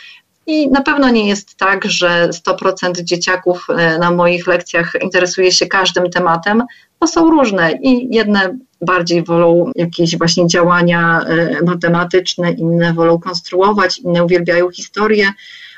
I 0.46 0.68
na 0.70 0.82
pewno 0.82 1.10
nie 1.10 1.28
jest 1.28 1.56
tak, 1.56 1.84
że 1.84 2.28
100% 2.48 3.02
dzieciaków 3.02 3.66
e, 3.70 3.98
na 3.98 4.10
moich 4.10 4.46
lekcjach 4.46 4.92
interesuje 5.02 5.52
się 5.52 5.66
każdym 5.66 6.10
tematem, 6.10 6.62
bo 7.00 7.06
są 7.06 7.30
różne 7.30 7.72
i 7.72 8.14
jedne 8.14 8.58
bardziej 8.80 9.24
wolą 9.24 9.70
jakieś 9.76 10.18
właśnie 10.18 10.46
działania 10.46 11.20
e, 11.20 11.64
matematyczne, 11.64 12.52
inne 12.52 12.92
wolą 12.94 13.18
konstruować, 13.18 13.98
inne 13.98 14.24
uwielbiają 14.24 14.70
historię 14.70 15.32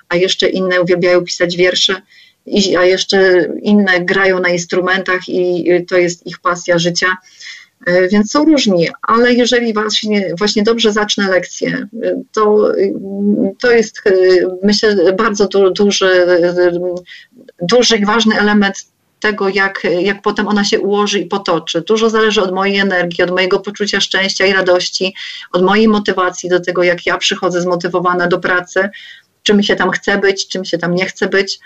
a 0.09 0.17
jeszcze 0.17 0.49
inne 0.49 0.81
uwielbiają 0.81 1.25
pisać 1.25 1.57
wiersze, 1.57 2.03
a 2.79 2.85
jeszcze 2.85 3.49
inne 3.63 4.01
grają 4.01 4.41
na 4.41 4.49
instrumentach 4.49 5.29
i 5.29 5.67
to 5.89 5.97
jest 5.97 6.27
ich 6.27 6.39
pasja 6.39 6.79
życia. 6.79 7.17
E, 7.87 8.09
więc 8.09 8.31
są 8.31 8.45
różni, 8.45 8.89
ale 9.03 9.35
jeżeli 9.35 9.75
właśnie, 9.75 10.35
właśnie 10.39 10.63
dobrze 10.63 10.93
zacznę 10.93 11.31
lekcję, 11.31 11.89
to, 12.33 12.73
to 13.61 13.71
jest 13.71 14.03
myślę 14.63 15.13
bardzo 15.13 15.49
du, 15.49 15.71
duży, 15.71 16.27
duży 17.63 17.97
i 17.97 18.05
ważny 18.05 18.39
element 18.41 18.87
tego, 19.21 19.49
jak, 19.49 19.83
jak 20.01 20.23
potem 20.23 20.49
ona 20.49 20.65
się 20.65 20.81
ułoży 20.81 21.19
i 21.19 21.27
potoczy. 21.27 21.81
Dużo 21.81 22.11
zależy 22.11 22.43
od 22.43 22.55
mojej 22.55 22.79
energii, 22.79 23.25
od 23.25 23.31
mojego 23.31 23.61
poczucia 23.61 24.01
szczęścia 24.01 24.47
i 24.47 24.53
radości, 24.53 25.15
od 25.53 25.63
mojej 25.63 25.89
motywacji 25.89 26.49
do 26.49 26.61
tego, 26.61 26.83
jak 26.83 27.07
ja 27.07 27.19
przychodzę 27.19 27.61
zmotywowana 27.61 28.27
do 28.27 28.39
pracy, 28.39 28.89
czym 29.45 29.63
się 29.63 29.77
tam 29.77 29.91
chce 29.91 30.19
być, 30.19 30.49
czym 30.49 30.65
się 30.65 30.79
tam 30.79 30.95
nie 30.95 31.07
chce 31.07 31.29
być. 31.29 31.59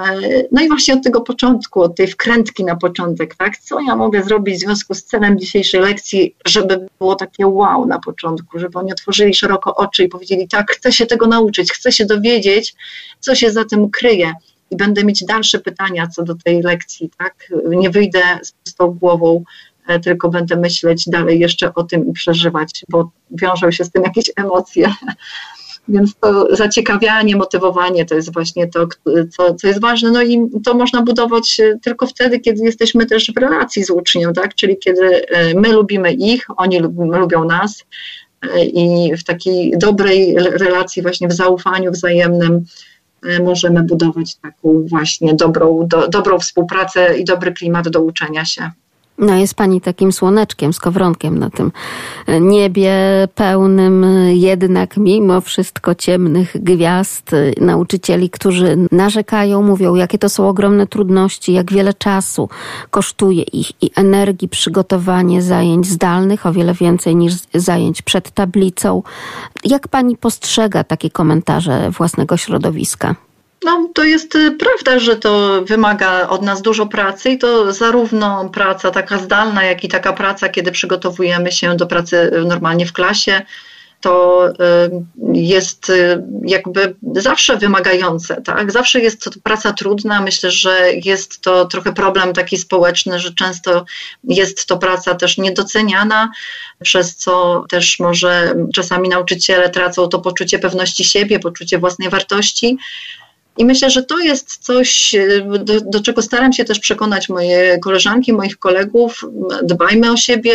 E, 0.00 0.04
no 0.52 0.62
i 0.62 0.68
właśnie 0.68 0.94
od 0.94 1.02
tego 1.02 1.20
początku, 1.20 1.82
od 1.82 1.96
tej 1.96 2.06
wkrętki 2.06 2.64
na 2.64 2.76
początek, 2.76 3.34
tak? 3.34 3.56
Co 3.58 3.80
ja 3.80 3.96
mogę 3.96 4.22
zrobić 4.22 4.56
w 4.56 4.60
związku 4.60 4.94
z 4.94 5.04
celem 5.04 5.38
dzisiejszej 5.38 5.80
lekcji, 5.80 6.36
żeby 6.46 6.86
było 6.98 7.14
takie 7.14 7.46
wow 7.46 7.86
na 7.86 7.98
początku, 7.98 8.58
żeby 8.58 8.78
oni 8.78 8.92
otworzyli 8.92 9.34
szeroko 9.34 9.74
oczy 9.76 10.04
i 10.04 10.08
powiedzieli, 10.08 10.48
tak, 10.48 10.70
chcę 10.70 10.92
się 10.92 11.06
tego 11.06 11.26
nauczyć, 11.26 11.72
chcę 11.72 11.92
się 11.92 12.06
dowiedzieć, 12.06 12.74
co 13.20 13.34
się 13.34 13.50
za 13.50 13.64
tym 13.64 13.90
kryje 13.90 14.32
i 14.70 14.76
będę 14.76 15.04
mieć 15.04 15.24
dalsze 15.24 15.58
pytania 15.58 16.06
co 16.06 16.22
do 16.22 16.34
tej 16.34 16.62
lekcji, 16.62 17.10
tak? 17.18 17.34
Nie 17.68 17.90
wyjdę 17.90 18.22
z 18.42 18.52
pustą 18.52 18.90
głową, 18.90 19.44
e, 19.86 20.00
tylko 20.00 20.28
będę 20.28 20.56
myśleć 20.56 21.04
dalej 21.08 21.40
jeszcze 21.40 21.74
o 21.74 21.82
tym 21.82 22.08
i 22.08 22.12
przeżywać, 22.12 22.84
bo 22.88 23.10
wiążą 23.30 23.70
się 23.70 23.84
z 23.84 23.90
tym 23.90 24.02
jakieś 24.02 24.30
emocje. 24.36 24.94
Więc 25.88 26.14
to 26.20 26.56
zaciekawianie, 26.56 27.36
motywowanie 27.36 28.04
to 28.04 28.14
jest 28.14 28.32
właśnie 28.32 28.66
to, 28.66 28.88
co, 29.30 29.54
co 29.54 29.68
jest 29.68 29.80
ważne. 29.80 30.10
No 30.10 30.22
i 30.22 30.50
to 30.64 30.74
można 30.74 31.02
budować 31.02 31.60
e, 31.60 31.78
tylko 31.82 32.06
wtedy, 32.06 32.40
kiedy 32.40 32.64
jesteśmy 32.64 33.06
też 33.06 33.32
w 33.32 33.38
relacji 33.38 33.84
z 33.84 33.90
uczniem, 33.90 34.34
tak? 34.34 34.54
Czyli 34.54 34.78
kiedy 34.78 35.26
e, 35.26 35.54
my 35.54 35.72
lubimy 35.72 36.12
ich, 36.12 36.46
oni 36.56 36.80
lubią 36.98 37.44
nas 37.44 37.84
e, 38.42 38.64
i 38.64 39.16
w 39.16 39.24
takiej 39.24 39.74
dobrej 39.78 40.34
relacji, 40.38 41.02
właśnie 41.02 41.28
w 41.28 41.32
zaufaniu 41.32 41.92
wzajemnym 41.92 42.64
możemy 43.42 43.82
budować 43.82 44.34
taką 44.36 44.86
właśnie 44.86 45.34
dobrą, 45.34 45.86
do, 45.88 46.08
dobrą 46.08 46.38
współpracę 46.38 47.18
i 47.18 47.24
dobry 47.24 47.52
klimat 47.52 47.88
do 47.88 48.02
uczenia 48.02 48.44
się. 48.44 48.70
No 49.18 49.36
jest 49.36 49.54
pani 49.54 49.80
takim 49.80 50.12
słoneczkiem, 50.12 50.72
skowronkiem 50.72 51.38
na 51.38 51.50
tym 51.50 51.72
niebie 52.40 52.94
pełnym 53.34 54.06
jednak 54.28 54.96
mimo 54.96 55.40
wszystko 55.40 55.94
ciemnych 55.94 56.62
gwiazd, 56.62 57.30
nauczycieli, 57.60 58.30
którzy 58.30 58.76
narzekają, 58.92 59.62
mówią, 59.62 59.94
jakie 59.94 60.18
to 60.18 60.28
są 60.28 60.48
ogromne 60.48 60.86
trudności, 60.86 61.52
jak 61.52 61.72
wiele 61.72 61.94
czasu 61.94 62.48
kosztuje 62.90 63.42
ich 63.42 63.82
i 63.82 63.90
energii 63.96 64.48
przygotowanie 64.48 65.42
zajęć 65.42 65.86
zdalnych, 65.86 66.46
o 66.46 66.52
wiele 66.52 66.74
więcej 66.74 67.16
niż 67.16 67.34
zajęć 67.54 68.02
przed 68.02 68.30
tablicą. 68.30 69.02
Jak 69.64 69.88
pani 69.88 70.16
postrzega 70.16 70.84
takie 70.84 71.10
komentarze 71.10 71.90
własnego 71.90 72.36
środowiska? 72.36 73.14
No, 73.64 73.88
to 73.94 74.04
jest 74.04 74.34
y, 74.34 74.50
prawda, 74.50 74.98
że 74.98 75.16
to 75.16 75.62
wymaga 75.62 76.28
od 76.28 76.42
nas 76.42 76.62
dużo 76.62 76.86
pracy 76.86 77.30
i 77.30 77.38
to 77.38 77.72
zarówno 77.72 78.48
praca 78.48 78.90
taka 78.90 79.18
zdalna, 79.18 79.64
jak 79.64 79.84
i 79.84 79.88
taka 79.88 80.12
praca, 80.12 80.48
kiedy 80.48 80.72
przygotowujemy 80.72 81.52
się 81.52 81.76
do 81.76 81.86
pracy 81.86 82.30
normalnie 82.46 82.86
w 82.86 82.92
klasie. 82.92 83.42
To 84.00 84.46
y, 84.48 84.54
jest 85.32 85.90
y, 85.90 86.22
jakby 86.46 86.94
zawsze 87.12 87.56
wymagające, 87.56 88.42
tak? 88.42 88.72
Zawsze 88.72 89.00
jest 89.00 89.24
to 89.24 89.30
praca 89.42 89.72
trudna. 89.72 90.20
Myślę, 90.20 90.50
że 90.50 90.92
jest 91.04 91.40
to 91.40 91.64
trochę 91.64 91.92
problem 91.92 92.32
taki 92.32 92.56
społeczny, 92.56 93.20
że 93.20 93.34
często 93.34 93.84
jest 94.24 94.66
to 94.66 94.76
praca 94.76 95.14
też 95.14 95.38
niedoceniana, 95.38 96.30
przez 96.82 97.16
co 97.16 97.64
też 97.68 97.98
może 97.98 98.54
czasami 98.74 99.08
nauczyciele 99.08 99.70
tracą 99.70 100.08
to 100.08 100.18
poczucie 100.18 100.58
pewności 100.58 101.04
siebie, 101.04 101.38
poczucie 101.38 101.78
własnej 101.78 102.08
wartości. 102.08 102.78
I 103.58 103.64
myślę, 103.64 103.90
że 103.90 104.02
to 104.02 104.18
jest 104.18 104.56
coś, 104.56 105.14
do, 105.58 105.80
do, 105.80 106.00
czego 106.00 106.22
staram 106.22 106.52
się 106.52 106.64
też 106.64 106.78
przekonać 106.78 107.28
moje 107.28 107.78
koleżanki, 107.78 108.32
moich 108.32 108.58
kolegów. 108.58 109.24
Dbajmy 109.62 110.12
o 110.12 110.16
siebie, 110.16 110.52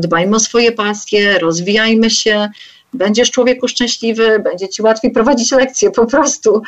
dbajmy 0.00 0.36
o 0.36 0.40
swoje 0.40 0.72
pasje, 0.72 1.38
rozwijajmy 1.38 2.10
się. 2.10 2.48
Będziesz 2.92 3.30
człowieku 3.30 3.68
szczęśliwy, 3.68 4.38
będzie 4.38 4.68
ci 4.68 4.82
łatwiej 4.82 5.10
prowadzić 5.12 5.52
lekcje 5.52 5.90
po 5.90 6.06
prostu. 6.06 6.62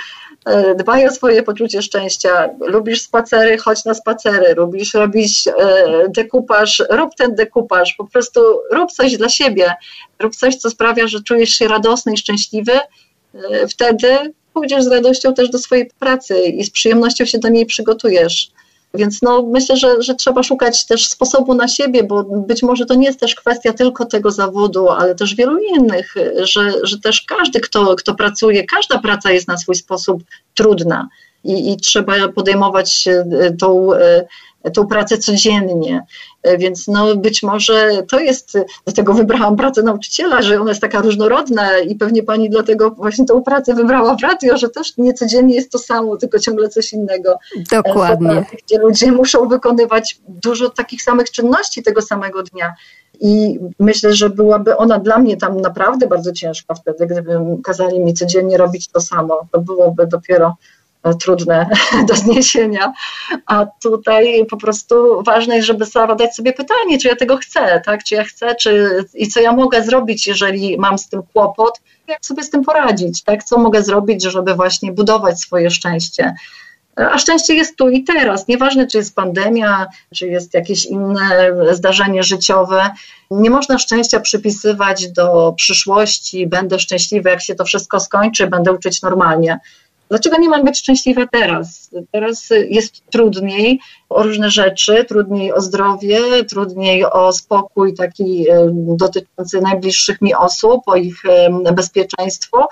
Dbaj 0.76 1.06
o 1.06 1.10
swoje 1.10 1.42
poczucie 1.42 1.82
szczęścia. 1.82 2.48
Lubisz 2.60 3.02
spacery, 3.02 3.58
chodź 3.58 3.84
na 3.84 3.94
spacery. 3.94 4.54
Lubisz 4.54 4.94
robić 4.94 5.48
e, 5.48 5.52
dekupaż, 6.08 6.82
rób 6.90 7.14
ten 7.14 7.34
dekupaż. 7.34 7.94
Po 7.94 8.04
prostu 8.04 8.40
rób 8.72 8.92
coś 8.92 9.16
dla 9.16 9.28
siebie. 9.28 9.74
Rób 10.18 10.36
coś, 10.36 10.56
co 10.56 10.70
sprawia, 10.70 11.06
że 11.08 11.22
czujesz 11.22 11.50
się 11.50 11.68
radosny 11.68 12.12
i 12.12 12.16
szczęśliwy. 12.16 12.72
E, 12.72 13.68
wtedy 13.68 14.08
pójdziesz 14.56 14.84
z 14.84 14.86
radością 14.86 15.34
też 15.34 15.50
do 15.50 15.58
swojej 15.58 15.90
pracy 15.98 16.40
i 16.40 16.64
z 16.64 16.70
przyjemnością 16.70 17.24
się 17.24 17.38
do 17.38 17.48
niej 17.48 17.66
przygotujesz. 17.66 18.50
Więc 18.94 19.22
no, 19.22 19.42
myślę, 19.42 19.76
że, 19.76 20.02
że 20.02 20.14
trzeba 20.14 20.42
szukać 20.42 20.86
też 20.86 21.08
sposobu 21.08 21.54
na 21.54 21.68
siebie, 21.68 22.04
bo 22.04 22.24
być 22.24 22.62
może 22.62 22.86
to 22.86 22.94
nie 22.94 23.06
jest 23.06 23.20
też 23.20 23.34
kwestia 23.34 23.72
tylko 23.72 24.04
tego 24.04 24.30
zawodu, 24.30 24.88
ale 24.88 25.14
też 25.14 25.34
wielu 25.34 25.58
innych, 25.58 26.14
że, 26.42 26.72
że 26.82 26.98
też 27.00 27.22
każdy, 27.22 27.60
kto, 27.60 27.96
kto 27.96 28.14
pracuje, 28.14 28.64
każda 28.64 28.98
praca 28.98 29.30
jest 29.30 29.48
na 29.48 29.58
swój 29.58 29.74
sposób 29.74 30.22
trudna 30.54 31.08
i, 31.44 31.72
i 31.72 31.76
trzeba 31.76 32.28
podejmować 32.28 33.08
tą 33.58 33.90
tą 34.70 34.86
pracę 34.86 35.18
codziennie. 35.18 36.04
E, 36.42 36.58
więc 36.58 36.88
no 36.88 37.16
być 37.16 37.42
może 37.42 38.02
to 38.08 38.20
jest, 38.20 38.58
dlatego 38.84 39.14
wybrałam 39.14 39.56
pracę 39.56 39.82
nauczyciela, 39.82 40.42
że 40.42 40.60
ona 40.60 40.70
jest 40.70 40.80
taka 40.80 41.00
różnorodna 41.00 41.78
i 41.78 41.94
pewnie 41.94 42.22
pani 42.22 42.50
dlatego 42.50 42.90
właśnie 42.90 43.26
tą 43.26 43.42
pracę 43.42 43.74
wybrała 43.74 44.14
w 44.14 44.22
radio, 44.22 44.56
że 44.56 44.68
też 44.68 44.96
nie 44.98 45.14
codziennie 45.14 45.54
jest 45.54 45.72
to 45.72 45.78
samo, 45.78 46.16
tylko 46.16 46.38
ciągle 46.38 46.68
coś 46.68 46.92
innego. 46.92 47.38
Dokładnie. 47.72 48.28
Pracy, 48.28 48.56
gdzie 48.66 48.78
ludzie 48.78 49.12
muszą 49.12 49.48
wykonywać 49.48 50.20
dużo 50.28 50.70
takich 50.70 51.02
samych 51.02 51.30
czynności 51.30 51.82
tego 51.82 52.02
samego 52.02 52.42
dnia. 52.42 52.74
I 53.20 53.58
myślę, 53.78 54.12
że 54.12 54.30
byłaby 54.30 54.76
ona 54.76 54.98
dla 54.98 55.18
mnie 55.18 55.36
tam 55.36 55.60
naprawdę 55.60 56.06
bardzo 56.06 56.32
ciężka 56.32 56.74
wtedy, 56.74 57.06
gdyby 57.06 57.38
kazali 57.64 58.00
mi 58.00 58.14
codziennie 58.14 58.56
robić 58.56 58.88
to 58.88 59.00
samo. 59.00 59.46
To 59.52 59.60
byłoby 59.60 60.06
dopiero 60.06 60.56
trudne 61.14 61.68
do 62.08 62.14
zniesienia, 62.14 62.92
a 63.46 63.66
tutaj 63.82 64.46
po 64.50 64.56
prostu 64.56 65.22
ważne 65.22 65.56
jest, 65.56 65.66
żeby 65.66 65.84
zadać 65.84 66.34
sobie 66.34 66.52
pytanie, 66.52 66.98
czy 66.98 67.08
ja 67.08 67.16
tego 67.16 67.36
chcę, 67.36 67.82
tak? 67.84 68.04
czy 68.04 68.14
ja 68.14 68.24
chcę, 68.24 68.54
czy, 68.54 69.04
i 69.14 69.28
co 69.28 69.40
ja 69.40 69.52
mogę 69.52 69.82
zrobić, 69.82 70.26
jeżeli 70.26 70.78
mam 70.78 70.98
z 70.98 71.08
tym 71.08 71.22
kłopot, 71.32 71.80
jak 72.08 72.26
sobie 72.26 72.42
z 72.42 72.50
tym 72.50 72.64
poradzić, 72.64 73.22
tak? 73.22 73.44
co 73.44 73.58
mogę 73.58 73.82
zrobić, 73.82 74.22
żeby 74.22 74.54
właśnie 74.54 74.92
budować 74.92 75.40
swoje 75.40 75.70
szczęście. 75.70 76.34
A 76.96 77.18
szczęście 77.18 77.54
jest 77.54 77.76
tu 77.76 77.88
i 77.88 78.04
teraz. 78.04 78.48
Nieważne, 78.48 78.86
czy 78.86 78.98
jest 78.98 79.14
pandemia, 79.14 79.86
czy 80.14 80.26
jest 80.26 80.54
jakieś 80.54 80.84
inne 80.86 81.50
zdarzenie 81.72 82.22
życiowe. 82.22 82.90
Nie 83.30 83.50
można 83.50 83.78
szczęścia 83.78 84.20
przypisywać 84.20 85.08
do 85.08 85.54
przyszłości. 85.56 86.46
Będę 86.46 86.78
szczęśliwy, 86.78 87.30
jak 87.30 87.42
się 87.42 87.54
to 87.54 87.64
wszystko 87.64 88.00
skończy, 88.00 88.46
będę 88.46 88.72
uczyć 88.72 89.02
normalnie. 89.02 89.60
Dlaczego 90.08 90.38
nie 90.38 90.48
mam 90.48 90.64
być 90.64 90.78
szczęśliwa 90.78 91.26
teraz? 91.26 91.90
Teraz 92.12 92.50
jest 92.68 93.10
trudniej 93.10 93.80
o 94.08 94.22
różne 94.22 94.50
rzeczy, 94.50 95.04
trudniej 95.04 95.52
o 95.52 95.60
zdrowie, 95.60 96.44
trudniej 96.44 97.04
o 97.04 97.32
spokój 97.32 97.94
taki 97.94 98.50
e, 98.50 98.68
dotyczący 98.72 99.60
najbliższych 99.60 100.22
mi 100.22 100.34
osób, 100.34 100.82
o 100.86 100.96
ich 100.96 101.24
e, 101.24 101.72
bezpieczeństwo, 101.72 102.68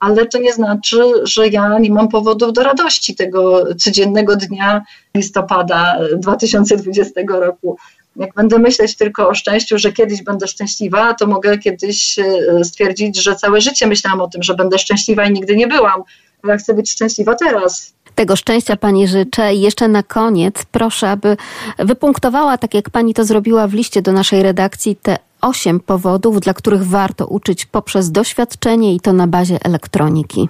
ale 0.00 0.26
to 0.26 0.38
nie 0.38 0.52
znaczy, 0.52 1.02
że 1.22 1.48
ja 1.48 1.78
nie 1.78 1.90
mam 1.90 2.08
powodów 2.08 2.52
do 2.52 2.62
radości 2.62 3.14
tego 3.14 3.74
codziennego 3.74 4.36
dnia 4.36 4.82
listopada 5.14 5.98
2020 6.16 7.20
roku. 7.28 7.76
Jak 8.16 8.34
będę 8.34 8.58
myśleć 8.58 8.96
tylko 8.96 9.28
o 9.28 9.34
szczęściu, 9.34 9.78
że 9.78 9.92
kiedyś 9.92 10.22
będę 10.22 10.46
szczęśliwa, 10.46 11.14
to 11.14 11.26
mogę 11.26 11.58
kiedyś 11.58 12.18
e, 12.18 12.64
stwierdzić, 12.64 13.22
że 13.22 13.36
całe 13.36 13.60
życie 13.60 13.86
myślałam 13.86 14.20
o 14.20 14.28
tym, 14.28 14.42
że 14.42 14.54
będę 14.54 14.78
szczęśliwa 14.78 15.24
i 15.24 15.32
nigdy 15.32 15.56
nie 15.56 15.66
byłam 15.66 16.02
ja 16.48 16.56
chcę 16.56 16.74
być 16.74 16.90
szczęśliwa 16.90 17.34
teraz. 17.34 17.92
Tego 18.14 18.36
szczęścia 18.36 18.76
Pani 18.76 19.08
życzę 19.08 19.54
i 19.54 19.60
jeszcze 19.60 19.88
na 19.88 20.02
koniec 20.02 20.54
proszę, 20.72 21.10
aby 21.10 21.36
wypunktowała, 21.78 22.58
tak 22.58 22.74
jak 22.74 22.90
Pani 22.90 23.14
to 23.14 23.24
zrobiła 23.24 23.68
w 23.68 23.72
liście 23.72 24.02
do 24.02 24.12
naszej 24.12 24.42
redakcji, 24.42 24.96
te 24.96 25.16
osiem 25.40 25.80
powodów, 25.80 26.40
dla 26.40 26.54
których 26.54 26.86
warto 26.86 27.26
uczyć 27.26 27.66
poprzez 27.66 28.10
doświadczenie 28.10 28.94
i 28.94 29.00
to 29.00 29.12
na 29.12 29.26
bazie 29.26 29.58
elektroniki. 29.64 30.48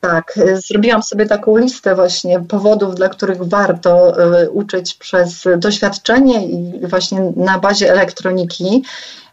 Tak, 0.00 0.38
zrobiłam 0.68 1.02
sobie 1.02 1.26
taką 1.26 1.56
listę 1.56 1.94
właśnie 1.94 2.40
powodów, 2.40 2.94
dla 2.94 3.08
których 3.08 3.42
warto 3.42 4.14
y, 4.42 4.50
uczyć 4.50 4.94
przez 4.94 5.44
doświadczenie 5.56 6.46
i 6.46 6.86
właśnie 6.86 7.32
na 7.36 7.58
bazie 7.58 7.92
elektroniki. 7.92 8.82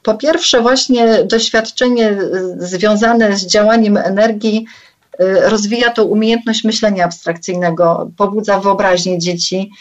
Po 0.04 0.16
pierwsze, 0.16 0.62
właśnie 0.62 1.24
doświadczenie 1.24 2.12
y, 2.12 2.56
związane 2.60 3.38
z 3.38 3.46
działaniem 3.46 3.98
energii 3.98 4.66
Y, 4.66 4.87
rozwija 5.44 5.92
tą 5.92 6.04
umiejętność 6.04 6.64
myślenia 6.64 7.06
abstrakcyjnego, 7.06 8.12
pobudza 8.18 8.60
wyobraźnię 8.60 9.20
dzieci, 9.20 9.72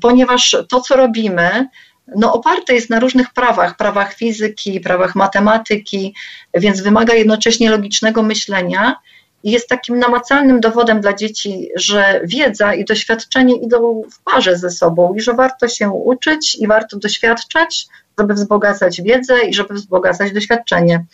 ponieważ 0.00 0.56
to, 0.68 0.80
co 0.80 0.96
robimy, 0.96 1.68
no, 2.16 2.32
oparte 2.32 2.74
jest 2.74 2.90
na 2.90 3.00
różnych 3.00 3.32
prawach, 3.32 3.76
prawach 3.76 4.14
fizyki, 4.14 4.80
prawach 4.80 5.14
matematyki, 5.14 6.14
więc 6.54 6.80
wymaga 6.80 7.14
jednocześnie 7.14 7.70
logicznego 7.70 8.22
myślenia 8.22 8.96
jest 9.44 9.68
takim 9.68 9.98
namacalnym 9.98 10.60
dowodem 10.60 11.00
dla 11.00 11.12
dzieci, 11.12 11.68
że 11.76 12.20
wiedza 12.24 12.74
i 12.74 12.84
doświadczenie 12.84 13.56
idą 13.56 14.02
w 14.12 14.22
parze 14.32 14.56
ze 14.56 14.70
sobą 14.70 15.14
i 15.14 15.20
że 15.20 15.34
warto 15.34 15.68
się 15.68 15.90
uczyć 15.90 16.54
i 16.54 16.66
warto 16.66 16.98
doświadczać, 16.98 17.86
żeby 18.18 18.34
wzbogacać 18.34 19.02
wiedzę 19.02 19.44
i 19.44 19.54
żeby 19.54 19.74
wzbogacać 19.74 20.32
doświadczenie. 20.32 21.04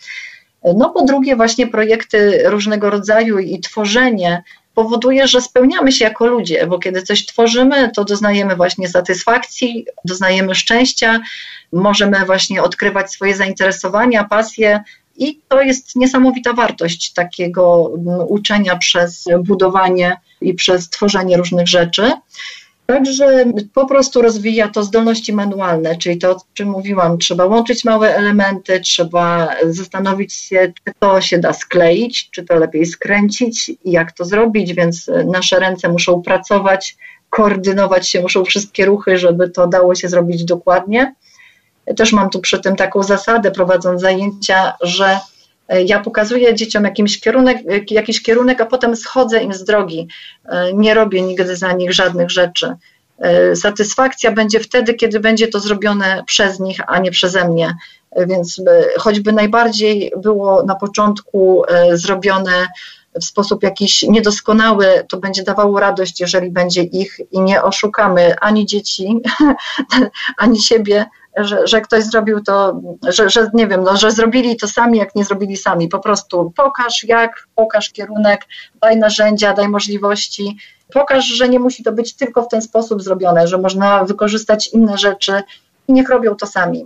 No 0.63 0.89
po 0.89 1.05
drugie 1.05 1.35
właśnie 1.35 1.67
projekty 1.67 2.41
różnego 2.45 2.89
rodzaju 2.89 3.39
i 3.39 3.59
tworzenie 3.59 4.43
powoduje, 4.73 5.27
że 5.27 5.41
spełniamy 5.41 5.91
się 5.91 6.05
jako 6.05 6.27
ludzie, 6.27 6.67
bo 6.67 6.79
kiedy 6.79 7.01
coś 7.01 7.25
tworzymy, 7.25 7.91
to 7.95 8.05
doznajemy 8.05 8.55
właśnie 8.55 8.87
satysfakcji, 8.87 9.85
doznajemy 10.05 10.55
szczęścia, 10.55 11.19
możemy 11.71 12.25
właśnie 12.25 12.63
odkrywać 12.63 13.11
swoje 13.11 13.35
zainteresowania, 13.35 14.23
pasje 14.23 14.83
i 15.17 15.39
to 15.47 15.61
jest 15.61 15.95
niesamowita 15.95 16.53
wartość 16.53 17.13
takiego 17.13 17.91
mm, 17.93 18.19
uczenia 18.27 18.75
przez 18.75 19.25
budowanie 19.43 20.17
i 20.41 20.53
przez 20.53 20.89
tworzenie 20.89 21.37
różnych 21.37 21.67
rzeczy. 21.67 22.11
Także 22.89 23.45
po 23.73 23.85
prostu 23.85 24.21
rozwija 24.21 24.67
to 24.67 24.83
zdolności 24.83 25.33
manualne, 25.33 25.95
czyli 25.95 26.17
to, 26.17 26.31
o 26.31 26.37
czym 26.53 26.69
mówiłam, 26.69 27.17
trzeba 27.17 27.45
łączyć 27.45 27.85
małe 27.85 28.15
elementy, 28.15 28.79
trzeba 28.79 29.55
zastanowić 29.63 30.33
się, 30.33 30.73
czy 30.83 30.93
to 30.99 31.21
się 31.21 31.37
da 31.37 31.53
skleić, 31.53 32.29
czy 32.31 32.43
to 32.43 32.55
lepiej 32.55 32.85
skręcić 32.85 33.69
i 33.69 33.91
jak 33.91 34.11
to 34.11 34.25
zrobić, 34.25 34.73
więc 34.73 35.11
nasze 35.25 35.59
ręce 35.59 35.89
muszą 35.89 36.21
pracować, 36.21 36.97
koordynować 37.29 38.09
się, 38.09 38.21
muszą 38.21 38.45
wszystkie 38.45 38.85
ruchy, 38.85 39.17
żeby 39.17 39.49
to 39.49 39.67
dało 39.67 39.95
się 39.95 40.09
zrobić 40.09 40.45
dokładnie. 40.45 41.13
Też 41.97 42.13
mam 42.13 42.29
tu 42.29 42.39
przy 42.39 42.59
tym 42.59 42.75
taką 42.75 43.03
zasadę, 43.03 43.51
prowadząc 43.51 44.01
zajęcia, 44.01 44.73
że 44.81 45.19
ja 45.85 45.99
pokazuję 45.99 46.55
dzieciom 46.55 46.83
jakiś 46.83 47.19
kierunek, 47.19 47.57
e, 47.57 47.93
jakiś 47.93 48.21
kierunek, 48.21 48.61
a 48.61 48.65
potem 48.65 48.95
schodzę 48.95 49.43
im 49.43 49.53
z 49.53 49.63
drogi. 49.63 50.07
E, 50.45 50.73
nie 50.73 50.93
robię 50.93 51.21
nigdy 51.21 51.55
za 51.55 51.71
nich 51.71 51.93
żadnych 51.93 52.31
rzeczy. 52.31 52.75
Satysfakcja 53.55 54.31
będzie 54.31 54.59
wtedy, 54.59 54.93
kiedy 54.93 55.19
będzie 55.19 55.47
to 55.47 55.59
zrobione 55.59 56.23
przez 56.25 56.59
nich, 56.59 56.79
a 56.87 56.99
nie 56.99 57.11
przeze 57.11 57.47
mnie. 57.47 57.75
Więc 58.27 58.61
choćby 58.97 59.33
najbardziej 59.33 60.11
było 60.17 60.63
na 60.63 60.75
początku 60.75 61.63
zrobione 61.93 62.67
w 63.21 63.23
sposób 63.23 63.63
jakiś 63.63 64.03
niedoskonały, 64.03 65.05
to 65.09 65.17
będzie 65.17 65.43
dawało 65.43 65.79
radość, 65.79 66.19
jeżeli 66.19 66.51
będzie 66.51 66.81
ich 66.81 67.19
i 67.31 67.41
nie 67.41 67.63
oszukamy 67.63 68.35
ani 68.41 68.65
dzieci, 68.65 69.21
ani 70.37 70.61
siebie, 70.61 71.05
że, 71.43 71.67
że 71.67 71.81
ktoś 71.81 72.03
zrobił 72.03 72.43
to, 72.43 72.81
że, 73.07 73.29
że 73.29 73.49
nie 73.53 73.67
wiem, 73.67 73.83
no, 73.83 73.97
że 73.97 74.11
zrobili 74.11 74.57
to 74.57 74.67
sami, 74.67 74.97
jak 74.97 75.15
nie 75.15 75.25
zrobili 75.25 75.57
sami. 75.57 75.87
Po 75.87 75.99
prostu 75.99 76.53
pokaż 76.55 77.03
jak, 77.03 77.47
pokaż 77.55 77.89
kierunek, 77.89 78.45
daj 78.81 78.97
narzędzia, 78.97 79.53
daj 79.53 79.69
możliwości. 79.69 80.57
Pokaż, 80.93 81.25
że 81.25 81.49
nie 81.49 81.59
musi 81.59 81.83
to 81.83 81.91
być 81.91 82.15
tylko 82.15 82.43
w 82.43 82.47
ten 82.47 82.61
sposób 82.61 83.01
zrobione, 83.01 83.47
że 83.47 83.57
można 83.57 84.03
wykorzystać 84.03 84.67
inne 84.67 84.97
rzeczy 84.97 85.41
i 85.87 85.93
niech 85.93 86.09
robią 86.09 86.35
to 86.35 86.47
sami. 86.47 86.85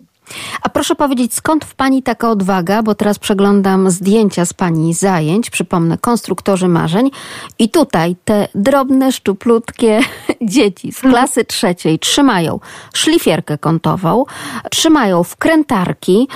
A 0.61 0.69
proszę 0.69 0.95
powiedzieć, 0.95 1.33
skąd 1.33 1.65
w 1.65 1.75
Pani 1.75 2.03
taka 2.03 2.29
odwaga? 2.29 2.83
Bo 2.83 2.95
teraz 2.95 3.19
przeglądam 3.19 3.89
zdjęcia 3.89 4.45
z 4.45 4.53
Pani 4.53 4.93
zajęć, 4.93 5.49
przypomnę, 5.49 5.97
konstruktorzy 5.97 6.67
marzeń. 6.67 7.11
I 7.59 7.69
tutaj 7.69 8.15
te 8.25 8.47
drobne, 8.55 9.11
szczuplutkie 9.11 9.99
dzieci 10.41 10.91
z 10.91 10.99
klasy 10.99 11.45
trzeciej 11.45 11.99
trzymają 11.99 12.59
szlifierkę 12.93 13.57
kątową, 13.57 14.25
trzymają 14.71 15.23
wkrętarki 15.23 16.27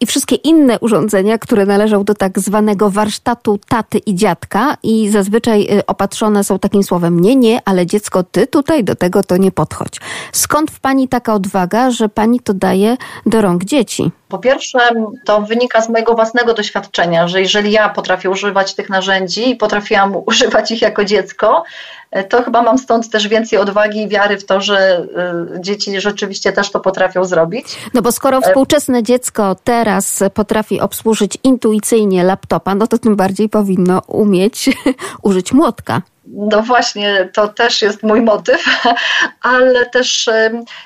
i 0.00 0.06
wszystkie 0.06 0.36
inne 0.36 0.80
urządzenia, 0.80 1.38
które 1.38 1.66
należą 1.66 2.04
do 2.04 2.14
tak 2.14 2.38
zwanego 2.38 2.90
warsztatu 2.90 3.58
taty 3.68 3.98
i 3.98 4.14
dziadka 4.14 4.76
i 4.82 5.08
zazwyczaj 5.08 5.78
y, 5.78 5.86
opatrzone 5.86 6.44
są 6.44 6.58
takim 6.58 6.82
słowem 6.82 7.20
nie, 7.20 7.36
nie, 7.36 7.60
ale 7.64 7.86
dziecko, 7.86 8.22
ty 8.22 8.46
tutaj 8.46 8.84
do 8.84 8.94
tego 8.94 9.22
to 9.22 9.36
nie 9.36 9.52
podchodź. 9.52 10.00
Skąd 10.32 10.70
w 10.70 10.80
Pani 10.80 11.08
taka 11.08 11.34
odwaga, 11.34 11.90
że 11.90 12.08
Pani 12.08 12.40
to 12.40 12.54
daje 12.54 12.96
do 13.34 13.40
rąk 13.40 13.64
dzieci? 13.64 14.10
Po 14.28 14.38
pierwsze, 14.38 14.78
to 15.24 15.40
wynika 15.40 15.80
z 15.80 15.88
mojego 15.88 16.14
własnego 16.14 16.54
doświadczenia, 16.54 17.28
że 17.28 17.40
jeżeli 17.40 17.72
ja 17.72 17.88
potrafię 17.88 18.30
używać 18.30 18.74
tych 18.74 18.90
narzędzi 18.90 19.50
i 19.50 19.56
potrafiłam 19.56 20.16
używać 20.26 20.70
ich 20.70 20.82
jako 20.82 21.04
dziecko, 21.04 21.64
to 22.28 22.42
chyba 22.42 22.62
mam 22.62 22.78
stąd 22.78 23.10
też 23.10 23.28
więcej 23.28 23.58
odwagi 23.58 24.02
i 24.02 24.08
wiary 24.08 24.38
w 24.38 24.46
to, 24.46 24.60
że 24.60 25.06
y, 25.56 25.60
dzieci 25.60 26.00
rzeczywiście 26.00 26.52
też 26.52 26.70
to 26.70 26.80
potrafią 26.80 27.24
zrobić. 27.24 27.66
No 27.94 28.02
bo 28.02 28.12
skoro 28.12 28.40
współczesne 28.40 29.02
dziecko 29.02 29.56
teraz 29.64 30.22
potrafi 30.34 30.80
obsłużyć 30.80 31.38
intuicyjnie 31.42 32.24
laptopa, 32.24 32.74
no 32.74 32.86
to 32.86 32.98
tym 32.98 33.16
bardziej 33.16 33.48
powinno 33.48 34.02
umieć 34.06 34.70
użyć 35.22 35.52
młotka. 35.52 36.02
No 36.26 36.62
właśnie, 36.62 37.28
to 37.32 37.48
też 37.48 37.82
jest 37.82 38.02
mój 38.02 38.22
motyw, 38.22 38.64
ale 39.42 39.86
też 39.86 40.30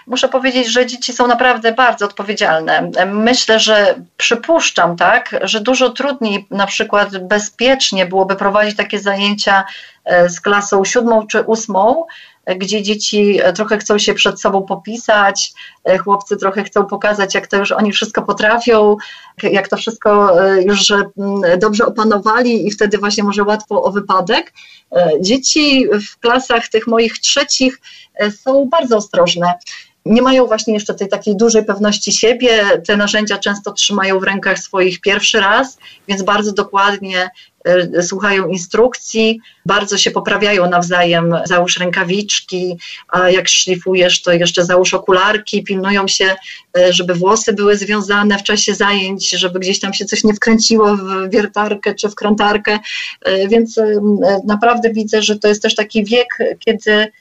muszę 0.07 0.29
powiedzieć, 0.29 0.67
że 0.67 0.87
dzieci 0.87 1.13
są 1.13 1.27
naprawdę 1.27 1.73
bardzo 1.73 2.05
odpowiedzialne. 2.05 2.91
Myślę, 3.07 3.61
że 3.61 3.95
przypuszczam, 4.17 4.97
tak, 4.97 5.37
że 5.43 5.61
dużo 5.61 5.91
trudniej 5.91 6.47
na 6.51 6.67
przykład 6.67 7.19
bezpiecznie 7.19 8.07
byłoby 8.07 8.37
prowadzić 8.37 8.77
takie 8.77 8.99
zajęcia 8.99 9.65
e, 10.05 10.29
z 10.29 10.41
klasą 10.41 10.85
siódmą 10.85 11.27
czy 11.27 11.41
ósmą, 11.41 12.07
gdzie 12.57 12.83
dzieci 12.83 13.41
e, 13.43 13.53
trochę 13.53 13.79
chcą 13.79 13.99
się 13.99 14.15
przed 14.15 14.41
sobą 14.41 14.63
popisać, 14.63 15.53
e, 15.85 15.99
chłopcy 15.99 16.37
trochę 16.37 16.65
chcą 16.65 16.87
pokazać, 16.87 17.35
jak 17.35 17.47
to 17.47 17.57
już 17.57 17.73
oni 17.73 17.93
wszystko 17.93 18.23
potrafią, 18.23 18.97
jak 19.43 19.69
to 19.69 19.77
wszystko 19.77 20.43
e, 20.45 20.63
już 20.63 20.93
dobrze 21.59 21.87
opanowali 21.87 22.67
i 22.67 22.71
wtedy 22.71 22.99
właśnie 22.99 23.25
może 23.25 23.43
łatwo 23.43 23.83
o 23.83 23.93
wypadek. 23.93 24.53
Dzieci 25.21 25.87
w 26.11 26.19
klasach 26.19 26.69
tych 26.69 26.87
moich 26.87 27.19
trzecich 27.19 27.81
są 28.45 28.69
bardzo 28.69 28.97
ostrożne 28.97 29.55
nie 30.09 30.23
mają 30.23 30.47
właśnie 30.47 30.75
jeszcze 30.75 30.95
tej 30.95 31.09
takiej 31.09 31.37
dużej 31.37 31.65
pewności 31.65 32.13
siebie. 32.13 32.65
Te 32.87 32.97
narzędzia 32.97 33.39
często 33.39 33.73
trzymają 33.73 34.21
w 34.21 34.23
rękach 34.23 34.59
swoich 34.59 35.01
pierwszy 35.01 35.41
raz, 35.41 35.79
więc 36.09 36.23
bardzo 36.23 36.53
dokładnie 36.53 37.31
e, 37.65 38.03
słuchają 38.03 38.49
instrukcji, 38.49 39.41
bardzo 39.67 39.99
się 39.99 40.11
poprawiają 40.11 40.71
nawzajem. 40.71 41.35
Załóż 41.45 41.79
rękawiczki, 41.79 42.79
a 43.09 43.31
jak 43.31 43.49
szlifujesz, 43.49 44.23
to 44.23 44.33
jeszcze 44.33 44.65
załóż 44.65 44.95
okularki, 44.95 45.65
pilnują 45.65 46.09
się, 46.09 46.37
e, 46.79 46.93
żeby 46.93 47.15
włosy 47.15 47.53
były 47.53 47.77
związane 47.77 48.39
w 48.39 48.43
czasie 48.43 48.75
zajęć, 48.75 49.31
żeby 49.31 49.59
gdzieś 49.59 49.81
tam 49.81 49.95
się 49.95 50.05
coś 50.05 50.25
nie 50.25 50.35
wkręciło 50.35 50.97
w 50.97 51.31
wiertarkę 51.31 51.95
czy 51.95 52.09
w 52.09 52.15
krętarkę. 52.15 52.79
E, 53.23 53.49
więc 53.49 53.81
naprawdę 54.45 54.91
widzę, 54.91 55.23
że 55.23 55.39
to 55.39 55.49
jest 55.49 55.63
też 55.63 55.75
taki 55.75 56.05
wiek, 56.05 56.39
kiedy 56.59 57.13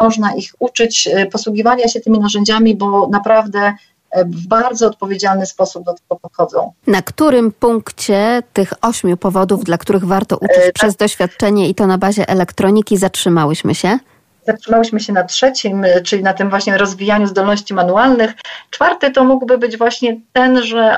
można 0.00 0.34
ich 0.34 0.52
uczyć 0.58 1.08
e, 1.12 1.26
posługiwania 1.26 1.88
się 1.88 2.00
tymi 2.00 2.18
narzędziami, 2.18 2.76
bo 2.76 3.08
naprawdę 3.08 3.74
e, 4.10 4.24
w 4.24 4.46
bardzo 4.46 4.86
odpowiedzialny 4.86 5.46
sposób 5.46 5.84
do 5.84 5.94
tego 5.94 6.20
podchodzą. 6.20 6.72
Na 6.86 7.02
którym 7.02 7.52
punkcie 7.52 8.42
tych 8.52 8.72
ośmiu 8.82 9.16
powodów, 9.16 9.64
dla 9.64 9.78
których 9.78 10.04
warto 10.04 10.36
uczyć 10.36 10.66
e, 10.68 10.72
przez 10.72 10.96
tak. 10.96 10.98
doświadczenie 10.98 11.68
i 11.68 11.74
to 11.74 11.86
na 11.86 11.98
bazie 11.98 12.28
elektroniki, 12.28 12.96
zatrzymałyśmy 12.96 13.74
się? 13.74 13.98
Zatrzymałyśmy 14.46 15.00
się 15.00 15.12
na 15.12 15.24
trzecim, 15.24 15.84
y, 15.84 16.02
czyli 16.04 16.22
na 16.22 16.32
tym 16.32 16.50
właśnie 16.50 16.78
rozwijaniu 16.78 17.26
zdolności 17.26 17.74
manualnych. 17.74 18.32
Czwarty 18.70 19.10
to 19.10 19.24
mógłby 19.24 19.58
być 19.58 19.76
właśnie 19.76 20.20
ten, 20.32 20.62
że 20.62 20.96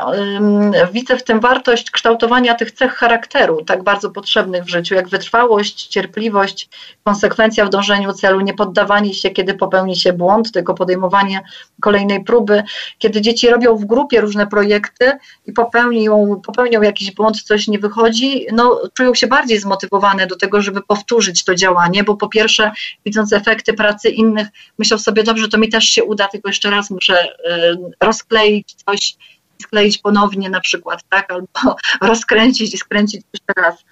widzę 0.93 1.16
w 1.16 1.25
tym 1.25 1.41
wartość 1.41 1.91
kształtowania 1.91 2.55
tych 2.55 2.73
cech 2.73 2.93
charakteru, 2.93 3.65
tak 3.65 3.83
bardzo 3.83 4.11
potrzebnych 4.11 4.65
w 4.65 4.69
życiu, 4.69 4.95
jak 4.95 5.09
wytrwałość, 5.09 5.87
cierpliwość, 5.87 6.69
konsekwencja 7.05 7.65
w 7.65 7.69
dążeniu 7.69 8.12
celu, 8.12 8.41
nie 8.41 8.55
poddawanie 8.55 9.15
się, 9.15 9.31
kiedy 9.31 9.55
popełni 9.55 9.97
się 9.97 10.12
błąd, 10.12 10.53
tylko 10.53 10.75
podejmowanie 10.75 11.41
kolejnej 11.81 12.25
próby. 12.25 12.62
Kiedy 12.99 13.21
dzieci 13.21 13.49
robią 13.49 13.77
w 13.77 13.85
grupie 13.85 14.21
różne 14.21 14.47
projekty 14.47 15.12
i 15.47 15.53
popełnią, 15.53 16.41
popełnią 16.47 16.83
jakiś 16.83 17.11
błąd, 17.11 17.43
coś 17.43 17.69
nie 17.69 17.79
wychodzi, 17.79 18.47
no, 18.53 18.81
czują 18.95 19.15
się 19.15 19.27
bardziej 19.27 19.59
zmotywowane 19.59 20.27
do 20.27 20.37
tego, 20.37 20.62
żeby 20.62 20.83
powtórzyć 20.83 21.45
to 21.45 21.55
działanie, 21.55 22.05
bo 22.05 22.16
po 22.16 22.29
pierwsze, 22.29 22.73
widząc 23.05 23.34
efekty 23.35 23.73
pracy 23.73 24.09
innych, 24.09 24.48
myślą 24.78 24.98
sobie, 24.98 25.23
dobrze, 25.23 25.48
to 25.48 25.59
mi 25.59 25.69
też 25.69 25.85
się 25.85 26.05
uda, 26.05 26.28
tylko 26.28 26.48
jeszcze 26.48 26.70
raz 26.70 26.90
muszę 26.90 27.24
y, 27.24 27.77
rozkleić 28.01 28.74
coś, 28.86 29.16
skleić 29.62 29.98
ponownie 29.98 30.51
na 30.51 30.61
przykład, 30.61 31.01
tak, 31.09 31.32
albo 31.32 31.48
rozkręcić 32.01 32.74
i 32.74 32.78
skręcić 32.78 33.23
jeszcze 33.32 33.62
raz. 33.62 33.85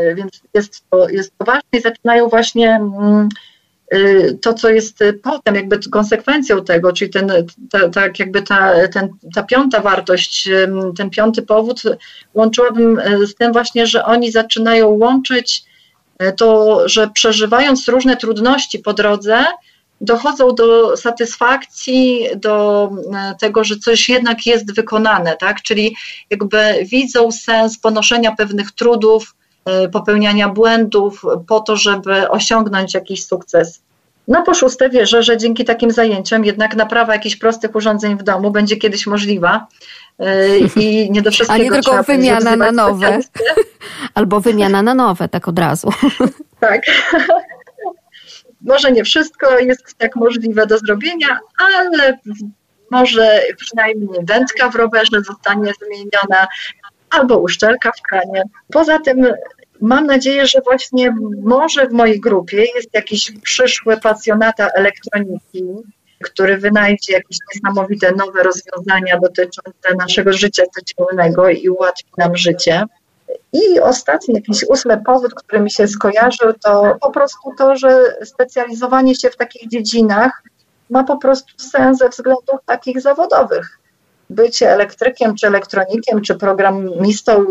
Y, 0.00 0.14
więc 0.14 0.42
jest 0.54 0.84
to, 0.90 1.08
jest 1.08 1.38
to 1.38 1.44
ważne 1.44 1.68
i 1.72 1.80
zaczynają 1.80 2.28
właśnie 2.28 2.70
mm, 2.70 3.28
y, 3.94 4.38
to, 4.42 4.54
co 4.54 4.68
jest 4.68 4.98
potem, 5.22 5.54
jakby 5.54 5.78
konsekwencją 5.90 6.64
tego, 6.64 6.92
czyli 6.92 7.10
ten, 7.10 7.32
ta, 7.70 7.88
ta, 7.88 8.02
jakby 8.18 8.42
ta, 8.42 8.88
ten, 8.88 9.08
ta 9.34 9.42
piąta 9.42 9.80
wartość, 9.80 10.48
ten 10.96 11.10
piąty 11.10 11.42
powód, 11.42 11.82
łączyłabym 12.34 13.00
z 13.26 13.34
tym 13.34 13.52
właśnie, 13.52 13.86
że 13.86 14.04
oni 14.04 14.30
zaczynają 14.30 14.88
łączyć 14.88 15.67
to 16.36 16.78
że 16.88 17.10
przeżywając 17.10 17.88
różne 17.88 18.16
trudności 18.16 18.78
po 18.78 18.92
drodze, 18.92 19.44
dochodzą 20.00 20.54
do 20.54 20.96
satysfakcji, 20.96 22.26
do 22.36 22.90
e, 23.14 23.34
tego, 23.40 23.64
że 23.64 23.76
coś 23.76 24.08
jednak 24.08 24.46
jest 24.46 24.74
wykonane, 24.74 25.36
tak? 25.36 25.62
Czyli 25.62 25.96
jakby 26.30 26.86
widzą 26.90 27.32
sens 27.32 27.78
ponoszenia 27.78 28.36
pewnych 28.36 28.72
trudów, 28.72 29.34
popełniania 29.92 30.48
błędów, 30.48 31.22
po 31.46 31.60
to, 31.60 31.76
żeby 31.76 32.30
osiągnąć 32.30 32.94
jakiś 32.94 33.26
sukces. 33.26 33.82
No 34.28 34.42
po 34.42 34.54
szóste 34.54 34.90
wierzę, 34.90 35.22
że 35.22 35.36
dzięki 35.36 35.64
takim 35.64 35.90
zajęciom 35.90 36.44
jednak 36.44 36.76
naprawa 36.76 37.12
jakichś 37.12 37.36
prostych 37.36 37.74
urządzeń 37.74 38.18
w 38.18 38.22
domu 38.22 38.50
będzie 38.50 38.76
kiedyś 38.76 39.06
możliwa. 39.06 39.66
I 40.76 41.10
nie 41.10 41.22
do 41.22 41.30
wszystkiego 41.30 41.60
A 41.60 41.64
nie 41.64 41.70
tylko 41.70 42.02
wymiana 42.02 42.56
na 42.56 42.72
nowe. 42.72 43.18
Albo 44.14 44.40
wymiana 44.40 44.82
na 44.82 44.94
nowe, 44.94 45.28
tak 45.28 45.48
od 45.48 45.58
razu. 45.58 45.88
Tak. 46.60 46.82
Może 48.60 48.92
nie 48.92 49.04
wszystko 49.04 49.58
jest 49.58 49.94
tak 49.98 50.16
możliwe 50.16 50.66
do 50.66 50.78
zrobienia, 50.78 51.38
ale 51.58 52.18
może 52.90 53.42
przynajmniej 53.56 54.24
dętka 54.24 54.70
w 54.70 54.74
rowerze 54.74 55.22
zostanie 55.26 55.72
zmieniona 55.82 56.46
albo 57.10 57.38
uszczelka 57.38 57.92
w 57.98 58.02
kranie. 58.02 58.42
Poza 58.72 58.98
tym 58.98 59.26
mam 59.80 60.06
nadzieję, 60.06 60.46
że 60.46 60.60
właśnie 60.60 61.14
może 61.42 61.86
w 61.86 61.92
mojej 61.92 62.20
grupie 62.20 62.64
jest 62.74 62.94
jakiś 62.94 63.32
przyszły 63.42 63.96
pasjonata 63.96 64.68
elektroniki, 64.74 65.64
który 66.24 66.56
wynajdzie 66.58 67.12
jakieś 67.12 67.38
niesamowite 67.54 68.12
nowe 68.12 68.42
rozwiązania 68.42 69.18
dotyczące 69.22 69.94
naszego 69.98 70.32
życia 70.32 70.62
codziennego 70.74 71.48
i 71.48 71.68
ułatwi 71.68 72.06
nam 72.18 72.36
życie. 72.36 72.84
I 73.52 73.80
ostatni, 73.80 74.34
jakiś 74.34 74.64
ósmy 74.68 75.02
powód, 75.06 75.34
który 75.34 75.60
mi 75.60 75.70
się 75.70 75.88
skojarzył, 75.88 76.52
to 76.64 76.96
po 77.00 77.10
prostu 77.10 77.38
to, 77.58 77.76
że 77.76 78.16
specjalizowanie 78.24 79.14
się 79.14 79.30
w 79.30 79.36
takich 79.36 79.68
dziedzinach 79.68 80.42
ma 80.90 81.04
po 81.04 81.16
prostu 81.16 81.52
sens 81.56 81.98
ze 81.98 82.08
względów 82.08 82.60
takich 82.66 83.00
zawodowych. 83.00 83.78
Bycie 84.30 84.72
elektrykiem, 84.72 85.34
czy 85.34 85.46
elektronikiem, 85.46 86.22
czy 86.22 86.34
programistą 86.34 87.46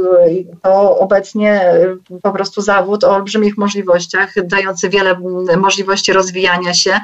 to 0.64 1.00
obecnie 1.00 1.74
po 2.24 2.32
prostu 2.32 2.62
zawód 2.62 3.04
o 3.04 3.16
olbrzymich 3.16 3.58
możliwościach, 3.58 4.34
dający 4.44 4.90
wiele 4.90 5.16
możliwości 5.58 6.14
rozwijania 6.14 6.74
się, 6.74 7.00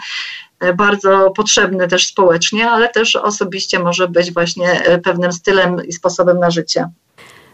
bardzo 0.77 1.31
potrzebny 1.35 1.87
też 1.87 2.07
społecznie, 2.07 2.71
ale 2.71 2.89
też 2.89 3.15
osobiście 3.15 3.79
może 3.79 4.07
być 4.07 4.33
właśnie 4.33 4.81
pewnym 5.03 5.31
stylem 5.31 5.85
i 5.87 5.93
sposobem 5.93 6.39
na 6.39 6.51
życie. 6.51 6.89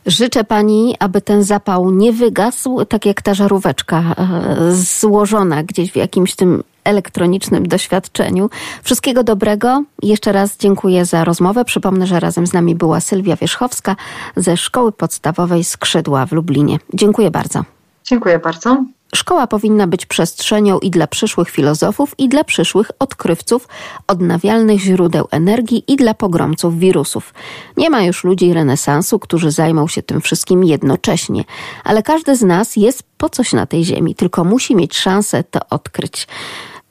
Życzę 0.06 0.44
pani, 0.44 0.96
aby 1.00 1.22
ten 1.22 1.44
zapał 1.44 1.92
nie 1.92 2.14
wygasł, 2.14 2.86
tak 2.86 3.06
jak 3.06 3.22
ta 3.22 3.34
żaróweczka 3.34 3.98
e, 4.18 4.72
złożona 4.72 5.64
gdzieś 5.64 5.92
w 5.92 5.96
jakimś 5.96 6.36
tym 6.36 6.64
elektronicznym 6.84 7.68
doświadczeniu. 7.68 8.50
Wszystkiego 8.84 9.24
dobrego. 9.24 9.84
Jeszcze 10.04 10.32
raz 10.32 10.58
dziękuję 10.58 11.06
za 11.06 11.24
rozmowę. 11.24 11.66
Przypomnę, 11.66 12.08
że 12.08 12.20
razem 12.20 12.48
z 12.48 12.54
nami 12.54 12.76
była 12.76 13.00
Sylwia 13.00 13.36
Wierzchowska 13.36 13.96
ze 14.36 14.58
Szkoły 14.58 14.92
Podstawowej 14.92 15.64
Skrzydła 15.64 16.26
w 16.26 16.32
Lublinie. 16.32 16.78
Dziękuję 16.94 17.32
bardzo. 17.32 17.64
Dziękuję 18.04 18.40
bardzo. 18.40 18.84
Szkoła 19.16 19.48
powinna 19.48 19.88
być 19.88 20.06
przestrzenią 20.06 20.80
i 20.80 20.90
dla 20.90 21.08
przyszłych 21.08 21.50
filozofów, 21.50 22.16
i 22.18 22.30
dla 22.30 22.44
przyszłych 22.44 22.92
odkrywców 23.00 23.68
odnawialnych 24.08 24.80
źródeł 24.80 25.28
energii, 25.32 25.84
i 25.88 25.96
dla 25.96 26.14
pogromców 26.14 26.80
wirusów. 26.80 27.34
Nie 27.78 27.90
ma 27.90 28.04
już 28.04 28.24
ludzi 28.24 28.54
renesansu, 28.54 29.20
którzy 29.20 29.52
zajmą 29.52 29.88
się 29.88 30.04
tym 30.04 30.22
wszystkim 30.22 30.64
jednocześnie, 30.64 31.44
ale 31.84 32.04
każdy 32.04 32.36
z 32.36 32.42
nas 32.42 32.76
jest 32.76 33.04
po 33.18 33.30
coś 33.30 33.54
na 33.54 33.66
tej 33.66 33.86
ziemi, 33.86 34.16
tylko 34.16 34.44
musi 34.44 34.76
mieć 34.76 34.98
szansę 34.98 35.44
to 35.44 35.60
odkryć. 35.70 36.28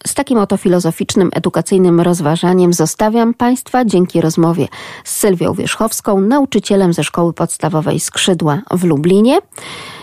Z 0.06 0.14
takim 0.14 0.38
oto 0.38 0.56
filozoficznym, 0.56 1.30
edukacyjnym 1.32 2.00
rozważaniem 2.00 2.72
zostawiam 2.72 3.34
Państwa 3.34 3.84
dzięki 3.84 4.20
rozmowie 4.20 4.68
z 5.04 5.16
Sylwią 5.16 5.54
Wierzchowską, 5.54 6.20
nauczycielem 6.20 6.92
ze 6.92 7.04
Szkoły 7.04 7.32
Podstawowej 7.32 8.00
Skrzydła 8.00 8.62
w 8.70 8.84
Lublinie. 8.84 9.38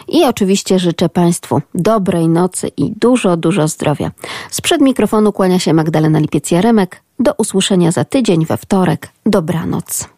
I 0.08 0.26
oczywiście 0.26 0.80
życzę 0.80 1.10
Państwu 1.10 1.62
dobrej 1.76 2.28
nocy 2.28 2.68
i 2.78 2.92
dużo, 2.92 3.38
dużo 3.38 3.68
zdrowia. 3.68 4.12
Sprzed 4.52 4.82
mikrofonu 4.82 5.32
kłania 5.32 5.60
się 5.60 5.74
Magdalena 5.74 6.20
Lipiec-Jaremek. 6.20 6.88
Do 7.20 7.34
usłyszenia 7.38 7.92
za 7.92 8.06
tydzień 8.06 8.46
we 8.46 8.58
wtorek. 8.58 9.10
Dobranoc. 9.26 10.15